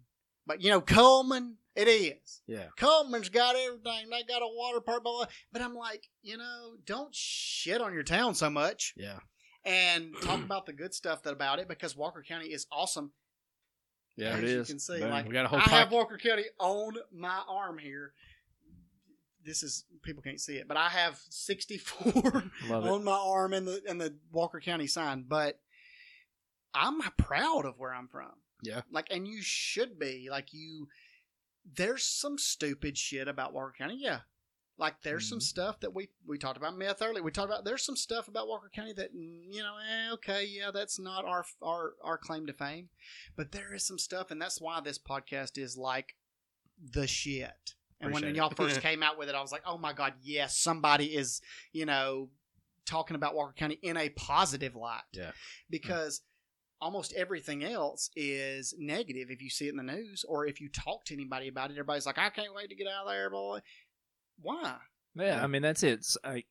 but 0.49 0.61
you 0.61 0.71
know, 0.71 0.81
Cullman, 0.81 1.57
it 1.77 1.87
is. 1.87 2.43
Yeah. 2.49 2.65
Cullman's 2.77 3.29
got 3.29 3.55
everything. 3.55 4.11
They 4.11 4.23
got 4.25 4.43
a 4.43 4.49
water 4.53 4.81
park, 4.81 5.05
blah, 5.05 5.13
blah. 5.13 5.27
But 5.53 5.63
I'm 5.63 5.75
like, 5.77 6.09
you 6.23 6.37
know, 6.37 6.73
don't 6.85 7.15
shit 7.15 7.81
on 7.81 7.95
your 7.95 8.03
town 8.03 8.35
so 8.35 8.51
much 8.51 8.95
Yeah. 8.97 9.19
and 9.65 10.13
talk 10.23 10.41
about 10.43 10.67
the 10.67 10.73
good 10.73 10.93
stuff 10.95 11.23
that 11.23 11.33
about 11.33 11.61
it 11.61 11.69
because 11.69 11.95
Walker 11.97 12.25
County 12.27 12.47
is 12.49 12.67
awesome. 12.73 13.13
Yeah. 14.17 14.31
As 14.31 14.43
it 14.43 14.49
you 14.51 14.61
is. 14.63 14.67
can 14.69 14.79
see, 14.81 15.05
like 15.05 15.29
We 15.29 15.33
got 15.33 15.45
a 15.45 15.49
whole 15.49 15.61
I 15.61 15.69
have 15.69 15.93
Walker 15.93 16.19
County 16.19 16.45
on 16.59 16.95
my 17.15 17.41
arm 17.49 17.79
here. 17.79 18.13
This 19.45 19.63
is 19.63 19.85
people 20.03 20.23
can't 20.23 20.41
see 20.41 20.57
it, 20.57 20.67
but 20.67 20.77
I 20.77 20.89
have 20.89 21.19
64 21.31 22.43
on 22.73 23.05
my 23.05 23.13
arm 23.13 23.53
and 23.53 23.67
the 23.69 23.81
and 23.89 24.01
the 24.01 24.15
Walker 24.33 24.59
County 24.61 24.87
sign. 24.89 25.25
But 25.27 25.59
I'm 26.75 27.01
proud 27.17 27.65
of 27.65 27.79
where 27.79 27.95
I'm 27.95 28.09
from. 28.09 28.33
Yeah. 28.63 28.83
like, 28.91 29.07
and 29.11 29.27
you 29.29 29.41
should 29.43 29.99
be. 29.99 30.29
Like 30.31 30.53
you, 30.53 30.89
there's 31.77 32.05
some 32.05 32.39
stupid 32.39 32.97
shit 32.99 33.29
about 33.29 33.53
Walker 33.53 33.75
County. 33.77 33.99
Yeah, 34.01 34.21
like 34.79 35.03
there's 35.03 35.29
some 35.29 35.39
Mhm. 35.39 35.43
stuff 35.43 35.81
that 35.81 35.95
we 35.95 36.09
we 36.27 36.39
talked 36.39 36.57
about 36.57 36.77
meth 36.77 37.03
earlier. 37.03 37.23
We 37.23 37.31
talked 37.31 37.49
about 37.51 37.65
there's 37.65 37.85
some 37.85 37.97
stuff 37.97 38.27
about 38.29 38.49
Walker 38.49 38.71
County 38.75 38.93
that 38.95 39.15
mm, 39.15 39.53
you 39.53 39.63
know, 39.63 39.77
eh, 39.77 40.13
okay, 40.15 40.45
yeah, 40.47 40.71
that's 40.73 40.99
not 40.99 41.25
our 41.25 41.45
our 41.63 41.95
our 42.03 42.19
claim 42.19 42.47
to 42.47 42.53
fame, 42.53 42.89
but 43.37 43.53
there 43.53 43.75
is 43.75 43.87
some 43.87 43.99
stuff, 43.99 44.31
and 44.31 44.41
that's 44.41 44.61
why 44.61 44.81
this 44.81 44.99
podcast 44.99 45.59
is 45.59 45.77
like 45.77 46.17
the 46.81 47.07
shit. 47.07 47.75
And 48.01 48.15
when 48.15 48.35
y'all 48.35 48.51
first 48.51 48.81
came 48.83 49.03
out 49.03 49.19
with 49.19 49.29
it, 49.29 49.35
I 49.35 49.41
was 49.43 49.51
like, 49.53 49.63
oh 49.67 49.77
my 49.79 49.93
god, 49.93 50.15
yes, 50.23 50.57
somebody 50.59 51.17
is 51.17 51.41
you 51.73 51.85
know 51.87 52.31
talking 52.87 53.17
about 53.17 53.35
Walker 53.35 53.53
County 53.55 53.79
in 53.83 53.97
a 53.99 54.09
positive 54.11 54.75
light. 54.75 55.03
Yeah. 55.13 55.33
because. 55.69 56.23
Almost 56.81 57.13
everything 57.15 57.65
else 57.65 58.11
is 58.15 58.75
negative 58.79 59.31
if 59.31 59.43
you 59.43 59.51
see 59.51 59.67
it 59.67 59.71
in 59.71 59.77
the 59.77 59.83
news 59.83 60.25
or 60.29 60.47
if 60.47 60.61
you 60.61 60.69
talk 60.69 61.05
to 61.07 61.15
anybody 61.15 61.49
about 61.49 61.71
it. 61.71 61.75
Everybody's 61.75 62.07
like, 62.07 62.19
"I 62.19 62.31
can't 62.31 62.55
wait 62.55 62.71
to 62.71 62.77
get 62.77 62.87
out 62.87 63.07
of 63.07 63.13
there, 63.13 63.31
boy." 63.31 63.61
Why? 64.41 64.77
Yeah, 65.15 65.43
I 65.43 65.49
mean 65.49 65.63
that's 65.63 65.83
it. 65.83 65.95
It's, 65.95 66.17
like, 66.25 66.47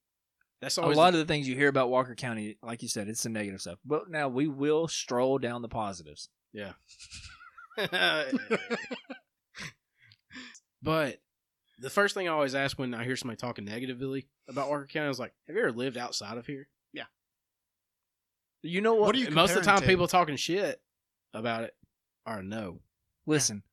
That's 0.62 0.78
a 0.78 0.82
always 0.82 0.97
lot 0.97 1.13
of 1.13 1.20
the 1.20 1.25
things 1.25 1.47
you 1.47 1.55
hear 1.55 1.70
about 1.70 1.89
Walker 1.89 2.16
County, 2.16 2.58
like 2.62 2.82
you 2.82 2.89
said, 2.89 3.08
it's 3.08 3.24
the 3.24 3.29
negative 3.29 3.62
stuff. 3.62 3.79
But 3.86 4.09
now 4.09 4.28
we 4.28 4.47
will 4.47 4.87
stroll 4.87 5.37
down 5.37 5.62
the 5.62 5.70
positives. 5.70 6.29
Yeah. 6.51 6.74
but 10.82 11.17
the 11.79 11.89
first 11.89 12.16
thing 12.16 12.28
I 12.28 12.32
always 12.32 12.55
ask 12.55 12.78
when 12.79 12.93
I 12.93 13.04
hear 13.04 13.16
somebody 13.16 13.37
talking 13.37 13.66
negatively 13.66 14.28
about 14.49 14.70
Walker 14.70 14.87
County 14.87 15.09
is 15.09 15.20
like, 15.20 15.33
"Have 15.47 15.55
you 15.55 15.62
ever 15.62 15.71
lived 15.71 15.97
outside 15.97 16.37
of 16.37 16.47
here?" 16.47 16.67
You 18.63 18.82
know 18.82 18.93
what? 18.96 19.08
What 19.08 19.16
do 19.16 19.21
you 19.21 19.29
most 19.32 19.51
of 19.51 19.55
the 19.55 19.62
comparing 19.62 19.78
time, 19.78 19.82
to? 19.82 19.88
people 19.88 20.08
talking 20.08 20.36
shit 20.36 20.82
about 21.34 21.63
it 21.63 21.75
are 22.25 22.42
no. 22.43 22.79
Listen, 23.25 23.63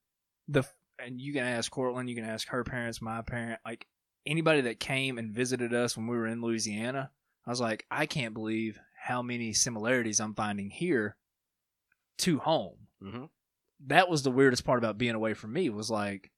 the 0.48 0.65
and 0.98 1.20
you 1.20 1.32
can 1.32 1.44
ask 1.44 1.70
Cortland, 1.70 2.09
you 2.09 2.15
can 2.16 2.24
ask 2.24 2.48
her 2.48 2.62
parents, 2.65 3.01
my 3.02 3.23
parent, 3.23 3.61
like 3.65 3.86
anybody 4.27 4.62
that 4.62 4.81
came 4.81 5.19
and 5.19 5.32
visited 5.35 5.74
us 5.74 5.97
when 5.97 6.06
we 6.06 6.16
were 6.16 6.27
in 6.27 6.40
Louisiana. 6.40 7.11
I 7.47 7.51
was 7.51 7.61
like, 7.61 7.85
I 7.90 8.06
can't 8.06 8.32
believe 8.35 8.78
how 8.97 9.20
many 9.23 9.52
similarities 9.52 10.19
I'm 10.20 10.35
finding 10.35 10.70
here 10.70 11.16
to 12.19 12.39
home. 12.39 12.77
Mm-hmm. 13.02 13.24
That 13.89 14.09
was 14.09 14.23
the 14.23 14.31
weirdest 14.31 14.65
part 14.65 14.78
about 14.78 14.97
being 14.98 15.15
away 15.15 15.35
from 15.35 15.52
me. 15.52 15.69
Was 15.69 15.90
like 15.90 16.31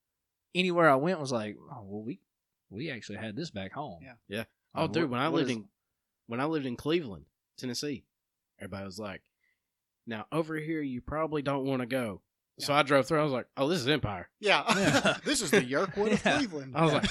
anywhere 0.55 0.89
I 0.89 0.97
went 0.97 1.21
was 1.21 1.33
like, 1.33 1.57
oh 1.71 1.83
well, 1.85 2.03
we 2.03 2.21
we 2.71 2.91
actually 2.91 3.19
had 3.19 3.37
this 3.37 3.51
back 3.51 3.73
home. 3.73 4.01
Yeah. 4.03 4.15
Yeah. 4.29 4.45
Oh, 4.75 4.83
Like, 4.83 4.93
dude, 4.93 5.03
what- 5.05 5.11
when 5.13 5.21
I 5.21 5.29
lived 5.29 5.51
is- 5.51 5.57
in 5.57 5.69
when 6.27 6.41
I 6.41 6.45
lived 6.47 6.67
in 6.67 6.77
Cleveland, 6.77 7.27
Tennessee, 7.57 8.05
everybody 8.59 8.85
was 8.85 8.99
like, 8.99 9.23
"Now 10.07 10.27
over 10.33 10.57
here, 10.57 10.81
you 10.83 11.01
probably 11.01 11.43
don't 11.43 11.65
want 11.65 11.81
to 11.81 11.87
go." 11.87 12.23
So 12.59 12.73
I 12.73 12.83
drove 12.83 13.07
through. 13.07 13.21
I 13.21 13.25
was 13.25 13.33
like, 13.33 13.47
"Oh, 13.57 13.69
this 13.69 13.81
is 13.81 13.89
Empire." 13.89 14.29
Yeah, 14.41 14.65
Yeah. 14.77 15.17
this 15.25 15.43
is 15.43 15.51
the 15.51 15.61
Yerkwood 15.61 16.13
of 16.13 16.23
Yeah. 16.25 16.37
Cleveland. 16.39 16.73
I 16.75 16.85
was 16.85 16.93
like, 16.95 17.05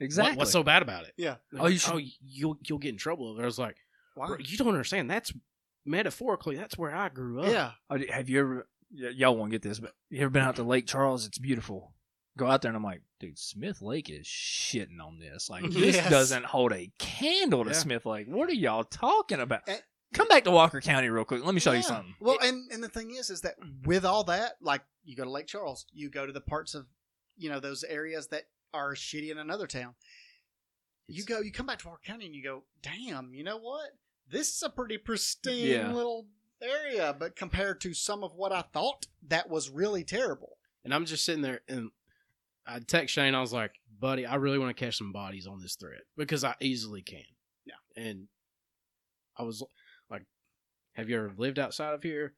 exactly. 0.00 0.32
what, 0.36 0.38
"What's 0.40 0.50
so 0.52 0.62
bad 0.62 0.82
about 0.82 1.04
it?" 1.04 1.12
yeah, 1.16 1.36
They're 1.52 1.62
Oh, 1.62 1.66
you 1.66 1.78
should- 1.78 1.94
oh, 1.94 2.00
you'll 2.22 2.58
you'll 2.66 2.78
get 2.78 2.90
in 2.90 2.98
trouble. 2.98 3.28
over 3.28 3.40
it." 3.40 3.44
I 3.44 3.46
was 3.46 3.58
like, 3.58 3.76
wow. 4.16 4.26
"Bro, 4.28 4.38
"You 4.40 4.56
don't 4.56 4.68
understand. 4.68 5.10
That's 5.10 5.32
metaphorically. 5.84 6.56
That's 6.56 6.78
where 6.78 6.94
I 6.94 7.08
grew 7.08 7.40
up." 7.42 7.50
Yeah, 7.52 7.72
Oh, 7.90 7.96
d- 7.98 8.06
have 8.10 8.28
you 8.28 8.40
ever? 8.40 8.68
y- 8.90 9.08
Y'all 9.14 9.36
won't 9.36 9.50
get 9.50 9.62
this, 9.62 9.78
but 9.80 9.92
you 10.10 10.20
ever 10.20 10.30
been 10.30 10.42
out 10.42 10.56
to 10.56 10.62
Lake 10.62 10.86
Charles? 10.86 11.26
It's 11.26 11.38
beautiful. 11.38 11.92
Go 12.36 12.46
out 12.48 12.62
there 12.62 12.70
and 12.70 12.76
I'm 12.76 12.82
like, 12.82 13.00
dude, 13.20 13.38
Smith 13.38 13.80
Lake 13.80 14.10
is 14.10 14.26
shitting 14.26 15.00
on 15.00 15.20
this. 15.20 15.48
Like 15.48 15.62
this 15.70 15.94
Yes. 15.94 16.10
doesn't 16.10 16.44
hold 16.46 16.72
a 16.72 16.90
candle 16.98 17.62
to 17.62 17.70
Yeah. 17.70 17.76
Smith 17.76 18.04
Lake. 18.06 18.26
What 18.26 18.48
are 18.50 18.54
y'all 18.54 18.82
talking 18.82 19.38
about? 19.38 19.60
And- 19.68 19.80
Come 20.14 20.28
back 20.28 20.44
to 20.44 20.50
Walker 20.50 20.80
County 20.80 21.08
real 21.10 21.24
quick. 21.24 21.44
Let 21.44 21.54
me 21.54 21.60
show 21.60 21.72
you 21.72 21.82
something. 21.82 22.14
Well, 22.20 22.38
and 22.42 22.70
and 22.72 22.82
the 22.82 22.88
thing 22.88 23.10
is, 23.14 23.30
is 23.30 23.42
that 23.42 23.56
with 23.84 24.04
all 24.04 24.24
that, 24.24 24.52
like 24.62 24.82
you 25.04 25.16
go 25.16 25.24
to 25.24 25.30
Lake 25.30 25.46
Charles, 25.46 25.86
you 25.92 26.08
go 26.10 26.24
to 26.26 26.32
the 26.32 26.40
parts 26.40 26.74
of, 26.74 26.86
you 27.36 27.50
know, 27.50 27.60
those 27.60 27.84
areas 27.84 28.28
that 28.28 28.44
are 28.72 28.94
shitty 28.94 29.30
in 29.30 29.38
another 29.38 29.66
town. 29.66 29.94
You 31.06 31.24
go, 31.24 31.40
you 31.40 31.52
come 31.52 31.66
back 31.66 31.80
to 31.80 31.88
Walker 31.88 32.00
County, 32.06 32.26
and 32.26 32.34
you 32.34 32.42
go, 32.42 32.64
damn, 32.82 33.34
you 33.34 33.44
know 33.44 33.58
what? 33.58 33.90
This 34.30 34.54
is 34.56 34.62
a 34.62 34.70
pretty 34.70 34.96
pristine 34.96 35.66
Yeah. 35.66 35.92
little 35.92 36.26
area, 36.62 37.14
but 37.18 37.36
compared 37.36 37.80
to 37.82 37.92
some 37.92 38.24
of 38.24 38.34
what 38.34 38.52
I 38.52 38.62
thought, 38.62 39.06
that 39.28 39.50
was 39.50 39.68
really 39.68 40.02
terrible. 40.04 40.56
And 40.82 40.94
I'm 40.94 41.04
just 41.04 41.24
sitting 41.24 41.42
there 41.42 41.60
and 41.68 41.90
I 42.66 42.78
text 42.78 43.14
Shane. 43.14 43.34
I 43.34 43.40
was 43.40 43.52
like, 43.52 43.72
buddy, 44.00 44.24
I 44.24 44.36
really 44.36 44.58
want 44.58 44.74
to 44.74 44.84
catch 44.84 44.96
some 44.96 45.12
bodies 45.12 45.46
on 45.46 45.60
this 45.60 45.76
thread 45.76 46.00
because 46.16 46.42
I 46.44 46.54
easily 46.60 47.02
can. 47.02 47.24
Yeah. 47.66 47.74
And 48.02 48.28
I 49.36 49.42
was 49.42 49.60
like, 49.60 49.70
have 50.94 51.08
you 51.08 51.16
ever 51.16 51.32
lived 51.36 51.58
outside 51.58 51.94
of 51.94 52.02
here? 52.02 52.34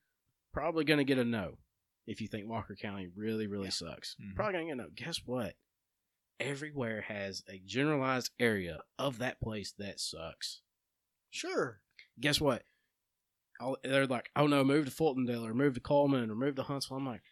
Probably 0.53 0.85
going 0.85 0.99
to 0.99 1.05
get 1.05 1.19
a 1.19 1.24
no 1.24 1.59
if 2.07 2.20
you 2.20 2.28
think 2.28 2.49
Walker 2.49 2.74
County 2.77 3.09
really, 3.15 3.47
really 3.47 3.65
Yeah. 3.66 3.70
sucks. 3.70 4.16
Mhm. 4.23 4.35
Probably 4.35 4.53
going 4.55 4.66
to 4.69 4.74
get 4.74 4.81
a 4.81 4.83
no. 4.85 4.91
Guess 4.95 5.23
what? 5.27 5.55
Everywhere 6.39 7.01
has 7.03 7.43
a 7.49 7.59
generalized 7.65 8.31
area 8.39 8.81
of 8.99 9.19
that 9.19 9.41
place 9.41 9.73
that 9.78 9.99
sucks. 10.01 10.61
Sure. 11.31 11.81
Guess 12.20 12.41
what? 12.41 12.62
I'll, 13.61 13.77
they're 13.83 14.07
like, 14.07 14.31
oh 14.37 14.47
no, 14.47 14.62
move 14.62 14.85
to 14.85 14.91
Fultondale 14.91 15.47
or 15.49 15.55
move 15.55 15.74
to 15.74 15.81
Cullman 15.81 16.31
or 16.31 16.35
move 16.35 16.57
to 16.57 16.62
Huntsville. 16.62 16.99
I'm 16.99 17.07
like, 17.07 17.23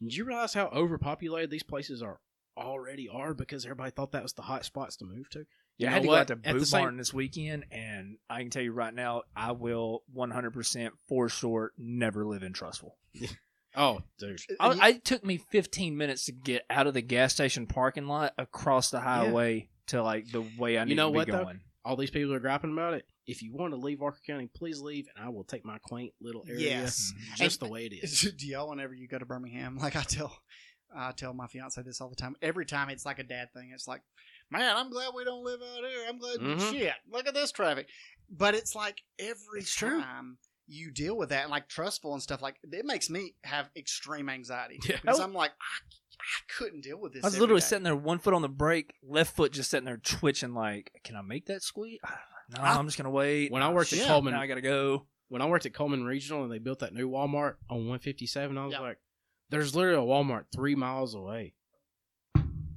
did 0.00 0.14
you 0.16 0.24
realize 0.24 0.54
how 0.54 0.68
overpopulated 0.68 1.50
these 1.50 1.62
places 1.62 2.02
are 2.02 2.20
already 2.56 3.08
are 3.08 3.34
because 3.34 3.64
everybody 3.66 3.90
thought 3.90 4.12
that 4.12 4.22
was 4.22 4.32
the 4.32 4.42
hot 4.42 4.64
spots 4.64 4.96
to 4.96 5.04
move 5.04 5.28
to? 5.30 5.46
Yeah, 5.78 5.88
You 5.88 5.90
I 5.90 5.94
had 5.94 6.02
know 6.02 6.02
to 6.02 6.06
go 6.14 6.14
out 6.20 6.26
to 6.28 6.32
At 6.34 6.42
the 6.44 6.52
Boot 6.60 6.68
same- 6.68 6.82
Barn 6.84 6.96
this 6.96 7.12
weekend, 7.14 7.64
and 7.72 8.16
I 8.30 8.40
can 8.42 8.50
tell 8.50 8.62
you 8.62 8.72
right 8.72 8.94
now, 8.94 9.22
I 9.34 9.52
will 9.52 10.02
100% 10.16 10.90
for 11.08 11.28
sure 11.28 11.72
never 11.78 12.24
live 12.24 12.42
in 12.42 12.52
Trussville. 12.52 12.92
Oh, 13.76 14.02
dude. 14.20 14.38
Uh, 14.60 14.76
I, 14.80 14.86
I 14.86 14.88
it 14.90 15.04
took 15.04 15.24
me 15.24 15.36
15 15.36 15.96
minutes 15.96 16.26
to 16.26 16.32
get 16.32 16.62
out 16.70 16.86
of 16.86 16.94
the 16.94 17.02
gas 17.02 17.32
station 17.32 17.66
parking 17.66 18.06
lot 18.06 18.32
across 18.38 18.90
the 18.90 19.00
highway 19.00 19.68
to 19.88 20.00
like 20.00 20.30
the 20.30 20.46
way 20.56 20.78
I 20.78 20.84
need 20.84 20.96
know 20.96 21.08
to 21.08 21.12
be 21.12 21.16
what, 21.16 21.26
though? 21.26 21.42
going. 21.42 21.60
All 21.84 21.96
these 21.96 22.12
people 22.12 22.32
are 22.34 22.38
griping 22.38 22.72
about 22.72 22.94
it. 22.94 23.04
If 23.26 23.42
you 23.42 23.52
want 23.52 23.72
to 23.72 23.76
leave 23.76 24.00
Walker 24.00 24.20
County, 24.24 24.48
please 24.54 24.80
leave, 24.80 25.08
and 25.16 25.26
I 25.26 25.30
will 25.30 25.42
take 25.42 25.64
my 25.64 25.78
quaint 25.78 26.12
little 26.20 26.44
area 26.48 26.60
Yes. 26.68 27.12
just 27.36 27.60
And- 27.60 27.68
the 27.68 27.72
way 27.72 27.86
it 27.86 27.94
is. 27.94 28.20
Do 28.38 28.46
y'all, 28.46 28.68
whenever 28.70 28.94
you 28.94 29.08
go 29.08 29.18
to 29.18 29.26
Birmingham, 29.26 29.76
like 29.76 29.96
I 29.96 30.02
tell, 30.04 30.38
I 30.96 31.10
tell 31.10 31.34
my 31.34 31.48
fiance 31.48 31.82
this 31.82 32.00
all 32.00 32.08
the 32.10 32.14
time. 32.14 32.36
Every 32.40 32.66
time 32.66 32.90
it's 32.90 33.04
like 33.04 33.18
a 33.18 33.24
dad 33.24 33.48
thing. 33.54 33.72
It's 33.74 33.88
like, 33.88 34.02
man, 34.58 34.76
I'm 34.76 34.90
glad 34.90 35.10
we 35.14 35.24
don't 35.24 35.44
live 35.44 35.60
out 35.60 35.78
here. 35.88 36.04
I'm 36.08 36.18
glad. 36.18 36.38
Mhm. 36.38 36.70
Shit, 36.72 36.94
look 37.10 37.26
at 37.26 37.34
this 37.34 37.52
traffic. 37.52 37.88
But 38.30 38.54
it's 38.54 38.74
like 38.74 39.02
every 39.18 39.60
It's 39.60 39.74
true. 39.74 40.00
time 40.00 40.38
you 40.66 40.90
deal 40.90 41.16
with 41.16 41.28
that, 41.28 41.42
and 41.42 41.50
like 41.50 41.68
Trussville 41.68 42.12
and 42.14 42.22
stuff, 42.22 42.40
like 42.42 42.56
it 42.62 42.84
makes 42.86 43.10
me 43.10 43.34
have 43.44 43.68
extreme 43.76 44.28
anxiety 44.28 44.78
Yeah. 44.84 44.96
because. 44.96 45.20
I'm 45.20 45.34
like, 45.34 45.50
I, 45.60 45.84
I 46.20 46.52
couldn't 46.56 46.80
deal 46.82 46.98
with 46.98 47.12
this. 47.12 47.22
I 47.22 47.26
was 47.26 47.34
every 47.34 47.40
literally 47.42 47.60
day. 47.60 47.66
sitting 47.66 47.84
there, 47.84 47.94
one 47.96 48.18
foot 48.18 48.32
on 48.34 48.40
the 48.42 48.48
brake, 48.48 48.94
left 49.02 49.36
foot 49.36 49.52
just 49.52 49.70
sitting 49.70 49.84
there 49.84 49.98
twitching, 49.98 50.54
like, 50.54 50.90
can 51.04 51.16
I 51.16 51.22
make 51.22 51.46
that 51.46 51.62
squeeze? 51.62 51.98
No, 52.50 52.60
I- 52.62 52.74
I'm 52.76 52.86
just 52.86 52.96
gonna 52.96 53.10
wait. 53.10 53.50
When 53.52 53.62
I 53.62 53.70
worked 53.72 53.92
at 53.92 53.98
Shit, 53.98 54.06
Cullman- 54.08 54.32
now 54.34 54.40
I 54.40 54.46
gotta 54.46 54.60
go. 54.62 55.06
when 55.28 55.42
I 55.42 55.46
worked 55.46 55.66
at 55.66 55.74
Cullman 55.74 56.04
Regional 56.04 56.44
and 56.44 56.52
they 56.52 56.58
built 56.58 56.78
that 56.78 56.94
new 56.94 57.10
Walmart 57.10 57.56
on 57.68 57.78
157, 57.86 58.56
I 58.56 58.64
was 58.64 58.72
Yeah. 58.72 58.80
like, 58.80 58.98
there's 59.50 59.74
literally 59.74 59.98
a 60.02 60.06
Walmart 60.06 60.46
three 60.54 60.74
miles 60.74 61.14
away. 61.14 61.54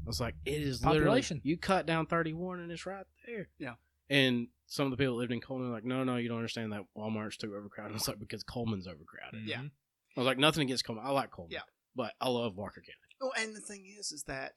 I 0.08 0.10
was 0.10 0.22
like, 0.22 0.36
it 0.46 0.62
is 0.62 0.86
literally 0.86 1.02
Population. 1.02 1.42
you 1.44 1.58
cut 1.58 1.86
down 1.86 2.06
31 2.06 2.62
and 2.62 2.72
it's 2.72 2.86
right 2.86 3.06
there. 3.26 3.50
Yeah. 3.60 3.74
And 4.10 4.48
some 4.68 4.86
of 4.86 4.92
the 4.92 4.96
people 4.98 5.16
that 5.16 5.20
lived 5.20 5.34
in 5.34 5.42
Cullman 5.42 5.68
were 5.68 5.74
like, 5.76 5.84
no, 5.84 6.06
no, 6.06 6.16
you 6.16 6.30
don't 6.30 6.38
understand 6.38 6.72
that 6.72 6.84
Walmart's 6.98 7.36
too 7.36 7.54
overcrowded. 7.54 7.94
It's 7.98 8.08
like 8.08 8.18
because 8.20 8.42
Cullman's 8.44 8.88
overcrowded. 8.88 9.46
Yeah. 9.46 9.58
Mhm. 9.58 9.72
I 10.16 10.20
was 10.22 10.26
like, 10.26 10.38
nothing 10.38 10.64
against 10.64 10.86
Cullman. 10.86 11.06
I 11.06 11.12
like 11.12 11.32
Cullman. 11.32 11.52
Yeah. 11.52 11.64
But 11.94 12.14
I 12.22 12.30
love 12.30 12.56
Walker 12.56 12.80
County. 12.82 12.96
Oh, 13.22 13.34
and 13.42 13.54
the 13.54 13.60
thing 13.60 13.86
is, 14.00 14.14
is 14.14 14.24
that 14.28 14.54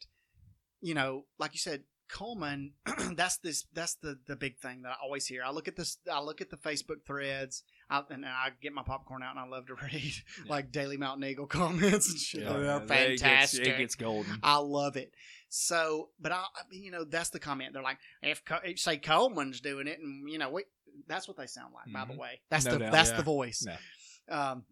you 0.80 0.94
know, 0.94 1.24
like 1.40 1.52
you 1.52 1.58
said, 1.58 1.82
Cullman. 2.12 2.72
that's 3.16 3.38
this. 3.38 3.64
That's 3.72 3.94
the 3.96 4.18
the 4.26 4.36
big 4.36 4.58
thing 4.58 4.82
that 4.82 4.90
I 4.90 4.94
always 5.02 5.26
hear. 5.26 5.42
I 5.44 5.50
look 5.50 5.68
at 5.68 5.76
this. 5.76 5.98
I 6.10 6.20
look 6.20 6.40
at 6.40 6.50
the 6.50 6.56
Facebook 6.56 7.04
threads, 7.06 7.62
I, 7.88 8.02
and 8.10 8.24
I 8.26 8.48
get 8.60 8.72
my 8.72 8.82
popcorn 8.82 9.22
out, 9.22 9.30
and 9.30 9.40
I 9.40 9.46
love 9.46 9.66
to 9.68 9.74
read 9.92 10.12
like 10.48 10.72
Daily 10.72 10.96
Mountain 10.96 11.24
Eagle 11.24 11.46
comments 11.46 12.10
and 12.10 12.18
shit. 12.18 12.42
Yeah. 12.42 12.52
They're 12.52 12.76
it 12.76 12.88
gets- 12.88 13.20
fantastic. 13.22 13.66
It 13.66 13.78
gets 13.78 13.94
golden. 13.94 14.38
I 14.42 14.56
love 14.58 14.96
it. 14.96 15.12
So, 15.48 16.10
but 16.20 16.32
I, 16.32 16.36
I 16.36 16.62
mean, 16.70 16.82
you 16.84 16.90
know, 16.90 17.04
that's 17.04 17.30
the 17.30 17.40
comment. 17.40 17.72
They're 17.72 17.82
like, 17.82 17.98
if 18.22 18.44
Co- 18.44 18.60
say 18.76 18.98
Cullman's 18.98 19.60
doing 19.60 19.86
it, 19.88 19.98
and 19.98 20.28
you 20.30 20.38
know, 20.38 20.50
we, 20.50 20.64
that's 21.08 21.26
what 21.26 21.36
they 21.36 21.46
sound 21.46 21.72
like. 21.74 21.92
By 21.92 22.00
Mhm. 22.08 22.14
the 22.14 22.20
way, 22.20 22.40
that's 22.50 22.64
No 22.66 22.72
the 22.72 22.78
doubt, 22.78 22.92
that's 22.92 23.10
yeah. 23.10 23.16
the 23.16 23.22
voice. 23.22 23.66
No. 23.66 24.36
Um, 24.36 24.64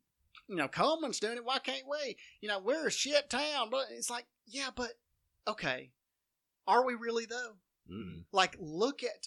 you 0.48 0.56
know, 0.56 0.68
Cullman's 0.68 1.18
doing 1.20 1.36
it. 1.36 1.44
Why 1.44 1.58
can't 1.58 1.82
we? 1.88 2.16
You 2.40 2.48
know, 2.48 2.58
we're 2.60 2.86
a 2.86 2.90
shit 2.90 3.28
town. 3.28 3.68
But 3.70 3.86
it's 3.90 4.08
like, 4.08 4.24
yeah, 4.46 4.68
but 4.74 4.92
okay, 5.46 5.90
are 6.68 6.84
we 6.86 6.94
really 6.94 7.26
though? 7.26 7.54
Mm. 7.92 8.24
Like, 8.32 8.54
look 8.60 9.02
at 9.02 9.26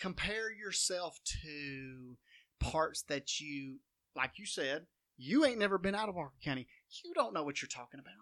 compare 0.00 0.50
yourself 0.50 1.20
to 1.42 2.16
parts 2.58 3.02
that 3.08 3.38
you, 3.40 3.78
like 4.16 4.32
you 4.38 4.46
said, 4.46 4.86
you 5.16 5.44
ain't 5.44 5.58
never 5.58 5.76
been 5.78 5.94
out 5.94 6.08
of 6.08 6.14
Walker 6.14 6.32
County. 6.42 6.66
You 7.04 7.12
don't 7.14 7.34
know 7.34 7.42
what 7.44 7.60
you're 7.60 7.68
talking 7.68 8.00
about. 8.00 8.14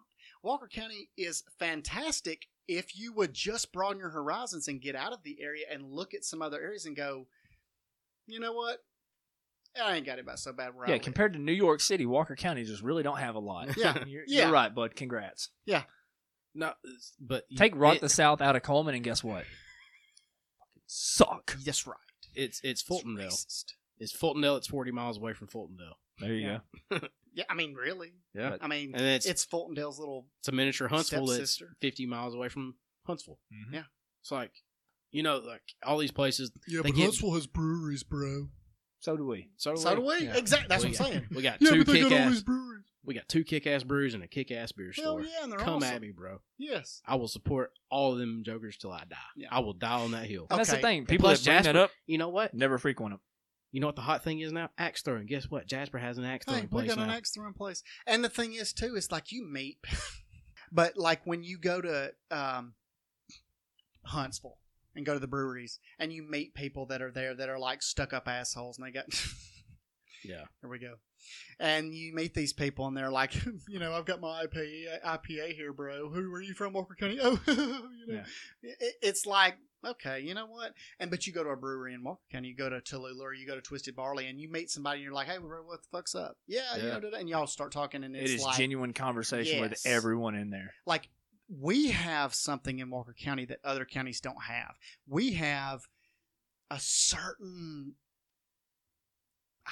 Walker 0.43 0.69
County 0.69 1.11
is 1.17 1.45
fantastic 1.59 2.47
if 2.69 2.99
you 2.99 3.13
would 3.13 3.33
just 3.33 3.73
broaden 3.73 3.99
your 4.01 4.11
horizons 4.11 4.69
and 4.69 4.81
get 4.81 4.97
out 4.97 5.13
of 5.13 5.23
the 5.23 5.39
area 5.41 5.67
and 5.71 5.85
look 5.93 6.15
at 6.15 6.25
some 6.25 6.43
other 6.43 6.61
areas 6.61 6.85
and 6.87 6.97
go, 6.97 7.27
you 8.27 8.41
know 8.41 8.53
what? 8.53 8.79
I 9.81 9.97
ain't 9.97 10.07
got 10.07 10.19
it 10.19 10.23
about 10.23 10.39
so 10.39 10.53
bad 10.53 10.75
where 10.75 10.87
I 10.87 10.89
Yeah, 10.89 10.95
live." 10.95 11.03
compared 11.03 11.35
to 11.35 11.39
New 11.39 11.53
York 11.53 11.81
City, 11.81 12.07
Walker 12.07 12.35
County 12.35 12.65
just 12.65 12.83
really 12.83 13.03
don't 13.03 13.19
have 13.19 13.35
a 13.35 13.39
lot. 13.41 13.69
Yeah, 13.77 14.03
You're, 14.07 14.25
yeah. 14.27 14.43
you're 14.45 14.53
right, 14.53 14.75
bud. 14.75 14.97
Congrats. 14.97 15.51
No, 16.57 16.69
it's- 16.85 17.13
but 17.21 17.45
Take 17.57 17.75
Rock 17.77 17.97
it- 17.97 18.01
the 18.01 18.09
South 18.09 18.41
out 18.41 18.57
of 18.57 18.63
Cullman, 18.63 18.95
and 18.95 19.05
guess 19.05 19.23
what? 19.23 19.45
Fucking 19.45 20.83
suck. 20.87 21.57
That's 21.65 21.87
right. 21.87 21.97
It's 22.35 22.61
it's 22.63 22.83
It's 22.83 23.65
It's 23.99 24.17
Fultondale. 24.17 24.57
It's 24.59 24.67
40 24.67 24.91
miles 24.93 25.17
away 25.19 25.33
from 25.33 25.49
Fultondale. 25.49 25.95
There 26.19 26.33
you 26.35 26.47
Yeah. 26.47 26.59
go. 26.91 27.01
Yeah, 27.37 27.45
I 27.51 27.55
mean, 27.55 27.75
really. 27.75 28.15
Yeah. 28.35 28.57
I 28.63 28.67
mean, 28.67 28.95
And 28.95 29.05
it's 29.05 29.27
it's 29.27 29.45
Fultondale's 29.45 29.99
little. 29.99 30.27
it's 30.41 30.49
a 30.49 30.53
miniature 30.53 30.89
Huntsville 30.89 31.27
that's 31.27 31.63
50 31.83 32.07
miles 32.07 32.35
away 32.35 32.49
from 32.49 32.77
Huntsville. 33.07 33.39
Mhm. 33.53 33.75
Yeah. 33.75 33.83
It's 34.23 34.31
like, 34.31 34.53
you 35.11 35.23
know, 35.23 35.37
like 35.37 35.61
all 35.85 35.99
these 35.99 36.13
places. 36.13 36.51
Yeah, 36.67 36.81
They 36.83 36.93
get- 36.93 37.15
has 37.35 37.47
breweries, 37.47 38.05
bro. 38.05 38.49
So 39.07 39.17
do 39.17 39.25
we. 39.25 39.49
So 39.57 39.71
do 39.77 39.81
So 39.81 39.95
do 39.95 40.01
we. 40.01 40.09
we. 40.19 40.25
Yeah. 40.25 40.35
Exactly. 40.37 40.67
That's 40.69 40.83
we 40.85 40.91
what 40.91 41.01
I'm 41.01 41.05
got, 41.07 41.13
saying. 41.13 41.27
We 41.37 41.43
got 41.43 41.63
Yeah, 41.63 41.71
two 41.71 41.85
but 41.85 41.93
kick 41.93 42.03
got 42.09 42.13
all 42.21 42.29
these 42.29 42.37
ass. 42.39 42.43
breweries. 42.43 42.85
We 43.05 43.15
got 43.15 43.29
two 43.29 43.45
kick 43.45 43.67
ass 43.69 43.85
brews 43.85 44.15
and 44.15 44.25
a 44.25 44.27
kick 44.27 44.51
ass 44.51 44.73
beer 44.73 44.91
Hell 44.97 45.05
store. 45.05 45.21
yeah, 45.23 45.45
and 45.45 45.53
they're 45.53 45.61
Come 45.61 45.77
awesome. 45.77 45.95
at 45.95 46.03
me, 46.03 46.11
bro. 46.11 46.41
Yes. 46.59 47.01
I 47.07 47.15
will 47.15 47.29
support 47.29 47.71
all 47.89 48.13
of 48.15 48.19
them 48.19 48.43
jokers 48.45 48.77
till 48.77 48.91
I 48.91 49.05
die. 49.09 49.17
Yeah. 49.37 49.47
I 49.53 49.61
will 49.61 49.75
die 49.75 50.01
on 50.01 50.11
that 50.11 50.27
hill. 50.27 50.49
And 50.51 50.59
that's 50.59 50.71
the 50.71 50.79
Okay. 50.79 50.83
thing. 50.83 51.07
People 51.07 51.29
plus 51.29 51.39
that 51.39 51.45
bring 51.45 51.57
that 51.59 51.63
Jasper- 51.75 51.79
up 51.85 51.91
You 52.09 52.19
know 52.19 52.31
what? 52.31 52.53
never 52.53 52.79
frequent 52.79 53.13
them. 53.13 53.21
You 53.71 53.81
know 53.81 53.87
what 53.87 53.95
the 53.95 54.03
hot 54.03 54.25
thing 54.25 54.41
is 54.41 54.51
now? 54.51 54.71
Axe 54.77 55.03
throwing. 55.03 55.27
Guess 55.27 55.49
what? 55.53 55.69
Jasper 55.69 55.99
has 55.99 56.19
an 56.19 56.25
axe 56.25 56.47
throwing 56.47 56.63
Hey, 56.63 56.67
throwing 56.67 56.83
we 56.83 56.89
place 56.89 56.97
got 56.97 57.07
now. 57.07 57.13
an 57.13 57.17
axe 57.17 57.31
throwing 57.31 57.53
place. 57.55 57.85
And 58.09 58.25
the 58.25 58.29
thing 58.29 58.55
is, 58.55 58.73
too, 58.73 58.97
is 58.97 59.13
like 59.13 59.31
you 59.31 59.45
meet, 59.49 59.79
but 60.73 60.97
like 60.97 61.25
when 61.25 61.45
you 61.45 61.59
go 61.59 61.81
to 61.81 62.13
um, 62.33 62.75
Huntsville 64.05 64.59
and 64.97 65.07
go 65.07 65.15
to 65.15 65.21
the 65.21 65.27
breweries 65.27 65.79
and 65.99 66.13
you 66.13 66.23
meet 66.23 66.55
people 66.55 66.87
that 66.87 67.03
are 67.03 67.13
there 67.13 67.35
that 67.35 67.49
are 67.49 67.59
like 67.59 67.83
stuck 67.83 68.13
up 68.13 68.27
assholes 68.27 68.79
and 68.79 68.87
they 68.87 68.91
got. 68.91 69.05
yeah. 70.25 70.45
There 70.61 70.71
we 70.71 70.79
go. 70.79 70.95
And 71.59 71.95
you 71.95 72.15
meet 72.15 72.35
these 72.35 72.53
people, 72.53 72.87
and 72.87 72.97
they're 72.97 73.11
like, 73.11 73.35
you 73.69 73.79
know, 73.79 73.95
I've 73.95 74.05
got 74.05 74.21
my 74.21 74.45
IPA, 74.47 75.03
IPA 75.05 75.55
here, 75.55 75.73
bro. 75.73 76.09
Who 76.11 76.33
are 76.35 76.43
you 76.43 76.55
from, 76.55 76.73
Walker 76.73 76.95
County? 76.95 77.19
Oh, 77.23 77.39
you 77.47 78.15
know, 78.15 78.23
it, 78.63 78.95
it's 79.03 79.27
like, 79.27 79.57
okay, 79.85 80.21
you 80.21 80.35
know 80.35 80.47
what? 80.47 80.73
And 81.01 81.11
but 81.11 81.27
you 81.27 81.33
go 81.33 81.43
to 81.43 81.51
a 81.51 81.57
brewery 81.57 81.95
in 81.95 82.05
Walker 82.05 82.21
County, 82.31 82.49
you 82.49 82.57
go 82.57 82.69
to 82.69 82.81
Tallulah, 82.81 83.21
or 83.23 83.35
you 83.35 83.47
go 83.47 83.55
to 83.55 83.61
Twisted 83.63 83.97
Barley, 83.97 84.27
and 84.27 84.41
you 84.41 84.51
meet 84.51 84.71
somebody, 84.71 84.99
and 84.99 85.05
you're 85.05 85.15
like, 85.15 85.27
hey, 85.27 85.39
bro, 85.39 85.63
what 85.63 85.81
the 85.83 85.89
fuck's 85.91 86.15
up? 86.15 86.37
Yeah, 86.47 86.77
you 86.77 86.83
know, 86.83 87.01
and 87.19 87.29
y'all 87.29 87.47
start 87.47 87.73
talking, 87.73 88.05
and 88.05 88.15
It 88.15 88.31
it's 88.31 88.45
like, 88.45 88.57
genuine 88.57 88.93
conversation 88.93 89.61
with 89.61 89.81
everyone 89.87 90.37
in 90.37 90.51
there. 90.51 90.75
like 90.87 91.09
we 91.49 91.91
have 91.91 92.35
something 92.35 92.79
in 92.79 92.91
Walker 92.91 93.15
County 93.19 93.45
that 93.47 93.59
other 93.65 93.85
counties 93.85 94.21
don't 94.21 94.43
have. 94.43 94.75
We 95.09 95.35
have 95.35 95.83
a 96.71 96.79
certain. 96.81 97.95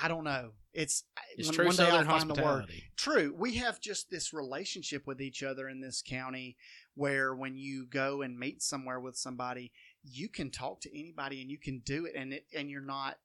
I 0.01 0.09
don't 0.09 0.25
know. 0.25 0.51
It's, 0.73 1.05
It's 1.37 1.49
one, 1.49 1.55
true 1.55 1.65
one 1.67 1.77
day 1.77 1.85
Southern 1.85 2.09
I'll 2.09 2.19
find 2.19 2.31
the 2.31 2.43
word. 2.43 2.67
True. 2.97 3.33
We 3.39 3.57
have 3.57 3.81
just 3.81 4.11
this 4.11 4.33
relationship 4.33 5.07
with 5.07 5.21
each 5.21 5.45
other 5.45 5.69
in 5.69 5.81
this 5.81 6.03
county 6.05 6.57
where 6.97 7.33
when 7.33 7.57
you 7.57 7.87
go 7.87 8.23
and 8.23 8.37
meet 8.37 8.61
somewhere 8.61 8.99
with 8.99 9.17
somebody, 9.17 9.71
you 10.03 10.29
can 10.29 10.51
talk 10.51 10.81
to 10.81 10.99
anybody 10.99 11.41
and 11.43 11.51
you 11.51 11.59
can 11.59 11.81
do 11.85 12.07
it 12.07 12.15
and 12.17 12.33
it 12.33 12.45
and 12.57 12.69
you're 12.71 12.81
not 12.81 13.19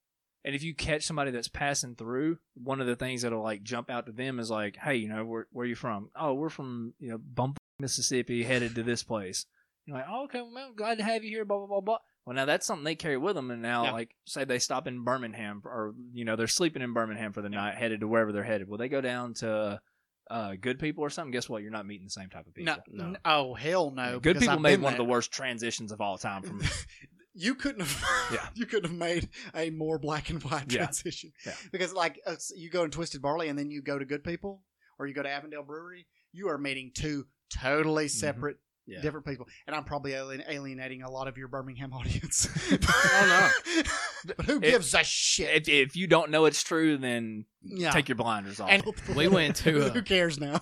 And 0.45 0.53
if 0.55 0.61
you 0.63 0.73
catch 0.75 1.03
somebody 1.03 1.31
that's 1.31 1.47
passing 1.47 1.95
through, 1.95 2.37
one 2.53 2.81
of 2.81 2.87
the 2.87 2.95
things 2.95 3.23
that'll 3.23 3.43
like 3.43 3.63
jump 3.63 3.89
out 3.89 4.05
to 4.05 4.11
them 4.11 4.39
is 4.39 4.49
like, 4.51 4.77
"Hey, 4.77 4.95
you 4.95 5.07
know, 5.09 5.25
where 5.25 5.47
where 5.51 5.65
you 5.65 5.75
from? 5.75 6.09
Oh, 6.15 6.33
we're 6.35 6.49
from 6.49 6.93
you 6.99 7.09
know 7.09 7.17
Bump, 7.17 7.58
Mississippi, 7.79 8.43
headed 8.43 8.75
to 8.75 8.83
this 8.83 9.03
place." 9.03 9.45
You're 9.85 9.97
like, 9.97 10.05
"Oh, 10.09 10.25
okay, 10.25 10.41
well, 10.41 10.51
man, 10.51 10.73
glad 10.75 10.97
to 10.99 11.03
have 11.03 11.23
you 11.23 11.29
here." 11.29 11.45
Blah 11.45 11.57
blah 11.59 11.67
blah 11.67 11.81
blah. 11.81 11.97
Well, 12.25 12.35
now 12.35 12.45
that's 12.45 12.65
something 12.67 12.83
they 12.83 12.95
carry 12.95 13.17
with 13.17 13.35
them, 13.35 13.49
and 13.49 13.61
now, 13.61 13.85
Yeah. 13.85 13.91
like, 13.91 14.15
say 14.25 14.43
they 14.43 14.59
stop 14.59 14.85
in 14.87 15.03
Birmingham, 15.03 15.61
or 15.65 15.95
you 16.13 16.25
know, 16.25 16.35
they're 16.35 16.47
sleeping 16.47 16.81
in 16.83 16.93
Birmingham 16.93 17.33
for 17.33 17.41
the 17.41 17.49
night, 17.49 17.75
headed 17.75 18.01
to 18.01 18.07
wherever 18.07 18.31
they're 18.31 18.43
headed. 18.43 18.67
Well, 18.69 18.77
they 18.77 18.89
go 18.89 19.01
down 19.01 19.33
to 19.35 19.81
uh, 20.29 20.53
Good 20.61 20.77
People 20.79 21.03
or 21.03 21.09
something. 21.09 21.31
Guess 21.31 21.49
what? 21.49 21.63
You're 21.63 21.71
not 21.71 21.87
meeting 21.87 22.05
the 22.05 22.11
same 22.11 22.29
type 22.29 22.45
of 22.45 22.53
people. 22.53 22.75
No, 22.91 23.07
No. 23.11 23.15
oh 23.25 23.53
hell 23.55 23.89
no! 23.89 24.19
Good 24.19 24.37
People 24.37 24.53
I've 24.55 24.61
made 24.61 24.75
been 24.75 24.81
one 24.83 24.93
of 24.93 24.97
the 24.97 25.05
worst 25.05 25.31
transitions 25.31 25.91
of 25.91 26.01
all 26.01 26.19
time. 26.19 26.43
From 26.43 26.61
you 27.33 27.55
couldn't 27.55 27.81
have 27.81 28.29
Yeah. 28.31 28.47
you 28.53 28.67
couldn't 28.67 28.89
have 28.91 28.99
made 28.99 29.29
a 29.55 29.71
more 29.71 29.97
black 29.97 30.29
and 30.29 30.43
white 30.43 30.71
Yeah. 30.71 30.83
transition 30.85 31.31
Yeah. 31.45 31.53
because 31.71 31.93
like 31.93 32.19
uh, 32.27 32.35
you 32.55 32.69
go 32.69 32.83
in 32.83 32.91
twisted 32.91 33.21
barley 33.21 33.47
and 33.49 33.57
then 33.57 33.71
you 33.71 33.81
go 33.81 33.97
to 33.97 34.05
good 34.05 34.23
people 34.23 34.63
or 34.99 35.07
you 35.07 35.13
go 35.13 35.23
to 35.23 35.29
avondale 35.29 35.63
brewery 35.63 36.05
you 36.33 36.49
are 36.49 36.57
meeting 36.57 36.91
two 36.93 37.25
totally 37.49 38.05
Mm-hmm. 38.05 38.19
separate 38.19 38.57
Yeah. 38.85 39.01
different 39.01 39.25
people 39.27 39.45
and 39.67 39.75
i'm 39.75 39.83
probably 39.83 40.13
alienating 40.13 41.03
a 41.03 41.11
lot 41.11 41.27
of 41.27 41.37
your 41.37 41.47
birmingham 41.47 41.93
audience 41.99 42.47
Oh, 42.71 43.51
but 44.25 44.45
who 44.45 44.57
It- 44.57 44.61
gives 44.71 44.93
a 44.93 45.03
shit 45.03 45.67
if, 45.67 45.89
if 45.89 45.95
you 45.95 46.07
don't 46.07 46.31
know 46.31 46.45
it's 46.45 46.63
true, 46.63 46.97
then 46.97 47.45
yeah 47.63 47.91
take 47.91 48.09
your 48.09 48.15
blinders 48.15 48.59
off. 48.59 48.69
and 48.69 48.83
We 49.15 49.27
went 49.27 49.57
to, 49.57 49.85
uh, 49.85 49.89
who 49.89 50.01
cares 50.01 50.39
now 50.39 50.61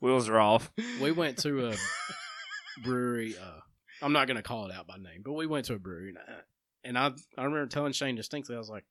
Wheels 0.00 0.28
are 0.28 0.38
off. 0.38 0.70
we 1.02 1.10
went 1.12 1.38
to 1.38 1.68
a 1.68 1.74
brewery. 2.84 3.34
Uh, 3.36 3.60
I'm 4.02 4.12
not 4.12 4.26
gonna 4.28 4.42
call 4.42 4.66
it 4.66 4.72
out 4.74 4.86
by 4.86 4.96
name, 4.96 5.22
but 5.24 5.32
we 5.32 5.46
went 5.46 5.66
to 5.66 5.74
a 5.74 5.78
brewery, 5.78 6.10
and 6.10 6.18
I, 6.18 6.32
and 6.84 6.98
I 6.98 7.40
I 7.40 7.44
remember 7.44 7.66
telling 7.66 7.92
Shane 7.92 8.14
distinctly, 8.14 8.54
I 8.54 8.58
was 8.58 8.68
like, 8.68 8.84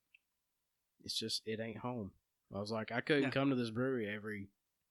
"It's 1.03 1.18
just 1.18 1.44
it 1.45 1.60
ain't 1.60 1.78
home." 1.78 2.12
I 2.53 2.60
was 2.60 2.72
like, 2.72 2.91
I 2.91 3.02
couldn't 3.02 3.24
Yeah. 3.24 3.30
come 3.30 3.49
to 3.52 3.56
this 3.56 3.70
brewery 3.70 4.07
every 4.14 4.49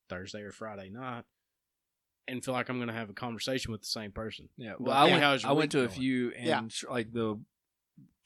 Thursday 0.09 0.41
or 0.43 0.53
Friday 0.53 0.91
night 0.91 1.25
and 2.29 2.45
feel 2.45 2.55
like 2.55 2.69
I'm 2.69 2.79
gonna 2.79 2.93
have 2.93 3.11
a 3.11 3.15
conversation 3.15 3.73
with 3.73 3.83
the 3.83 3.87
same 3.89 4.13
person. 4.13 4.49
Yeah. 4.57 4.73
But, 4.79 4.81
Well, 4.87 4.97
I 4.97 5.09
yeah, 5.09 5.31
went. 5.31 5.45
I 5.45 5.53
went 5.53 5.73
to 5.73 5.81
week 5.81 5.91
a 5.91 5.93
few, 5.93 6.31
and 6.33 6.47
Yeah. 6.47 6.91
like 6.91 7.13
the 7.13 7.43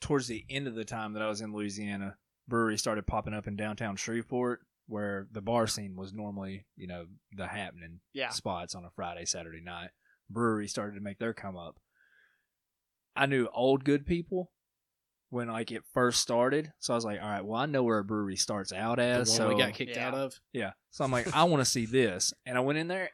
towards 0.01 0.27
the 0.27 0.45
end 0.49 0.67
of 0.67 0.75
the 0.75 0.85
time 0.85 1.13
that 1.13 1.21
I 1.21 1.27
was 1.27 1.41
in 1.41 1.51
Louisiana, 1.53 2.17
breweries 2.47 2.79
started 2.79 3.05
popping 3.05 3.33
up 3.33 3.47
in 3.47 3.55
downtown 3.57 3.95
Shreveport, 3.97 4.61
where 4.87 5.27
the 5.31 5.41
bar 5.41 5.67
scene 5.67 5.95
was 5.95 6.13
normally, 6.13 6.65
you 6.77 6.87
know, 6.87 7.05
the 7.33 7.47
happening 7.47 7.99
yeah 8.13 8.29
spots 8.29 8.75
on 8.75 8.85
a 8.85 8.89
Friday, 8.91 9.25
Saturday 9.25 9.61
night. 9.61 9.89
Breweries 10.29 10.71
started 10.71 10.95
to 10.95 11.01
make 11.01 11.19
their 11.19 11.33
come 11.33 11.57
up. 11.57 11.79
I 13.15 13.25
knew 13.25 13.49
old 13.53 13.83
good 13.83 14.05
people 14.05 14.51
when 15.29 15.47
like 15.47 15.71
it 15.71 15.83
first 15.93 16.21
started, 16.21 16.71
so 16.79 16.93
I 16.93 16.95
was 16.95 17.05
like, 17.05 17.19
all 17.21 17.29
right, 17.29 17.45
well, 17.45 17.59
I 17.59 17.65
know 17.65 17.83
where 17.83 17.99
a 17.99 18.03
brewery 18.03 18.35
starts 18.35 18.71
out 18.71 18.97
The 18.97 19.03
as. 19.03 19.29
one 19.29 19.37
so 19.37 19.49
we 19.49 19.57
got 19.61 19.73
kicked 19.73 19.95
Yeah. 19.95 20.07
out 20.07 20.13
of. 20.15 20.39
yeah, 20.53 20.71
so 20.91 21.03
I'm 21.03 21.11
like, 21.11 21.35
I 21.35 21.43
want 21.43 21.61
to 21.61 21.69
see 21.69 21.85
this, 21.85 22.33
and 22.45 22.57
I 22.57 22.61
went 22.61 22.79
in 22.79 22.87
there, 22.87 23.09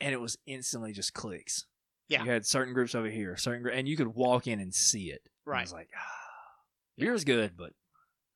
and 0.00 0.12
it 0.12 0.20
was 0.20 0.36
instantly 0.46 0.92
just 0.92 1.12
clicks. 1.14 1.66
Yeah. 2.08 2.24
you 2.24 2.30
had 2.30 2.44
certain 2.44 2.74
groups 2.74 2.94
over 2.96 3.08
here, 3.08 3.36
certain 3.36 3.62
gr- 3.62 3.68
and 3.68 3.86
you 3.86 3.96
could 3.96 4.08
walk 4.08 4.46
in 4.48 4.58
and 4.58 4.74
see 4.74 5.10
it. 5.10 5.20
And 5.46 5.54
I 5.54 5.58
right 5.58 5.62
was 5.62 5.72
like, 5.72 5.90
ah, 5.96 6.00
beer's 6.98 7.24
good, 7.24 7.52
but 7.56 7.72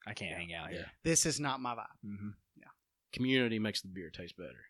I 0.07 0.13
can't 0.15 0.37
hang 0.37 0.55
out 0.55 0.71
here. 0.71 0.87
this 1.03 1.27
is 1.27 1.41
not 1.41 1.61
my 1.61 1.75
vibe 1.75 2.07
Mm-hmm. 2.07 2.29
Community 3.13 3.59
makes 3.61 3.81
the 3.81 3.87
beer 3.89 4.11
taste 4.11 4.37
better. 4.37 4.67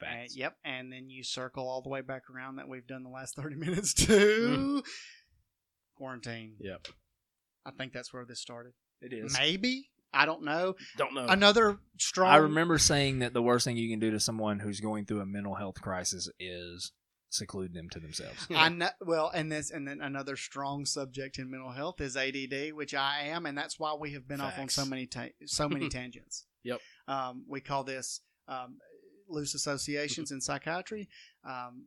Uh, 0.00 0.24
yep, 0.34 0.56
and 0.64 0.92
then 0.92 1.08
you 1.10 1.22
circle 1.24 1.68
all 1.68 1.80
the 1.82 1.88
way 1.88 2.00
back 2.00 2.22
around 2.30 2.56
that 2.56 2.68
we've 2.68 2.86
done 2.86 3.02
the 3.04 3.08
last 3.08 3.34
thirty 3.36 3.54
minutes 3.56 3.92
to 3.94 4.82
quarantine. 5.96 6.54
Yep. 6.60 6.88
I 7.64 7.70
think 7.70 7.92
that's 7.92 8.12
where 8.12 8.24
this 8.24 8.40
started. 8.40 8.72
It 9.00 9.12
is. 9.12 9.36
Maybe 9.38 9.90
I 10.12 10.26
don't 10.26 10.42
know. 10.42 10.74
Don't 10.96 11.14
know. 11.14 11.26
Another 11.26 11.78
strong. 11.98 12.30
I 12.30 12.36
remember 12.36 12.78
saying 12.78 13.20
that 13.20 13.32
the 13.32 13.42
worst 13.42 13.64
thing 13.64 13.76
you 13.76 13.88
can 13.88 13.98
do 13.98 14.10
to 14.10 14.20
someone 14.20 14.58
who's 14.58 14.80
going 14.80 15.06
through 15.06 15.20
a 15.20 15.26
mental 15.26 15.54
health 15.54 15.80
crisis 15.80 16.28
is 16.38 16.92
seclude 17.30 17.74
them 17.74 17.88
to 17.90 18.00
themselves. 18.00 18.46
I 18.54 18.68
know. 18.68 18.90
Well, 19.00 19.30
and 19.34 19.50
this, 19.50 19.70
and 19.70 19.86
then 19.88 20.00
another 20.00 20.36
strong 20.36 20.84
subject 20.84 21.38
in 21.38 21.50
mental 21.50 21.70
health 21.72 22.00
is 22.00 22.16
ADD, 22.16 22.74
which 22.74 22.94
I 22.94 23.28
am, 23.28 23.46
and 23.46 23.56
that's 23.56 23.78
why 23.78 23.94
we 23.98 24.12
have 24.12 24.28
been 24.28 24.40
off 24.40 24.58
on 24.58 24.68
so 24.68 24.84
many 24.84 25.06
ta- 25.06 25.28
so 25.46 25.68
many 25.68 25.88
tangents. 25.90 26.46
Yep. 26.64 26.80
Um, 27.08 27.44
we 27.48 27.60
call 27.60 27.84
this 27.84 28.20
um, 28.48 28.78
loose 29.28 29.54
associations 29.54 30.30
in 30.32 30.40
psychiatry. 30.40 31.08
Um, 31.44 31.86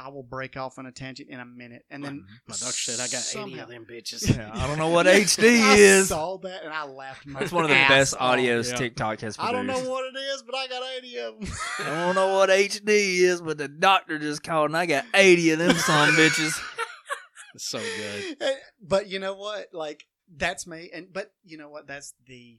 I 0.00 0.08
will 0.08 0.22
break 0.22 0.56
off 0.56 0.78
on 0.78 0.86
a 0.86 0.92
tangent 0.92 1.28
in 1.28 1.38
a 1.40 1.44
minute, 1.44 1.84
and 1.90 2.02
then 2.02 2.24
My 2.48 2.54
doctor 2.54 2.72
said 2.72 3.00
I 3.00 3.08
got 3.08 3.48
80 3.48 3.58
of 3.60 3.68
them 3.68 3.86
bitches. 3.90 4.34
Yeah, 4.36 4.50
I 4.52 4.66
don't 4.66 4.78
know 4.78 4.88
what 4.88 5.06
HD 5.06 5.60
I 5.62 5.74
is. 5.76 6.08
saw 6.08 6.38
that 6.38 6.64
and 6.64 6.72
I 6.72 6.84
laughed. 6.84 7.26
My 7.26 7.40
That's 7.40 7.52
one 7.52 7.64
of 7.64 7.70
the 7.70 7.74
best 7.74 8.14
off. 8.18 8.38
audios 8.38 8.70
Yeah. 8.70 8.76
TikTok 8.76 9.20
has 9.20 9.36
produced. 9.36 9.40
I 9.48 9.52
don't 9.52 9.66
know 9.66 9.90
what 9.90 10.04
it 10.06 10.18
is, 10.18 10.42
but 10.42 10.54
I 10.54 10.66
got 10.68 10.82
eighty 10.96 11.18
of 11.18 11.38
them. 11.40 11.48
I 11.80 11.84
don't 12.06 12.14
know 12.14 12.34
what 12.36 12.48
HD 12.50 13.20
is, 13.20 13.42
but 13.42 13.58
the 13.58 13.68
doctor 13.68 14.18
just 14.18 14.42
called 14.42 14.70
and 14.70 14.76
I 14.76 14.86
got 14.86 15.04
80 15.14 15.50
of 15.52 15.58
them 15.58 15.76
son 15.76 16.14
bitches. 16.14 16.58
It's 17.54 17.64
so 17.68 17.80
good. 17.80 18.36
But 18.80 19.08
you 19.08 19.18
know 19.18 19.34
what? 19.34 19.68
Like 19.72 20.04
that's 20.34 20.66
me. 20.66 20.90
And 20.94 21.12
but 21.12 21.32
you 21.44 21.58
know 21.58 21.68
what? 21.68 21.86
That's 21.88 22.14
the 22.26 22.58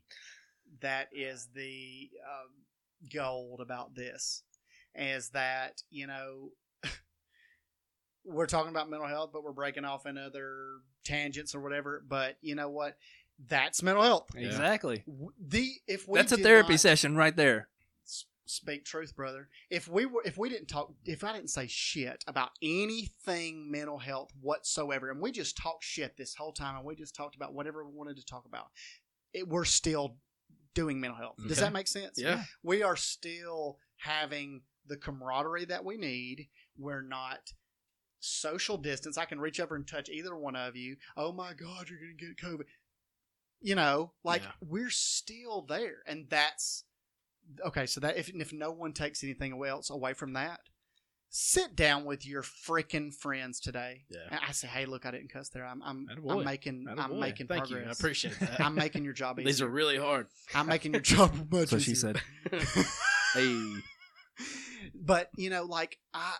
that 0.81 1.07
is 1.13 1.47
the 1.55 2.09
um, 2.27 3.09
gold 3.13 3.61
about 3.61 3.95
this 3.95 4.43
is 4.93 5.29
that 5.29 5.81
you 5.89 6.07
know 6.07 6.49
we're 8.25 8.45
talking 8.45 8.69
about 8.71 8.89
mental 8.89 9.07
health, 9.07 9.31
but 9.33 9.43
we're 9.43 9.51
breaking 9.51 9.85
off 9.85 10.05
in 10.05 10.17
other 10.17 10.53
tangents 11.03 11.55
or 11.55 11.61
whatever. 11.61 12.03
But 12.07 12.37
you 12.41 12.55
know 12.55 12.69
what? 12.69 12.97
That's 13.47 13.81
mental 13.81 14.03
health. 14.03 14.29
Yeah. 14.35 14.47
Exactly. 14.47 15.03
The 15.39 15.71
if 15.87 16.07
we 16.07 16.19
That's 16.19 16.31
a 16.31 16.37
therapy 16.37 16.73
not- 16.73 16.79
session 16.81 17.15
right 17.15 17.35
there. 17.35 17.67
Speak 18.45 18.83
truth 18.83 19.15
brother 19.15 19.47
if 19.69 19.87
we 19.87 20.05
were 20.05 20.21
if 20.25 20.37
we 20.37 20.49
didn't 20.49 20.67
talk 20.67 20.91
if 21.05 21.23
i 21.23 21.31
didn't 21.31 21.49
say 21.51 21.67
shit 21.67 22.21
about 22.27 22.49
anything 22.61 23.71
mental 23.71 23.97
health 23.97 24.29
whatsoever 24.41 25.09
and 25.09 25.21
we 25.21 25.31
just 25.31 25.55
talked 25.55 25.85
shit 25.85 26.17
this 26.17 26.35
whole 26.35 26.51
time 26.51 26.75
and 26.75 26.83
we 26.83 26.93
just 26.93 27.15
talked 27.15 27.33
about 27.37 27.53
whatever 27.53 27.85
we 27.85 27.93
wanted 27.95 28.17
to 28.17 28.25
talk 28.25 28.43
about 28.45 28.65
it, 29.33 29.47
we're 29.47 29.63
still 29.63 30.17
doing 30.73 30.99
mental 30.99 31.17
health 31.17 31.35
does 31.47 31.59
that 31.59 31.71
make 31.71 31.87
sense 31.87 32.19
Yeah. 32.19 32.43
we 32.61 32.83
are 32.83 32.97
still 32.97 33.77
having 33.95 34.63
the 34.85 34.97
camaraderie 34.97 35.65
that 35.65 35.85
we 35.85 35.95
need 35.95 36.49
we're 36.77 37.03
not 37.03 37.53
social 38.23 38.77
distance 38.77 39.17
i 39.17 39.25
can 39.25 39.39
reach 39.39 39.59
over 39.59 39.75
and 39.75 39.87
touch 39.87 40.07
either 40.09 40.35
one 40.35 40.55
of 40.55 40.75
you 40.75 40.95
oh 41.17 41.31
my 41.33 41.53
god 41.53 41.89
you're 41.89 41.99
gonna 41.99 42.13
get 42.17 42.37
covid 42.37 42.65
you 43.61 43.75
know 43.75 44.11
like 44.23 44.43
Yeah. 44.43 44.51
we're 44.61 44.89
still 44.91 45.63
there 45.67 46.03
and 46.07 46.27
that's 46.29 46.83
okay 47.65 47.85
so 47.87 47.99
that 48.01 48.17
if, 48.17 48.29
if 48.29 48.53
no 48.53 48.71
one 48.71 48.93
takes 48.93 49.23
anything 49.23 49.59
else 49.67 49.89
away 49.89 50.13
from 50.13 50.33
that 50.33 50.59
sit 51.33 51.75
down 51.75 52.05
with 52.05 52.25
your 52.27 52.43
freaking 52.43 53.11
friends 53.13 53.59
today 53.59 54.03
Yeah. 54.09 54.19
and 54.29 54.39
i 54.47 54.51
say 54.51 54.67
hey 54.67 54.85
look 54.85 55.05
i 55.07 55.11
didn't 55.11 55.31
cuss 55.33 55.49
there 55.49 55.65
i'm 55.65 55.81
i'm, 55.81 56.05
I'm 56.29 56.43
making 56.43 56.85
i'm 56.95 57.19
making 57.19 57.47
Thank 57.47 57.65
progress 57.67 57.83
you. 57.83 57.89
I 57.89 57.91
appreciate 57.91 58.39
that. 58.39 58.59
i'm 58.61 58.75
making 58.75 59.03
your 59.03 59.13
job 59.13 59.39
easier 59.39 59.45
These 59.51 59.61
are 59.63 59.67
really 59.67 59.97
hard. 59.97 60.27
i'm 60.53 60.67
making 60.67 60.91
your 60.93 61.01
job 61.15 61.33
much 61.51 61.71
what 61.71 61.81
she 61.81 61.95
said. 61.95 62.21
Hey. 63.33 63.73
but 64.93 65.29
you 65.37 65.49
know 65.49 65.63
like 65.63 65.97
i 66.13 66.35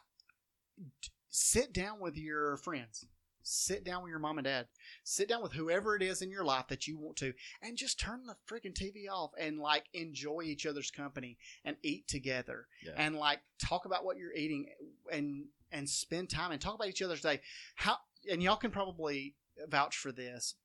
sit 1.32 1.74
down 1.74 2.00
with 2.00 2.16
your 2.16 2.58
friends. 2.58 3.06
Sit 3.44 3.84
down 3.84 4.04
with 4.04 4.12
your 4.12 4.20
mom 4.20 4.38
and 4.38 4.46
dad. 4.46 4.68
Sit 5.04 5.28
down 5.28 5.42
with 5.42 5.54
whoever 5.54 5.96
it 5.96 6.04
is 6.04 6.22
in 6.22 6.30
your 6.30 6.44
life 6.44 6.68
that 6.68 6.86
you 6.86 7.00
want 7.00 7.18
to 7.18 7.34
and 7.64 7.76
just 7.76 8.00
turn 8.00 8.22
the 8.28 8.36
freaking 8.48 8.72
tv 8.72 9.12
off 9.12 9.32
and 9.40 9.58
like 9.58 9.86
enjoy 9.94 10.42
each 10.44 10.68
other's 10.68 10.92
company 10.92 11.40
and 11.66 11.76
eat 11.82 12.08
together. 12.08 12.68
Yeah. 12.86 12.94
and 12.98 13.16
like 13.16 13.40
talk 13.60 13.86
about 13.86 14.06
what 14.06 14.18
you're 14.18 14.34
eating 14.34 14.68
and 15.12 15.46
and 15.72 15.90
spend 15.90 16.30
time 16.30 16.52
and 16.52 16.62
talk 16.62 16.76
about 16.76 16.90
each 16.90 17.02
other's 17.02 17.22
day. 17.22 17.42
How 17.74 17.98
and 18.30 18.44
y'all 18.44 18.58
can 18.58 18.70
probably 18.70 19.34
vouch 19.68 19.98
for 19.98 20.12
this 20.12 20.56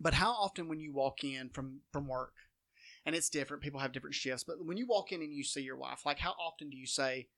but 0.00 0.14
how 0.14 0.32
often 0.32 0.68
when 0.68 0.80
you 0.80 0.92
walk 0.92 1.24
in 1.24 1.48
from 1.50 1.80
from 1.92 2.08
work 2.08 2.34
and 3.04 3.14
it's 3.14 3.28
different 3.28 3.62
people 3.62 3.80
have 3.80 3.92
different 3.92 4.14
shifts 4.14 4.44
but 4.44 4.64
when 4.64 4.76
you 4.76 4.86
walk 4.86 5.12
in 5.12 5.22
and 5.22 5.32
you 5.32 5.44
see 5.44 5.60
your 5.62 5.76
wife 5.76 6.04
like 6.04 6.18
how 6.18 6.32
often 6.32 6.70
do 6.70 6.76
you 6.76 6.86
say 6.86 7.28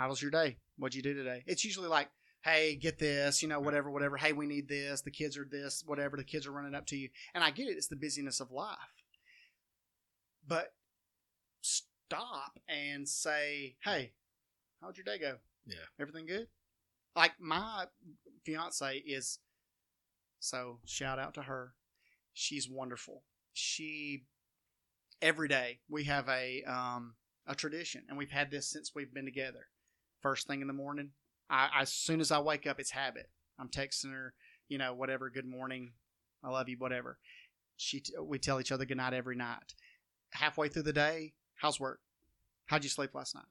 how 0.00 0.08
was 0.08 0.22
your 0.22 0.30
day? 0.30 0.56
What'd 0.78 0.94
you 0.94 1.02
do 1.02 1.12
today? 1.12 1.44
It's 1.46 1.62
usually 1.62 1.88
like 1.88 2.08
hey 2.42 2.74
get 2.74 2.98
this 2.98 3.42
you 3.42 3.48
know 3.48 3.60
whatever 3.60 3.90
whatever. 3.90 4.16
Hey 4.16 4.32
we 4.32 4.46
need 4.46 4.66
this. 4.66 5.02
The 5.02 5.10
kids 5.10 5.36
are 5.36 5.46
this 5.48 5.82
whatever. 5.84 6.16
The 6.16 6.24
kids 6.24 6.46
are 6.46 6.52
running 6.52 6.74
up 6.74 6.86
to 6.86 6.96
you. 6.96 7.10
And 7.34 7.44
i 7.44 7.50
get 7.50 7.68
it. 7.68 7.76
It's 7.76 7.88
the 7.88 7.96
busyness 7.96 8.40
of 8.40 8.50
life. 8.50 8.78
But 10.48 10.72
stop 11.60 12.58
and 12.66 13.06
say 13.06 13.76
hey 13.84 14.12
how'd 14.80 14.96
your 14.96 15.04
day 15.04 15.18
go? 15.18 15.34
Yeah. 15.66 15.76
everything 16.00 16.24
good? 16.24 16.46
Like 17.14 17.32
my 17.38 17.84
fiance 18.46 19.02
is 19.06 19.38
so 20.38 20.78
shout 20.86 21.18
out 21.18 21.34
to 21.34 21.42
her. 21.42 21.74
She's 22.32 22.70
wonderful. 22.70 23.24
She 23.52 24.24
every 25.20 25.48
day 25.48 25.80
we 25.90 26.04
have 26.04 26.26
a 26.30 26.62
um 26.62 27.16
a 27.46 27.54
tradition 27.54 28.04
and 28.08 28.16
we've 28.16 28.30
had 28.30 28.50
this 28.50 28.70
since 28.70 28.92
we've 28.94 29.12
been 29.12 29.26
together 29.26 29.66
first 30.20 30.46
thing 30.46 30.60
in 30.60 30.66
the 30.66 30.72
morning 30.72 31.10
I 31.48 31.68
as 31.80 31.92
soon 31.92 32.20
as 32.20 32.30
I 32.30 32.38
wake 32.40 32.66
up 32.66 32.80
it's 32.80 32.90
habit. 32.90 33.28
I'm 33.58 33.68
texting 33.68 34.12
her 34.12 34.34
you 34.68 34.78
know 34.78 34.94
whatever 34.94 35.30
good 35.30 35.46
morning. 35.46 35.92
I 36.42 36.50
love 36.50 36.68
you 36.68 36.76
whatever. 36.78 37.18
She 37.76 38.02
we 38.22 38.38
tell 38.38 38.60
each 38.60 38.72
other 38.72 38.84
good 38.84 38.96
night 38.96 39.14
every 39.14 39.36
night. 39.36 39.74
Halfway 40.32 40.68
through 40.68 40.84
the 40.84 40.92
day 40.92 41.34
how's 41.56 41.80
work? 41.80 42.00
How'd 42.66 42.84
you 42.84 42.90
sleep 42.90 43.14
last 43.14 43.34
night? 43.34 43.44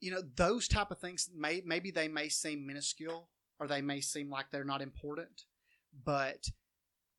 You 0.00 0.12
know 0.12 0.22
those 0.36 0.68
type 0.68 0.90
of 0.90 0.98
things 0.98 1.28
may 1.34 1.62
maybe 1.64 1.90
they 1.90 2.08
may 2.08 2.28
seem 2.28 2.66
minuscule 2.66 3.28
or 3.58 3.66
they 3.66 3.82
may 3.82 4.00
seem 4.00 4.30
like 4.30 4.50
they're 4.50 4.64
not 4.64 4.80
important, 4.80 5.44
but 6.04 6.48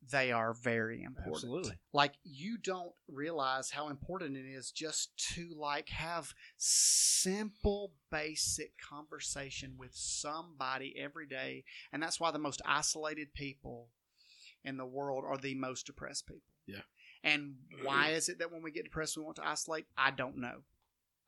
they 0.09 0.31
are 0.31 0.53
very 0.53 1.03
important. 1.03 1.35
Absolutely. 1.35 1.79
Like 1.93 2.13
you 2.23 2.57
don't 2.57 2.91
realize 3.07 3.69
how 3.69 3.89
important 3.89 4.35
it 4.35 4.45
is 4.45 4.71
just 4.71 5.15
to 5.35 5.53
like 5.55 5.89
have 5.89 6.33
simple 6.57 7.93
basic 8.09 8.73
conversation 8.79 9.75
with 9.77 9.91
somebody 9.93 10.95
every 10.97 11.27
day. 11.27 11.63
And 11.93 12.01
that's 12.01 12.19
why 12.19 12.31
the 12.31 12.39
most 12.39 12.61
isolated 12.65 13.33
people 13.33 13.89
in 14.63 14.77
the 14.77 14.85
world 14.85 15.23
are 15.27 15.37
the 15.37 15.55
most 15.55 15.85
depressed 15.85 16.25
people. 16.27 16.41
Yeah. 16.65 16.81
And 17.23 17.55
why 17.83 18.09
is 18.09 18.29
it 18.29 18.39
that 18.39 18.51
when 18.51 18.63
we 18.63 18.71
get 18.71 18.83
depressed 18.85 19.17
we 19.17 19.23
want 19.23 19.35
to 19.35 19.47
isolate? 19.47 19.85
I 19.97 20.11
don't 20.11 20.37
know. 20.37 20.61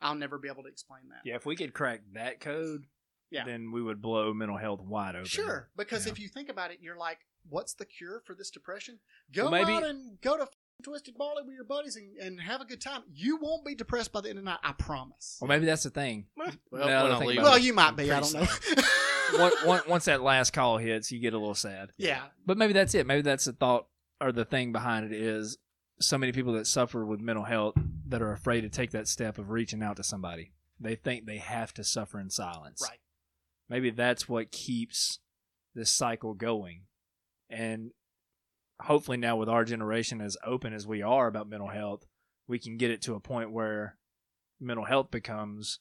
I'll 0.01 0.15
never 0.15 0.37
be 0.39 0.49
able 0.49 0.63
to 0.63 0.69
explain 0.69 1.01
that. 1.09 1.21
Yeah, 1.23 1.35
if 1.35 1.45
we 1.45 1.55
could 1.55 1.73
crack 1.73 2.01
that 2.13 2.39
code, 2.39 2.85
Yeah. 3.29 3.45
then 3.45 3.71
we 3.71 3.81
would 3.81 4.01
blow 4.01 4.33
mental 4.33 4.57
health 4.57 4.81
wide 4.81 5.15
open. 5.15 5.25
Sure, 5.25 5.69
because 5.77 6.05
Yeah. 6.05 6.11
if 6.13 6.19
you 6.19 6.27
think 6.27 6.49
about 6.49 6.71
it, 6.71 6.79
you're 6.81 6.97
like, 6.97 7.19
what's 7.49 7.73
the 7.73 7.85
cure 7.85 8.21
for 8.25 8.35
this 8.35 8.49
depression? 8.49 8.99
Go 9.33 9.43
Well, 9.43 9.51
maybe- 9.51 9.73
out 9.73 9.83
and 9.83 10.19
go 10.21 10.37
to 10.37 10.47
Twisted 10.83 11.15
Barley 11.17 11.43
with 11.45 11.53
your 11.55 11.63
buddies 11.63 11.95
and, 11.95 12.17
and 12.17 12.41
have 12.41 12.59
a 12.59 12.65
good 12.65 12.81
time. 12.81 13.03
You 13.13 13.37
won't 13.37 13.63
be 13.65 13.73
depressed 13.75 14.11
by 14.11 14.21
the 14.21 14.29
end 14.29 14.39
of 14.39 14.43
the 14.43 14.49
night, 14.51 14.59
I 14.63 14.73
promise. 14.73 15.37
Or 15.41 15.47
maybe 15.47 15.65
that's 15.65 15.83
the 15.83 15.89
thing. 15.91 16.25
Well, 16.35 16.47
Now 16.71 16.79
when 16.79 16.81
that 16.87 17.11
I 17.11 17.15
I 17.15 17.19
think 17.19 17.29
leave, 17.29 17.41
well, 17.43 17.57
you 17.57 17.73
might 17.73 17.95
be. 17.95 18.11
I 18.11 18.19
don't 18.19 18.33
know. 18.33 18.47
Once- 19.39 19.65
once- 19.65 19.87
Once 19.87 20.05
that 20.05 20.21
last 20.21 20.51
call 20.51 20.77
hits, 20.77 21.11
you 21.11 21.19
get 21.19 21.33
a 21.33 21.37
little 21.37 21.55
sad. 21.55 21.91
yeah, 21.97 22.23
But 22.45 22.57
maybe 22.57 22.73
that's 22.73 22.93
it. 22.95 23.05
Maybe 23.05 23.21
that's 23.21 23.45
the 23.45 23.53
thought 23.53 23.87
or 24.19 24.31
the 24.31 24.45
thing 24.45 24.71
behind 24.71 25.05
it 25.05 25.11
is 25.13 25.57
so 26.01 26.17
many 26.17 26.31
people 26.31 26.53
that 26.53 26.67
suffer 26.67 27.05
with 27.05 27.19
mental 27.21 27.45
health 27.45 27.75
that 28.07 28.21
are 28.21 28.31
afraid 28.33 28.61
to 28.61 28.69
take 28.69 28.91
that 28.91 29.07
step 29.07 29.37
of 29.37 29.49
reaching 29.51 29.81
out 29.83 29.95
to 29.97 30.03
somebody. 30.03 30.53
They 30.79 30.95
think 30.95 31.25
they 31.25 31.37
have 31.37 31.73
to 31.75 31.83
suffer 31.83 32.19
in 32.19 32.29
silence. 32.29 32.81
right. 32.87 32.99
Maybe 33.69 33.89
that's 33.91 34.27
what 34.27 34.51
keeps 34.51 35.19
this 35.73 35.91
cycle 35.91 36.33
going. 36.33 36.81
And 37.53 37.91
hopefully 38.81 39.17
now 39.17 39.35
with 39.37 39.49
our 39.49 39.63
generation 39.65 40.21
as 40.21 40.37
open 40.45 40.73
as 40.73 40.87
we 40.87 41.01
are 41.01 41.27
about 41.27 41.47
mental 41.49 41.69
health, 41.69 42.05
we 42.47 42.59
can 42.59 42.77
get 42.77 42.91
it 42.91 43.01
to 43.03 43.15
a 43.15 43.19
point 43.19 43.51
where 43.51 43.97
mental 44.59 44.85
health 44.85 45.11
becomes 45.11 45.79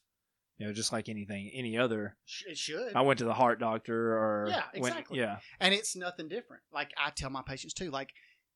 you 0.57 0.67
know 0.67 0.73
just 0.73 0.91
like 0.91 1.09
anything 1.09 1.49
any 1.53 1.77
other 1.77 2.15
It 2.47 2.57
should. 2.57 2.95
I 2.95 3.01
went 3.01 3.19
to 3.19 3.25
the 3.25 3.33
heart 3.33 3.59
doctor 3.59 4.13
or 4.17 4.47
Yeah, 4.49 4.63
went- 4.77 4.93
exactly. 4.95 5.19
yeah 5.19 5.37
and 5.59 5.73
it's 5.73 5.95
nothing 5.95 6.27
different. 6.27 6.63
Like 6.71 6.91
I 6.97 7.09
tell 7.09 7.29
my 7.29 7.41
patients 7.45 7.73
too, 7.73 7.89
like 7.91 8.09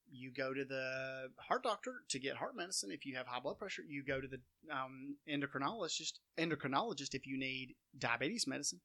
you 0.10 0.32
go 0.32 0.54
to 0.54 0.64
the 0.64 1.28
heart 1.40 1.64
doctor 1.64 1.96
to 2.10 2.20
get 2.20 2.38
heart 2.38 2.56
medicine 2.56 2.92
if 2.92 3.06
you 3.06 3.16
have 3.18 3.28
high 3.28 3.40
blood 3.42 3.58
pressure. 3.58 3.82
You 3.88 4.04
go 4.06 4.22
to 4.22 4.28
the 4.28 4.40
um, 4.74 5.18
endocrinologist 5.30 6.14
endocrinologist 6.38 7.14
if 7.14 7.26
you 7.28 7.38
need 7.38 7.76
diabetes 7.98 8.48
medicine. 8.48 8.80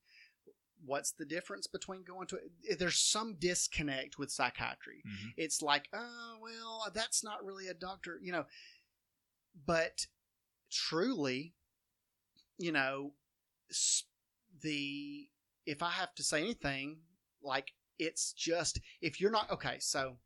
What's 0.85 1.13
the 1.13 1.25
difference 1.25 1.67
between 1.67 2.03
going 2.05 2.27
to? 2.29 2.39
Eh, 2.69 2.75
there's 2.79 2.99
some 2.99 3.37
disconnect 3.39 4.19
with 4.19 4.31
psychiatry. 4.31 5.03
Mm-hmm. 5.07 5.29
It's 5.37 5.63
like, 5.63 5.89
oh 5.93 6.37
well, 6.41 6.91
that's 6.95 7.23
not 7.23 7.45
really 7.45 7.69
a 7.69 7.75
doctor, 7.75 8.19
you 8.23 8.33
know. 8.33 8.47
But 9.67 10.07
truly, 10.71 11.55
you 12.59 12.73
know, 12.73 13.13
the 14.63 15.29
if 15.67 15.83
I 15.83 15.91
have 15.91 16.15
to 16.17 16.23
say 16.23 16.41
anything, 16.41 16.99
like 17.43 17.73
it's 17.99 18.33
just 18.33 18.81
if 19.01 19.21
you're 19.21 19.31
not 19.31 19.51
okay, 19.51 19.77
so 19.79 20.17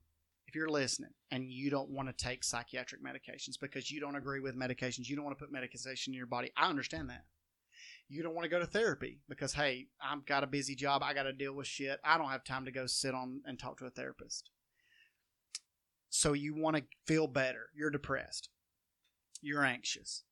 if 0.46 0.54
you're 0.54 0.68
listening 0.68 1.10
and 1.30 1.50
you 1.50 1.70
don't 1.70 1.90
want 1.90 2.08
to 2.08 2.24
take 2.24 2.44
psychiatric 2.44 3.02
medications 3.02 3.58
because 3.60 3.90
you 3.90 4.00
don't 4.00 4.16
agree 4.16 4.40
with 4.40 4.56
medications, 4.56 5.08
you 5.08 5.16
don't 5.16 5.24
want 5.24 5.36
to 5.36 5.44
put 5.44 5.52
medication 5.52 6.12
in 6.12 6.16
your 6.16 6.26
body, 6.26 6.50
I 6.56 6.68
understand 6.68 7.10
that. 7.10 7.24
You 8.08 8.22
don't 8.22 8.34
want 8.34 8.44
to 8.44 8.48
go 8.50 8.60
to 8.60 8.66
therapy 8.66 9.20
because 9.28 9.52
hey, 9.54 9.88
I've 10.00 10.24
got 10.26 10.44
a 10.44 10.46
busy 10.46 10.74
job, 10.74 11.02
I 11.02 11.12
got 11.14 11.24
to 11.24 11.32
deal 11.32 11.52
with 11.54 11.66
shit. 11.66 11.98
I 12.04 12.18
don't 12.18 12.30
have 12.30 12.44
time 12.44 12.64
to 12.66 12.70
go 12.70 12.86
sit 12.86 13.14
on 13.14 13.40
and 13.46 13.58
talk 13.58 13.78
to 13.78 13.86
a 13.86 13.90
therapist. 13.90 14.50
So 16.08 16.32
you 16.32 16.54
want 16.54 16.76
to 16.76 16.84
feel 17.06 17.26
better. 17.26 17.70
You're 17.74 17.90
depressed. 17.90 18.48
You're 19.42 19.64
anxious. 19.64 20.22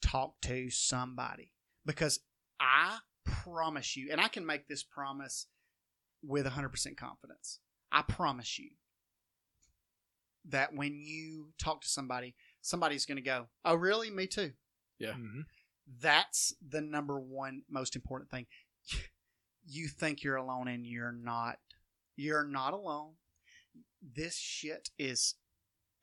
Talk 0.00 0.40
to 0.42 0.70
somebody 0.70 1.52
because 1.86 2.20
I 2.58 2.98
promise 3.24 3.96
you, 3.96 4.08
and 4.10 4.20
I 4.20 4.28
can 4.28 4.44
make 4.44 4.66
this 4.66 4.82
promise 4.82 5.46
with 6.24 6.46
100% 6.46 6.96
confidence. 6.96 7.58
I 7.92 8.02
promise 8.02 8.58
you 8.58 8.70
that 10.48 10.74
when 10.74 11.00
you 11.00 11.52
talk 11.62 11.82
to 11.82 11.88
somebody, 11.88 12.34
somebody's 12.62 13.06
going 13.06 13.16
to 13.16 13.22
go, 13.22 13.46
Oh, 13.64 13.74
really? 13.74 14.10
Me 14.10 14.26
too. 14.26 14.52
Mhm. 15.14 15.42
That's 16.00 16.54
the 16.66 16.80
number 16.80 17.18
one 17.18 17.62
most 17.70 17.96
important 17.96 18.30
thing. 18.30 18.46
You 19.64 19.86
think 19.86 20.24
you're 20.24 20.34
alone 20.34 20.66
and 20.66 20.84
you're 20.84 21.12
not. 21.12 21.58
You're 22.16 22.42
not 22.42 22.72
alone. 22.72 23.12
This 24.02 24.36
shit 24.36 24.90
is 24.98 25.36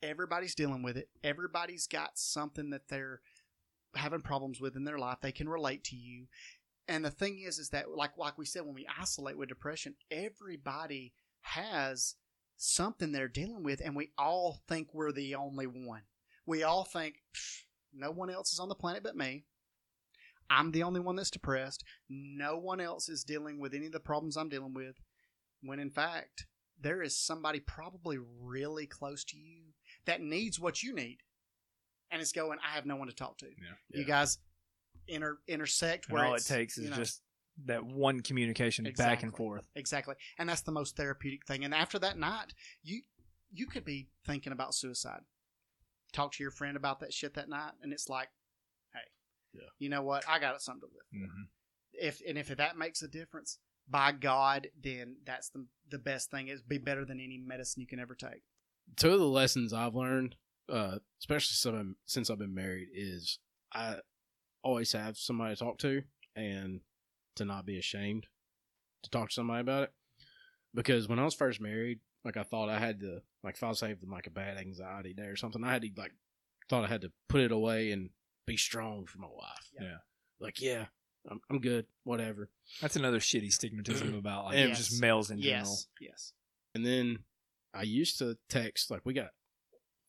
everybody's 0.02 0.54
dealing 0.54 0.82
with 0.82 0.96
it. 0.96 1.10
Everybody's 1.22 1.86
got 1.86 2.12
something 2.14 2.70
that 2.70 2.88
they're 2.88 3.20
having 3.94 4.22
problems 4.22 4.60
with 4.60 4.76
in 4.76 4.84
their 4.84 4.98
life. 4.98 5.18
They 5.20 5.32
can 5.32 5.46
relate 5.46 5.84
to 5.84 5.96
you. 5.96 6.26
And 6.88 7.04
the 7.04 7.10
thing 7.10 7.40
is, 7.46 7.58
is 7.58 7.68
that 7.70 7.90
like 7.90 8.16
like 8.16 8.38
we 8.38 8.46
said, 8.46 8.64
when 8.64 8.74
we 8.74 8.86
isolate 8.98 9.38
with 9.38 9.48
depression, 9.48 9.94
everybody 10.10 11.12
has 11.42 12.16
something 12.56 13.12
they're 13.12 13.28
dealing 13.28 13.62
with, 13.62 13.80
and 13.84 13.94
we 13.94 14.10
all 14.18 14.62
think 14.68 14.88
we're 14.92 15.12
the 15.12 15.34
only 15.34 15.66
one. 15.66 16.02
We 16.46 16.62
all 16.62 16.84
think 16.84 17.16
no 17.92 18.10
one 18.10 18.30
else 18.30 18.52
is 18.52 18.58
on 18.58 18.68
the 18.68 18.74
planet 18.74 19.02
but 19.02 19.16
me. 19.16 19.44
I'm 20.50 20.72
the 20.72 20.82
only 20.82 21.00
one 21.00 21.16
that's 21.16 21.30
depressed. 21.30 21.84
No 22.08 22.58
one 22.58 22.80
else 22.80 23.08
is 23.08 23.22
dealing 23.24 23.60
with 23.60 23.72
any 23.72 23.86
of 23.86 23.92
the 23.92 24.00
problems 24.00 24.36
I'm 24.36 24.48
dealing 24.48 24.74
with. 24.74 24.96
When 25.62 25.78
in 25.78 25.90
fact, 25.90 26.46
there 26.80 27.02
is 27.02 27.16
somebody 27.16 27.60
probably 27.60 28.18
really 28.40 28.86
close 28.86 29.22
to 29.24 29.36
you 29.38 29.62
that 30.06 30.20
needs 30.20 30.58
what 30.58 30.82
you 30.82 30.94
need. 30.94 31.18
And 32.10 32.20
it's 32.20 32.32
going, 32.32 32.58
I 32.66 32.74
have 32.74 32.86
no 32.86 32.96
one 32.96 33.08
to 33.08 33.14
talk 33.14 33.38
to. 33.38 33.46
You 33.46 33.52
Yeah. 33.92 34.02
guys 34.04 34.38
inter- 35.06 35.38
intersect 35.46 36.06
and 36.06 36.14
where 36.14 36.24
all 36.24 36.34
it 36.34 36.44
takes 36.44 36.76
is 36.78 36.84
you 36.84 36.90
know, 36.90 36.96
just 36.96 37.22
that 37.66 37.84
one 37.84 38.20
communication 38.20 38.90
back 38.96 39.22
and 39.22 39.36
forth 39.36 39.68
Exactly. 39.76 40.14
And 40.38 40.48
that's 40.48 40.62
the 40.62 40.72
most 40.72 40.96
therapeutic 40.96 41.46
thing. 41.46 41.64
And 41.64 41.74
after 41.74 41.98
that 42.00 42.18
night, 42.18 42.54
you 42.82 43.02
you 43.52 43.66
could 43.66 43.84
be 43.84 44.08
thinking 44.26 44.52
about 44.52 44.74
suicide. 44.74 45.20
Talk 46.12 46.32
to 46.32 46.42
your 46.42 46.52
friend 46.52 46.76
about 46.76 47.00
that 47.00 47.12
shit 47.12 47.34
that 47.34 47.48
night 47.48 47.72
and 47.82 47.92
it's 47.92 48.08
like, 48.08 48.28
Yeah. 49.52 49.62
you 49.78 49.88
know 49.88 50.02
what? 50.02 50.24
I 50.28 50.38
got 50.38 50.60
something 50.62 50.88
to 50.88 50.94
live 50.94 51.06
for. 51.10 51.34
Mhm. 51.36 51.48
If 51.92 52.22
and 52.26 52.38
if 52.38 52.48
that 52.56 52.76
makes 52.78 53.02
a 53.02 53.08
difference, 53.08 53.58
by 53.88 54.12
God, 54.12 54.68
then 54.80 55.16
that's 55.24 55.50
the 55.50 55.66
the 55.88 55.98
best 55.98 56.30
thing. 56.30 56.48
It'd 56.48 56.68
be 56.68 56.78
better 56.78 57.04
than 57.04 57.18
any 57.20 57.36
medicine 57.38 57.80
you 57.80 57.86
can 57.86 57.98
ever 57.98 58.14
take. 58.14 58.42
two 58.96 59.10
of 59.12 59.20
the 59.20 59.26
lessons 59.26 59.72
I've 59.72 59.94
learned, 59.94 60.36
uh, 60.68 60.98
especially 61.20 61.54
some, 61.54 61.96
since 62.06 62.28
I've 62.30 62.38
been 62.38 62.54
married, 62.54 62.88
is 62.92 63.38
I 63.72 64.00
always 64.62 64.92
have 64.92 65.16
somebody 65.16 65.54
to 65.54 65.58
talk 65.64 65.78
to 65.78 66.02
and 66.34 66.80
to 67.36 67.44
not 67.44 67.64
be 67.66 67.78
ashamed 67.78 68.26
to 69.02 69.10
talk 69.10 69.28
to 69.30 69.34
somebody 69.34 69.60
about 69.60 69.84
it. 69.84 69.94
Because 70.74 71.08
when 71.08 71.18
I 71.18 71.24
was 71.24 71.34
first 71.34 71.60
married, 71.60 72.00
like 72.24 72.36
I 72.36 72.42
thought 72.42 72.68
I 72.68 72.78
had 72.78 73.00
to, 73.00 73.22
like 73.42 73.54
if 73.56 73.62
I 73.62 73.68
was 73.68 73.80
having 73.80 74.10
like 74.10 74.26
a 74.26 74.30
bad 74.30 74.58
anxiety 74.58 75.14
day 75.14 75.24
or 75.26 75.36
something, 75.36 75.62
I 75.64 75.72
had 75.72 75.82
to 75.82 75.90
like 75.96 76.12
thought 76.68 76.84
I 76.84 76.88
had 76.88 77.00
to 77.02 77.12
put 77.28 77.40
it 77.40 77.52
away 77.52 77.92
and 77.92 78.10
be 78.50 78.56
strong 78.56 79.06
for 79.06 79.18
my 79.18 79.28
wife. 79.28 79.70
Yeah. 79.80 79.96
Like 80.40 80.60
yeah, 80.60 80.86
I'm, 81.30 81.40
I'm 81.50 81.60
good, 81.60 81.86
whatever. 82.04 82.48
that's 82.80 82.96
another 82.96 83.18
shitty 83.20 83.48
stigmatism 83.52 84.18
about 84.18 84.46
like 84.46 84.56
Yes. 84.56 84.78
just 84.78 85.00
males 85.00 85.30
in 85.30 85.40
general 85.40 85.70
Yes. 85.70 85.86
Yes. 86.00 86.32
And 86.74 86.84
then 86.84 87.20
I 87.74 87.82
used 87.82 88.18
to 88.18 88.36
text 88.48 88.90
like 88.90 89.02
we 89.04 89.12
got 89.14 89.28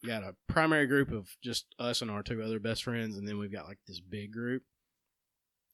we 0.04 0.10
got 0.10 0.24
a 0.24 0.36
primary 0.48 0.88
group 0.88 1.12
of 1.12 1.28
just 1.44 1.68
us 1.78 2.02
and 2.02 2.10
our 2.10 2.24
two 2.24 2.42
other 2.42 2.60
best 2.60 2.84
friends, 2.84 3.18
and 3.18 3.28
then 3.28 3.38
we've 3.38 3.52
got 3.54 3.68
like 3.68 3.78
this 3.88 4.00
big 4.00 4.32
group. 4.32 4.64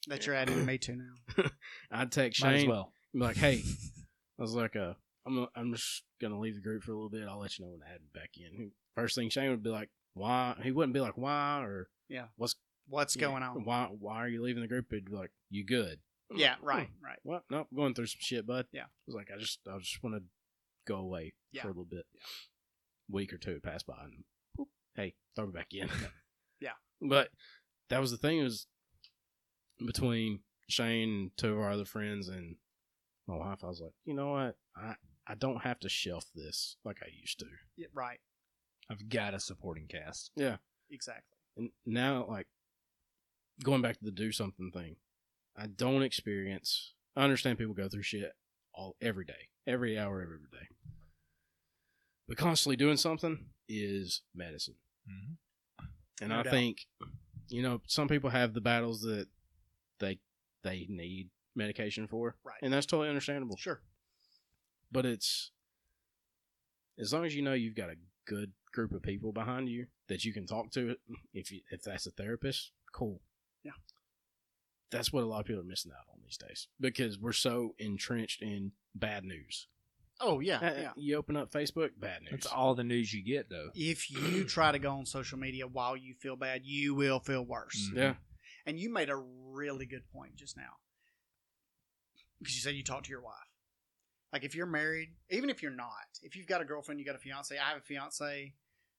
That 0.08 0.26
you're 0.26 0.36
adding 0.36 0.66
me 0.66 0.78
to 0.80 0.96
now. 0.96 1.44
I'd 1.92 2.12
text 2.12 2.42
might 2.44 2.54
as 2.56 2.60
Shane, 2.62 2.70
well 2.70 2.92
be 3.14 3.20
like, 3.20 3.38
"Hey," 3.38 3.64
I 4.40 4.42
was 4.42 4.54
like, 4.54 4.76
"Uh, 4.76 4.94
I'm 5.26 5.48
I'm 5.56 5.74
just 5.74 6.04
gonna 6.22 6.40
leave 6.40 6.56
the 6.56 6.62
group 6.62 6.84
for 6.84 6.92
a 6.92 6.96
little 6.96 7.10
bit. 7.10 7.28
I'll 7.28 7.40
let 7.40 7.58
you 7.58 7.66
know 7.66 7.72
when 7.72 7.82
I 7.84 7.94
add 7.94 8.02
me 8.02 8.08
back 8.14 8.32
in." 8.38 8.72
First 8.96 9.16
thing 9.16 9.30
Shane 9.30 9.50
would 9.52 9.64
be 9.64 9.70
like, 9.70 9.90
"Why?" 10.14 10.56
He 10.64 10.72
wouldn't 10.72 10.94
be 10.94 11.00
like, 11.02 11.18
"Why?" 11.18 11.62
or 11.62 11.88
Yeah. 12.10 12.26
"What's 12.36 12.56
What's 12.88 13.16
going 13.16 13.44
on? 13.44 13.64
Why 13.66 13.86
Why 14.00 14.18
are 14.18 14.28
you 14.28 14.42
leaving 14.42 14.62
the 14.62 14.68
group?" 14.68 14.88
He'd 14.92 15.06
be 15.06 15.12
like, 15.16 15.32
"You 15.50 15.66
good?" 15.66 16.00
Yeah, 16.34 16.52
like, 16.56 16.64
right, 16.64 16.90
"Oh, 16.92 16.98
right. 17.06 17.20
Well, 17.24 17.44
no, 17.50 17.68
going 17.76 17.94
through 17.94 18.08
some 18.08 18.20
shit, 18.20 18.46
bud. 18.46 18.66
Yeah. 18.72 18.84
I 18.84 18.88
was 19.06 19.16
like, 19.16 19.30
I 19.34 19.38
just 19.40 19.60
I 19.72 19.78
just 19.80 20.02
want 20.04 20.16
to 20.16 20.24
go 20.88 20.98
away 20.98 21.34
Yeah. 21.52 21.62
for 21.64 21.68
a 21.70 21.72
little 21.72 21.86
bit. 21.86 22.06
Week 23.10 23.32
or 23.34 23.38
two 23.38 23.60
pass 23.62 23.84
by, 23.84 23.96
and 24.04 24.24
boop, 24.60 24.66
hey, 24.96 25.16
throw 25.36 25.46
me 25.48 25.52
back 25.54 25.68
in. 25.74 25.90
Yeah. 26.60 26.74
But 27.02 27.30
that 27.90 28.00
was 28.02 28.12
the 28.12 28.18
thing 28.18 28.40
is 28.40 28.66
between 29.86 30.40
Shane 30.70 31.10
and 31.10 31.32
two 31.38 31.54
of 31.54 31.60
our 31.60 31.72
other 31.72 31.86
friends 31.86 32.28
and 32.28 32.56
my 33.28 33.36
wife. 33.36 33.64
I 33.64 33.68
was 33.68 33.80
like, 33.82 33.94
you 34.06 34.14
know 34.16 34.32
what, 34.32 34.58
I 34.76 34.96
I 35.28 35.36
don't 35.36 35.62
have 35.64 35.80
to 35.82 35.90
shelf 35.90 36.26
this 36.34 36.78
like 36.84 36.98
I 37.04 37.08
used 37.22 37.40
to. 37.40 37.46
Yeah, 37.76 37.88
right. 37.94 38.20
i've 38.90 39.08
got 39.10 39.34
a 39.34 39.40
supporting 39.40 39.88
cast 39.88 40.32
Yeah. 40.36 40.58
Exactly. 40.90 41.37
And 41.58 41.72
now, 41.86 42.26
like 42.28 42.48
going 43.64 43.82
back 43.82 43.98
to 43.98 44.06
the 44.06 44.12
do 44.12 44.32
something 44.32 44.72
thing, 44.72 44.96
I 45.56 45.68
don't 45.68 46.04
experience 46.04 46.94
I 47.16 47.24
understand 47.24 47.58
people 47.58 47.74
go 47.74 47.90
through 47.90 48.04
shit 48.04 48.32
all 48.74 48.96
every 49.02 49.26
day, 49.26 49.50
every 49.66 49.98
hour, 49.98 50.22
of 50.22 50.28
every 50.28 50.38
day. 50.52 50.68
But 52.28 52.38
constantly 52.38 52.76
doing 52.76 52.98
something 52.98 53.50
is 53.68 54.22
medicine. 54.36 54.76
Mhm. 55.10 55.38
And 56.22 56.30
No 56.30 56.40
I 56.40 56.44
doubt. 56.44 56.52
think, 56.52 56.88
you 57.50 57.62
know, 57.64 57.82
some 57.88 58.08
people 58.08 58.30
have 58.30 58.54
the 58.54 58.62
battles 58.62 59.02
that 59.02 59.28
they 60.00 60.20
they 60.64 60.86
need 60.90 61.30
medication 61.56 62.08
for, 62.08 62.36
Right. 62.44 62.60
and 62.62 62.72
that's 62.72 62.86
totally 62.86 63.10
understandable. 63.10 63.58
Sure. 63.58 63.82
But 64.92 65.06
it's 65.06 65.52
as 67.00 67.14
long 67.14 67.26
as 67.26 67.34
you 67.36 67.42
know 67.42 67.54
you've 67.54 67.76
got 67.76 67.90
a 67.90 67.96
good 68.26 68.54
group 68.74 68.92
of 68.92 69.02
people 69.02 69.32
behind 69.32 69.70
you 69.70 69.88
that 70.08 70.24
you 70.26 70.34
can 70.34 70.46
talk 70.46 70.72
to. 70.72 70.96
If 71.34 71.52
you 71.52 71.62
if 71.72 71.84
that's 71.84 72.06
a 72.08 72.12
therapist, 72.12 72.72
cool. 72.94 73.22
Yeah. 73.64 73.72
That's 74.92 75.12
what 75.12 75.24
a 75.24 75.28
lot 75.28 75.42
of 75.42 75.46
people 75.46 75.62
are 75.62 75.66
missing 75.66 75.92
out 75.92 76.06
on 76.14 76.20
these 76.24 76.38
days 76.38 76.68
because 76.80 77.20
we're 77.20 77.34
so 77.34 77.76
entrenched 77.78 78.42
in 78.42 78.72
bad 78.96 79.24
news. 79.26 79.68
Oh 80.20 80.40
yeah, 80.40 80.58
Uh, 80.58 80.74
yeah. 80.82 80.92
You 80.96 81.18
open 81.18 81.36
up 81.36 81.52
Facebook, 81.52 81.90
bad 82.00 82.22
news. 82.22 82.32
That's 82.32 82.48
all 82.48 82.74
the 82.74 82.84
news 82.84 83.14
you 83.14 83.24
get, 83.24 83.50
though. 83.50 83.70
If 83.76 84.10
you 84.10 84.44
try 84.48 84.72
to 84.72 84.80
go 84.80 84.92
on 84.92 85.06
social 85.06 85.38
media 85.38 85.68
while 85.68 85.96
you 85.96 86.16
feel 86.16 86.36
bad, 86.36 86.62
you 86.64 86.96
will 86.96 87.20
feel 87.20 87.44
worse. 87.46 87.90
Mhm. 87.94 87.98
Yeah. 87.98 88.14
And 88.66 88.80
you 88.80 88.92
made 88.92 89.10
a 89.10 89.16
really 89.16 89.86
good 89.86 90.10
point 90.12 90.36
just 90.36 90.58
now. 90.58 90.78
Because 92.40 92.56
you 92.56 92.62
said 92.62 92.76
you 92.76 92.84
talk 92.84 93.04
to 93.04 93.10
your 93.10 93.22
wife. 93.22 93.34
Like 94.34 94.44
if 94.44 94.56
you're 94.56 94.66
married, 94.66 95.10
even 95.30 95.50
if 95.50 95.62
you're 95.62 95.72
not, 95.72 95.92
if 96.22 96.36
you've 96.36 96.48
got 96.48 96.62
a 96.62 96.66
girlfriend, 96.66 97.00
you 97.00 97.06
got 97.06 97.16
a 97.16 97.20
fiance, 97.20 97.58
I 97.58 97.70
have 97.70 97.78
a 97.78 97.82
fiance, 97.82 98.54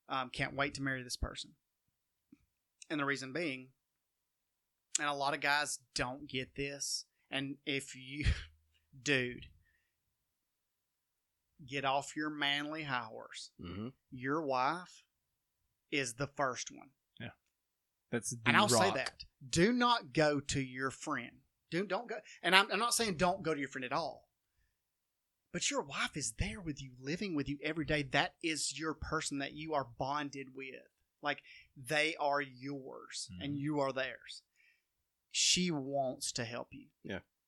um, 0.09 0.31
can't 0.31 0.55
wait 0.55 0.75
to 0.75 0.83
marry 0.83 1.03
this 1.03 1.17
person. 1.17 1.51
And 2.91 2.99
the 2.99 3.05
reason 3.05 3.33
being, 3.33 3.69
and 4.99 5.09
a 5.09 5.13
lot 5.13 5.35
of 5.35 5.41
guys 5.41 5.79
don't 5.95 6.29
get 6.29 6.55
this, 6.55 7.05
and 7.31 7.57
if 7.67 7.95
you, 7.95 8.25
dude, 9.03 9.47
get 11.67 11.85
off 11.85 12.17
your 12.17 12.31
manly 12.31 12.85
high 12.85 13.05
horse. 13.11 13.51
hmm 13.61 13.89
Your 14.11 14.43
wife 14.43 15.05
is 15.91 16.15
the 16.15 16.27
first 16.27 16.71
one. 16.71 16.89
Yeah, 17.21 17.29
that's 18.11 18.31
the 18.31 18.39
And 18.47 18.57
I'll 18.57 18.69
say 18.69 18.91
that. 18.95 19.25
Do 19.49 19.73
not 19.73 20.13
go 20.15 20.41
to 20.41 20.61
your 20.61 20.91
friend. 20.91 21.33
Do, 21.71 21.85
don't 21.85 22.09
go. 22.09 22.17
And 22.43 22.57
I'm, 22.57 22.71
I'm 22.73 22.79
not 22.79 22.95
saying 22.95 23.17
don't 23.17 23.43
go 23.43 23.53
to 23.53 23.61
your 23.61 23.69
friend 23.69 23.85
at 23.85 23.93
all. 23.93 24.28
But 25.59 25.73
your 25.73 25.83
wife 25.83 26.17
is 26.17 26.35
there 26.39 26.61
with 26.61 26.81
you, 26.81 26.93
living 27.01 27.35
with 27.35 27.49
you 27.49 27.59
every 27.65 27.85
day. 27.85 28.05
That 28.05 28.35
is 28.45 28.79
your 28.79 28.95
person 28.95 29.39
that 29.39 29.55
you 29.55 29.75
are 29.75 29.89
bonded 29.99 30.55
with. 30.55 30.77
Like 31.21 31.43
they 31.77 32.15
are 32.15 32.41
yours 32.41 33.29
and 33.41 33.57
Mhm. 33.57 33.59
you 33.59 33.81
are 33.81 33.93
theirs. 33.93 34.45
She 35.33 35.73
wants 35.73 36.31
to 36.35 36.45
help 36.45 36.73
you. 36.73 36.91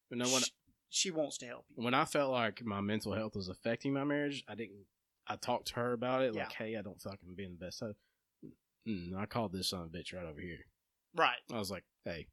But 0.09 0.19
no 0.19 0.29
one 0.29 0.43
she, 0.43 0.51
she 0.89 1.11
wants 1.13 1.39
to 1.39 1.47
help 1.47 1.67
you. 1.69 1.85
when 1.85 1.95
I 1.95 2.05
felt 2.05 2.33
like 2.33 2.65
my 2.65 2.81
mental 2.81 3.13
health 3.13 3.37
was 3.37 3.49
affecting 3.49 3.93
my 3.93 4.03
marriage, 4.03 4.43
I 4.49 4.57
didn't. 4.57 4.87
I 5.29 5.37
talked 5.37 5.69
to 5.69 5.75
her 5.75 5.93
about 5.93 6.23
it, 6.23 6.35
like, 6.35 6.51
"Hey, 6.51 6.77
I 6.77 6.83
don't 6.83 7.01
feel 7.01 7.13
like 7.13 7.21
I'm 7.23 7.37
being 7.37 7.53
the 7.53 7.65
best." 7.65 7.79
husband." 7.79 8.57
Mm, 8.89 9.17
I 9.17 9.27
called 9.27 9.53
this 9.53 9.69
son 9.69 9.83
of 9.83 9.87
a 9.95 9.97
bitch 9.97 10.13
right 10.13 10.27
over 10.27 10.41
here. 10.41 10.67
Right. 11.15 11.39
I 11.49 11.61
was 11.61 11.71
like, 11.71 11.85
"Hey, 12.05 12.27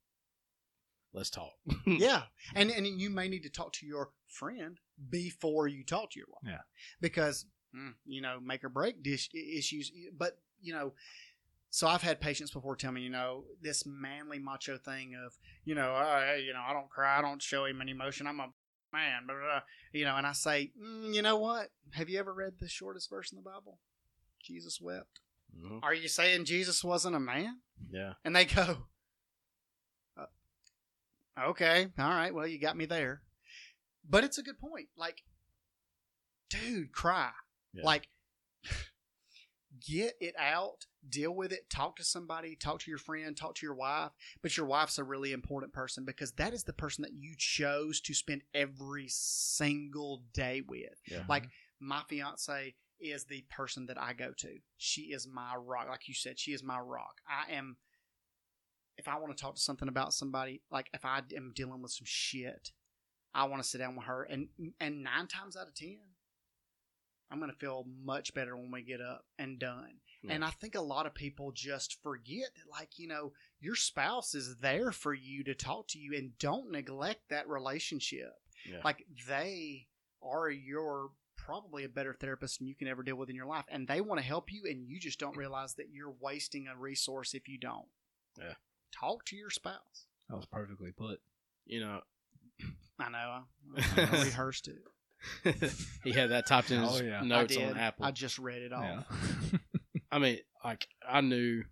let's 1.13 1.29
talk." 1.29 1.53
yeah 1.85 2.23
and 2.55 2.71
and 2.71 2.87
you 2.99 3.11
may 3.11 3.27
need 3.27 3.43
to 3.43 3.49
talk 3.51 3.73
to 3.73 3.85
your 3.85 4.11
friend 4.25 4.79
before 5.09 5.67
you 5.67 5.83
talk 5.83 6.11
to 6.11 6.19
your 6.19 6.27
wife 6.29 6.51
Yeah. 6.53 6.61
because 7.01 7.45
mm, 7.75 7.93
you 8.05 8.21
know 8.21 8.39
make 8.41 8.63
or 8.63 8.69
break 8.69 9.03
dish 9.03 9.29
issues 9.33 9.91
but 10.17 10.39
you 10.61 10.73
know 10.73 10.93
so 11.69 11.87
i've 11.87 12.01
had 12.01 12.19
patients 12.19 12.51
before 12.51 12.75
tell 12.75 12.91
me 12.91 13.01
you 13.01 13.09
know 13.09 13.43
this 13.61 13.85
manly 13.85 14.39
macho 14.39 14.77
thing 14.77 15.13
of 15.15 15.33
you 15.65 15.75
know 15.75 15.91
I, 15.91 16.35
you 16.37 16.53
know 16.53 16.61
i 16.67 16.73
don't 16.73 16.89
cry 16.89 17.19
i 17.19 17.21
don't 17.21 17.41
show 17.41 17.65
him 17.65 17.81
any 17.81 17.91
emotion 17.91 18.25
i'm 18.27 18.39
a 18.39 18.47
man 18.93 19.25
blah, 19.27 19.35
blah, 19.35 19.43
blah. 19.43 19.61
you 19.91 20.05
know 20.05 20.15
and 20.15 20.25
i 20.25 20.31
say 20.31 20.71
mm, 20.81 21.13
you 21.13 21.21
know 21.21 21.37
what 21.37 21.69
have 21.91 22.09
you 22.09 22.17
ever 22.19 22.33
read 22.33 22.53
the 22.59 22.69
shortest 22.69 23.09
verse 23.09 23.31
in 23.31 23.35
the 23.37 23.41
bible 23.47 23.79
jesus 24.41 24.79
wept 24.81 25.19
Mhm. 25.57 25.79
are 25.83 25.93
you 25.93 26.07
saying 26.09 26.45
jesus 26.45 26.83
wasn't 26.83 27.15
a 27.15 27.19
man 27.19 27.59
Yeah, 27.91 28.13
and 28.25 28.35
they 28.35 28.45
go, 28.45 28.77
uh, 30.17 30.25
okay, 31.49 31.87
all 31.97 32.09
right, 32.09 32.33
well, 32.33 32.47
you 32.47 32.59
got 32.59 32.75
me 32.75 32.85
there. 32.85 33.21
But 34.09 34.23
it's 34.23 34.37
a 34.37 34.43
good 34.43 34.59
point. 34.59 34.87
Like, 34.97 35.23
dude, 36.49 36.91
cry. 36.91 37.31
Yeah. 37.73 37.83
Like, 37.83 38.07
get 39.87 40.13
it 40.19 40.35
out, 40.39 40.85
deal 41.07 41.33
with 41.35 41.51
it, 41.51 41.69
talk 41.69 41.97
to 41.97 42.03
somebody, 42.03 42.55
talk 42.55 42.79
to 42.79 42.91
your 42.91 42.97
friend, 42.97 43.35
talk 43.35 43.55
to 43.55 43.65
your 43.65 43.75
wife. 43.75 44.11
But 44.41 44.55
your 44.55 44.65
wife's 44.65 44.97
a 44.97 45.03
really 45.03 45.31
important 45.31 45.73
person 45.73 46.05
because 46.05 46.31
that 46.33 46.53
is 46.53 46.63
the 46.63 46.73
person 46.73 47.01
that 47.03 47.13
you 47.13 47.35
chose 47.37 48.01
to 48.01 48.13
spend 48.13 48.41
every 48.53 49.07
single 49.09 50.23
day 50.33 50.61
with. 50.67 51.01
yeah. 51.09 51.23
Like, 51.27 51.49
my 51.79 52.01
fiance 52.07 52.75
is 52.99 53.25
the 53.25 53.45
person 53.49 53.85
that 53.87 54.01
I 54.01 54.13
go 54.13 54.31
to. 54.37 54.57
She 54.77 55.01
is 55.01 55.27
my 55.27 55.55
rock. 55.55 55.87
Like 55.89 56.07
you 56.07 56.13
said, 56.13 56.39
she 56.39 56.53
is 56.53 56.63
my 56.63 56.79
rock. 56.79 57.21
I 57.27 57.53
am. 57.53 57.77
If 58.97 59.07
I 59.07 59.19
want 59.19 59.37
to 59.37 59.39
talk 59.41 59.55
to 59.55 59.61
something 59.61 59.87
about 59.87 60.13
somebody, 60.13 60.61
like 60.71 60.89
if 60.91 61.05
I 61.05 61.21
am 61.35 61.51
dealing 61.55 61.83
with 61.83 61.91
some 61.91 62.05
shit, 62.05 62.71
I 63.37 63.43
want 63.45 63.61
to 63.61 63.67
sit 63.69 63.77
down 63.77 63.95
with 63.95 64.05
her, 64.05 64.23
and 64.23 64.49
and 64.79 65.03
nine 65.03 65.27
times 65.27 65.55
out 65.55 65.67
of 65.67 65.75
ten, 65.75 65.99
I'm 67.29 67.39
gonna 67.39 67.53
feel 67.53 67.85
much 68.03 68.33
better 68.33 68.55
when 68.55 68.71
we 68.71 68.81
get 68.83 69.01
up 69.01 69.25
and 69.37 69.59
done. 69.59 69.99
Yeah. 70.23 70.33
And 70.33 70.43
I 70.45 70.49
think 70.49 70.75
a 70.75 70.81
lot 70.81 71.05
of 71.05 71.13
people 71.13 71.51
just 71.51 72.01
forget 72.01 72.49
that, 72.55 72.71
like 72.71 72.97
you 72.97 73.07
know, 73.07 73.33
your 73.59 73.75
spouse 73.75 74.33
is 74.33 74.57
there 74.57 74.91
for 74.91 75.13
you 75.13 75.43
to 75.43 75.53
talk 75.53 75.87
to 75.89 75.99
you, 75.99 76.15
and 76.17 76.37
don't 76.39 76.71
neglect 76.71 77.29
that 77.29 77.47
relationship 77.47 78.33
Yeah. 78.65 78.81
like 78.83 79.05
they 79.27 79.87
are 80.23 80.49
your 80.49 81.11
probably 81.35 81.83
a 81.83 81.89
better 81.89 82.13
therapist 82.15 82.57
than 82.57 82.67
you 82.67 82.75
can 82.75 82.87
ever 82.87 83.03
deal 83.03 83.15
with 83.15 83.29
in 83.29 83.35
your 83.35 83.45
life 83.45 83.63
and 83.69 83.87
they 83.87 84.01
want 84.01 84.19
to 84.19 84.25
help 84.25 84.51
you 84.51 84.63
and 84.65 84.87
you 84.89 84.99
just 84.99 85.19
don't 85.19 85.37
realize 85.37 85.75
that 85.75 85.89
you're 85.91 86.13
wasting 86.19 86.67
a 86.67 86.75
resource 86.75 87.33
if 87.35 87.47
you 87.47 87.57
don't 87.59 87.85
Yeah. 88.37 88.55
talk 88.91 89.23
to 89.25 89.35
your 89.35 89.51
spouse 89.51 90.07
That 90.27 90.35
was 90.35 90.47
perfectly 90.47 90.91
put. 90.91 91.21
you 91.65 91.79
know, 91.79 92.01
i 92.99 93.09
know 93.09 93.17
i, 93.17 93.41
I 93.97 94.23
rehearsed 94.23 94.67
it 94.69 94.81
he 96.03 96.11
had 96.11 96.29
that 96.29 96.45
typed 96.45 96.69
in 96.71 96.79
his 96.81 97.01
Oh, 97.01 97.03
yeah. 97.03 97.21
notes 97.21 97.57
I 97.57 97.63
on 97.65 97.77
Apple. 97.77 98.05
i 98.05 98.11
just 98.11 98.37
read 98.37 98.61
it 98.61 98.71
all 98.71 98.83
Yeah. 98.83 99.01
I 100.11 100.19
mean, 100.19 100.39
like 100.63 100.87
I 101.07 101.21
knew 101.21 101.63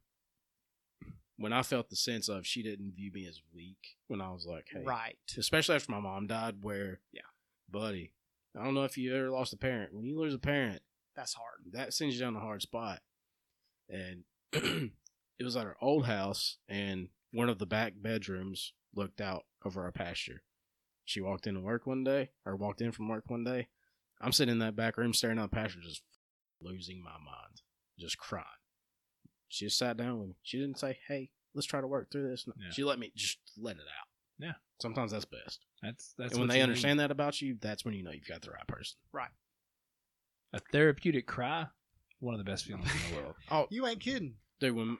when 1.37 1.53
I 1.53 1.61
felt 1.63 1.89
the 1.89 1.95
sense 1.95 2.27
of 2.27 2.45
she 2.47 2.63
didn't 2.63 2.93
view 2.95 3.11
me 3.13 3.27
as 3.27 3.39
weak 3.53 3.97
when 4.07 4.19
I 4.21 4.31
was 4.31 4.45
like, 4.45 4.65
hey, 4.71 4.81
right 4.83 5.17
especially 5.37 5.75
after 5.75 5.91
my 5.91 5.99
mom 5.99 6.27
died, 6.27 6.55
where 6.61 6.99
Yeah. 7.13 7.21
buddy, 7.69 8.11
I 8.59 8.63
don't 8.63 8.73
know 8.73 8.83
if 8.83 8.97
you 8.97 9.15
ever 9.15 9.29
lost 9.29 9.53
a 9.53 9.57
parent. 9.57 9.93
When 9.93 10.05
you 10.05 10.19
lose 10.19 10.33
a 10.33 10.39
parent, 10.39 10.81
that's 11.15 11.33
hard 11.33 11.71
that 11.73 11.93
sends 11.93 12.15
you 12.15 12.21
down 12.21 12.35
a 12.35 12.39
hard 12.39 12.61
spot. 12.61 12.99
And 13.89 14.23
it 14.53 15.43
was 15.43 15.55
at 15.55 15.65
our 15.67 15.77
old 15.81 16.05
house, 16.07 16.57
and 16.67 17.09
one 17.31 17.49
of 17.49 17.59
the 17.59 17.65
back 17.67 17.93
bedrooms 17.95 18.73
looked 18.95 19.21
out 19.21 19.45
over 19.63 19.83
our 19.83 19.91
pasture. 19.91 20.41
She 21.05 21.21
walked 21.21 21.47
into 21.47 21.61
work 21.61 21.85
one 21.85 22.03
day, 22.03 22.31
or 22.45 22.55
walked 22.55 22.81
in 22.81 22.91
from 22.91 23.07
work 23.07 23.23
one 23.27 23.43
day. 23.43 23.67
I'm 24.21 24.31
sitting 24.31 24.53
in 24.53 24.59
that 24.59 24.75
back 24.75 24.97
room 24.97 25.13
staring 25.13 25.39
out 25.39 25.51
the 25.51 25.55
pasture, 25.55 25.79
just 25.81 26.01
losing 26.61 27.03
my 27.03 27.11
mind, 27.11 27.61
just 27.99 28.17
crying. 28.17 28.45
She 29.47 29.65
just 29.65 29.77
sat 29.77 29.97
down 29.97 30.19
with 30.19 30.29
me. 30.29 30.35
She 30.41 30.59
didn't 30.59 30.79
say, 30.79 30.97
"Hey, 31.07 31.29
let's 31.53 31.67
try 31.67 31.81
to 31.81 31.87
work 31.87 32.11
through 32.11 32.29
this." 32.29 32.47
No. 32.47 32.53
Yeah. 32.57 32.71
She 32.71 32.83
let 32.83 32.99
me 32.99 33.11
just 33.15 33.37
let 33.57 33.75
it 33.75 33.83
out. 33.83 34.07
Yeah. 34.39 34.53
Sometimes 34.81 35.11
that's 35.11 35.25
best. 35.25 35.59
That's 35.81 36.13
that's 36.17 36.33
and 36.33 36.41
when 36.41 36.49
they 36.49 36.57
you 36.57 36.63
understand 36.63 36.99
that 36.99 37.11
about 37.11 37.41
you, 37.41 37.57
that's 37.61 37.85
when 37.85 37.93
you 37.93 38.03
know 38.03 38.11
you've 38.11 38.27
got 38.27 38.41
the 38.41 38.51
right 38.51 38.67
person. 38.67 38.97
Right. 39.13 39.29
a 40.53 40.59
therapeutic 40.71 41.27
cry, 41.27 41.67
one 42.19 42.33
of 42.33 42.39
the 42.39 42.49
best 42.49 42.65
feelings 42.65 42.89
in 42.91 43.15
the 43.15 43.21
world. 43.21 43.35
Oh, 43.51 43.67
you 43.69 43.85
ain't 43.85 43.99
kidding 43.99 44.35
dude, 44.59 44.75
when 44.75 44.97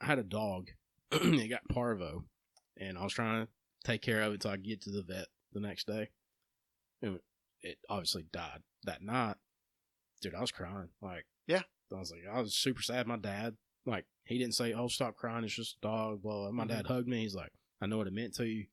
I 0.00 0.06
had 0.06 0.18
a 0.18 0.24
dog, 0.24 0.70
it 1.12 1.50
got 1.50 1.68
parvo, 1.68 2.24
and 2.78 2.98
I 2.98 3.02
was 3.02 3.12
trying 3.12 3.44
to 3.44 3.48
take 3.84 4.02
care 4.02 4.22
of 4.22 4.32
it 4.32 4.40
till 4.40 4.50
I 4.50 4.56
get 4.56 4.82
to 4.82 4.90
the 4.90 5.02
vet 5.02 5.26
the 5.52 5.60
next 5.60 5.86
day. 5.86 6.10
And 7.00 7.18
it 7.62 7.78
obviously 7.88 8.24
died 8.32 8.62
that 8.84 9.02
night. 9.02 9.36
Dude, 10.20 10.34
I 10.34 10.40
was 10.40 10.52
crying. 10.52 10.88
Like, 11.00 11.26
Yeah. 11.46 11.62
I 11.94 11.98
was 11.98 12.10
like, 12.10 12.22
I 12.32 12.40
was 12.40 12.54
super 12.54 12.80
sad. 12.80 13.06
My 13.06 13.18
dad, 13.18 13.56
like, 13.84 14.06
he 14.24 14.38
didn't 14.38 14.54
say, 14.54 14.72
"Oh, 14.72 14.88
stop 14.88 15.16
crying. 15.16 15.44
It's 15.44 15.54
just 15.54 15.76
a 15.82 15.86
dog." 15.86 16.22
Blah. 16.22 16.42
blah. 16.42 16.52
My 16.52 16.64
dad 16.64 16.84
mm-hmm. 16.84 16.92
hugged 16.92 17.08
me. 17.08 17.22
He's 17.22 17.34
like, 17.34 17.52
"I 17.80 17.86
know 17.86 17.98
what 17.98 18.06
it 18.06 18.12
meant 18.12 18.34
to 18.36 18.46
you. 18.46 18.66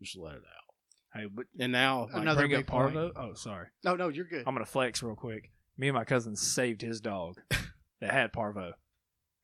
Just 0.00 0.18
let 0.18 0.34
it 0.34 0.42
out." 0.42 0.72
Hey, 1.14 1.26
but 1.32 1.46
And 1.58 1.72
now, 1.72 2.08
like, 2.12 2.22
Another 2.22 2.42
bring 2.42 2.54
up 2.54 2.58
big 2.60 2.66
point. 2.66 2.94
Parvo. 2.94 3.12
Oh, 3.16 3.34
sorry. 3.34 3.68
no 3.84 3.96
no 3.96 4.08
you're 4.08 4.24
good 4.24 4.44
I'm 4.46 4.54
gonna 4.54 4.64
flex 4.66 5.02
real 5.02 5.14
quick. 5.14 5.50
Me 5.76 5.88
and 5.88 5.94
my 5.94 6.04
cousin 6.04 6.36
saved 6.36 6.80
his 6.82 7.00
dog 7.00 7.36
that 8.00 8.12
had 8.12 8.32
parvo. 8.32 8.72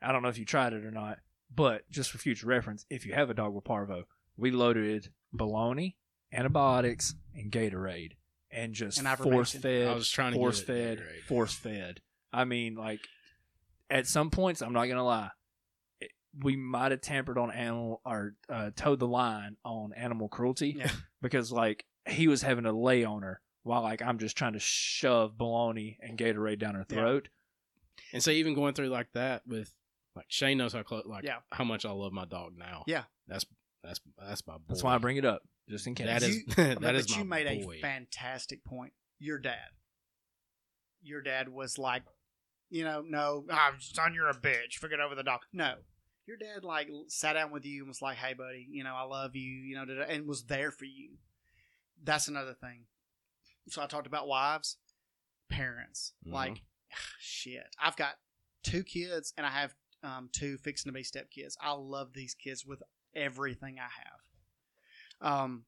I 0.01 0.13
don't 0.13 0.23
know 0.23 0.29
if 0.29 0.39
you 0.39 0.45
tried 0.45 0.73
it 0.73 0.85
or 0.85 0.91
not, 0.91 1.19
but 1.55 1.89
just 1.91 2.11
for 2.11 2.19
future 2.19 2.47
reference, 2.47 2.87
if 2.89 3.05
you 3.05 3.15
have 3.15 3.31
a 3.31 3.35
dog 3.35 3.55
with 3.55 3.65
parvo, 3.65 4.05
we 4.37 4.51
loaded 4.51 5.11
bologna, 5.33 5.97
antibiotics, 6.33 7.15
and 7.35 7.51
Gatorade, 7.51 8.13
and 8.51 8.75
just 8.75 8.99
And 8.99 9.09
force 9.19 9.55
ivermectin. 9.55 9.63
fed, 9.63 9.89
I 9.89 9.95
was 9.95 10.11
trying 10.11 10.33
to 10.33 10.39
force 10.39 10.61
fed, 10.63 10.99
Gatorade. 10.99 11.23
force 11.27 11.55
fed. 11.55 12.01
I 12.33 12.45
mean, 12.45 12.75
like 12.75 13.01
at 13.91 14.07
some 14.07 14.31
points, 14.31 14.61
I'm 14.63 14.73
not 14.73 14.87
gonna 14.87 15.05
lie, 15.05 15.31
it- 16.01 16.11
we 16.39 16.57
might 16.57 16.91
have 16.93 17.01
tampered 17.01 17.39
on 17.39 17.51
animal 17.51 18.01
or 18.05 18.35
uh, 18.49 18.71
towed 18.77 18.99
the 18.99 19.07
line 19.09 19.57
on 19.65 19.93
animal 19.95 20.29
cruelty 20.29 20.71
Yeah. 20.79 20.91
because 21.23 21.51
like 21.51 21.85
he 22.07 22.29
was 22.29 22.43
having 22.43 22.65
to 22.65 22.73
lay 22.73 23.05
on 23.05 23.23
her 23.23 23.41
while 23.63 23.83
like 23.83 24.03
I'm 24.03 24.19
just 24.19 24.37
trying 24.37 24.53
to 24.55 24.59
shove 24.61 25.37
bologna 25.39 25.99
and 26.03 26.19
Gatorade 26.19 26.59
down 26.59 26.75
her 26.75 26.87
Yeah. 26.89 26.97
throat. 26.97 27.29
And 28.13 28.23
so 28.23 28.31
even 28.31 28.55
going 28.55 28.75
through 28.75 28.89
like 28.89 29.13
that 29.13 29.47
with 29.47 29.73
like 30.15 30.27
Shane 30.29 30.59
knows 30.59 30.73
how 30.73 30.83
close 30.83 31.05
like 31.07 31.25
Yeah. 31.25 31.39
how 31.51 31.65
much 31.65 31.85
I 31.85 31.91
love 31.91 32.13
my 32.13 32.25
dog 32.25 32.57
now. 32.59 32.85
Yeah. 32.87 33.05
That's 33.27 33.45
that's 33.83 34.01
that's 34.19 34.47
my 34.47 34.55
boy. 34.55 34.63
That's 34.69 34.83
why 34.83 34.95
I 34.95 34.99
bring 34.99 35.17
it 35.17 35.25
up 35.25 35.43
just 35.69 35.87
in 35.87 35.95
case. 35.95 36.07
That 36.11 36.23
is 36.23 36.37
You- 36.37 36.45
that 36.57 36.81
but 36.81 36.95
is 36.95 37.17
you 37.17 37.25
my 37.25 37.45
made 37.45 37.65
boy. 37.65 37.77
a 37.77 37.81
fantastic 37.81 38.65
point. 38.65 38.93
Your 39.19 39.39
dad. 39.39 39.71
Your 41.03 41.23
dad 41.23 41.49
was 41.49 41.79
like, 41.79 42.03
you 42.71 42.85
know, 42.85 43.03
no, 43.07 43.45
ah, 43.51 43.73
son, 43.79 44.15
you're 44.15 44.29
a 44.29 44.35
bitch. 44.35 44.75
Forget 44.75 45.01
over 45.01 45.15
the 45.15 45.23
dog. 45.23 45.41
No, 45.53 45.75
your 46.27 46.37
dad 46.37 46.65
like 46.65 46.89
sat 47.09 47.35
down 47.35 47.51
with 47.51 47.65
you 47.65 47.81
and 47.83 47.89
was 47.89 48.03
like, 48.03 48.17
hey, 48.17 48.35
buddy, 48.35 48.67
you 48.71 48.85
know, 48.85 48.95
I 48.95 49.03
love 49.05 49.35
you, 49.37 49.43
you 49.51 49.77
know, 49.77 49.85
and 50.09 50.27
was 50.27 50.45
there 50.45 50.71
for 50.71 50.85
you. 50.85 51.13
That's 52.03 52.29
another 52.29 52.55
thing. 52.55 52.85
So 53.69 53.83
I 53.83 53.87
talked 53.87 54.07
about 54.07 54.29
wives, 54.29 54.77
parents. 55.51 56.13
Mhm. 56.27 56.33
Like, 56.33 56.63
shit, 57.19 57.67
I've 57.81 57.97
got 57.97 58.15
two 58.63 58.83
kids 58.83 59.33
and 59.37 59.47
I 59.47 59.51
have 59.51 59.75
um, 60.03 60.29
two 60.33 60.59
fixing 60.59 60.91
to 60.91 60.95
be 60.95 61.03
stepkids. 61.03 61.55
I 61.61 61.73
love 61.73 62.13
these 62.13 62.35
kids 62.35 62.65
with 62.67 62.83
everything 63.15 63.77
I 63.79 63.83
have. 64.05 64.21
Um, 65.21 65.65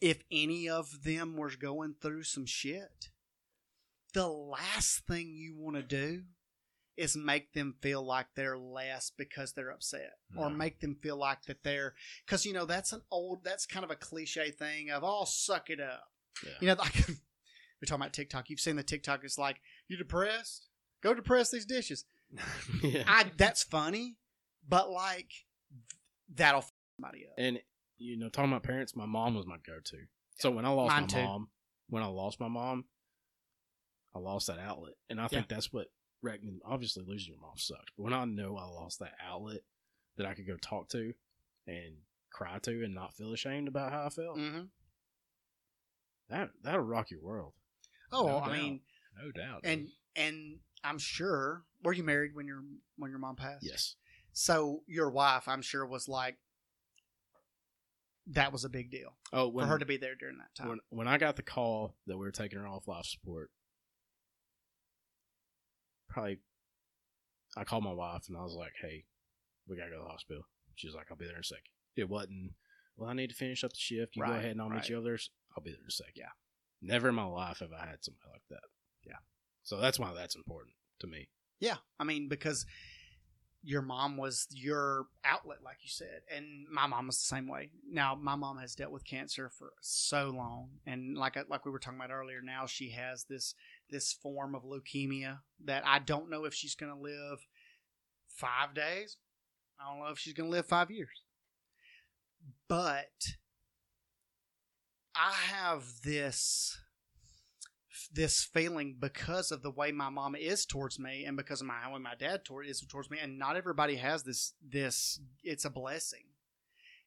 if 0.00 0.22
any 0.30 0.68
of 0.68 1.02
them 1.04 1.36
was 1.36 1.56
going 1.56 1.94
through 2.00 2.24
some 2.24 2.46
shit, 2.46 3.10
the 4.14 4.28
last 4.28 5.06
thing 5.06 5.34
you 5.34 5.54
want 5.56 5.76
to 5.76 5.82
do 5.82 6.22
is 6.96 7.16
make 7.16 7.52
them 7.52 7.74
feel 7.82 8.02
like 8.04 8.26
they're 8.34 8.56
less 8.56 9.10
because 9.16 9.52
they're 9.52 9.70
upset 9.70 10.14
or 10.34 10.48
make 10.48 10.80
them 10.80 10.96
feel 11.02 11.16
like 11.16 11.42
that 11.42 11.62
they're 11.62 11.92
because 12.24 12.46
you 12.46 12.54
know 12.54 12.64
that's 12.64 12.90
an 12.92 13.02
old 13.10 13.44
that's 13.44 13.66
kind 13.66 13.84
of 13.84 13.90
a 13.90 13.96
cliche 13.96 14.50
thing 14.50 14.90
of 14.90 15.02
oh 15.04 15.24
suck 15.26 15.68
it 15.68 15.80
up. 15.80 16.04
Yeah. 16.42 16.52
you 16.60 16.66
know 16.68 16.74
like 16.78 16.94
we're 17.06 17.86
talking 17.86 18.00
about 18.02 18.14
tiktok. 18.14 18.48
You've 18.48 18.60
seen 18.60 18.76
the 18.76 18.82
tiktok 18.82 19.20
it's 19.24 19.36
like 19.36 19.60
you 19.88 19.98
depressed? 19.98 20.68
Go 21.02 21.12
depress 21.12 21.50
these 21.50 21.66
dishes. 21.66 22.04
Yeah. 22.82 23.04
i 23.06 23.26
that's 23.36 23.62
funny 23.62 24.16
but 24.68 24.90
like 24.90 25.30
that'll 26.34 26.60
f 26.60 26.72
somebody 26.96 27.26
up. 27.26 27.34
And 27.38 27.60
you 27.98 28.16
know, 28.18 28.28
talking 28.28 28.50
about 28.52 28.62
parents, 28.62 28.94
my 28.96 29.06
mom 29.06 29.34
was 29.34 29.46
my 29.46 29.56
go-to. 29.66 29.98
So 30.38 30.50
when 30.50 30.64
I 30.64 30.68
lost 30.70 30.88
Mine 30.94 31.02
my 31.02 31.06
too. 31.08 31.18
mom, 31.24 31.48
when 31.88 32.02
I 32.02 32.06
lost 32.06 32.38
my 32.40 32.48
mom, 32.48 32.84
I 34.14 34.18
lost 34.18 34.46
that 34.48 34.58
outlet, 34.58 34.94
and 35.10 35.20
I 35.20 35.28
think 35.28 35.48
that's 35.48 35.72
what 35.72 35.88
wrecked 36.22 36.42
me. 36.44 36.60
Obviously, 36.64 37.04
losing 37.06 37.32
your 37.34 37.40
mom 37.42 37.56
sucks, 37.56 37.92
but 37.96 38.02
when 38.04 38.12
I 38.12 38.24
know 38.24 38.56
I 38.56 38.64
lost 38.64 38.98
that 39.00 39.12
outlet 39.26 39.60
that 40.16 40.26
I 40.26 40.34
could 40.34 40.46
go 40.46 40.56
talk 40.56 40.88
to 40.90 41.12
and 41.66 41.96
cry 42.32 42.58
to 42.60 42.84
and 42.84 42.94
not 42.94 43.14
feel 43.14 43.32
ashamed 43.32 43.68
about 43.68 43.92
how 43.92 44.06
I 44.06 44.08
felt, 44.10 44.36
hmm 44.38 44.60
that 46.28 46.50
that'll 46.62 46.80
rock 46.80 47.10
your 47.10 47.20
world. 47.22 47.52
oh 48.12 48.26
No 48.26 48.38
i 48.38 48.46
doubt. 48.46 48.52
mean 48.52 48.80
no 49.22 49.30
doubt. 49.30 49.60
and 49.64 49.88
and 50.16 50.58
i'm 50.82 50.98
sure 50.98 51.62
were 51.84 51.92
you 51.92 52.02
married 52.02 52.34
when 52.34 52.46
your 52.46 52.62
when 52.96 53.10
your 53.10 53.20
mom 53.20 53.36
passed 53.36 53.62
Yes, 53.64 53.94
so 54.32 54.82
your 54.86 55.08
wife 55.10 55.46
i'm 55.46 55.62
sure 55.62 55.86
was 55.86 56.08
like 56.08 56.36
that 58.28 58.52
was 58.52 58.64
a 58.64 58.68
big 58.68 58.90
deal 58.90 59.16
Oh, 59.32 59.48
when 59.48 59.66
for 59.66 59.72
her 59.72 59.78
to 59.78 59.86
be 59.86 59.96
there 59.96 60.14
during 60.14 60.38
that 60.38 60.54
time 60.56 60.68
when 60.68 60.80
when 60.90 61.08
I 61.08 61.18
got 61.18 61.36
the 61.36 61.42
call 61.42 61.94
that 62.06 62.16
we 62.16 62.24
were 62.24 62.32
taking 62.32 62.58
her 62.58 62.66
off 62.66 62.88
life 62.88 63.06
support, 63.06 63.50
probably 66.08 66.38
I 67.56 67.64
called 67.64 67.84
my 67.84 67.92
wife 67.92 68.24
and 68.28 68.36
I 68.36 68.42
was 68.42 68.54
like, 68.54 68.72
"Hey, 68.80 69.04
we 69.66 69.76
gotta 69.76 69.90
go 69.90 69.96
to 69.98 70.02
the 70.02 70.08
hospital." 70.10 70.42
She 70.74 70.88
was 70.88 70.94
like, 70.94 71.06
"I'll 71.10 71.16
be 71.16 71.24
there 71.24 71.34
in 71.34 71.40
a 71.40 71.44
second. 71.44 71.72
It 71.96 72.08
wasn't. 72.08 72.52
Well, 72.96 73.10
I 73.10 73.14
need 73.14 73.30
to 73.30 73.36
finish 73.36 73.62
up 73.64 73.72
the 73.72 73.78
shift. 73.78 74.16
You 74.16 74.24
go 74.24 74.32
ahead 74.32 74.52
and 74.52 74.60
I'll 74.60 74.68
right. 74.68 74.76
meet 74.76 74.88
you 74.88 74.96
over 74.96 75.04
there. 75.08 75.18
I'll 75.56 75.62
be 75.62 75.70
there 75.70 75.80
in 75.80 75.86
a 75.86 75.90
second. 75.90 76.12
Yeah. 76.16 76.30
Never 76.82 77.08
in 77.08 77.14
my 77.14 77.24
life 77.24 77.58
have 77.60 77.72
I 77.72 77.86
had 77.86 78.04
somebody 78.04 78.30
like 78.32 78.42
that. 78.50 78.68
Yeah. 79.06 79.18
So 79.62 79.78
that's 79.78 79.98
why 79.98 80.12
that's 80.14 80.36
important 80.36 80.74
to 81.00 81.06
me. 81.06 81.28
Yeah, 81.60 81.76
I 81.98 82.04
mean 82.04 82.28
because 82.28 82.66
your 83.66 83.82
mom 83.82 84.16
was 84.16 84.46
your 84.50 85.06
outlet, 85.24 85.58
like 85.64 85.78
you 85.82 85.88
said, 85.88 86.20
and 86.32 86.68
my 86.70 86.86
mom 86.86 87.08
was 87.08 87.18
the 87.18 87.24
same 87.24 87.48
way. 87.48 87.70
Now 87.90 88.14
my 88.14 88.36
mom 88.36 88.58
has 88.58 88.76
dealt 88.76 88.92
with 88.92 89.04
cancer 89.04 89.50
for 89.50 89.72
so 89.80 90.32
long, 90.34 90.68
and 90.86 91.18
like 91.18 91.36
uh, 91.36 91.42
like 91.50 91.64
we 91.64 91.72
were 91.72 91.80
talking 91.80 91.98
about 91.98 92.12
earlier, 92.12 92.40
now 92.40 92.66
she 92.66 92.90
has 92.90 93.24
this 93.24 93.56
this 93.90 94.12
form 94.12 94.54
of 94.54 94.62
leukemia 94.62 95.38
that 95.64 95.82
I 95.84 95.98
don't 95.98 96.30
know 96.30 96.44
if 96.44 96.54
she's 96.54 96.76
going 96.76 96.94
to 96.94 96.98
live 96.98 97.40
five 98.28 98.72
days. 98.72 99.16
I 99.80 99.90
don't 99.90 99.98
know 99.98 100.12
if 100.12 100.18
she's 100.20 100.32
going 100.32 100.48
to 100.48 100.56
live 100.56 100.66
five 100.66 100.92
years, 100.92 101.22
but 102.68 103.34
I 105.16 105.32
have 105.32 105.82
this 106.04 106.78
this 108.12 108.44
feeling 108.44 108.96
because 108.98 109.50
of 109.50 109.62
the 109.62 109.70
way 109.70 109.92
my 109.92 110.08
mom 110.08 110.34
is 110.34 110.66
towards 110.66 110.98
me 110.98 111.24
and 111.24 111.36
because 111.36 111.60
of 111.60 111.66
my 111.66 111.74
how 111.74 111.96
my 111.98 112.14
dad 112.14 112.44
toward, 112.44 112.66
is 112.66 112.80
towards 112.80 113.10
me. 113.10 113.18
And 113.20 113.38
not 113.38 113.56
everybody 113.56 113.96
has 113.96 114.22
this 114.22 114.52
this 114.66 115.20
it's 115.42 115.64
a 115.64 115.70
blessing 115.70 116.24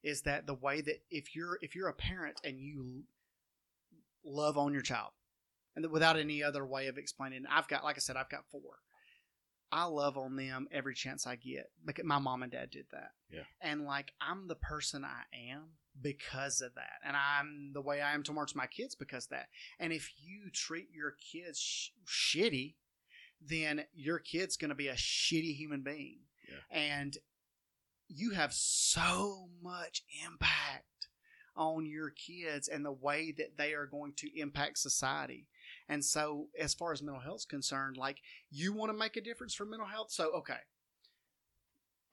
is 0.04 0.22
that 0.22 0.48
the 0.48 0.54
way 0.54 0.82
that 0.82 1.02
if 1.10 1.36
you're 1.36 1.58
if 1.62 1.76
you're 1.76 1.90
a 1.90 1.94
parent 1.94 2.40
and 2.44 2.60
you 2.60 3.04
love 4.24 4.58
on 4.58 4.74
your 4.74 4.82
child 4.82 5.12
and 5.76 5.90
without 5.92 6.18
any 6.18 6.44
other 6.44 6.66
way 6.66 6.88
of 6.88 6.98
explaining 6.98 7.44
I've 7.50 7.68
got 7.68 7.84
like 7.84 7.98
I 7.98 8.00
said 8.00 8.16
I've 8.16 8.30
got 8.30 8.46
four. 8.52 8.80
I 9.72 9.84
love 9.84 10.18
on 10.18 10.36
them 10.36 10.68
every 10.72 10.96
chance 10.96 11.28
I 11.28 11.36
get. 11.36 11.70
Because 11.86 12.04
my 12.06 12.18
mom 12.18 12.42
and 12.42 12.52
dad 12.52 12.72
did 12.72 12.86
that. 12.92 13.12
Yeah. 13.32 13.44
and 13.62 13.86
like 13.86 14.14
I'm 14.20 14.48
the 14.48 14.56
person 14.56 15.06
I 15.06 15.24
am 15.52 15.74
because 16.02 16.62
of 16.62 16.74
that 16.76 17.00
and 17.06 17.16
I'm 17.16 17.72
the 17.74 17.82
way 17.82 18.02
I 18.02 18.14
am 18.14 18.24
towards 18.24 18.56
my 18.56 18.68
kids 18.68 18.96
because 18.96 19.26
of 19.26 19.32
that 19.32 19.48
and 19.80 19.92
if 19.92 20.12
you 20.18 20.50
treat 20.54 20.88
your 20.94 21.16
kids 21.32 21.60
sh- 21.60 21.90
shitty, 22.08 22.76
then 23.42 23.86
your 23.94 24.20
kid's 24.20 24.58
going 24.58 24.70
to 24.70 24.76
be 24.76 24.88
a 24.88 24.96
shitty 24.96 25.56
human 25.56 25.82
being. 25.82 26.20
Yeah. 26.48 26.78
And 26.78 27.18
you 28.08 28.32
have 28.32 28.54
so 28.54 29.50
much 29.62 30.04
impact 30.26 30.86
on 31.56 31.86
your 31.86 32.10
kids 32.10 32.68
and 32.68 32.86
the 32.86 32.92
way 32.92 33.34
that 33.38 33.58
they 33.58 33.74
are 33.74 33.86
going 33.86 34.14
to 34.18 34.40
impact 34.40 34.78
society. 34.80 35.48
And 35.88 36.04
so, 36.04 36.48
as 36.60 36.74
far 36.74 36.92
as 36.92 37.04
mental 37.04 37.22
health 37.22 37.42
is 37.42 37.46
concerned, 37.46 37.98
like 37.98 38.20
you 38.50 38.74
want 38.74 38.92
to 38.92 38.98
make 38.98 39.18
a 39.18 39.22
difference 39.22 39.54
for 39.54 39.66
mental 39.66 39.88
health. 39.88 40.12
So, 40.12 40.32
okay. 40.38 40.60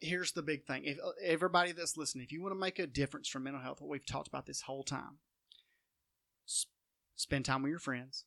Here's 0.00 0.32
the 0.32 0.42
big 0.42 0.64
thing. 0.66 0.84
If 0.84 0.98
uh, 0.98 1.10
everybody 1.24 1.72
that's 1.72 1.96
listening, 1.96 2.24
if 2.24 2.32
you 2.32 2.42
want 2.42 2.52
to 2.54 2.58
make 2.60 2.78
a 2.78 2.86
difference 2.86 3.28
for 3.28 3.38
mental 3.40 3.62
health, 3.62 3.80
what 3.80 3.90
we've 3.90 4.04
talked 4.06 4.28
about 4.28 4.46
this 4.46 4.62
whole 4.62 4.82
time, 4.84 5.18
s- 6.46 6.66
spend 7.16 7.44
time 7.44 7.62
with 7.62 7.70
your 7.70 7.78
friends 7.78 8.24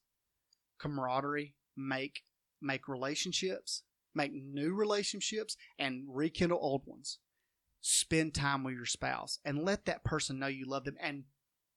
camaraderie 0.79 1.53
make 1.75 2.21
make 2.61 2.87
relationships 2.87 3.83
make 4.15 4.31
new 4.33 4.73
relationships 4.73 5.57
and 5.77 6.05
rekindle 6.07 6.57
old 6.61 6.81
ones 6.85 7.19
spend 7.81 8.33
time 8.33 8.63
with 8.63 8.73
your 8.73 8.85
spouse 8.85 9.39
and 9.43 9.63
let 9.65 9.85
that 9.85 10.03
person 10.05 10.39
know 10.39 10.47
you 10.47 10.65
love 10.65 10.85
them 10.85 10.95
and 11.01 11.23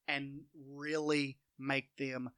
and 0.06 0.40
really 0.70 1.36
make 1.59 1.97
them 1.98 2.31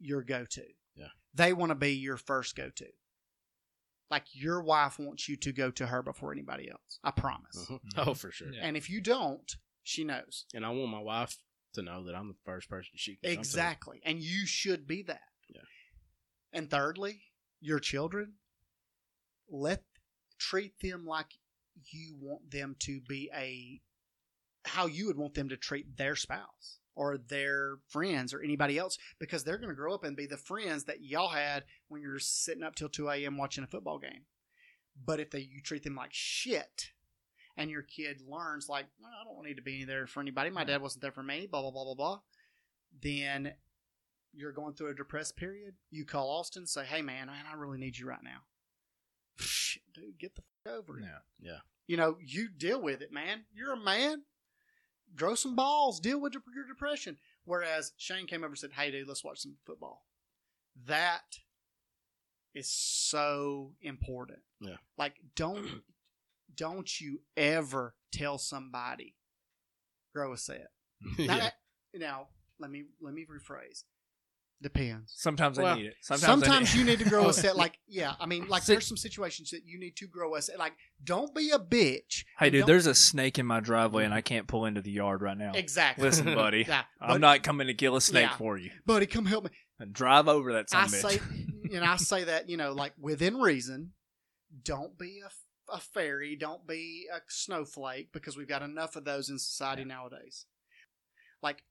your 0.00 0.22
go-to 0.22 0.64
Yeah. 0.96 1.08
they 1.34 1.52
want 1.52 1.70
to 1.70 1.74
be 1.76 1.92
your 1.92 2.16
first 2.16 2.56
go-to 2.56 2.86
like 4.10 4.24
your 4.32 4.62
wife 4.62 4.98
wants 4.98 5.28
you 5.28 5.36
to 5.36 5.52
go 5.52 5.70
to 5.70 5.86
her 5.86 6.02
before 6.02 6.32
anybody 6.32 6.70
else 6.70 6.98
i 7.04 7.10
promise 7.10 7.66
Mhm. 7.68 7.80
Oh, 7.96 8.14
for 8.14 8.30
sure. 8.30 8.52
Yeah. 8.52 8.60
and 8.64 8.76
if 8.76 8.88
you 8.90 9.00
don't 9.00 9.56
she 9.82 10.04
knows 10.04 10.44
And 10.54 10.66
I 10.66 10.70
want 10.70 10.90
my 10.90 11.00
wife 11.00 11.36
to 11.74 11.82
know 11.82 12.04
that 12.04 12.14
I'm 12.14 12.28
the 12.28 12.34
first 12.44 12.68
person 12.68 12.90
she 12.96 13.16
can 13.16 13.22
come 13.28 13.34
to. 13.34 13.38
Exactly. 13.40 14.00
And 14.04 14.18
you 14.20 14.46
should 14.46 14.86
be 14.86 15.02
that. 15.04 15.20
Yeah. 15.48 15.60
And 16.52 16.70
thirdly, 16.70 17.22
your 17.60 17.78
children, 17.78 18.34
let 19.48 19.84
treat 20.38 20.78
them 20.80 21.06
like 21.06 21.38
you 21.90 22.16
want 22.20 22.50
them 22.50 22.76
to 22.80 23.00
be 23.00 23.30
a 23.34 23.80
how 24.68 24.86
you 24.86 25.06
would 25.06 25.16
want 25.16 25.34
them 25.34 25.48
to 25.48 25.56
treat 25.56 25.96
their 25.96 26.16
spouse 26.16 26.80
or 26.98 27.16
their 27.16 27.76
friends 27.86 28.34
or 28.34 28.42
anybody 28.42 28.76
else 28.76 28.98
because 29.20 29.44
they're 29.44 29.56
going 29.56 29.68
to 29.68 29.74
grow 29.74 29.94
up 29.94 30.02
and 30.02 30.16
be 30.16 30.26
the 30.26 30.36
friends 30.36 30.82
that 30.84 31.00
y'all 31.00 31.28
had 31.28 31.62
when 31.86 32.02
you're 32.02 32.18
sitting 32.18 32.64
up 32.64 32.74
till 32.74 32.88
2 32.88 33.08
a.m. 33.08 33.36
watching 33.36 33.62
a 33.62 33.68
football 33.68 34.00
game. 34.00 34.22
But 35.06 35.20
if 35.20 35.30
they, 35.30 35.38
you 35.38 35.62
treat 35.62 35.84
them 35.84 35.94
like 35.94 36.10
shit 36.12 36.90
and 37.56 37.70
your 37.70 37.82
kid 37.82 38.20
learns 38.28 38.68
like, 38.68 38.86
"Well, 39.00 39.12
I 39.12 39.24
don't 39.24 39.46
need 39.46 39.58
to 39.58 39.62
be 39.62 39.84
there 39.84 40.08
for 40.08 40.20
anybody. 40.20 40.50
My 40.50 40.64
dad 40.64 40.82
wasn't 40.82 41.02
there 41.02 41.12
for 41.12 41.22
me, 41.22 41.46
blah, 41.48 41.62
blah, 41.62 41.70
blah, 41.70 41.84
blah, 41.84 41.94
blah. 41.94 42.20
Then 43.00 43.52
you're 44.34 44.52
going 44.52 44.74
through 44.74 44.90
a 44.90 44.94
depressed 44.94 45.36
period. 45.36 45.74
You 45.92 46.04
call 46.04 46.28
Austin, 46.28 46.66
say, 46.66 46.84
hey, 46.84 47.00
man, 47.00 47.28
man, 47.28 47.44
I 47.48 47.54
really 47.54 47.78
need 47.78 47.96
you 47.96 48.08
right 48.08 48.22
now. 48.24 48.40
Shit, 49.38 49.82
dude, 49.94 50.18
get 50.18 50.34
the 50.34 50.42
fuck 50.42 50.74
over 50.74 50.98
it. 50.98 51.04
Yeah. 51.40 51.58
You 51.86 51.96
know, 51.96 52.16
you 52.20 52.48
deal 52.48 52.82
with 52.82 53.02
it, 53.02 53.12
man. 53.12 53.44
You're 53.54 53.74
a 53.74 53.80
man. 53.80 54.22
Grow 55.16 55.34
some 55.34 55.56
balls. 55.56 56.00
Deal 56.00 56.20
with 56.20 56.34
your 56.34 56.42
depression. 56.66 57.16
Whereas 57.44 57.92
Shane 57.96 58.26
came 58.26 58.40
over 58.40 58.48
and 58.48 58.58
said, 58.58 58.72
hey, 58.72 58.90
dude, 58.90 59.08
let's 59.08 59.24
watch 59.24 59.38
some 59.38 59.56
football. 59.64 60.04
That 60.86 61.38
is 62.54 62.68
so 62.68 63.72
important. 63.80 64.40
Yeah. 64.60 64.76
Like, 64.96 65.14
don't 65.34 65.82
don't 66.54 67.00
you 67.00 67.20
ever 67.36 67.94
tell 68.12 68.38
somebody 68.38 69.14
grow 70.14 70.32
a 70.32 70.36
set. 70.36 70.68
Now, 71.18 71.36
yeah. 71.36 71.50
now, 71.94 72.26
let 72.58 72.70
me 72.70 72.84
let 73.00 73.14
me 73.14 73.24
rephrase. 73.24 73.84
Depends. 74.60 75.12
Sometimes 75.16 75.56
Well, 75.56 75.66
I 75.74 75.76
need 75.76 75.86
it. 75.86 75.94
Sometimes, 76.00 76.24
Sometimes, 76.44 76.74
need 76.74 76.80
you 76.80 76.84
need 76.84 76.98
to 76.98 77.04
grow 77.08 77.28
a 77.28 77.32
set. 77.44 77.56
Like 77.56 77.78
yeah, 77.86 78.14
I 78.18 78.26
mean, 78.26 78.48
like 78.48 78.64
See- 78.64 78.72
there's 78.72 78.86
some 78.88 78.96
situations 78.96 79.50
that 79.50 79.60
you 79.64 79.78
need 79.78 79.96
to 79.98 80.08
grow 80.08 80.34
a 80.34 80.42
set. 80.42 80.58
Like 80.58 80.72
don't 81.04 81.32
be 81.34 81.50
a 81.50 81.58
bitch. 81.58 82.24
Hey, 82.38 82.50
dude, 82.50 82.66
there's 82.66 82.86
a 82.86 82.94
snake 82.94 83.38
in 83.38 83.46
my 83.46 83.60
driveway, 83.60 84.04
and 84.04 84.12
I 84.12 84.20
can't 84.20 84.48
pull 84.48 84.66
into 84.66 84.80
the 84.82 84.90
yard 84.90 85.22
right 85.22 85.38
now. 85.38 85.52
exactly. 85.54 86.04
Listen, 86.04 86.24
buddy, 86.34 86.64
Yeah, 86.66 86.82
I'm 87.00 87.08
but- 87.14 87.20
not 87.20 87.42
coming 87.44 87.68
to 87.68 87.74
kill 87.74 87.94
a 87.94 88.00
snake 88.00 88.30
Yeah. 88.30 88.36
for 88.36 88.56
you. 88.58 88.70
buddy, 88.84 89.06
come 89.06 89.26
help 89.26 89.44
me. 89.44 89.50
And 89.78 89.92
drive 89.92 90.26
over 90.26 90.52
that 90.54 90.70
son 90.70 90.80
I 90.80 90.84
of 90.86 90.90
say, 90.90 91.20
and 91.72 91.84
I 91.84 91.96
say 91.96 92.24
that 92.24 92.48
you 92.48 92.56
know, 92.56 92.72
like 92.72 92.94
within 93.00 93.36
reason. 93.38 93.92
Don't 94.64 94.98
be 94.98 95.20
a, 95.24 95.74
a 95.74 95.78
fairy. 95.78 96.34
Don't 96.34 96.66
be 96.66 97.06
a 97.14 97.18
snowflake 97.28 98.12
because 98.12 98.34
we've 98.36 98.48
got 98.48 98.62
enough 98.62 98.96
of 98.96 99.04
those 99.04 99.28
in 99.28 99.38
society 99.38 99.84
nowadays. 99.84 100.46
Like, 101.42 101.62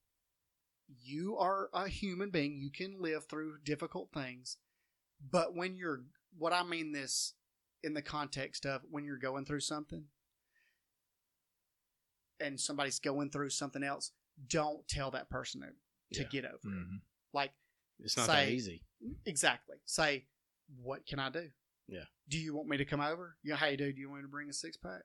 you 1.01 1.37
are 1.37 1.69
a 1.73 1.87
human 1.87 2.29
being. 2.29 2.57
You 2.59 2.71
can 2.71 3.01
live 3.01 3.25
through 3.25 3.59
difficult 3.63 4.09
things, 4.13 4.57
but 5.31 5.55
when 5.55 5.75
you're, 5.75 6.03
what 6.37 6.53
I 6.53 6.63
mean 6.63 6.91
this 6.91 7.33
in 7.83 7.93
the 7.93 8.01
context 8.01 8.65
of 8.65 8.81
when 8.89 9.03
you're 9.05 9.17
going 9.17 9.45
through 9.45 9.59
something, 9.61 10.05
and 12.39 12.59
somebody's 12.59 12.99
going 12.99 13.29
through 13.31 13.49
something 13.49 13.83
else, 13.83 14.11
don't 14.47 14.87
tell 14.87 15.11
that 15.11 15.29
person 15.29 15.61
to, 15.61 15.67
to 16.19 16.21
Yeah. 16.23 16.27
get 16.29 16.45
over 16.45 16.55
it. 16.55 16.67
Mhm. 16.67 17.01
Like 17.33 17.53
It's 17.99 18.15
not 18.15 18.27
that 18.27 18.49
easy. 18.49 18.83
Exactly. 19.25 19.77
Say, 19.85 20.27
what 20.75 21.05
can 21.07 21.19
I 21.19 21.29
do? 21.29 21.51
Yeah. 21.87 22.05
Do 22.29 22.37
you 22.37 22.53
want 22.53 22.67
me 22.69 22.77
to 22.77 22.85
come 22.85 23.01
over? 23.01 23.37
Yeah. 23.43 23.55
Hey, 23.55 23.75
dude, 23.75 23.95
do 23.95 24.01
you 24.01 24.09
want 24.09 24.21
me 24.21 24.27
to 24.27 24.31
bring 24.31 24.49
a 24.49 24.53
six 24.53 24.77
pack? 24.77 25.03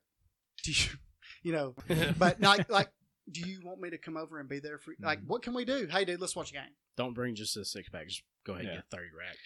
Do 0.63 0.73
you, 0.73 0.89
you 1.43 1.53
know? 1.53 1.75
But 2.19 2.41
not 2.41 2.69
like, 2.71 2.91
do 3.31 3.41
you 3.49 3.61
want 3.63 3.81
me 3.81 3.91
to 3.91 3.99
come 3.99 4.17
over 4.17 4.39
and 4.41 4.49
be 4.49 4.59
there 4.61 4.79
for? 4.79 4.95
Like, 5.01 5.21
Mhm. 5.21 5.27
what 5.27 5.43
can 5.43 5.55
we 5.55 5.65
do? 5.65 5.87
Hey, 5.87 6.05
dude, 6.05 6.21
let's 6.21 6.35
watch 6.37 6.51
a 6.51 6.55
game. 6.55 6.75
Don't 6.97 7.15
bring 7.15 7.35
just 7.35 7.57
a 7.57 7.65
six 7.65 7.89
pack. 7.89 8.09
Just 8.09 8.23
go 8.45 8.55
ahead 8.55 8.65
Yeah. 8.65 8.71
and 8.73 8.79
get 8.81 8.91
thirty 8.91 9.11
rack. 9.17 9.37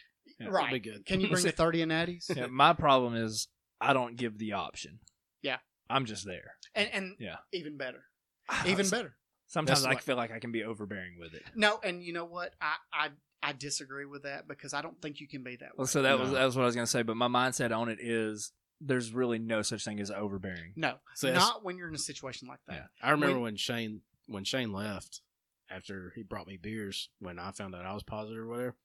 Yeah. 0.40 0.46
right. 0.48 0.62
That'll 0.64 0.70
be 0.72 0.80
good. 0.80 1.06
Can 1.06 1.20
you 1.20 1.28
bring 1.30 1.46
a 1.46 1.52
thirty 1.52 1.82
and 1.82 1.92
natties? 1.92 2.34
Yeah, 2.34 2.46
my 2.46 2.72
problem 2.72 3.14
is 3.14 3.48
I 3.80 3.92
don't 3.92 4.16
give 4.16 4.38
the 4.38 4.52
option. 4.54 5.00
Yeah. 5.42 5.58
I'm 5.88 6.04
just 6.04 6.24
there. 6.26 6.56
And 6.74 6.88
and 6.90 7.16
Yeah. 7.18 7.36
even 7.52 7.76
better, 7.76 8.04
Ah, 8.48 8.66
even 8.66 8.88
better. 8.88 9.16
Sometimes 9.46 9.80
That's 9.80 9.86
I 9.86 9.90
like- 9.94 10.02
feel 10.02 10.16
like 10.16 10.32
I 10.32 10.40
can 10.40 10.50
be 10.50 10.64
overbearing 10.64 11.18
with 11.18 11.34
it. 11.34 11.44
No, 11.54 11.78
and 11.84 12.02
you 12.02 12.12
know 12.12 12.24
what? 12.24 12.54
I 12.60 12.76
I 12.92 13.10
I 13.42 13.52
disagree 13.52 14.04
with 14.06 14.24
that 14.24 14.48
because 14.48 14.74
I 14.74 14.82
don't 14.82 15.00
think 15.00 15.20
you 15.20 15.28
can 15.28 15.44
be 15.44 15.54
that 15.56 15.68
way. 15.70 15.74
Well, 15.78 15.86
so 15.86 16.02
that 16.02 16.18
was 16.18 16.30
No. 16.30 16.34
that 16.38 16.44
was 16.44 16.56
what 16.56 16.62
I 16.62 16.66
was 16.66 16.74
gonna 16.74 16.86
say. 16.88 17.02
But 17.02 17.16
my 17.16 17.28
mindset 17.28 17.70
on 17.76 17.88
it 17.88 17.98
is 18.00 18.52
there's 18.80 19.12
really 19.12 19.38
no 19.38 19.62
such 19.62 19.84
thing 19.84 20.00
as 20.00 20.10
overbearing. 20.10 20.72
no, 20.76 20.98
So 21.14 21.28
that's- 21.28 21.42
not 21.42 21.64
when 21.64 21.76
you're 21.78 21.88
in 21.88 21.94
a 21.94 21.98
situation 21.98 22.46
like 22.48 22.60
that. 22.66 22.74
Yeah. 22.74 22.86
I 23.08 23.10
remember 23.12 23.34
When- 23.36 23.42
when 23.42 23.56
Shane 23.56 24.02
when 24.26 24.44
Shane 24.44 24.72
left 24.72 25.22
after 25.70 26.10
he 26.16 26.22
brought 26.22 26.46
me 26.46 26.56
beers 26.56 27.08
when 27.20 27.38
I 27.38 27.52
found 27.52 27.74
out 27.74 27.84
I 27.86 27.92
was 27.94 28.02
positive 28.02 28.38
or 28.38 28.46
whatever. 28.48 28.76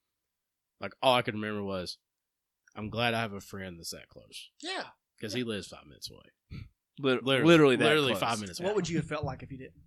Like 0.79 0.93
all 1.01 1.15
I 1.15 1.21
could 1.23 1.33
remember 1.35 1.63
was, 1.63 1.97
I'm 2.75 2.89
glad 2.89 3.13
I 3.13 3.19
have 3.21 3.33
a 3.33 3.41
friend 3.41 3.77
that's 3.79 3.89
that 3.91 4.07
close 4.07 4.49
Yeah. 4.61 4.89
because 5.17 5.33
he 5.33 5.43
lives 5.43 5.67
five 5.67 5.85
minutes 5.85 6.09
away. 6.09 6.21
Lit- 6.99 7.23
Literally, 7.23 7.45
literally, 7.47 7.75
that 7.77 7.85
literally 7.85 8.11
close. 8.11 8.19
five 8.21 8.39
minutes. 8.39 8.57
So 8.59 8.63
away. 8.63 8.69
what 8.69 8.75
would 8.75 8.89
you 8.89 8.97
have 8.97 9.07
felt 9.07 9.23
like 9.25 9.41
if 9.43 9.51
you 9.51 9.57
didn't? 9.57 9.81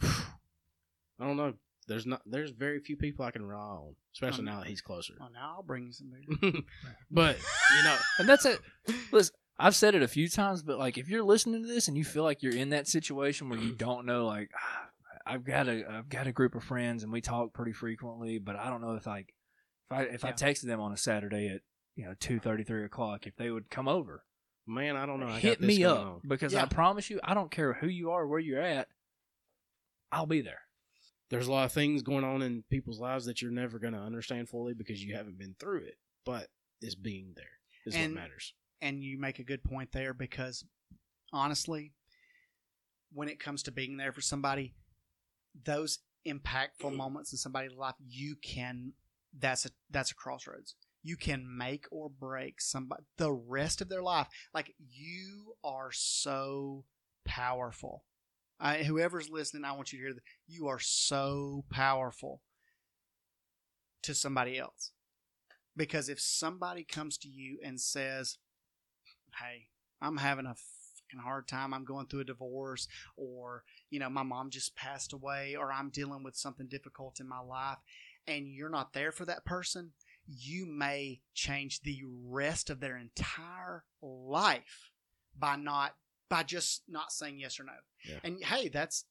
I 0.00 1.26
don't 1.26 1.36
know. 1.36 1.54
There's 1.88 2.06
not. 2.06 2.22
There's 2.26 2.50
very 2.52 2.78
few 2.80 2.96
people 2.96 3.24
I 3.24 3.30
can 3.32 3.44
rely 3.44 3.60
on, 3.62 3.96
especially 4.14 4.40
Um, 4.40 4.44
now 4.46 4.58
that 4.60 4.68
he's 4.68 4.80
closer. 4.80 5.14
Oh, 5.20 5.28
now 5.32 5.54
I'll 5.56 5.62
bring 5.62 5.86
you 5.86 5.92
some 5.92 6.10
beer. 6.10 6.52
but 7.10 7.36
you 7.76 7.82
know, 7.84 7.96
And 8.18 8.28
that's 8.28 8.44
it. 8.46 8.60
Listen, 9.10 9.34
I've 9.58 9.74
said 9.74 9.94
it 9.94 10.02
a 10.02 10.08
few 10.08 10.28
times, 10.28 10.62
but 10.62 10.78
like 10.78 10.96
if 10.98 11.08
you're 11.08 11.24
listening 11.24 11.62
to 11.62 11.68
this 11.68 11.88
and 11.88 11.96
you 11.96 12.04
feel 12.04 12.22
like 12.22 12.42
you're 12.42 12.54
in 12.56 12.70
that 12.70 12.86
situation 12.88 13.48
where 13.48 13.58
you 13.58 13.72
don't 13.76 14.06
know, 14.06 14.26
like 14.26 14.50
ah, 14.56 14.88
I've 15.26 15.44
got 15.44 15.68
a 15.68 15.84
I've 15.90 16.08
got 16.08 16.26
a 16.26 16.32
group 16.32 16.54
of 16.54 16.62
friends 16.64 17.02
and 17.02 17.12
we 17.12 17.20
talk 17.20 17.52
pretty 17.52 17.72
frequently, 17.72 18.38
but 18.38 18.56
I 18.56 18.70
don't 18.70 18.80
know 18.80 18.94
if 18.94 19.06
like 19.06 19.34
if 19.90 19.96
I 19.96 20.02
if 20.04 20.24
I 20.24 20.32
texted 20.32 20.66
them 20.66 20.80
on 20.80 20.92
a 20.92 20.96
Saturday 20.96 21.48
at 21.48 21.60
you 21.96 22.04
know 22.06 22.14
two 22.20 22.38
thirty 22.38 22.62
three 22.64 22.84
o'clock 22.84 23.26
if 23.26 23.36
they 23.36 23.50
would 23.50 23.68
come 23.70 23.88
over, 23.88 24.24
man, 24.66 24.96
I 24.96 25.04
don't 25.06 25.20
know. 25.20 25.26
I 25.28 25.40
hit 25.40 25.58
got 25.58 25.66
this 25.66 25.68
me 25.68 25.82
going 25.82 25.98
up 25.98 26.06
on. 26.06 26.20
because 26.26 26.52
Yeah. 26.54 26.62
I 26.62 26.66
promise 26.66 27.10
you, 27.10 27.20
I 27.22 27.34
don't 27.34 27.50
care 27.50 27.72
who 27.74 27.88
you 27.88 28.12
are, 28.12 28.26
where 28.26 28.40
you're 28.40 28.60
at, 28.62 28.88
I'll 30.10 30.26
be 30.26 30.40
there. 30.42 30.61
There's 31.32 31.48
a 31.48 31.52
lot 31.52 31.64
of 31.64 31.72
things 31.72 32.02
going 32.02 32.24
on 32.24 32.42
in 32.42 32.62
people's 32.70 33.00
lives 33.00 33.24
that 33.24 33.42
you're 33.42 33.50
never 33.50 33.78
going 33.78 33.94
to 33.94 33.98
understand 33.98 34.48
fully 34.48 34.74
because 34.74 35.02
you 35.02 35.16
haven't 35.16 35.38
been 35.38 35.56
through 35.58 35.84
it. 35.86 35.96
But 36.24 36.48
it's 36.82 36.94
being 36.94 37.32
there 37.34 37.58
is 37.86 37.94
And- 37.94 38.14
what 38.14 38.22
matters. 38.22 38.54
and 38.80 39.02
you 39.02 39.18
make 39.18 39.38
a 39.38 39.44
good 39.44 39.62
point 39.64 39.92
there 39.92 40.12
because 40.12 40.64
honestly 41.32 41.92
when 43.12 43.28
it 43.28 43.40
comes 43.40 43.62
to 43.62 43.72
being 43.72 43.96
there 43.96 44.12
for 44.12 44.20
somebody 44.20 44.74
those 45.64 46.00
impactful 46.26 46.90
mm. 46.90 46.96
moments 46.96 47.32
in 47.32 47.38
somebody's 47.38 47.74
life 47.74 47.94
you 48.06 48.36
can 48.36 48.92
that's 49.38 49.64
a 49.66 49.70
that's 49.90 50.10
a 50.10 50.14
crossroads 50.14 50.74
you 51.02 51.16
can 51.16 51.44
make 51.56 51.86
or 51.90 52.08
break 52.08 52.60
somebody 52.60 53.02
the 53.16 53.32
rest 53.32 53.80
of 53.80 53.88
their 53.88 54.02
life 54.02 54.28
like 54.54 54.74
you 54.78 55.54
are 55.64 55.90
so 55.92 56.84
powerful 57.24 58.04
I, 58.60 58.84
whoever's 58.84 59.30
listening 59.30 59.64
i 59.64 59.72
want 59.72 59.92
you 59.92 59.98
to 59.98 60.04
hear 60.04 60.14
that 60.14 60.22
you 60.46 60.68
are 60.68 60.80
so 60.80 61.64
powerful 61.70 62.40
to 64.02 64.14
somebody 64.14 64.58
else 64.58 64.92
because 65.76 66.08
if 66.08 66.20
somebody 66.20 66.84
comes 66.84 67.16
to 67.18 67.28
you 67.28 67.58
and 67.64 67.80
says 67.80 68.38
hey, 69.40 69.66
I'm 70.00 70.18
having 70.18 70.46
a 70.46 70.54
fucking 70.54 71.24
hard 71.24 71.48
time. 71.48 71.72
I'm 71.72 71.84
going 71.84 72.06
through 72.06 72.20
a 72.20 72.24
divorce, 72.24 72.88
or, 73.16 73.64
you 73.90 73.98
know, 73.98 74.10
my 74.10 74.22
mom 74.22 74.50
just 74.50 74.76
passed 74.76 75.12
away, 75.12 75.56
or 75.56 75.72
I'm 75.72 75.90
dealing 75.90 76.22
with 76.22 76.36
something 76.36 76.66
difficult 76.68 77.20
in 77.20 77.28
my 77.28 77.40
life, 77.40 77.78
and 78.26 78.46
you're 78.46 78.70
not 78.70 78.92
there 78.92 79.12
for 79.12 79.24
that 79.26 79.44
person, 79.44 79.92
you 80.26 80.66
may 80.66 81.20
change 81.34 81.80
the 81.80 82.02
rest 82.26 82.70
of 82.70 82.80
their 82.80 82.96
entire 82.96 83.84
life 84.00 84.90
by 85.36 85.56
not 85.56 85.94
by 86.32 86.42
just 86.42 86.84
not 86.88 87.12
saying 87.12 87.38
yes 87.38 87.60
or 87.60 87.64
no. 87.64 87.72
Yeah. 88.08 88.18
And 88.24 88.42
hey, 88.42 88.70
that's 88.70 89.04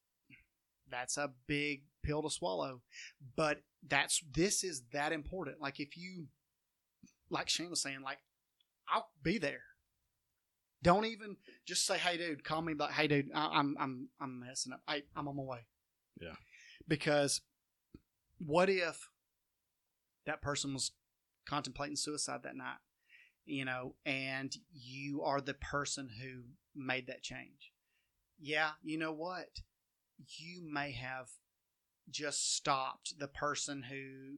that's 0.89 1.17
a 1.17 1.29
big 1.45 1.83
pill 2.03 2.23
to 2.23 2.31
swallow. 2.31 2.81
But 3.35 3.61
that's 3.87 4.23
this 4.33 4.63
is 4.63 4.81
that 4.91 5.11
important. 5.11 5.61
Like 5.61 5.79
if 5.79 5.95
you 5.95 6.25
like 7.29 7.47
Shane 7.47 7.69
was 7.69 7.79
saying, 7.79 8.01
like 8.03 8.17
I'll 8.91 9.07
be 9.21 9.37
there. 9.37 9.61
Don't 10.81 11.05
even 11.05 11.37
just 11.67 11.85
say, 11.85 11.99
"Hey, 11.99 12.17
dude, 12.17 12.43
call 12.43 12.63
me." 12.63 12.73
Like, 12.73 12.93
"Hey, 12.93 13.07
dude, 13.07 13.29
I, 13.35 13.49
I'm 13.53 13.77
I'm 13.79 14.09
I'm 14.19 14.39
messing 14.39 14.73
up. 14.73 14.81
I, 14.87 15.03
I'm 15.15 15.27
on 15.27 15.35
my 15.35 15.43
way." 15.43 15.59
Yeah. 16.19 16.33
Because 16.87 17.41
what 18.43 18.67
if 18.67 19.09
that 20.25 20.41
person 20.41 20.73
was 20.73 20.89
contemplating 21.45 21.95
suicide 21.95 22.41
that 22.45 22.55
night, 22.55 22.77
you 23.45 23.63
know, 23.63 23.93
and 24.07 24.55
you 24.73 25.21
are 25.21 25.39
the 25.39 25.53
person 25.53 26.09
who 26.19 26.45
made 26.75 27.07
that 27.07 27.21
change? 27.21 27.71
Yeah, 28.39 28.71
you 28.83 28.97
know 28.97 29.11
what? 29.11 29.61
You 30.37 30.61
may 30.63 30.91
have 30.91 31.29
just 32.09 32.55
stopped 32.55 33.19
the 33.19 33.27
person 33.27 33.83
who 33.83 34.37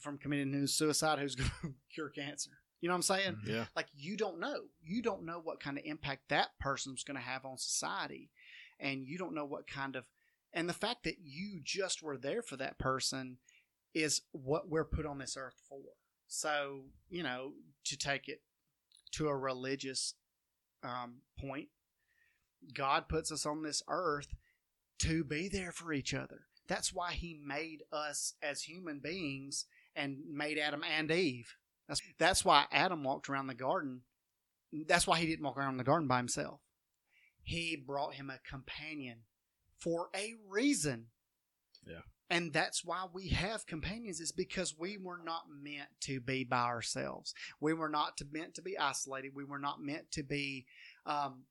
from 0.00 0.18
committing 0.18 0.66
suicide 0.66 1.18
who's 1.18 1.34
going 1.36 1.50
to 1.62 1.74
cure 1.92 2.08
cancer. 2.08 2.50
You 2.80 2.88
know 2.88 2.94
what 2.94 2.98
I'm 2.98 3.02
saying? 3.02 3.32
Mm-hmm. 3.42 3.50
Yeah. 3.50 3.64
like 3.76 3.86
you 3.94 4.16
don't 4.16 4.40
know 4.40 4.56
you 4.82 5.02
don't 5.02 5.24
know 5.24 5.40
what 5.42 5.60
kind 5.60 5.78
of 5.78 5.84
impact 5.84 6.28
that 6.28 6.48
person's 6.58 7.04
going 7.04 7.16
to 7.16 7.22
have 7.22 7.44
on 7.44 7.56
society 7.58 8.30
and 8.80 9.06
you 9.06 9.18
don't 9.18 9.34
know 9.34 9.44
what 9.44 9.68
kind 9.68 9.94
of 9.96 10.06
and 10.52 10.68
the 10.68 10.74
fact 10.74 11.04
that 11.04 11.16
you 11.22 11.60
just 11.62 12.02
were 12.02 12.16
there 12.18 12.42
for 12.42 12.56
that 12.56 12.78
person 12.78 13.38
is 13.94 14.22
what 14.32 14.68
we're 14.68 14.84
put 14.84 15.06
on 15.06 15.18
this 15.18 15.36
earth 15.36 15.60
for 15.68 15.78
so 16.26 16.82
you 17.08 17.22
know 17.22 17.52
to 17.84 17.96
take 17.96 18.28
it 18.28 18.40
to 19.12 19.28
a 19.28 19.36
religious 19.36 20.14
um, 20.82 21.22
point 21.38 21.68
god 22.74 23.08
puts 23.08 23.32
us 23.32 23.46
on 23.46 23.62
this 23.62 23.82
earth 23.88 24.34
to 24.98 25.24
be 25.24 25.48
there 25.48 25.72
for 25.72 25.92
each 25.92 26.14
other 26.14 26.42
that's 26.68 26.92
why 26.92 27.12
he 27.12 27.38
made 27.44 27.82
us 27.92 28.34
as 28.42 28.62
human 28.62 29.00
beings 29.00 29.66
and 29.96 30.18
made 30.30 30.58
adam 30.58 30.82
and 30.84 31.10
eve 31.10 31.56
that's, 31.88 32.02
that's 32.18 32.44
why 32.44 32.64
Adam 32.72 33.04
walked 33.04 33.28
around 33.28 33.48
the 33.48 33.54
garden. 33.54 34.02
That's 34.86 35.06
why 35.06 35.18
he 35.18 35.26
didn't 35.26 35.44
walk 35.44 35.58
around 35.58 35.76
the 35.76 35.84
garden 35.84 36.08
by 36.08 36.16
himself. 36.16 36.60
He 37.42 37.76
brought 37.76 38.14
him 38.14 38.30
a 38.30 38.38
companion 38.48 39.24
for 39.78 40.08
a 40.14 40.34
reason. 40.48 41.08
Yeah. 41.86 42.00
And 42.32 42.50
that's 42.50 42.82
why 42.82 43.04
we 43.12 43.28
have 43.28 43.66
companions 43.66 44.18
is 44.18 44.32
because 44.32 44.74
we 44.78 44.96
were 44.96 45.20
not 45.22 45.42
meant 45.62 45.90
to 46.04 46.18
be 46.18 46.44
by 46.44 46.62
ourselves. 46.62 47.34
We 47.60 47.74
were 47.74 47.90
not 47.90 48.16
to, 48.16 48.26
meant 48.32 48.54
to 48.54 48.62
be 48.62 48.78
isolated. 48.78 49.32
We 49.34 49.44
were 49.44 49.58
not 49.58 49.82
meant 49.82 50.10
to 50.12 50.22
be 50.22 50.64
um, 51.04 51.42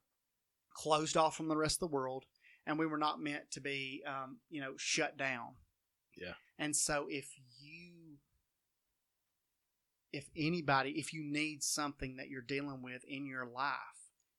closed 0.73 1.15
off 1.15 1.37
from 1.37 1.49
the 1.49 1.55
rest 1.55 1.75
of 1.75 1.87
the 1.91 1.95
world. 1.95 2.25
And 2.65 2.79
we 2.79 2.87
were 2.87 2.97
not 2.97 3.21
meant 3.21 3.51
to 3.51 3.61
be, 3.61 4.01
um, 4.07 4.39
you 4.49 4.59
know, 4.59 4.73
shut 4.75 5.17
down. 5.17 5.49
Yeah. 6.19 6.33
And 6.57 6.75
so 6.75 7.05
if 7.07 7.29
you 7.61 8.17
if 10.11 10.29
anybody, 10.35 10.95
if 10.97 11.13
you 11.13 11.23
need 11.23 11.61
something 11.61 12.17
that 12.17 12.29
you're 12.29 12.41
dealing 12.41 12.81
with 12.81 13.03
in 13.07 13.27
your 13.27 13.45
life, 13.45 13.75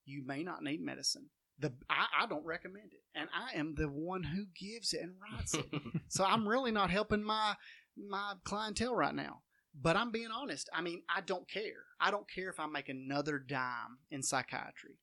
you 0.05 0.27
may 0.27 0.43
not 0.43 0.63
need 0.65 0.81
medicine, 0.81 1.31
The 1.59 1.73
I, 1.89 2.07
I 2.23 2.27
don't 2.27 2.45
recommend 2.45 2.93
it, 2.93 3.03
and 3.15 3.29
I 3.33 3.57
am 3.59 3.75
the 3.75 3.89
one 3.89 4.23
who 4.23 4.47
gives 4.59 4.93
it 4.93 5.03
and 5.03 5.15
writes 5.21 5.55
it. 5.55 5.67
so 6.09 6.25
I'm 6.25 6.49
really 6.49 6.73
not 6.73 6.91
helping 6.91 7.23
my 7.23 7.55
my 7.97 8.35
clientele 8.45 8.95
right 8.95 9.15
now. 9.15 9.43
But 9.81 9.97
I'm 9.97 10.11
being 10.11 10.31
honest. 10.31 10.69
I 10.75 10.83
mean, 10.83 11.03
I 11.09 11.23
don't 11.23 11.49
care. 11.49 11.85
I 11.99 12.11
don't 12.11 12.31
care 12.31 12.51
if 12.51 12.61
I 12.61 12.67
make 12.67 12.89
another 12.89 13.39
dime 13.39 13.99
in 14.11 14.23
psychiatry. 14.23 14.99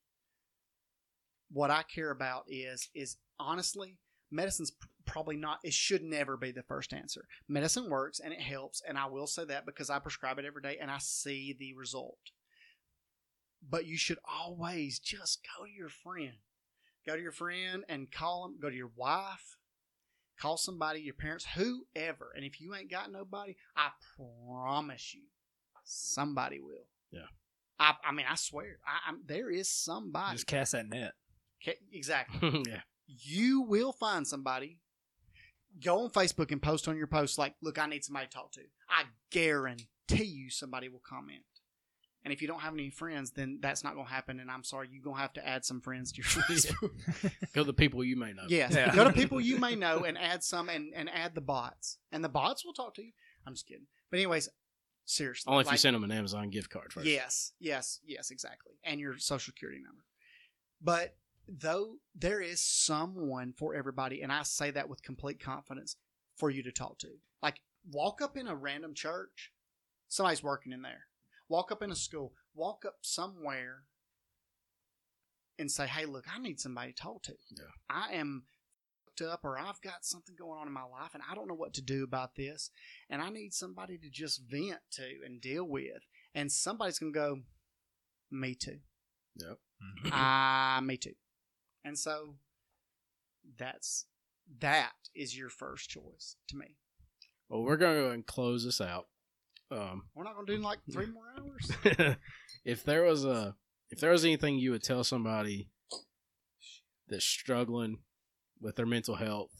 What 1.50 1.70
I 1.70 1.82
care 1.82 2.10
about 2.10 2.44
is 2.48 2.88
is 2.94 3.16
honestly, 3.38 3.98
medicine's 4.30 4.72
probably 5.06 5.36
not 5.36 5.58
it 5.64 5.72
should 5.72 6.02
never 6.02 6.36
be 6.36 6.52
the 6.52 6.62
first 6.62 6.92
answer. 6.92 7.26
Medicine 7.48 7.90
works 7.90 8.20
and 8.20 8.32
it 8.32 8.40
helps 8.40 8.80
and 8.86 8.96
I 8.96 9.06
will 9.06 9.26
say 9.26 9.44
that 9.46 9.66
because 9.66 9.90
I 9.90 9.98
prescribe 9.98 10.38
it 10.38 10.44
every 10.44 10.62
day 10.62 10.78
and 10.80 10.90
I 10.90 10.98
see 10.98 11.56
the 11.58 11.74
result. 11.74 12.18
But 13.68 13.86
you 13.86 13.96
should 13.96 14.18
always 14.24 14.98
just 14.98 15.40
go 15.44 15.64
to 15.66 15.70
your 15.70 15.88
friend. 15.88 16.34
Go 17.06 17.16
to 17.16 17.22
your 17.22 17.32
friend 17.32 17.84
and 17.88 18.10
call 18.10 18.42
them, 18.42 18.58
go 18.60 18.68
to 18.68 18.76
your 18.76 18.90
wife, 18.94 19.56
call 20.38 20.56
somebody, 20.56 21.00
your 21.00 21.14
parents, 21.14 21.46
whoever. 21.54 22.32
And 22.34 22.44
if 22.44 22.60
you 22.60 22.74
ain't 22.74 22.90
got 22.90 23.10
nobody, 23.12 23.56
I 23.76 23.88
promise 24.16 25.14
you, 25.14 25.22
somebody 25.84 26.60
will. 26.60 26.86
Yeah. 27.10 27.26
I, 27.78 27.94
I 28.04 28.12
mean, 28.12 28.26
I 28.28 28.34
swear, 28.34 28.78
I, 28.86 29.10
I'm, 29.10 29.20
there 29.26 29.50
is 29.50 29.70
somebody. 29.70 30.36
Just 30.36 30.46
cast 30.46 30.72
that 30.72 30.88
net. 30.88 31.12
Okay, 31.62 31.78
exactly. 31.92 32.62
yeah. 32.68 32.80
You 33.06 33.62
will 33.62 33.92
find 33.92 34.26
somebody. 34.26 34.78
Go 35.82 36.04
on 36.04 36.10
Facebook 36.10 36.52
and 36.52 36.60
post 36.60 36.88
on 36.88 36.96
your 36.96 37.06
post 37.06 37.38
like, 37.38 37.54
"Look, 37.62 37.78
I 37.78 37.86
need 37.86 38.04
somebody 38.04 38.26
to 38.26 38.32
talk 38.32 38.52
to." 38.52 38.60
I 38.88 39.04
guarantee 39.30 39.86
you, 40.24 40.50
somebody 40.50 40.88
will 40.88 41.02
comment. 41.08 41.42
And 42.24 42.32
if 42.32 42.42
you 42.42 42.48
don't 42.48 42.60
have 42.60 42.74
any 42.74 42.90
friends, 42.90 43.30
then 43.30 43.58
that's 43.62 43.82
not 43.82 43.94
going 43.94 44.06
to 44.06 44.12
happen. 44.12 44.40
And 44.40 44.50
I'm 44.50 44.62
sorry, 44.62 44.88
you're 44.90 45.02
going 45.02 45.16
to 45.16 45.22
have 45.22 45.32
to 45.34 45.46
add 45.46 45.64
some 45.64 45.80
friends 45.80 46.12
to 46.12 46.18
your 46.18 46.24
Facebook. 46.44 46.90
Go 47.54 47.64
to 47.64 47.72
people 47.72 48.04
you 48.04 48.16
may 48.16 48.32
know. 48.32 48.42
Yes. 48.48 48.74
Yeah. 48.74 48.94
Go 48.94 49.04
to 49.04 49.12
people 49.12 49.40
you 49.40 49.58
may 49.58 49.74
know 49.74 50.04
and 50.04 50.18
add 50.18 50.44
some 50.44 50.68
and, 50.68 50.92
and 50.94 51.08
add 51.08 51.34
the 51.34 51.40
bots. 51.40 51.98
And 52.12 52.22
the 52.22 52.28
bots 52.28 52.64
will 52.64 52.74
talk 52.74 52.94
to 52.96 53.02
you. 53.02 53.12
I'm 53.46 53.54
just 53.54 53.66
kidding. 53.66 53.86
But 54.10 54.18
anyways, 54.18 54.50
seriously. 55.06 55.50
Only 55.50 55.64
if 55.64 55.70
you 55.70 55.78
send 55.78 55.94
them 55.94 56.04
an 56.04 56.12
Amazon 56.12 56.50
gift 56.50 56.68
card 56.68 56.92
first. 56.92 57.06
Yes, 57.06 57.52
yes, 57.58 58.00
yes, 58.04 58.30
exactly. 58.30 58.74
And 58.84 59.00
your 59.00 59.18
social 59.18 59.52
security 59.52 59.80
number. 59.82 60.04
But 60.82 61.16
though 61.48 61.96
there 62.14 62.40
is 62.40 62.60
someone 62.60 63.54
for 63.56 63.74
everybody, 63.74 64.22
and 64.22 64.30
I 64.30 64.42
say 64.42 64.70
that 64.72 64.88
with 64.88 65.02
complete 65.02 65.42
confidence 65.42 65.96
for 66.36 66.50
you 66.50 66.62
to 66.62 66.72
talk 66.72 66.98
to. 66.98 67.08
Like 67.42 67.60
walk 67.90 68.20
up 68.22 68.36
in 68.36 68.46
a 68.46 68.54
random 68.54 68.94
church, 68.94 69.52
somebody's 70.08 70.42
working 70.42 70.72
in 70.72 70.82
there. 70.82 71.06
Walk 71.50 71.70
up 71.70 71.82
in 71.82 71.90
a 71.90 71.96
school, 71.96 72.32
walk 72.54 72.84
up 72.86 72.98
somewhere 73.02 73.82
and 75.58 75.70
say, 75.70 75.86
Hey, 75.86 76.06
look, 76.06 76.24
I 76.34 76.38
need 76.38 76.60
somebody 76.60 76.92
to 76.92 77.02
talk 77.02 77.22
to. 77.24 77.34
Yeah. 77.50 77.64
I 77.90 78.14
am 78.14 78.44
fucked 79.04 79.28
up 79.28 79.40
or 79.44 79.58
I've 79.58 79.82
got 79.82 80.04
something 80.04 80.36
going 80.38 80.58
on 80.58 80.66
in 80.66 80.72
my 80.72 80.84
life 80.84 81.12
and 81.12 81.22
I 81.30 81.34
don't 81.34 81.48
know 81.48 81.54
what 81.54 81.74
to 81.74 81.82
do 81.82 82.04
about 82.04 82.36
this. 82.36 82.70
And 83.10 83.20
I 83.20 83.28
need 83.28 83.52
somebody 83.52 83.98
to 83.98 84.08
just 84.08 84.42
vent 84.48 84.80
to 84.92 85.08
and 85.26 85.40
deal 85.40 85.64
with. 85.64 86.06
And 86.34 86.50
somebody's 86.50 86.98
gonna 86.98 87.12
go, 87.12 87.40
Me 88.30 88.54
too. 88.54 88.78
Yep. 89.36 89.58
Ah, 90.12 90.80
me 90.82 90.96
too. 90.96 91.14
And 91.84 91.98
so 91.98 92.36
that's 93.58 94.06
that 94.60 94.92
is 95.14 95.36
your 95.36 95.48
first 95.48 95.88
choice 95.88 96.36
to 96.48 96.56
me. 96.56 96.76
Well, 97.48 97.62
we're 97.62 97.76
going 97.76 97.96
to 97.96 98.02
go 98.02 98.10
and 98.10 98.26
close 98.26 98.64
this 98.64 98.80
out. 98.80 99.06
Um, 99.70 100.02
We're 100.14 100.24
not 100.24 100.34
gonna 100.34 100.46
do 100.46 100.56
like 100.56 100.80
three 100.92 101.06
more 101.06 101.24
hours. 101.38 102.16
if 102.64 102.84
there 102.84 103.04
was 103.04 103.24
a, 103.24 103.54
if 103.90 104.00
there 104.00 104.10
was 104.10 104.24
anything 104.24 104.58
you 104.58 104.72
would 104.72 104.82
tell 104.82 105.04
somebody 105.04 105.68
that's 107.08 107.24
struggling 107.24 107.98
with 108.60 108.76
their 108.76 108.86
mental 108.86 109.14
health, 109.14 109.50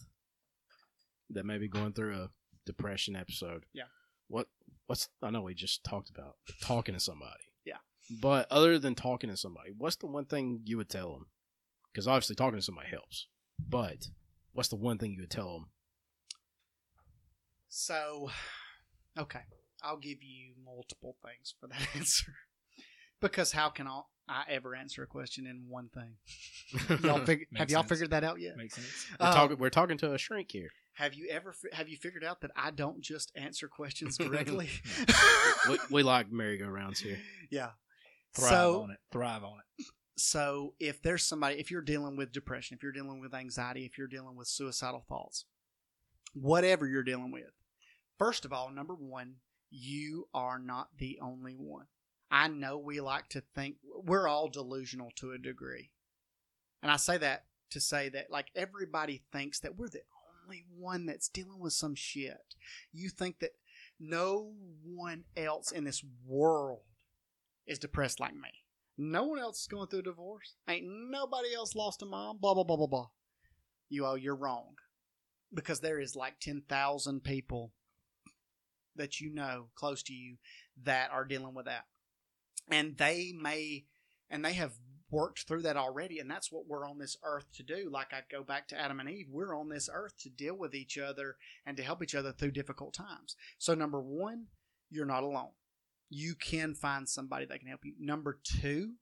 that 1.30 1.46
may 1.46 1.58
be 1.58 1.68
going 1.68 1.92
through 1.92 2.14
a 2.14 2.30
depression 2.66 3.16
episode. 3.16 3.64
Yeah. 3.72 3.84
What? 4.28 4.48
What's? 4.86 5.08
I 5.22 5.30
know 5.30 5.42
we 5.42 5.54
just 5.54 5.84
talked 5.84 6.10
about 6.10 6.36
talking 6.62 6.94
to 6.94 7.00
somebody. 7.00 7.44
Yeah. 7.64 7.78
But 8.20 8.46
other 8.50 8.78
than 8.78 8.94
talking 8.94 9.30
to 9.30 9.36
somebody, 9.36 9.70
what's 9.76 9.96
the 9.96 10.06
one 10.06 10.24
thing 10.24 10.62
you 10.64 10.76
would 10.76 10.90
tell 10.90 11.12
them? 11.12 11.26
Because 11.92 12.08
obviously 12.08 12.36
talking 12.36 12.58
to 12.58 12.64
somebody 12.64 12.88
helps. 12.88 13.28
But 13.58 14.08
what's 14.52 14.68
the 14.68 14.76
one 14.76 14.98
thing 14.98 15.12
you 15.12 15.22
would 15.22 15.30
tell 15.30 15.52
them? 15.52 15.66
So, 17.68 18.30
okay, 19.16 19.42
I'll 19.82 19.96
give 19.98 20.22
you 20.22 20.52
multiple 20.64 21.16
things 21.24 21.54
for 21.60 21.66
that 21.68 21.80
answer. 21.96 22.34
Because 23.20 23.52
how 23.52 23.68
can 23.68 23.86
I, 23.86 24.00
I 24.28 24.44
ever 24.48 24.74
answer 24.74 25.02
a 25.02 25.06
question 25.06 25.46
in 25.46 25.64
one 25.68 25.90
thing? 25.90 26.16
Y'all 27.04 27.18
fig- 27.24 27.46
have 27.54 27.60
Makes 27.60 27.72
y'all 27.72 27.82
sense. 27.82 27.88
figured 27.90 28.10
that 28.10 28.24
out 28.24 28.40
yet? 28.40 28.56
Makes 28.56 28.76
sense. 28.76 29.06
We're, 29.20 29.26
Um, 29.26 29.34
talking, 29.34 29.58
we're 29.58 29.70
talking 29.70 29.98
to 29.98 30.12
a 30.14 30.18
shrink 30.18 30.50
here. 30.52 30.68
Have 30.94 31.14
you 31.14 31.28
ever 31.30 31.52
fi- 31.52 31.74
have 31.74 31.88
you 31.88 31.96
figured 31.98 32.24
out 32.24 32.40
that 32.40 32.50
I 32.56 32.70
don't 32.70 33.00
just 33.02 33.30
answer 33.34 33.68
questions 33.68 34.16
directly? 34.18 34.68
We, 35.68 35.78
we 35.90 36.02
like 36.02 36.30
merry-go-rounds 36.32 37.00
here. 37.00 37.18
yeah. 37.50 37.70
Thrive 38.34 38.50
so 38.50 38.82
on 38.84 38.90
it. 38.92 38.98
Thrive 39.12 39.42
on 39.44 39.58
it. 39.78 39.86
so 40.16 40.74
if 40.78 41.02
there's 41.02 41.24
somebody 41.26 41.56
if 41.56 41.70
you're 41.70 41.82
dealing 41.82 42.16
with 42.16 42.30
depression 42.32 42.76
if 42.76 42.82
you're 42.82 42.92
dealing 42.92 43.20
with 43.20 43.34
anxiety 43.34 43.84
if 43.84 43.98
you're 43.98 44.06
dealing 44.06 44.36
with 44.36 44.46
suicidal 44.46 45.04
thoughts 45.08 45.46
whatever 46.34 46.86
you're 46.86 47.02
dealing 47.02 47.32
with 47.32 47.50
first 48.18 48.44
of 48.44 48.52
all 48.52 48.70
number 48.70 48.94
one 48.94 49.34
you 49.70 50.28
are 50.34 50.58
not 50.58 50.88
the 50.98 51.18
only 51.22 51.54
one 51.54 51.86
i 52.30 52.48
know 52.48 52.76
we 52.78 53.00
like 53.00 53.28
to 53.28 53.42
think 53.54 53.76
we're 54.04 54.28
all 54.28 54.48
delusional 54.48 55.10
to 55.16 55.32
a 55.32 55.38
degree 55.38 55.90
and 56.82 56.90
i 56.90 56.96
say 56.96 57.16
that 57.16 57.44
to 57.70 57.80
say 57.80 58.08
that 58.08 58.30
like 58.30 58.46
everybody 58.54 59.22
thinks 59.32 59.60
that 59.60 59.76
we're 59.76 59.88
the 59.88 60.02
only 60.44 60.64
one 60.76 61.06
that's 61.06 61.28
dealing 61.28 61.60
with 61.60 61.72
some 61.72 61.94
shit 61.94 62.54
you 62.92 63.08
think 63.08 63.38
that 63.38 63.50
no 63.98 64.52
one 64.84 65.24
else 65.36 65.70
in 65.70 65.84
this 65.84 66.02
world 66.26 66.80
is 67.66 67.78
depressed 67.78 68.18
like 68.18 68.34
me 68.34 68.64
no 69.02 69.24
one 69.24 69.38
else 69.38 69.62
is 69.62 69.66
going 69.66 69.88
through 69.88 70.00
a 70.00 70.02
divorce. 70.02 70.56
Ain't 70.68 70.84
nobody 70.86 71.54
else 71.54 71.74
lost 71.74 72.02
a 72.02 72.06
mom. 72.06 72.36
Blah 72.36 72.52
blah 72.52 72.64
blah 72.64 72.76
blah 72.76 72.86
blah. 72.86 73.08
You 73.88 74.04
oh, 74.04 74.14
you're 74.14 74.36
wrong, 74.36 74.74
because 75.54 75.80
there 75.80 75.98
is 75.98 76.14
like 76.14 76.38
ten 76.38 76.62
thousand 76.68 77.24
people 77.24 77.72
that 78.96 79.20
you 79.20 79.32
know 79.32 79.68
close 79.74 80.02
to 80.04 80.12
you 80.12 80.36
that 80.82 81.10
are 81.10 81.24
dealing 81.24 81.54
with 81.54 81.66
that, 81.66 81.84
and 82.70 82.96
they 82.96 83.32
may, 83.38 83.84
and 84.28 84.44
they 84.44 84.54
have 84.54 84.72
worked 85.10 85.48
through 85.48 85.62
that 85.62 85.76
already, 85.76 86.18
and 86.20 86.30
that's 86.30 86.52
what 86.52 86.66
we're 86.68 86.88
on 86.88 86.98
this 86.98 87.16
earth 87.24 87.46
to 87.54 87.62
do. 87.62 87.90
Like 87.92 88.12
I 88.12 88.20
go 88.30 88.44
back 88.44 88.68
to 88.68 88.78
Adam 88.78 89.00
and 89.00 89.10
Eve, 89.10 89.26
we're 89.30 89.58
on 89.58 89.68
this 89.68 89.88
earth 89.92 90.16
to 90.20 90.30
deal 90.30 90.54
with 90.56 90.74
each 90.74 90.96
other 90.98 91.36
and 91.66 91.76
to 91.76 91.82
help 91.82 92.02
each 92.02 92.14
other 92.14 92.32
through 92.32 92.52
difficult 92.52 92.94
times. 92.94 93.34
So 93.58 93.74
number 93.74 94.00
one, 94.00 94.46
you're 94.88 95.06
not 95.06 95.24
alone 95.24 95.50
you 96.10 96.34
can 96.34 96.74
find 96.74 97.08
somebody 97.08 97.46
that 97.46 97.60
can 97.60 97.68
help 97.68 97.84
you. 97.84 97.94
Number 97.98 98.38
two, 98.42 98.94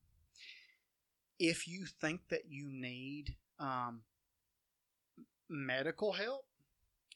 if 1.38 1.66
you 1.66 1.86
think 1.86 2.20
that 2.28 2.42
you 2.48 2.68
need 2.70 3.36
um, 3.58 4.02
medical 5.48 6.12
help, 6.12 6.44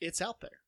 it's 0.01 0.23
out 0.23 0.41
there. 0.41 0.62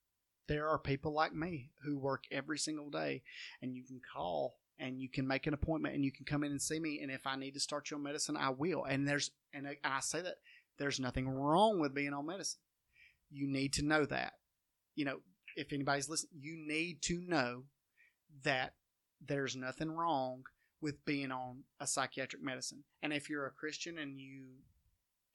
There 0.46 0.68
are 0.68 0.78
people 0.78 1.12
like 1.12 1.34
me 1.34 1.70
who 1.82 1.96
work 1.98 2.24
every 2.30 2.58
single 2.58 2.90
day, 2.90 3.22
and 3.62 3.74
you 3.74 3.84
can 3.84 4.00
call 4.12 4.56
and 4.78 5.00
you 5.00 5.08
can 5.08 5.26
make 5.26 5.46
an 5.46 5.54
appointment 5.54 5.94
and 5.94 6.04
you 6.04 6.10
can 6.10 6.24
come 6.24 6.42
in 6.42 6.50
and 6.50 6.60
see 6.60 6.80
me. 6.80 7.00
And 7.00 7.10
if 7.10 7.26
I 7.26 7.36
need 7.36 7.54
to 7.54 7.60
start 7.60 7.90
you 7.90 7.96
on 7.96 8.02
medicine, 8.02 8.36
I 8.36 8.50
will. 8.50 8.84
And 8.84 9.06
there's 9.06 9.30
and 9.52 9.68
I- 9.68 9.78
and 9.84 9.92
I 9.94 10.00
say 10.00 10.20
that 10.20 10.38
there's 10.78 10.98
nothing 10.98 11.28
wrong 11.28 11.78
with 11.78 11.94
being 11.94 12.12
on 12.12 12.26
medicine. 12.26 12.60
You 13.30 13.46
need 13.46 13.72
to 13.74 13.84
know 13.84 14.04
that. 14.06 14.34
You 14.96 15.04
know, 15.04 15.22
if 15.56 15.72
anybody's 15.72 16.08
listening, 16.08 16.42
you 16.42 16.56
need 16.56 17.02
to 17.02 17.20
know 17.20 17.64
that 18.42 18.74
there's 19.20 19.54
nothing 19.56 19.90
wrong 19.92 20.44
with 20.80 21.04
being 21.04 21.30
on 21.30 21.64
a 21.80 21.86
psychiatric 21.86 22.42
medicine. 22.42 22.84
And 23.02 23.12
if 23.12 23.30
you're 23.30 23.46
a 23.46 23.52
Christian 23.52 23.98
and 23.98 24.20
you 24.20 24.62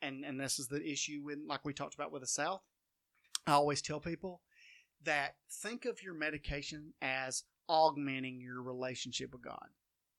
and 0.02 0.24
and 0.26 0.40
this 0.40 0.60
is 0.60 0.68
the 0.68 0.86
issue 0.86 1.22
with 1.24 1.40
like 1.46 1.66
we 1.66 1.74
talked 1.74 1.96
about 1.96 2.12
with 2.12 2.22
the 2.22 2.28
South, 2.28 2.62
I 3.48 3.54
always 3.54 3.82
tell 3.82 4.00
people 4.00 4.42
that 5.04 5.36
think 5.50 5.86
of 5.86 6.04
your 6.04 6.14
medication 6.14 6.94
as 7.02 7.44
augmenting 7.68 8.42
your 8.42 8.62
relationship 8.62 9.32
with 9.32 9.44
God. 9.44 9.68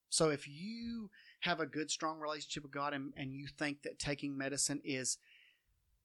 So 0.08 0.30
if 0.30 0.48
you 0.48 1.10
have 1.40 1.60
a 1.60 1.66
good 1.66 1.90
strong 1.90 2.18
relationship 2.18 2.62
with 2.62 2.72
God 2.72 2.94
and, 2.94 3.12
and 3.16 3.32
you 3.32 3.46
think 3.46 3.82
that 3.82 3.98
taking 3.98 4.36
medicine 4.36 4.80
is 4.84 5.18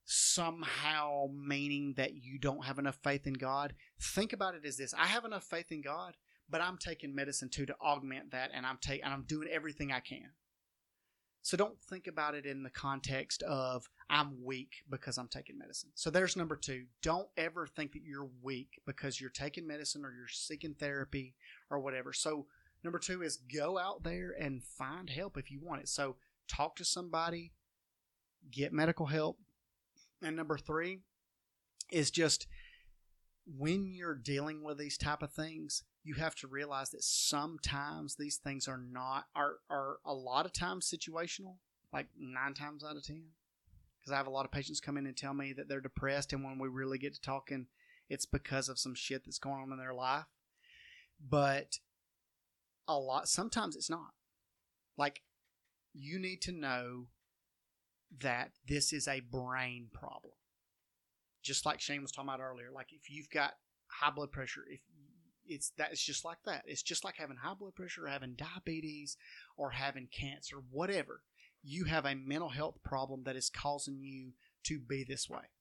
somehow 0.06 1.28
meaning 1.34 1.96
that 1.98 2.14
you 2.14 2.38
don't 2.38 2.66
have 2.66 2.78
enough 2.78 3.00
faith 3.04 3.26
in 3.26 3.34
God, 3.34 3.74
think 4.00 4.34
about 4.34 4.54
it 4.54 4.66
as 4.66 4.78
this. 4.78 4.94
I 4.94 5.08
have 5.08 5.26
enough 5.26 5.44
faith 5.44 5.72
in 5.72 5.82
God 5.82 6.16
but 6.50 6.62
I'm 6.62 6.78
taking 6.78 7.16
medicine 7.16 7.50
too 7.50 7.66
to 7.66 7.76
augment 7.82 8.32
that, 8.32 8.52
and 8.54 8.66
I'm 8.66 8.78
taking 8.82 9.04
and 9.04 9.14
I'm 9.14 9.24
doing 9.24 9.48
everything 9.52 9.92
I 9.92 10.00
can. 10.00 10.30
So 11.46 11.56
don't 11.56 11.80
think 11.80 12.08
about 12.08 12.34
it 12.34 12.48
in 12.48 12.64
the 12.64 12.72
context 12.72 13.44
of 13.44 13.88
I'm 14.10 14.44
weak 14.44 14.78
because 14.90 15.20
I'm 15.20 15.28
taking 15.28 15.60
medicine. 15.60 15.92
So 15.94 16.10
there's 16.10 16.36
number 16.36 16.56
two. 16.56 16.86
Don't 17.04 17.28
ever 17.38 17.68
think 17.68 17.92
that 17.92 18.02
you're 18.04 18.30
weak 18.42 18.82
because 18.88 19.22
you're 19.22 19.30
taking 19.30 19.68
medicine 19.68 20.04
or 20.04 20.12
you're 20.12 20.28
seeking 20.28 20.74
therapy 20.74 21.36
or 21.70 21.80
whatever. 21.80 22.14
So 22.14 22.48
number 22.84 22.98
two 22.98 23.22
is 23.22 23.38
go 23.38 23.78
out 23.78 24.02
there 24.02 24.34
and 24.42 24.64
find 24.64 25.08
help 25.08 25.38
if 25.38 25.52
you 25.52 25.60
want 25.62 25.82
it. 25.82 25.88
So 25.88 26.16
talk 26.48 26.78
to 26.78 26.84
somebody, 26.84 27.52
get 28.50 28.74
medical 28.74 29.06
help. 29.06 29.38
And 30.24 30.36
number 30.36 30.58
three 30.58 31.02
is 31.92 32.10
just 32.10 32.48
when 33.46 33.86
you're 33.86 34.16
dealing 34.16 34.64
with 34.64 34.78
these 34.78 34.98
type 34.98 35.22
of 35.22 35.32
things, 35.32 35.84
you 36.04 36.16
have 36.16 36.36
to 36.36 36.48
realize 36.48 36.90
that 36.92 37.04
sometimes 37.04 38.16
these 38.16 38.38
things 38.38 38.68
are 38.68 38.78
not 38.78 39.26
are 39.36 39.56
are 39.70 39.98
a 40.06 40.14
lot 40.14 40.46
of 40.46 40.54
times 40.54 40.92
situational, 40.92 41.56
like 41.94 42.08
nine 42.18 42.54
times 42.54 42.84
out 42.84 42.96
of 42.96 43.04
ten. 43.04 43.24
Because 44.00 44.14
I 44.14 44.18
have 44.18 44.28
a 44.28 44.32
lot 44.32 44.46
of 44.46 44.52
patients 44.52 44.80
come 44.80 44.98
in 44.98 45.08
and 45.08 45.18
tell 45.18 45.34
me 45.34 45.54
that 45.54 45.68
they're 45.68 45.82
depressed, 45.82 46.34
and 46.34 46.44
when 46.44 46.60
we 46.60 46.68
really 46.68 46.98
get 46.98 47.16
to 47.16 47.22
talking, 47.22 47.68
it's 48.10 48.26
because 48.26 48.70
of 48.70 48.78
some 48.78 48.94
shit 48.94 49.26
that's 49.26 49.40
going 49.40 49.62
on 49.62 49.72
in 49.72 49.80
their 49.80 49.94
life. 49.94 50.26
But 51.20 51.80
a 52.88 52.98
lot 52.98 53.28
sometimes 53.28 53.76
it's 53.76 53.90
not. 53.90 54.12
Like 54.98 55.22
you 55.94 56.20
need 56.20 56.42
to 56.44 56.52
know 56.52 57.08
that 58.20 58.52
this 58.68 58.94
is 58.94 59.08
a 59.08 59.22
brain 59.22 59.88
problem. 59.94 60.34
Just 61.46 61.66
like 61.66 61.80
Shane 61.80 62.02
was 62.02 62.12
talking 62.12 62.28
about 62.28 62.42
earlier. 62.42 62.72
Like 62.74 62.88
if 62.92 63.10
you've 63.10 63.30
got 63.30 63.54
high 63.88 64.10
blood 64.10 64.32
pressure, 64.32 64.64
if 64.70 64.80
it's 65.48 65.72
that 65.78 65.92
it's 65.92 66.04
just 66.04 66.26
like 66.26 66.40
that. 66.46 66.64
It's 66.66 66.82
just 66.82 67.04
like 67.04 67.16
having 67.18 67.38
high 67.38 67.54
blood 67.54 67.76
pressure, 67.76 68.06
or 68.06 68.10
having 68.10 68.36
diabetes, 68.36 69.16
or 69.58 69.70
having 69.70 70.08
cancer, 70.12 70.58
whatever. 70.72 71.22
You 71.64 71.86
have 71.86 72.06
a 72.06 72.16
mental 72.16 72.50
health 72.50 72.80
problem 72.84 73.24
that 73.26 73.36
is 73.36 73.50
causing 73.50 74.00
you 74.02 74.32
to 74.64 74.80
be 74.80 75.04
this 75.04 75.30
way. 75.30 75.52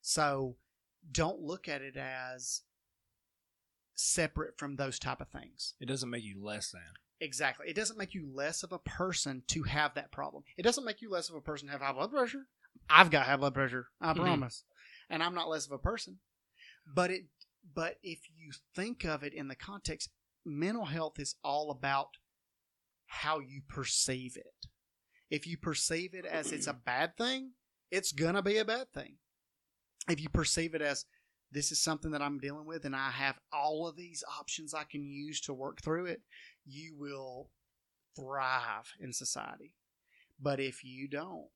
So 0.00 0.56
don't 1.10 1.40
look 1.40 1.68
at 1.68 1.82
it 1.82 1.96
as 1.96 2.62
separate 3.94 4.56
from 4.58 4.76
those 4.76 4.98
type 4.98 5.20
of 5.20 5.28
things. 5.28 5.74
It 5.80 5.86
doesn't 5.86 6.10
make 6.10 6.24
you 6.24 6.40
less 6.40 6.70
than. 6.70 6.82
Exactly. 7.20 7.66
It 7.68 7.74
doesn't 7.74 7.98
make 7.98 8.14
you 8.14 8.28
less 8.32 8.62
of 8.62 8.72
a 8.72 8.78
person 8.78 9.42
to 9.48 9.64
have 9.64 9.94
that 9.94 10.12
problem. 10.12 10.44
It 10.56 10.62
doesn't 10.62 10.84
make 10.84 11.02
you 11.02 11.10
less 11.10 11.28
of 11.28 11.34
a 11.34 11.40
person 11.40 11.66
to 11.66 11.72
have 11.72 11.80
high 11.80 11.92
blood 11.92 12.12
pressure. 12.12 12.46
I've 12.88 13.10
got 13.10 13.26
high 13.26 13.36
blood 13.36 13.54
pressure. 13.54 13.88
I 14.00 14.12
Mhm. 14.12 14.16
promise. 14.16 14.64
And 15.10 15.22
I'm 15.22 15.34
not 15.34 15.48
less 15.48 15.66
of 15.66 15.72
a 15.72 15.78
person. 15.78 16.20
But 16.86 17.10
it 17.10 17.28
but 17.74 17.98
if 18.02 18.20
you 18.30 18.52
think 18.74 19.04
of 19.04 19.22
it 19.22 19.34
in 19.34 19.48
the 19.48 19.54
context, 19.56 20.10
mental 20.44 20.86
health 20.86 21.18
is 21.18 21.34
all 21.44 21.70
about 21.70 22.16
how 23.06 23.40
you 23.40 23.62
perceive 23.68 24.36
it. 24.36 24.66
If 25.28 25.46
you 25.46 25.58
perceive 25.58 26.14
it 26.14 26.24
as 26.24 26.52
it's 26.52 26.66
a 26.66 26.72
bad 26.86 27.16
thing, 27.16 27.54
it's 27.90 28.12
gonna 28.12 28.42
be 28.42 28.56
a 28.56 28.64
bad 28.64 28.92
thing. 28.92 29.18
If 30.08 30.20
you 30.20 30.28
perceive 30.30 30.74
it 30.74 30.80
as 30.80 31.04
this 31.50 31.70
is 31.72 31.78
something 31.82 32.10
that 32.12 32.22
I'm 32.22 32.38
dealing 32.38 32.66
with 32.66 32.84
and 32.86 32.96
I 32.96 33.10
have 33.10 33.38
all 33.52 33.86
of 33.86 33.96
these 33.96 34.22
options 34.38 34.72
I 34.72 34.84
can 34.84 35.04
use 35.04 35.40
to 35.42 35.52
work 35.54 35.82
through 35.82 36.06
it, 36.06 36.22
you 36.64 36.94
will 36.96 37.50
thrive 38.16 38.92
in 39.00 39.12
society. 39.12 39.74
But 40.40 40.60
if 40.60 40.84
you 40.84 41.08
don't, 41.08 41.50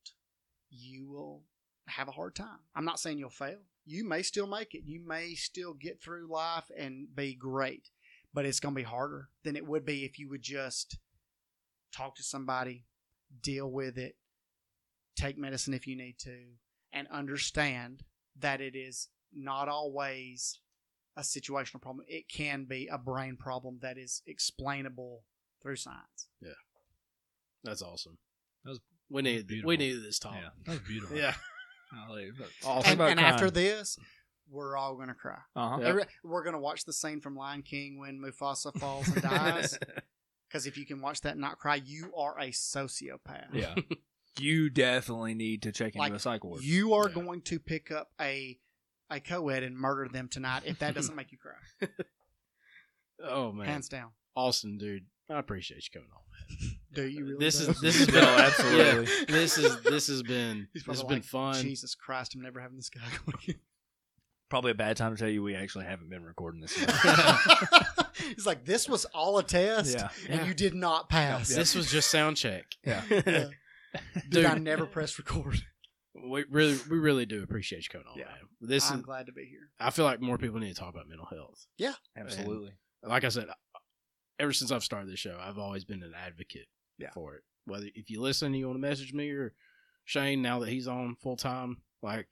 you 0.73 1.07
will 1.07 1.43
have 1.87 2.09
a 2.09 2.13
hard 2.13 2.35
time. 2.35 2.59
I'm 2.75 2.85
not 2.85 2.99
saying 2.99 3.19
you'll 3.19 3.31
fail. 3.31 3.59
You 3.85 4.09
may 4.09 4.23
still 4.23 4.47
make 4.47 4.75
it. 4.75 4.83
You 4.85 5.01
may 5.07 5.35
still 5.35 5.75
get 5.75 6.01
through 6.01 6.29
life 6.31 6.71
and 6.77 7.15
be 7.15 7.35
great, 7.35 7.91
but 8.33 8.47
it's 8.47 8.61
going 8.61 8.75
to 8.75 8.81
be 8.81 8.85
harder 8.85 9.29
than 9.45 9.57
it 9.57 9.67
would 9.67 9.85
be 9.85 10.05
if 10.05 10.19
you 10.19 10.29
would 10.31 10.43
just 10.43 10.99
talk 11.93 12.15
to 12.17 12.23
somebody, 12.23 12.85
deal 13.43 13.71
with 13.71 13.99
it, 13.99 14.17
take 15.17 15.37
medicine 15.37 15.75
if 15.75 15.87
you 15.87 15.97
need 15.97 16.19
to, 16.21 16.37
and 16.93 17.09
understand 17.09 18.05
that 18.39 18.61
it 18.61 18.75
is 18.75 19.09
not 19.35 19.69
always 19.69 20.61
a 21.17 21.21
situational 21.21 21.83
problem. 21.83 22.07
It 22.09 22.29
can 22.29 22.65
be 22.65 22.89
a 22.91 22.99
brain 22.99 23.37
problem 23.37 23.79
that 23.83 23.99
is 23.99 24.23
explainable 24.27 25.25
through 25.61 25.77
science. 25.77 26.29
Yeah. 26.41 26.51
That's 27.65 27.83
awesome. 27.83 28.19
That 28.65 28.71
was 28.71 28.81
we 29.13 29.23
need 29.23 29.47
beautiful. 29.47 29.69
we 29.69 29.77
needed 29.77 30.03
this 30.05 30.19
talk. 30.19 30.35
Yeah, 30.35 30.49
that 30.67 30.71
was 30.73 30.81
beautiful. 30.81 31.17
Yeah. 31.17 31.35
Golly, 32.09 32.31
but- 32.37 32.49
Awesome. 32.65 33.01
And, 33.01 33.11
and 33.11 33.21
after 33.21 33.51
this, 33.51 33.99
we're 34.51 34.77
all 34.77 34.95
going 34.97 35.09
to 35.09 35.15
cry. 35.15 35.39
Uh-huh. 35.55 35.79
Yeah. 35.81 35.89
Every- 35.89 36.05
we're 36.25 36.43
going 36.43 36.55
to 36.55 36.61
watch 36.61 36.85
the 36.85 36.93
scene 36.93 37.21
from 37.21 37.37
Lion 37.37 37.63
King 37.63 37.99
when 37.99 38.19
Mufasa 38.21 38.77
falls 38.79 39.09
and 39.09 39.23
dies. 39.23 39.79
Because 40.49 40.67
if 40.67 40.77
you 40.77 40.85
can 40.85 41.01
watch 41.01 41.23
that 41.23 41.33
and 41.33 41.41
not 41.41 41.59
cry, 41.59 41.77
you 41.77 42.13
are 42.15 42.39
a 42.39 42.49
sociopath. 42.49 43.47
Yeah. 43.55 43.75
you 44.39 44.69
definitely 44.69 45.33
need 45.33 45.63
to 45.63 45.73
check 45.73 45.95
into 45.95 46.01
Like, 46.01 46.13
a 46.13 46.19
psych 46.19 46.45
ward. 46.45 46.63
You 46.63 46.93
are 46.93 47.09
Yeah. 47.09 47.15
going 47.15 47.41
to 47.41 47.59
pick 47.59 47.91
up 47.91 48.11
a 48.21 48.59
a 49.11 49.19
co-ed 49.21 49.63
and 49.63 49.75
murder 49.79 50.11
them 50.13 50.29
tonight 50.29 50.65
if 50.67 50.79
that 50.81 50.95
doesn't 50.95 51.17
make 51.17 51.33
you 51.33 51.39
cry. 51.39 51.89
oh 53.25 53.51
man, 53.53 53.67
Hands 53.67 53.89
down. 53.89 54.11
Austin, 54.37 54.77
dude, 54.77 55.07
I 55.31 55.39
appreciate 55.39 55.85
you 55.87 56.01
coming 56.01 56.11
on. 56.15 56.21
Do 56.95 57.05
you 57.09 57.25
really? 57.25 57.39
This 57.39 57.59
though? 57.59 57.71
is 57.73 57.81
this 57.81 57.99
has 57.99 58.07
been 58.11 58.17
No, 58.17 58.29
absolutely. 58.29 58.85
yeah, 58.85 59.25
this 59.29 59.59
is 59.59 59.81
this 59.83 60.07
has 60.09 60.23
been 60.23 60.69
this 60.75 60.85
has 60.85 60.99
probably 60.99 61.17
been 61.17 61.23
like, 61.23 61.55
fun. 61.55 61.55
Jesus 61.63 61.95
Christ, 61.95 62.35
I'm 62.35 62.43
never 62.43 62.61
having 62.61 62.77
this 62.77 62.91
guy 62.91 63.01
going. 63.27 63.59
Probably 64.51 64.73
a 64.73 64.75
bad 64.75 64.99
time 64.99 65.15
to 65.17 65.19
tell 65.19 65.31
you 65.31 65.43
we 65.43 65.55
actually 65.55 65.87
haven't 65.87 66.11
been 66.11 66.23
recording 66.23 66.61
this. 66.61 66.79
Yet. 66.79 66.91
He's 68.35 68.45
like, 68.47 68.67
this 68.67 68.87
was 68.87 69.07
all 69.07 69.39
a 69.39 69.43
test, 69.43 69.95
yeah. 69.97 70.09
and 70.29 70.41
Yeah. 70.41 70.47
you 70.47 70.53
did 70.55 70.75
not 70.75 71.09
pass. 71.09 71.49
This 71.49 71.75
was 71.75 71.91
just 71.91 72.11
sound 72.11 72.37
check. 72.37 72.65
Yeah. 72.85 73.03
Yeah. 73.09 73.21
Dude, 74.15 74.31
Dude. 74.31 74.45
I 74.47 74.59
never 74.59 74.85
pressed 74.87 75.19
record. 75.19 75.57
we 76.15 76.45
really 76.51 76.79
we 76.91 76.99
really 76.99 77.25
do 77.27 77.43
appreciate 77.43 77.85
you 77.85 77.89
coming 77.91 78.07
on, 78.13 78.19
Yeah. 78.19 78.27
man. 78.27 78.35
This 78.61 78.91
I'm 78.91 78.99
is 79.01 79.05
glad 79.05 79.27
to 79.27 79.33
be 79.33 79.47
here. 79.47 79.71
I 79.81 79.91
feel 79.91 80.05
like 80.05 80.21
more 80.21 80.37
people 80.39 80.61
need 80.61 80.75
to 80.75 80.79
talk 80.79 80.93
about 80.95 81.09
mental 81.09 81.27
health. 81.27 81.67
Yeah, 81.79 81.95
absolutely. 82.17 82.73
Like 83.03 83.25
I 83.25 83.29
said, 83.31 83.47
ever 84.43 84.53
since 84.53 84.71
I've 84.73 84.85
started 84.85 85.09
this 85.11 85.21
show, 85.21 85.39
I've 85.41 85.59
always 85.59 85.85
been 85.85 86.03
an 86.03 86.13
advocate 86.15 86.67
Yeah. 86.99 87.11
for 87.13 87.37
it. 87.37 87.43
Whether 87.65 87.87
if 87.95 88.11
you 88.11 88.21
listen, 88.21 88.53
you 88.55 88.67
want 88.67 88.77
to 88.77 88.81
message 88.81 89.13
me 89.15 89.31
or 89.31 89.55
Shane 90.05 90.43
now 90.43 90.59
that 90.59 90.69
he's 90.69 90.89
on 90.89 91.15
full 91.15 91.37
time, 91.37 91.79
like 92.03 92.27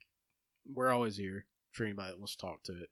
we're 0.71 0.89
always 0.91 1.15
here 1.15 1.45
for 1.71 1.85
anybody 1.85 2.11
that 2.11 2.19
wants 2.19 2.35
to 2.35 2.41
talk 2.45 2.63
to 2.63 2.73
it. 2.73 2.89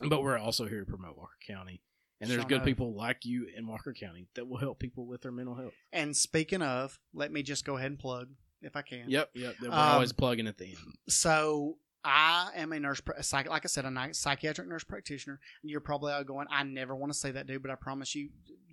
But 0.00 0.22
we're 0.22 0.38
also 0.38 0.66
here 0.68 0.80
to 0.80 0.86
promote 0.86 1.16
Walker 1.18 1.36
County. 1.46 1.82
And 2.20 2.30
there's 2.30 2.44
good 2.44 2.64
people 2.64 2.94
like 2.94 3.24
you 3.24 3.46
in 3.56 3.66
Walker 3.66 3.92
County 3.92 4.28
that 4.34 4.46
will 4.48 4.56
help 4.58 4.78
people 4.78 5.06
with 5.06 5.22
their 5.22 5.32
mental 5.32 5.54
health. 5.56 5.72
And 5.92 6.16
speaking 6.16 6.62
of, 6.62 6.98
let 7.12 7.32
me 7.32 7.42
just 7.42 7.64
go 7.64 7.76
ahead 7.76 7.90
and 7.90 7.98
plug 7.98 8.28
if 8.62 8.74
I 8.76 8.82
can. 8.82 9.08
Yep, 9.08 9.30
yep. 9.34 9.54
We're 9.60 9.68
Um, 9.68 9.74
always 9.74 10.12
plugging 10.12 10.46
at 10.48 10.58
the 10.58 10.66
end. 10.66 10.76
So 11.08 11.78
I 12.04 12.50
am 12.54 12.72
a 12.72 12.80
nurse, 12.80 13.02
a 13.16 13.22
psych, 13.22 13.48
like 13.48 13.64
I 13.64 13.68
said, 13.68 13.84
a 13.84 14.08
psychiatric 14.14 14.68
nurse 14.68 14.84
practitioner. 14.84 15.40
And 15.62 15.70
you're 15.70 15.80
probably 15.80 16.12
all 16.12 16.24
going, 16.24 16.46
I 16.50 16.62
never 16.62 16.94
want 16.94 17.12
to 17.12 17.18
say 17.18 17.30
that, 17.32 17.46
dude, 17.46 17.62
but 17.62 17.70
I 17.70 17.74
promise 17.74 18.14
you, 18.14 18.30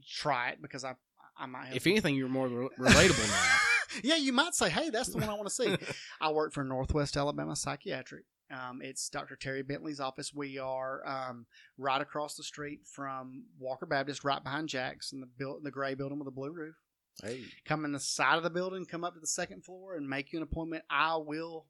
try 0.08 0.50
it 0.50 0.62
because 0.62 0.84
I, 0.84 0.96
I 1.38 1.46
might 1.48 1.68
have. 1.68 1.76
If 1.76 1.88
anything, 1.88 2.16
you're 2.16 2.30
more 2.30 2.48
re- 2.48 2.70
relatable 2.80 3.28
now. 3.30 3.58
yeah, 4.04 4.16
you 4.16 4.32
might 4.32 4.54
say, 4.56 4.70
hey, 4.70 4.90
that's 4.90 5.10
the 5.10 5.18
one 5.18 5.30
I 5.30 5.34
want 5.34 5.48
to 5.48 5.54
see. 5.54 5.76
I 6.22 6.32
work 6.32 6.54
for 6.54 6.64
Northwest 6.64 7.18
Alabama 7.18 7.56
Psychiatric. 7.56 8.26
Um, 8.52 8.80
it's 8.84 9.10
Dr. 9.10 9.36
Terry 9.36 9.64
Bentley's 9.64 10.00
office. 10.00 10.32
We 10.34 10.60
are 10.60 11.02
um, 11.08 11.48
right 11.80 12.00
across 12.00 12.36
the 12.36 12.44
street 12.44 12.82
from 12.86 13.46
Walker 13.60 13.88
Baptist, 13.88 14.24
right 14.24 14.44
behind 14.44 14.70
Jack's, 14.70 15.12
in 15.14 15.20
the 15.20 15.26
build, 15.26 15.64
the 15.64 15.72
gray 15.72 15.96
building 15.96 16.20
with 16.20 16.28
a 16.28 16.32
blue 16.32 16.52
roof. 16.52 16.76
hey, 17.24 17.42
Come 17.66 17.86
in 17.86 17.92
the 17.92 18.00
side 18.00 18.38
of 18.38 18.44
the 18.44 18.52
building, 18.52 18.86
come 18.86 19.04
up 19.04 19.16
to 19.16 19.20
the 19.20 19.26
second 19.26 19.66
floor, 19.66 19.96
and 19.96 20.08
make 20.08 20.32
you 20.32 20.38
an 20.38 20.44
appointment. 20.44 20.84
I 20.92 21.18
will. 21.18 21.66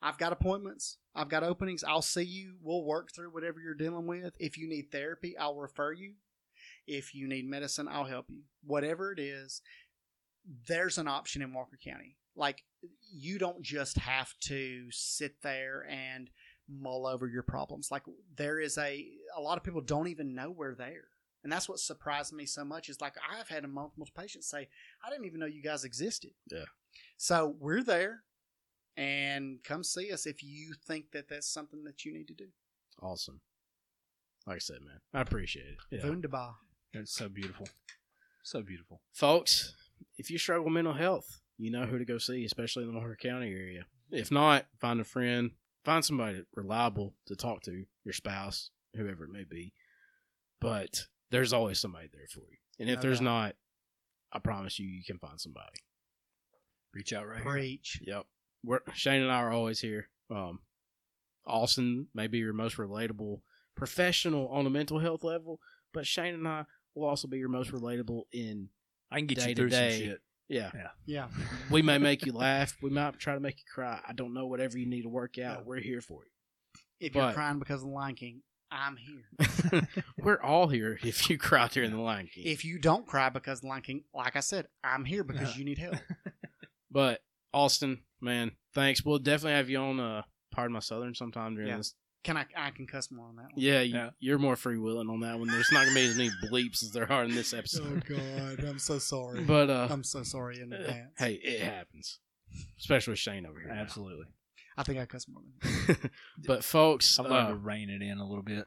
I've 0.00 0.18
got 0.18 0.32
appointments. 0.32 0.98
I've 1.14 1.28
got 1.28 1.42
openings. 1.42 1.82
I'll 1.82 2.02
see 2.02 2.22
you. 2.22 2.54
We'll 2.62 2.84
work 2.84 3.10
through 3.14 3.30
whatever 3.30 3.60
you're 3.60 3.74
dealing 3.74 4.06
with. 4.06 4.36
If 4.38 4.56
you 4.56 4.68
need 4.68 4.92
therapy, 4.92 5.36
I'll 5.36 5.56
refer 5.56 5.92
you. 5.92 6.14
If 6.86 7.14
you 7.14 7.28
need 7.28 7.48
medicine, 7.48 7.88
I'll 7.90 8.04
help 8.04 8.26
you. 8.30 8.42
Whatever 8.64 9.12
it 9.12 9.18
is, 9.18 9.60
there's 10.66 10.98
an 10.98 11.08
option 11.08 11.42
in 11.42 11.52
Walker 11.52 11.78
County. 11.82 12.16
Like 12.36 12.62
you 13.12 13.38
don't 13.38 13.62
just 13.62 13.98
have 13.98 14.32
to 14.42 14.86
sit 14.90 15.42
there 15.42 15.86
and 15.90 16.30
mull 16.68 17.06
over 17.06 17.26
your 17.26 17.42
problems. 17.42 17.90
Like 17.90 18.04
there 18.36 18.60
is 18.60 18.78
a 18.78 19.06
a 19.36 19.40
lot 19.40 19.58
of 19.58 19.64
people 19.64 19.80
don't 19.80 20.08
even 20.08 20.34
know 20.34 20.50
we're 20.50 20.74
there. 20.74 21.08
And 21.42 21.52
that's 21.52 21.68
what 21.68 21.78
surprised 21.78 22.32
me 22.32 22.46
so 22.46 22.64
much 22.64 22.88
is 22.88 23.00
like 23.00 23.14
I've 23.30 23.48
had 23.48 23.64
a 23.64 23.68
multiple 23.68 24.08
patients 24.16 24.48
say, 24.48 24.68
I 25.04 25.10
didn't 25.10 25.26
even 25.26 25.40
know 25.40 25.46
you 25.46 25.62
guys 25.62 25.84
existed. 25.84 26.30
Yeah. 26.50 26.64
So 27.16 27.56
we're 27.58 27.82
there 27.82 28.22
and 28.98 29.62
come 29.62 29.84
see 29.84 30.12
us 30.12 30.26
if 30.26 30.42
you 30.42 30.74
think 30.86 31.12
that 31.12 31.28
that's 31.28 31.46
something 31.46 31.84
that 31.84 32.04
you 32.04 32.12
need 32.12 32.26
to 32.28 32.34
do. 32.34 32.48
awesome. 33.00 33.40
Like 34.46 34.56
I 34.56 34.58
said, 34.58 34.78
man, 34.84 35.00
I 35.14 35.20
appreciate 35.20 35.66
it. 35.66 35.78
Yeah. 36.02 36.08
Wunderbar. 36.08 36.54
It's 36.94 37.12
so 37.12 37.28
beautiful. 37.28 37.68
So 38.42 38.62
beautiful. 38.62 39.02
folks, 39.12 39.74
if 40.16 40.30
you 40.30 40.38
struggle 40.38 40.64
with 40.64 40.72
mental 40.72 40.94
health, 40.94 41.40
you 41.58 41.70
know 41.70 41.84
who 41.84 41.98
to 41.98 42.04
go 42.04 42.18
see, 42.18 42.44
especially 42.44 42.84
in 42.84 42.92
the 42.92 42.98
Walker 42.98 43.16
County 43.20 43.52
area. 43.52 43.82
If 44.10 44.30
not, 44.30 44.66
find 44.80 45.00
a 45.00 45.04
friend, 45.04 45.50
find 45.84 46.02
somebody 46.04 46.42
reliable 46.54 47.14
to 47.26 47.36
talk 47.36 47.62
to, 47.64 47.84
your 48.04 48.14
spouse, 48.14 48.70
whoever 48.94 49.24
it 49.24 49.30
may 49.30 49.44
be. 49.44 49.74
But 50.60 51.02
there's 51.30 51.52
always 51.52 51.78
somebody 51.78 52.08
there 52.10 52.26
for 52.30 52.40
you. 52.40 52.56
And 52.80 52.88
if 52.88 52.96
No 52.96 53.02
there's 53.02 53.20
not, 53.20 53.54
I 54.32 54.38
promise 54.38 54.78
you, 54.78 54.86
you 54.88 55.02
can 55.04 55.18
find 55.18 55.38
somebody. 55.38 55.80
Reach 56.94 57.12
out 57.12 57.28
right 57.28 57.42
here. 57.42 57.52
Preach. 57.52 58.00
Yep. 58.02 58.24
We're, 58.68 58.80
Shane 58.92 59.22
and 59.22 59.32
I 59.32 59.36
are 59.36 59.50
always 59.50 59.80
here. 59.80 60.08
Um, 60.30 60.58
Austin 61.46 62.08
may 62.14 62.26
be 62.26 62.36
your 62.36 62.52
most 62.52 62.76
relatable 62.76 63.40
professional 63.74 64.46
on 64.48 64.66
a 64.66 64.70
mental 64.70 64.98
health 64.98 65.24
level, 65.24 65.60
but 65.94 66.06
Shane 66.06 66.34
and 66.34 66.46
I 66.46 66.66
will 66.94 67.08
also 67.08 67.28
be 67.28 67.38
your 67.38 67.48
most 67.48 67.72
relatable 67.72 68.24
in 68.30 68.68
I 69.10 69.16
can 69.16 69.26
get 69.26 69.38
Day 69.38 69.48
you 69.48 69.54
to 69.54 69.62
through 69.62 69.70
some 69.70 69.90
shit. 69.90 70.20
Yeah. 70.48 70.70
Yeah. 71.06 71.28
We 71.70 71.80
may 71.80 71.96
make 71.96 72.26
you 72.26 72.32
laugh. 72.34 72.76
We 72.82 72.90
might 72.90 73.18
try 73.18 73.32
to 73.32 73.40
make 73.40 73.56
you 73.56 73.64
cry. 73.72 74.00
I 74.06 74.12
don't 74.12 74.34
know. 74.34 74.46
Whatever 74.46 74.76
you 74.76 74.86
need 74.86 75.02
to 75.02 75.08
work 75.08 75.38
out, 75.38 75.64
we're 75.64 75.80
here 75.80 76.02
for 76.02 76.20
you. 76.24 76.30
If 77.06 77.14
you're 77.14 77.24
But- 77.24 77.34
crying 77.34 77.58
because 77.58 77.80
of 77.80 77.88
the 77.88 77.94
Lion 77.94 78.16
King, 78.16 78.42
I'm 78.70 78.98
here. 78.98 79.88
we're 80.18 80.42
all 80.42 80.68
here 80.68 80.98
if 81.02 81.30
you 81.30 81.38
cry 81.38 81.68
during 81.68 81.90
the 81.90 82.00
Lion 82.00 82.28
King. 82.30 82.44
If 82.46 82.66
you 82.66 82.78
don't 82.78 83.06
cry 83.06 83.30
because 83.30 83.60
of 83.60 83.62
the 83.62 83.68
Lion 83.68 83.82
King, 83.82 84.04
like 84.12 84.36
I 84.36 84.40
said, 84.40 84.66
I'm 84.84 85.06
here 85.06 85.24
because 85.24 85.56
you 85.56 85.64
need 85.64 85.78
help. 85.78 85.96
But 86.90 87.22
Austin, 87.54 88.02
man, 88.20 88.52
thanks. 88.74 89.04
We'll 89.04 89.18
definitely 89.18 89.52
have 89.56 89.70
you 89.70 89.78
on. 89.78 90.00
Uh, 90.00 90.22
pardon 90.50 90.72
my 90.72 90.80
southern 90.80 91.14
sometime 91.14 91.54
during 91.54 91.68
Yeah. 91.68 91.76
this. 91.78 91.94
Can 92.24 92.36
I? 92.36 92.46
I 92.56 92.70
can 92.70 92.86
cuss 92.86 93.10
more 93.10 93.26
on 93.28 93.36
that 93.36 93.42
one. 93.44 93.52
Yeah, 93.56 93.80
you, 93.80 93.94
Yeah. 93.94 94.10
you're 94.18 94.38
more 94.38 94.56
free 94.56 94.76
willing 94.78 95.08
on 95.08 95.20
that 95.20 95.38
one. 95.38 95.48
There's 95.48 95.70
not 95.72 95.84
gonna 95.84 95.94
be 95.94 96.06
as 96.06 96.16
many 96.16 96.30
bleeps 96.50 96.82
as 96.82 96.90
there 96.92 97.10
are 97.10 97.24
in 97.24 97.34
this 97.34 97.52
episode. 97.54 98.02
Oh 98.10 98.16
God, 98.16 98.64
I'm 98.64 98.78
so 98.78 98.98
sorry. 98.98 99.44
But 99.44 99.70
uh, 99.70 99.88
I'm 99.90 100.02
so 100.04 100.22
sorry 100.24 100.60
in 100.60 100.72
advance. 100.72 101.12
hey, 101.16 101.34
it 101.34 101.60
happens, 101.62 102.18
especially 102.78 103.12
with 103.12 103.20
Shane 103.20 103.46
over 103.46 103.60
here. 103.60 103.68
now. 103.72 103.80
Absolutely. 103.80 104.26
I 104.76 104.82
think 104.82 104.98
I 105.00 105.06
cuss 105.06 105.26
more 105.28 105.42
than 105.86 106.10
but 106.46 106.62
folks, 106.64 107.18
I've 107.18 107.26
going 107.26 107.46
to 107.46 107.52
uh, 107.52 107.56
rein 107.56 107.90
it 107.90 108.00
in 108.02 108.18
a 108.18 108.24
little 108.26 108.44
bit. 108.44 108.64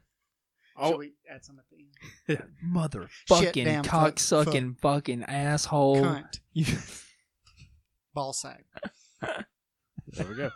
Should 0.82 0.94
oh, 0.96 0.98
we 0.98 1.14
add 1.30 1.46
some 1.46 1.58
at 1.60 1.66
the 1.70 2.34
end? 2.34 2.44
Mother 2.62 3.10
Shit, 3.30 3.46
fucking 3.46 3.66
damn, 3.66 3.84
cock 3.84 4.04
fuck, 4.18 4.20
sucking 4.20 4.76
fucking 4.82 5.24
asshole. 5.24 5.98
Cunt, 5.98 6.40
You, 6.54 6.66
ball 8.14 8.34
sack. 8.34 8.66
There 9.22 10.26
we 10.28 10.36
go. 10.36 10.50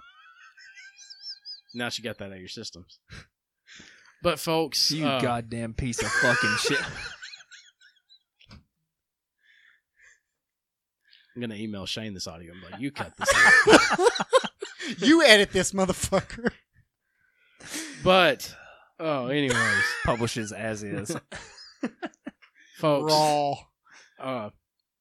now 1.74 1.90
she 1.90 2.02
got 2.02 2.18
that 2.18 2.26
out 2.26 2.34
of 2.34 2.40
your 2.40 2.48
systems. 2.48 3.00
But 4.24 4.40
folks, 4.40 4.92
you 4.92 5.06
uh, 5.06 5.20
goddamn 5.20 5.74
piece 5.74 6.02
of 6.02 6.08
fucking 6.08 6.56
shit. 6.60 6.80
I'm 11.36 11.42
gonna 11.42 11.56
email 11.56 11.86
Shane 11.86 12.14
this 12.14 12.28
audio. 12.28 12.54
I'm 12.54 12.72
like, 12.72 12.80
you 12.82 12.92
cut 12.92 13.12
this 13.18 13.30
out. 13.36 14.10
you 15.00 15.22
edit 15.24 15.52
this 15.52 15.74
motherfucker. 15.74 16.50
but 18.04 18.56
oh, 19.00 19.28
anyways, 19.28 19.84
Publishes 20.06 20.54
as 20.54 20.82
is. 20.82 21.16
folks, 22.78 23.14
Raw. 23.14 23.56
uh, 24.20 24.50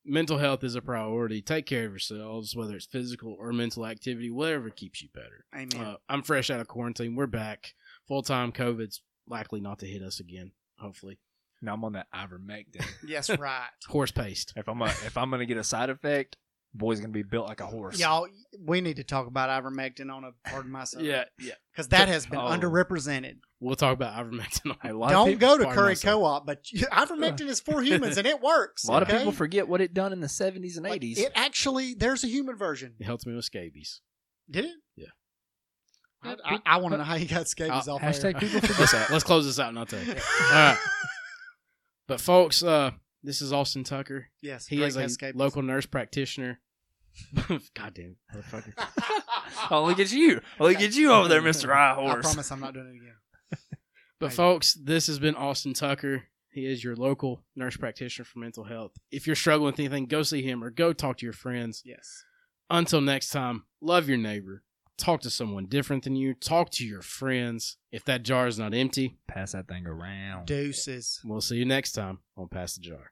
mental 0.05 0.39
health 0.39 0.65
is 0.65 0.75
a 0.75 0.83
priority. 0.83 1.43
Take 1.43 1.67
care 1.67 1.87
of 1.87 1.93
yourselves, 1.93 2.55
whether 2.55 2.75
it's 2.75 2.87
physical 2.87 3.37
or 3.39 3.53
mental 3.53 3.87
activity, 3.87 4.31
whatever 4.31 4.71
keeps 4.71 5.03
you 5.03 5.09
better. 5.15 5.45
Amen. 5.55 5.87
Uh, 5.87 5.97
I'm 6.09 6.23
fresh 6.23 6.51
out 6.51 6.61
of 6.61 6.69
quarantine. 6.69 7.17
We're 7.17 7.27
back 7.27 7.75
full 8.07 8.23
time. 8.23 8.53
COVID's 8.53 9.03
likely 9.29 9.61
not 9.61 9.79
to 9.81 9.87
hit 9.87 10.03
us 10.03 10.21
again. 10.21 10.53
Hopefully, 10.79 11.19
now 11.63 11.75
I'm 11.75 11.85
on 11.85 11.93
that 11.93 12.07
ivermectin. 12.15 12.85
yes, 13.07 13.31
right. 13.31 13.69
horse 13.89 14.11
paste. 14.11 14.53
If 14.57 14.69
I'm 14.69 14.83
a, 14.83 14.87
if 14.87 15.17
I'm 15.17 15.31
gonna 15.31 15.47
get 15.47 15.57
a 15.57 15.65
side 15.65 15.91
effect, 15.91 16.37
boy's 16.75 17.01
gonna 17.01 17.13
be 17.13 17.23
built 17.23 17.47
like 17.49 17.61
a 17.61 17.67
horse. 17.67 17.99
Y'all, 17.99 18.27
we 18.59 18.81
need 18.81 18.97
to 18.97 19.05
talk 19.05 19.27
about 19.27 19.49
ivermectin 19.49 20.13
on 20.13 20.25
a 20.25 20.31
pardon 20.49 20.71
myself. 20.73 21.05
Yeah, 21.05 21.25
yeah. 21.39 21.55
because 21.73 21.89
that 21.89 22.09
has 22.09 22.27
been 22.27 22.39
Oh. 22.41 22.45
underrepresented. 22.49 23.37
We'll 23.61 23.77
talk 23.77 23.95
about 23.95 24.15
ivermectin. 24.15 24.77
on- 24.83 24.91
A 24.91 24.93
lot 24.93 25.11
Don't 25.11 25.29
people, 25.29 25.41
go 25.49 25.57
to 25.59 25.65
pardon 25.65 25.75
Curry 25.83 25.91
myself. 25.93 26.21
Co-op, 26.21 26.47
but 26.47 26.71
you- 26.73 26.87
ivermectin 26.93 27.47
is 27.47 27.61
for 27.61 27.81
humans 27.83 28.19
and 28.19 28.27
it 28.27 28.41
works. 28.43 28.85
a 28.85 28.91
lot 28.91 29.03
of 29.03 29.09
people 29.09 29.33
forget 29.33 29.69
what 29.69 29.81
it 29.81 29.95
done 29.95 30.13
in 30.13 30.21
the 30.21 30.27
70s 30.29 30.77
and 30.77 30.85
Like, 30.85 31.01
80s. 31.01 31.19
It 31.19 31.33
actually, 31.35 31.95
there's 31.95 32.25
a 32.25 32.29
human 32.29 32.57
version. 32.57 32.95
It 32.99 33.05
helps 33.05 33.25
me 33.25 33.35
with 33.35 33.45
scabies. 33.45 34.01
Did 34.51 34.67
it? 34.67 34.75
Yeah. 34.97 35.07
I, 36.23 36.37
I, 36.45 36.59
I 36.67 36.77
want 36.79 36.93
to 36.93 36.99
know 36.99 37.05
how 37.05 37.15
you 37.17 37.27
got 37.27 37.49
scabies 37.49 37.87
Uh, 37.87 37.95
off 37.95 38.01
hashtag 38.01 38.41
people 38.41 38.61
forget 38.61 38.79
let's, 38.81 39.11
let's 39.11 39.25
close 39.25 39.45
this 39.47 39.59
out 39.61 39.69
and 39.69 39.79
I'll 39.79 39.87
tell 39.87 40.03
you. 40.03 40.13
All 40.13 40.51
right. 40.53 40.79
But 42.09 42.21
folks, 42.21 42.63
uh, 42.63 42.91
this 43.23 43.41
is 43.41 43.53
Austin 43.53 43.85
Tucker. 43.85 44.27
Yes, 44.43 44.67
He 44.67 44.83
is 44.83 44.97
a 44.97 45.09
scabies. 45.09 45.39
local 45.39 45.63
nurse 45.63 45.87
practitioner. 45.87 46.61
God 47.74 47.95
damn, 47.95 48.16
motherfucker. 48.35 48.73
oh, 49.70 49.85
look 49.85 49.99
at 50.01 50.12
you. 50.12 50.41
Oh, 50.59 50.65
look 50.65 50.81
at 50.81 50.95
you 50.97 51.12
over 51.12 51.28
there, 51.28 51.43
Mr. 51.43 51.73
High 51.73 51.91
I 51.93 51.95
Horse. 51.95 52.27
I 52.27 52.28
promise 52.28 52.51
I'm 52.51 52.61
not 52.61 52.74
doing 52.74 52.86
it 52.89 52.97
again. 52.97 53.15
But 54.20 54.28
Thank 54.28 54.39
you. 54.39 54.45
folks, 54.45 54.74
this 54.74 55.07
has 55.09 55.19
been 55.19 55.35
Austin 55.35 55.74
Tucker. 55.74 56.23
He 56.49 56.66
is 56.66 56.85
your 56.85 56.95
local 56.95 57.43
nurse 57.57 57.77
practitioner 57.77 58.24
for 58.24 58.39
mental 58.39 58.62
health. 58.65 58.93
If 59.11 59.27
you're 59.27 59.35
struggling 59.36 59.66
with 59.73 59.78
anything, 59.81 60.07
go 60.07 60.23
see 60.23 60.41
him 60.41 60.62
or 60.62 60.70
go 60.70 60.93
talk 60.93 61.19
to 61.19 61.27
your 61.27 61.32
friends. 61.32 61.82
Yes. 61.85 62.24
Until 62.70 63.01
next 63.01 63.31
time, 63.31 63.65
love 63.81 64.09
your 64.09 64.16
neighbor. 64.16 64.62
Talk 64.97 65.20
to 65.23 65.31
someone 65.31 65.66
different 65.66 66.05
than 66.05 66.15
you. 66.15 66.32
Talk 66.35 66.70
to 66.70 66.86
your 66.86 67.03
friends. 67.03 67.77
If 67.91 68.05
that 68.05 68.23
jar 68.23 68.47
is 68.47 68.57
not 68.59 68.73
empty, 68.73 69.16
Pass 69.27 69.51
that 69.53 69.66
thing 69.66 69.85
around. 69.85 70.47
Deuces. 70.47 71.20
we'll 71.24 71.41
see 71.41 71.57
you 71.57 71.65
next 71.65 71.93
time 71.93 72.20
on 72.36 72.47
Pass 72.49 72.77
the 72.77 72.82
Jar. 72.82 73.11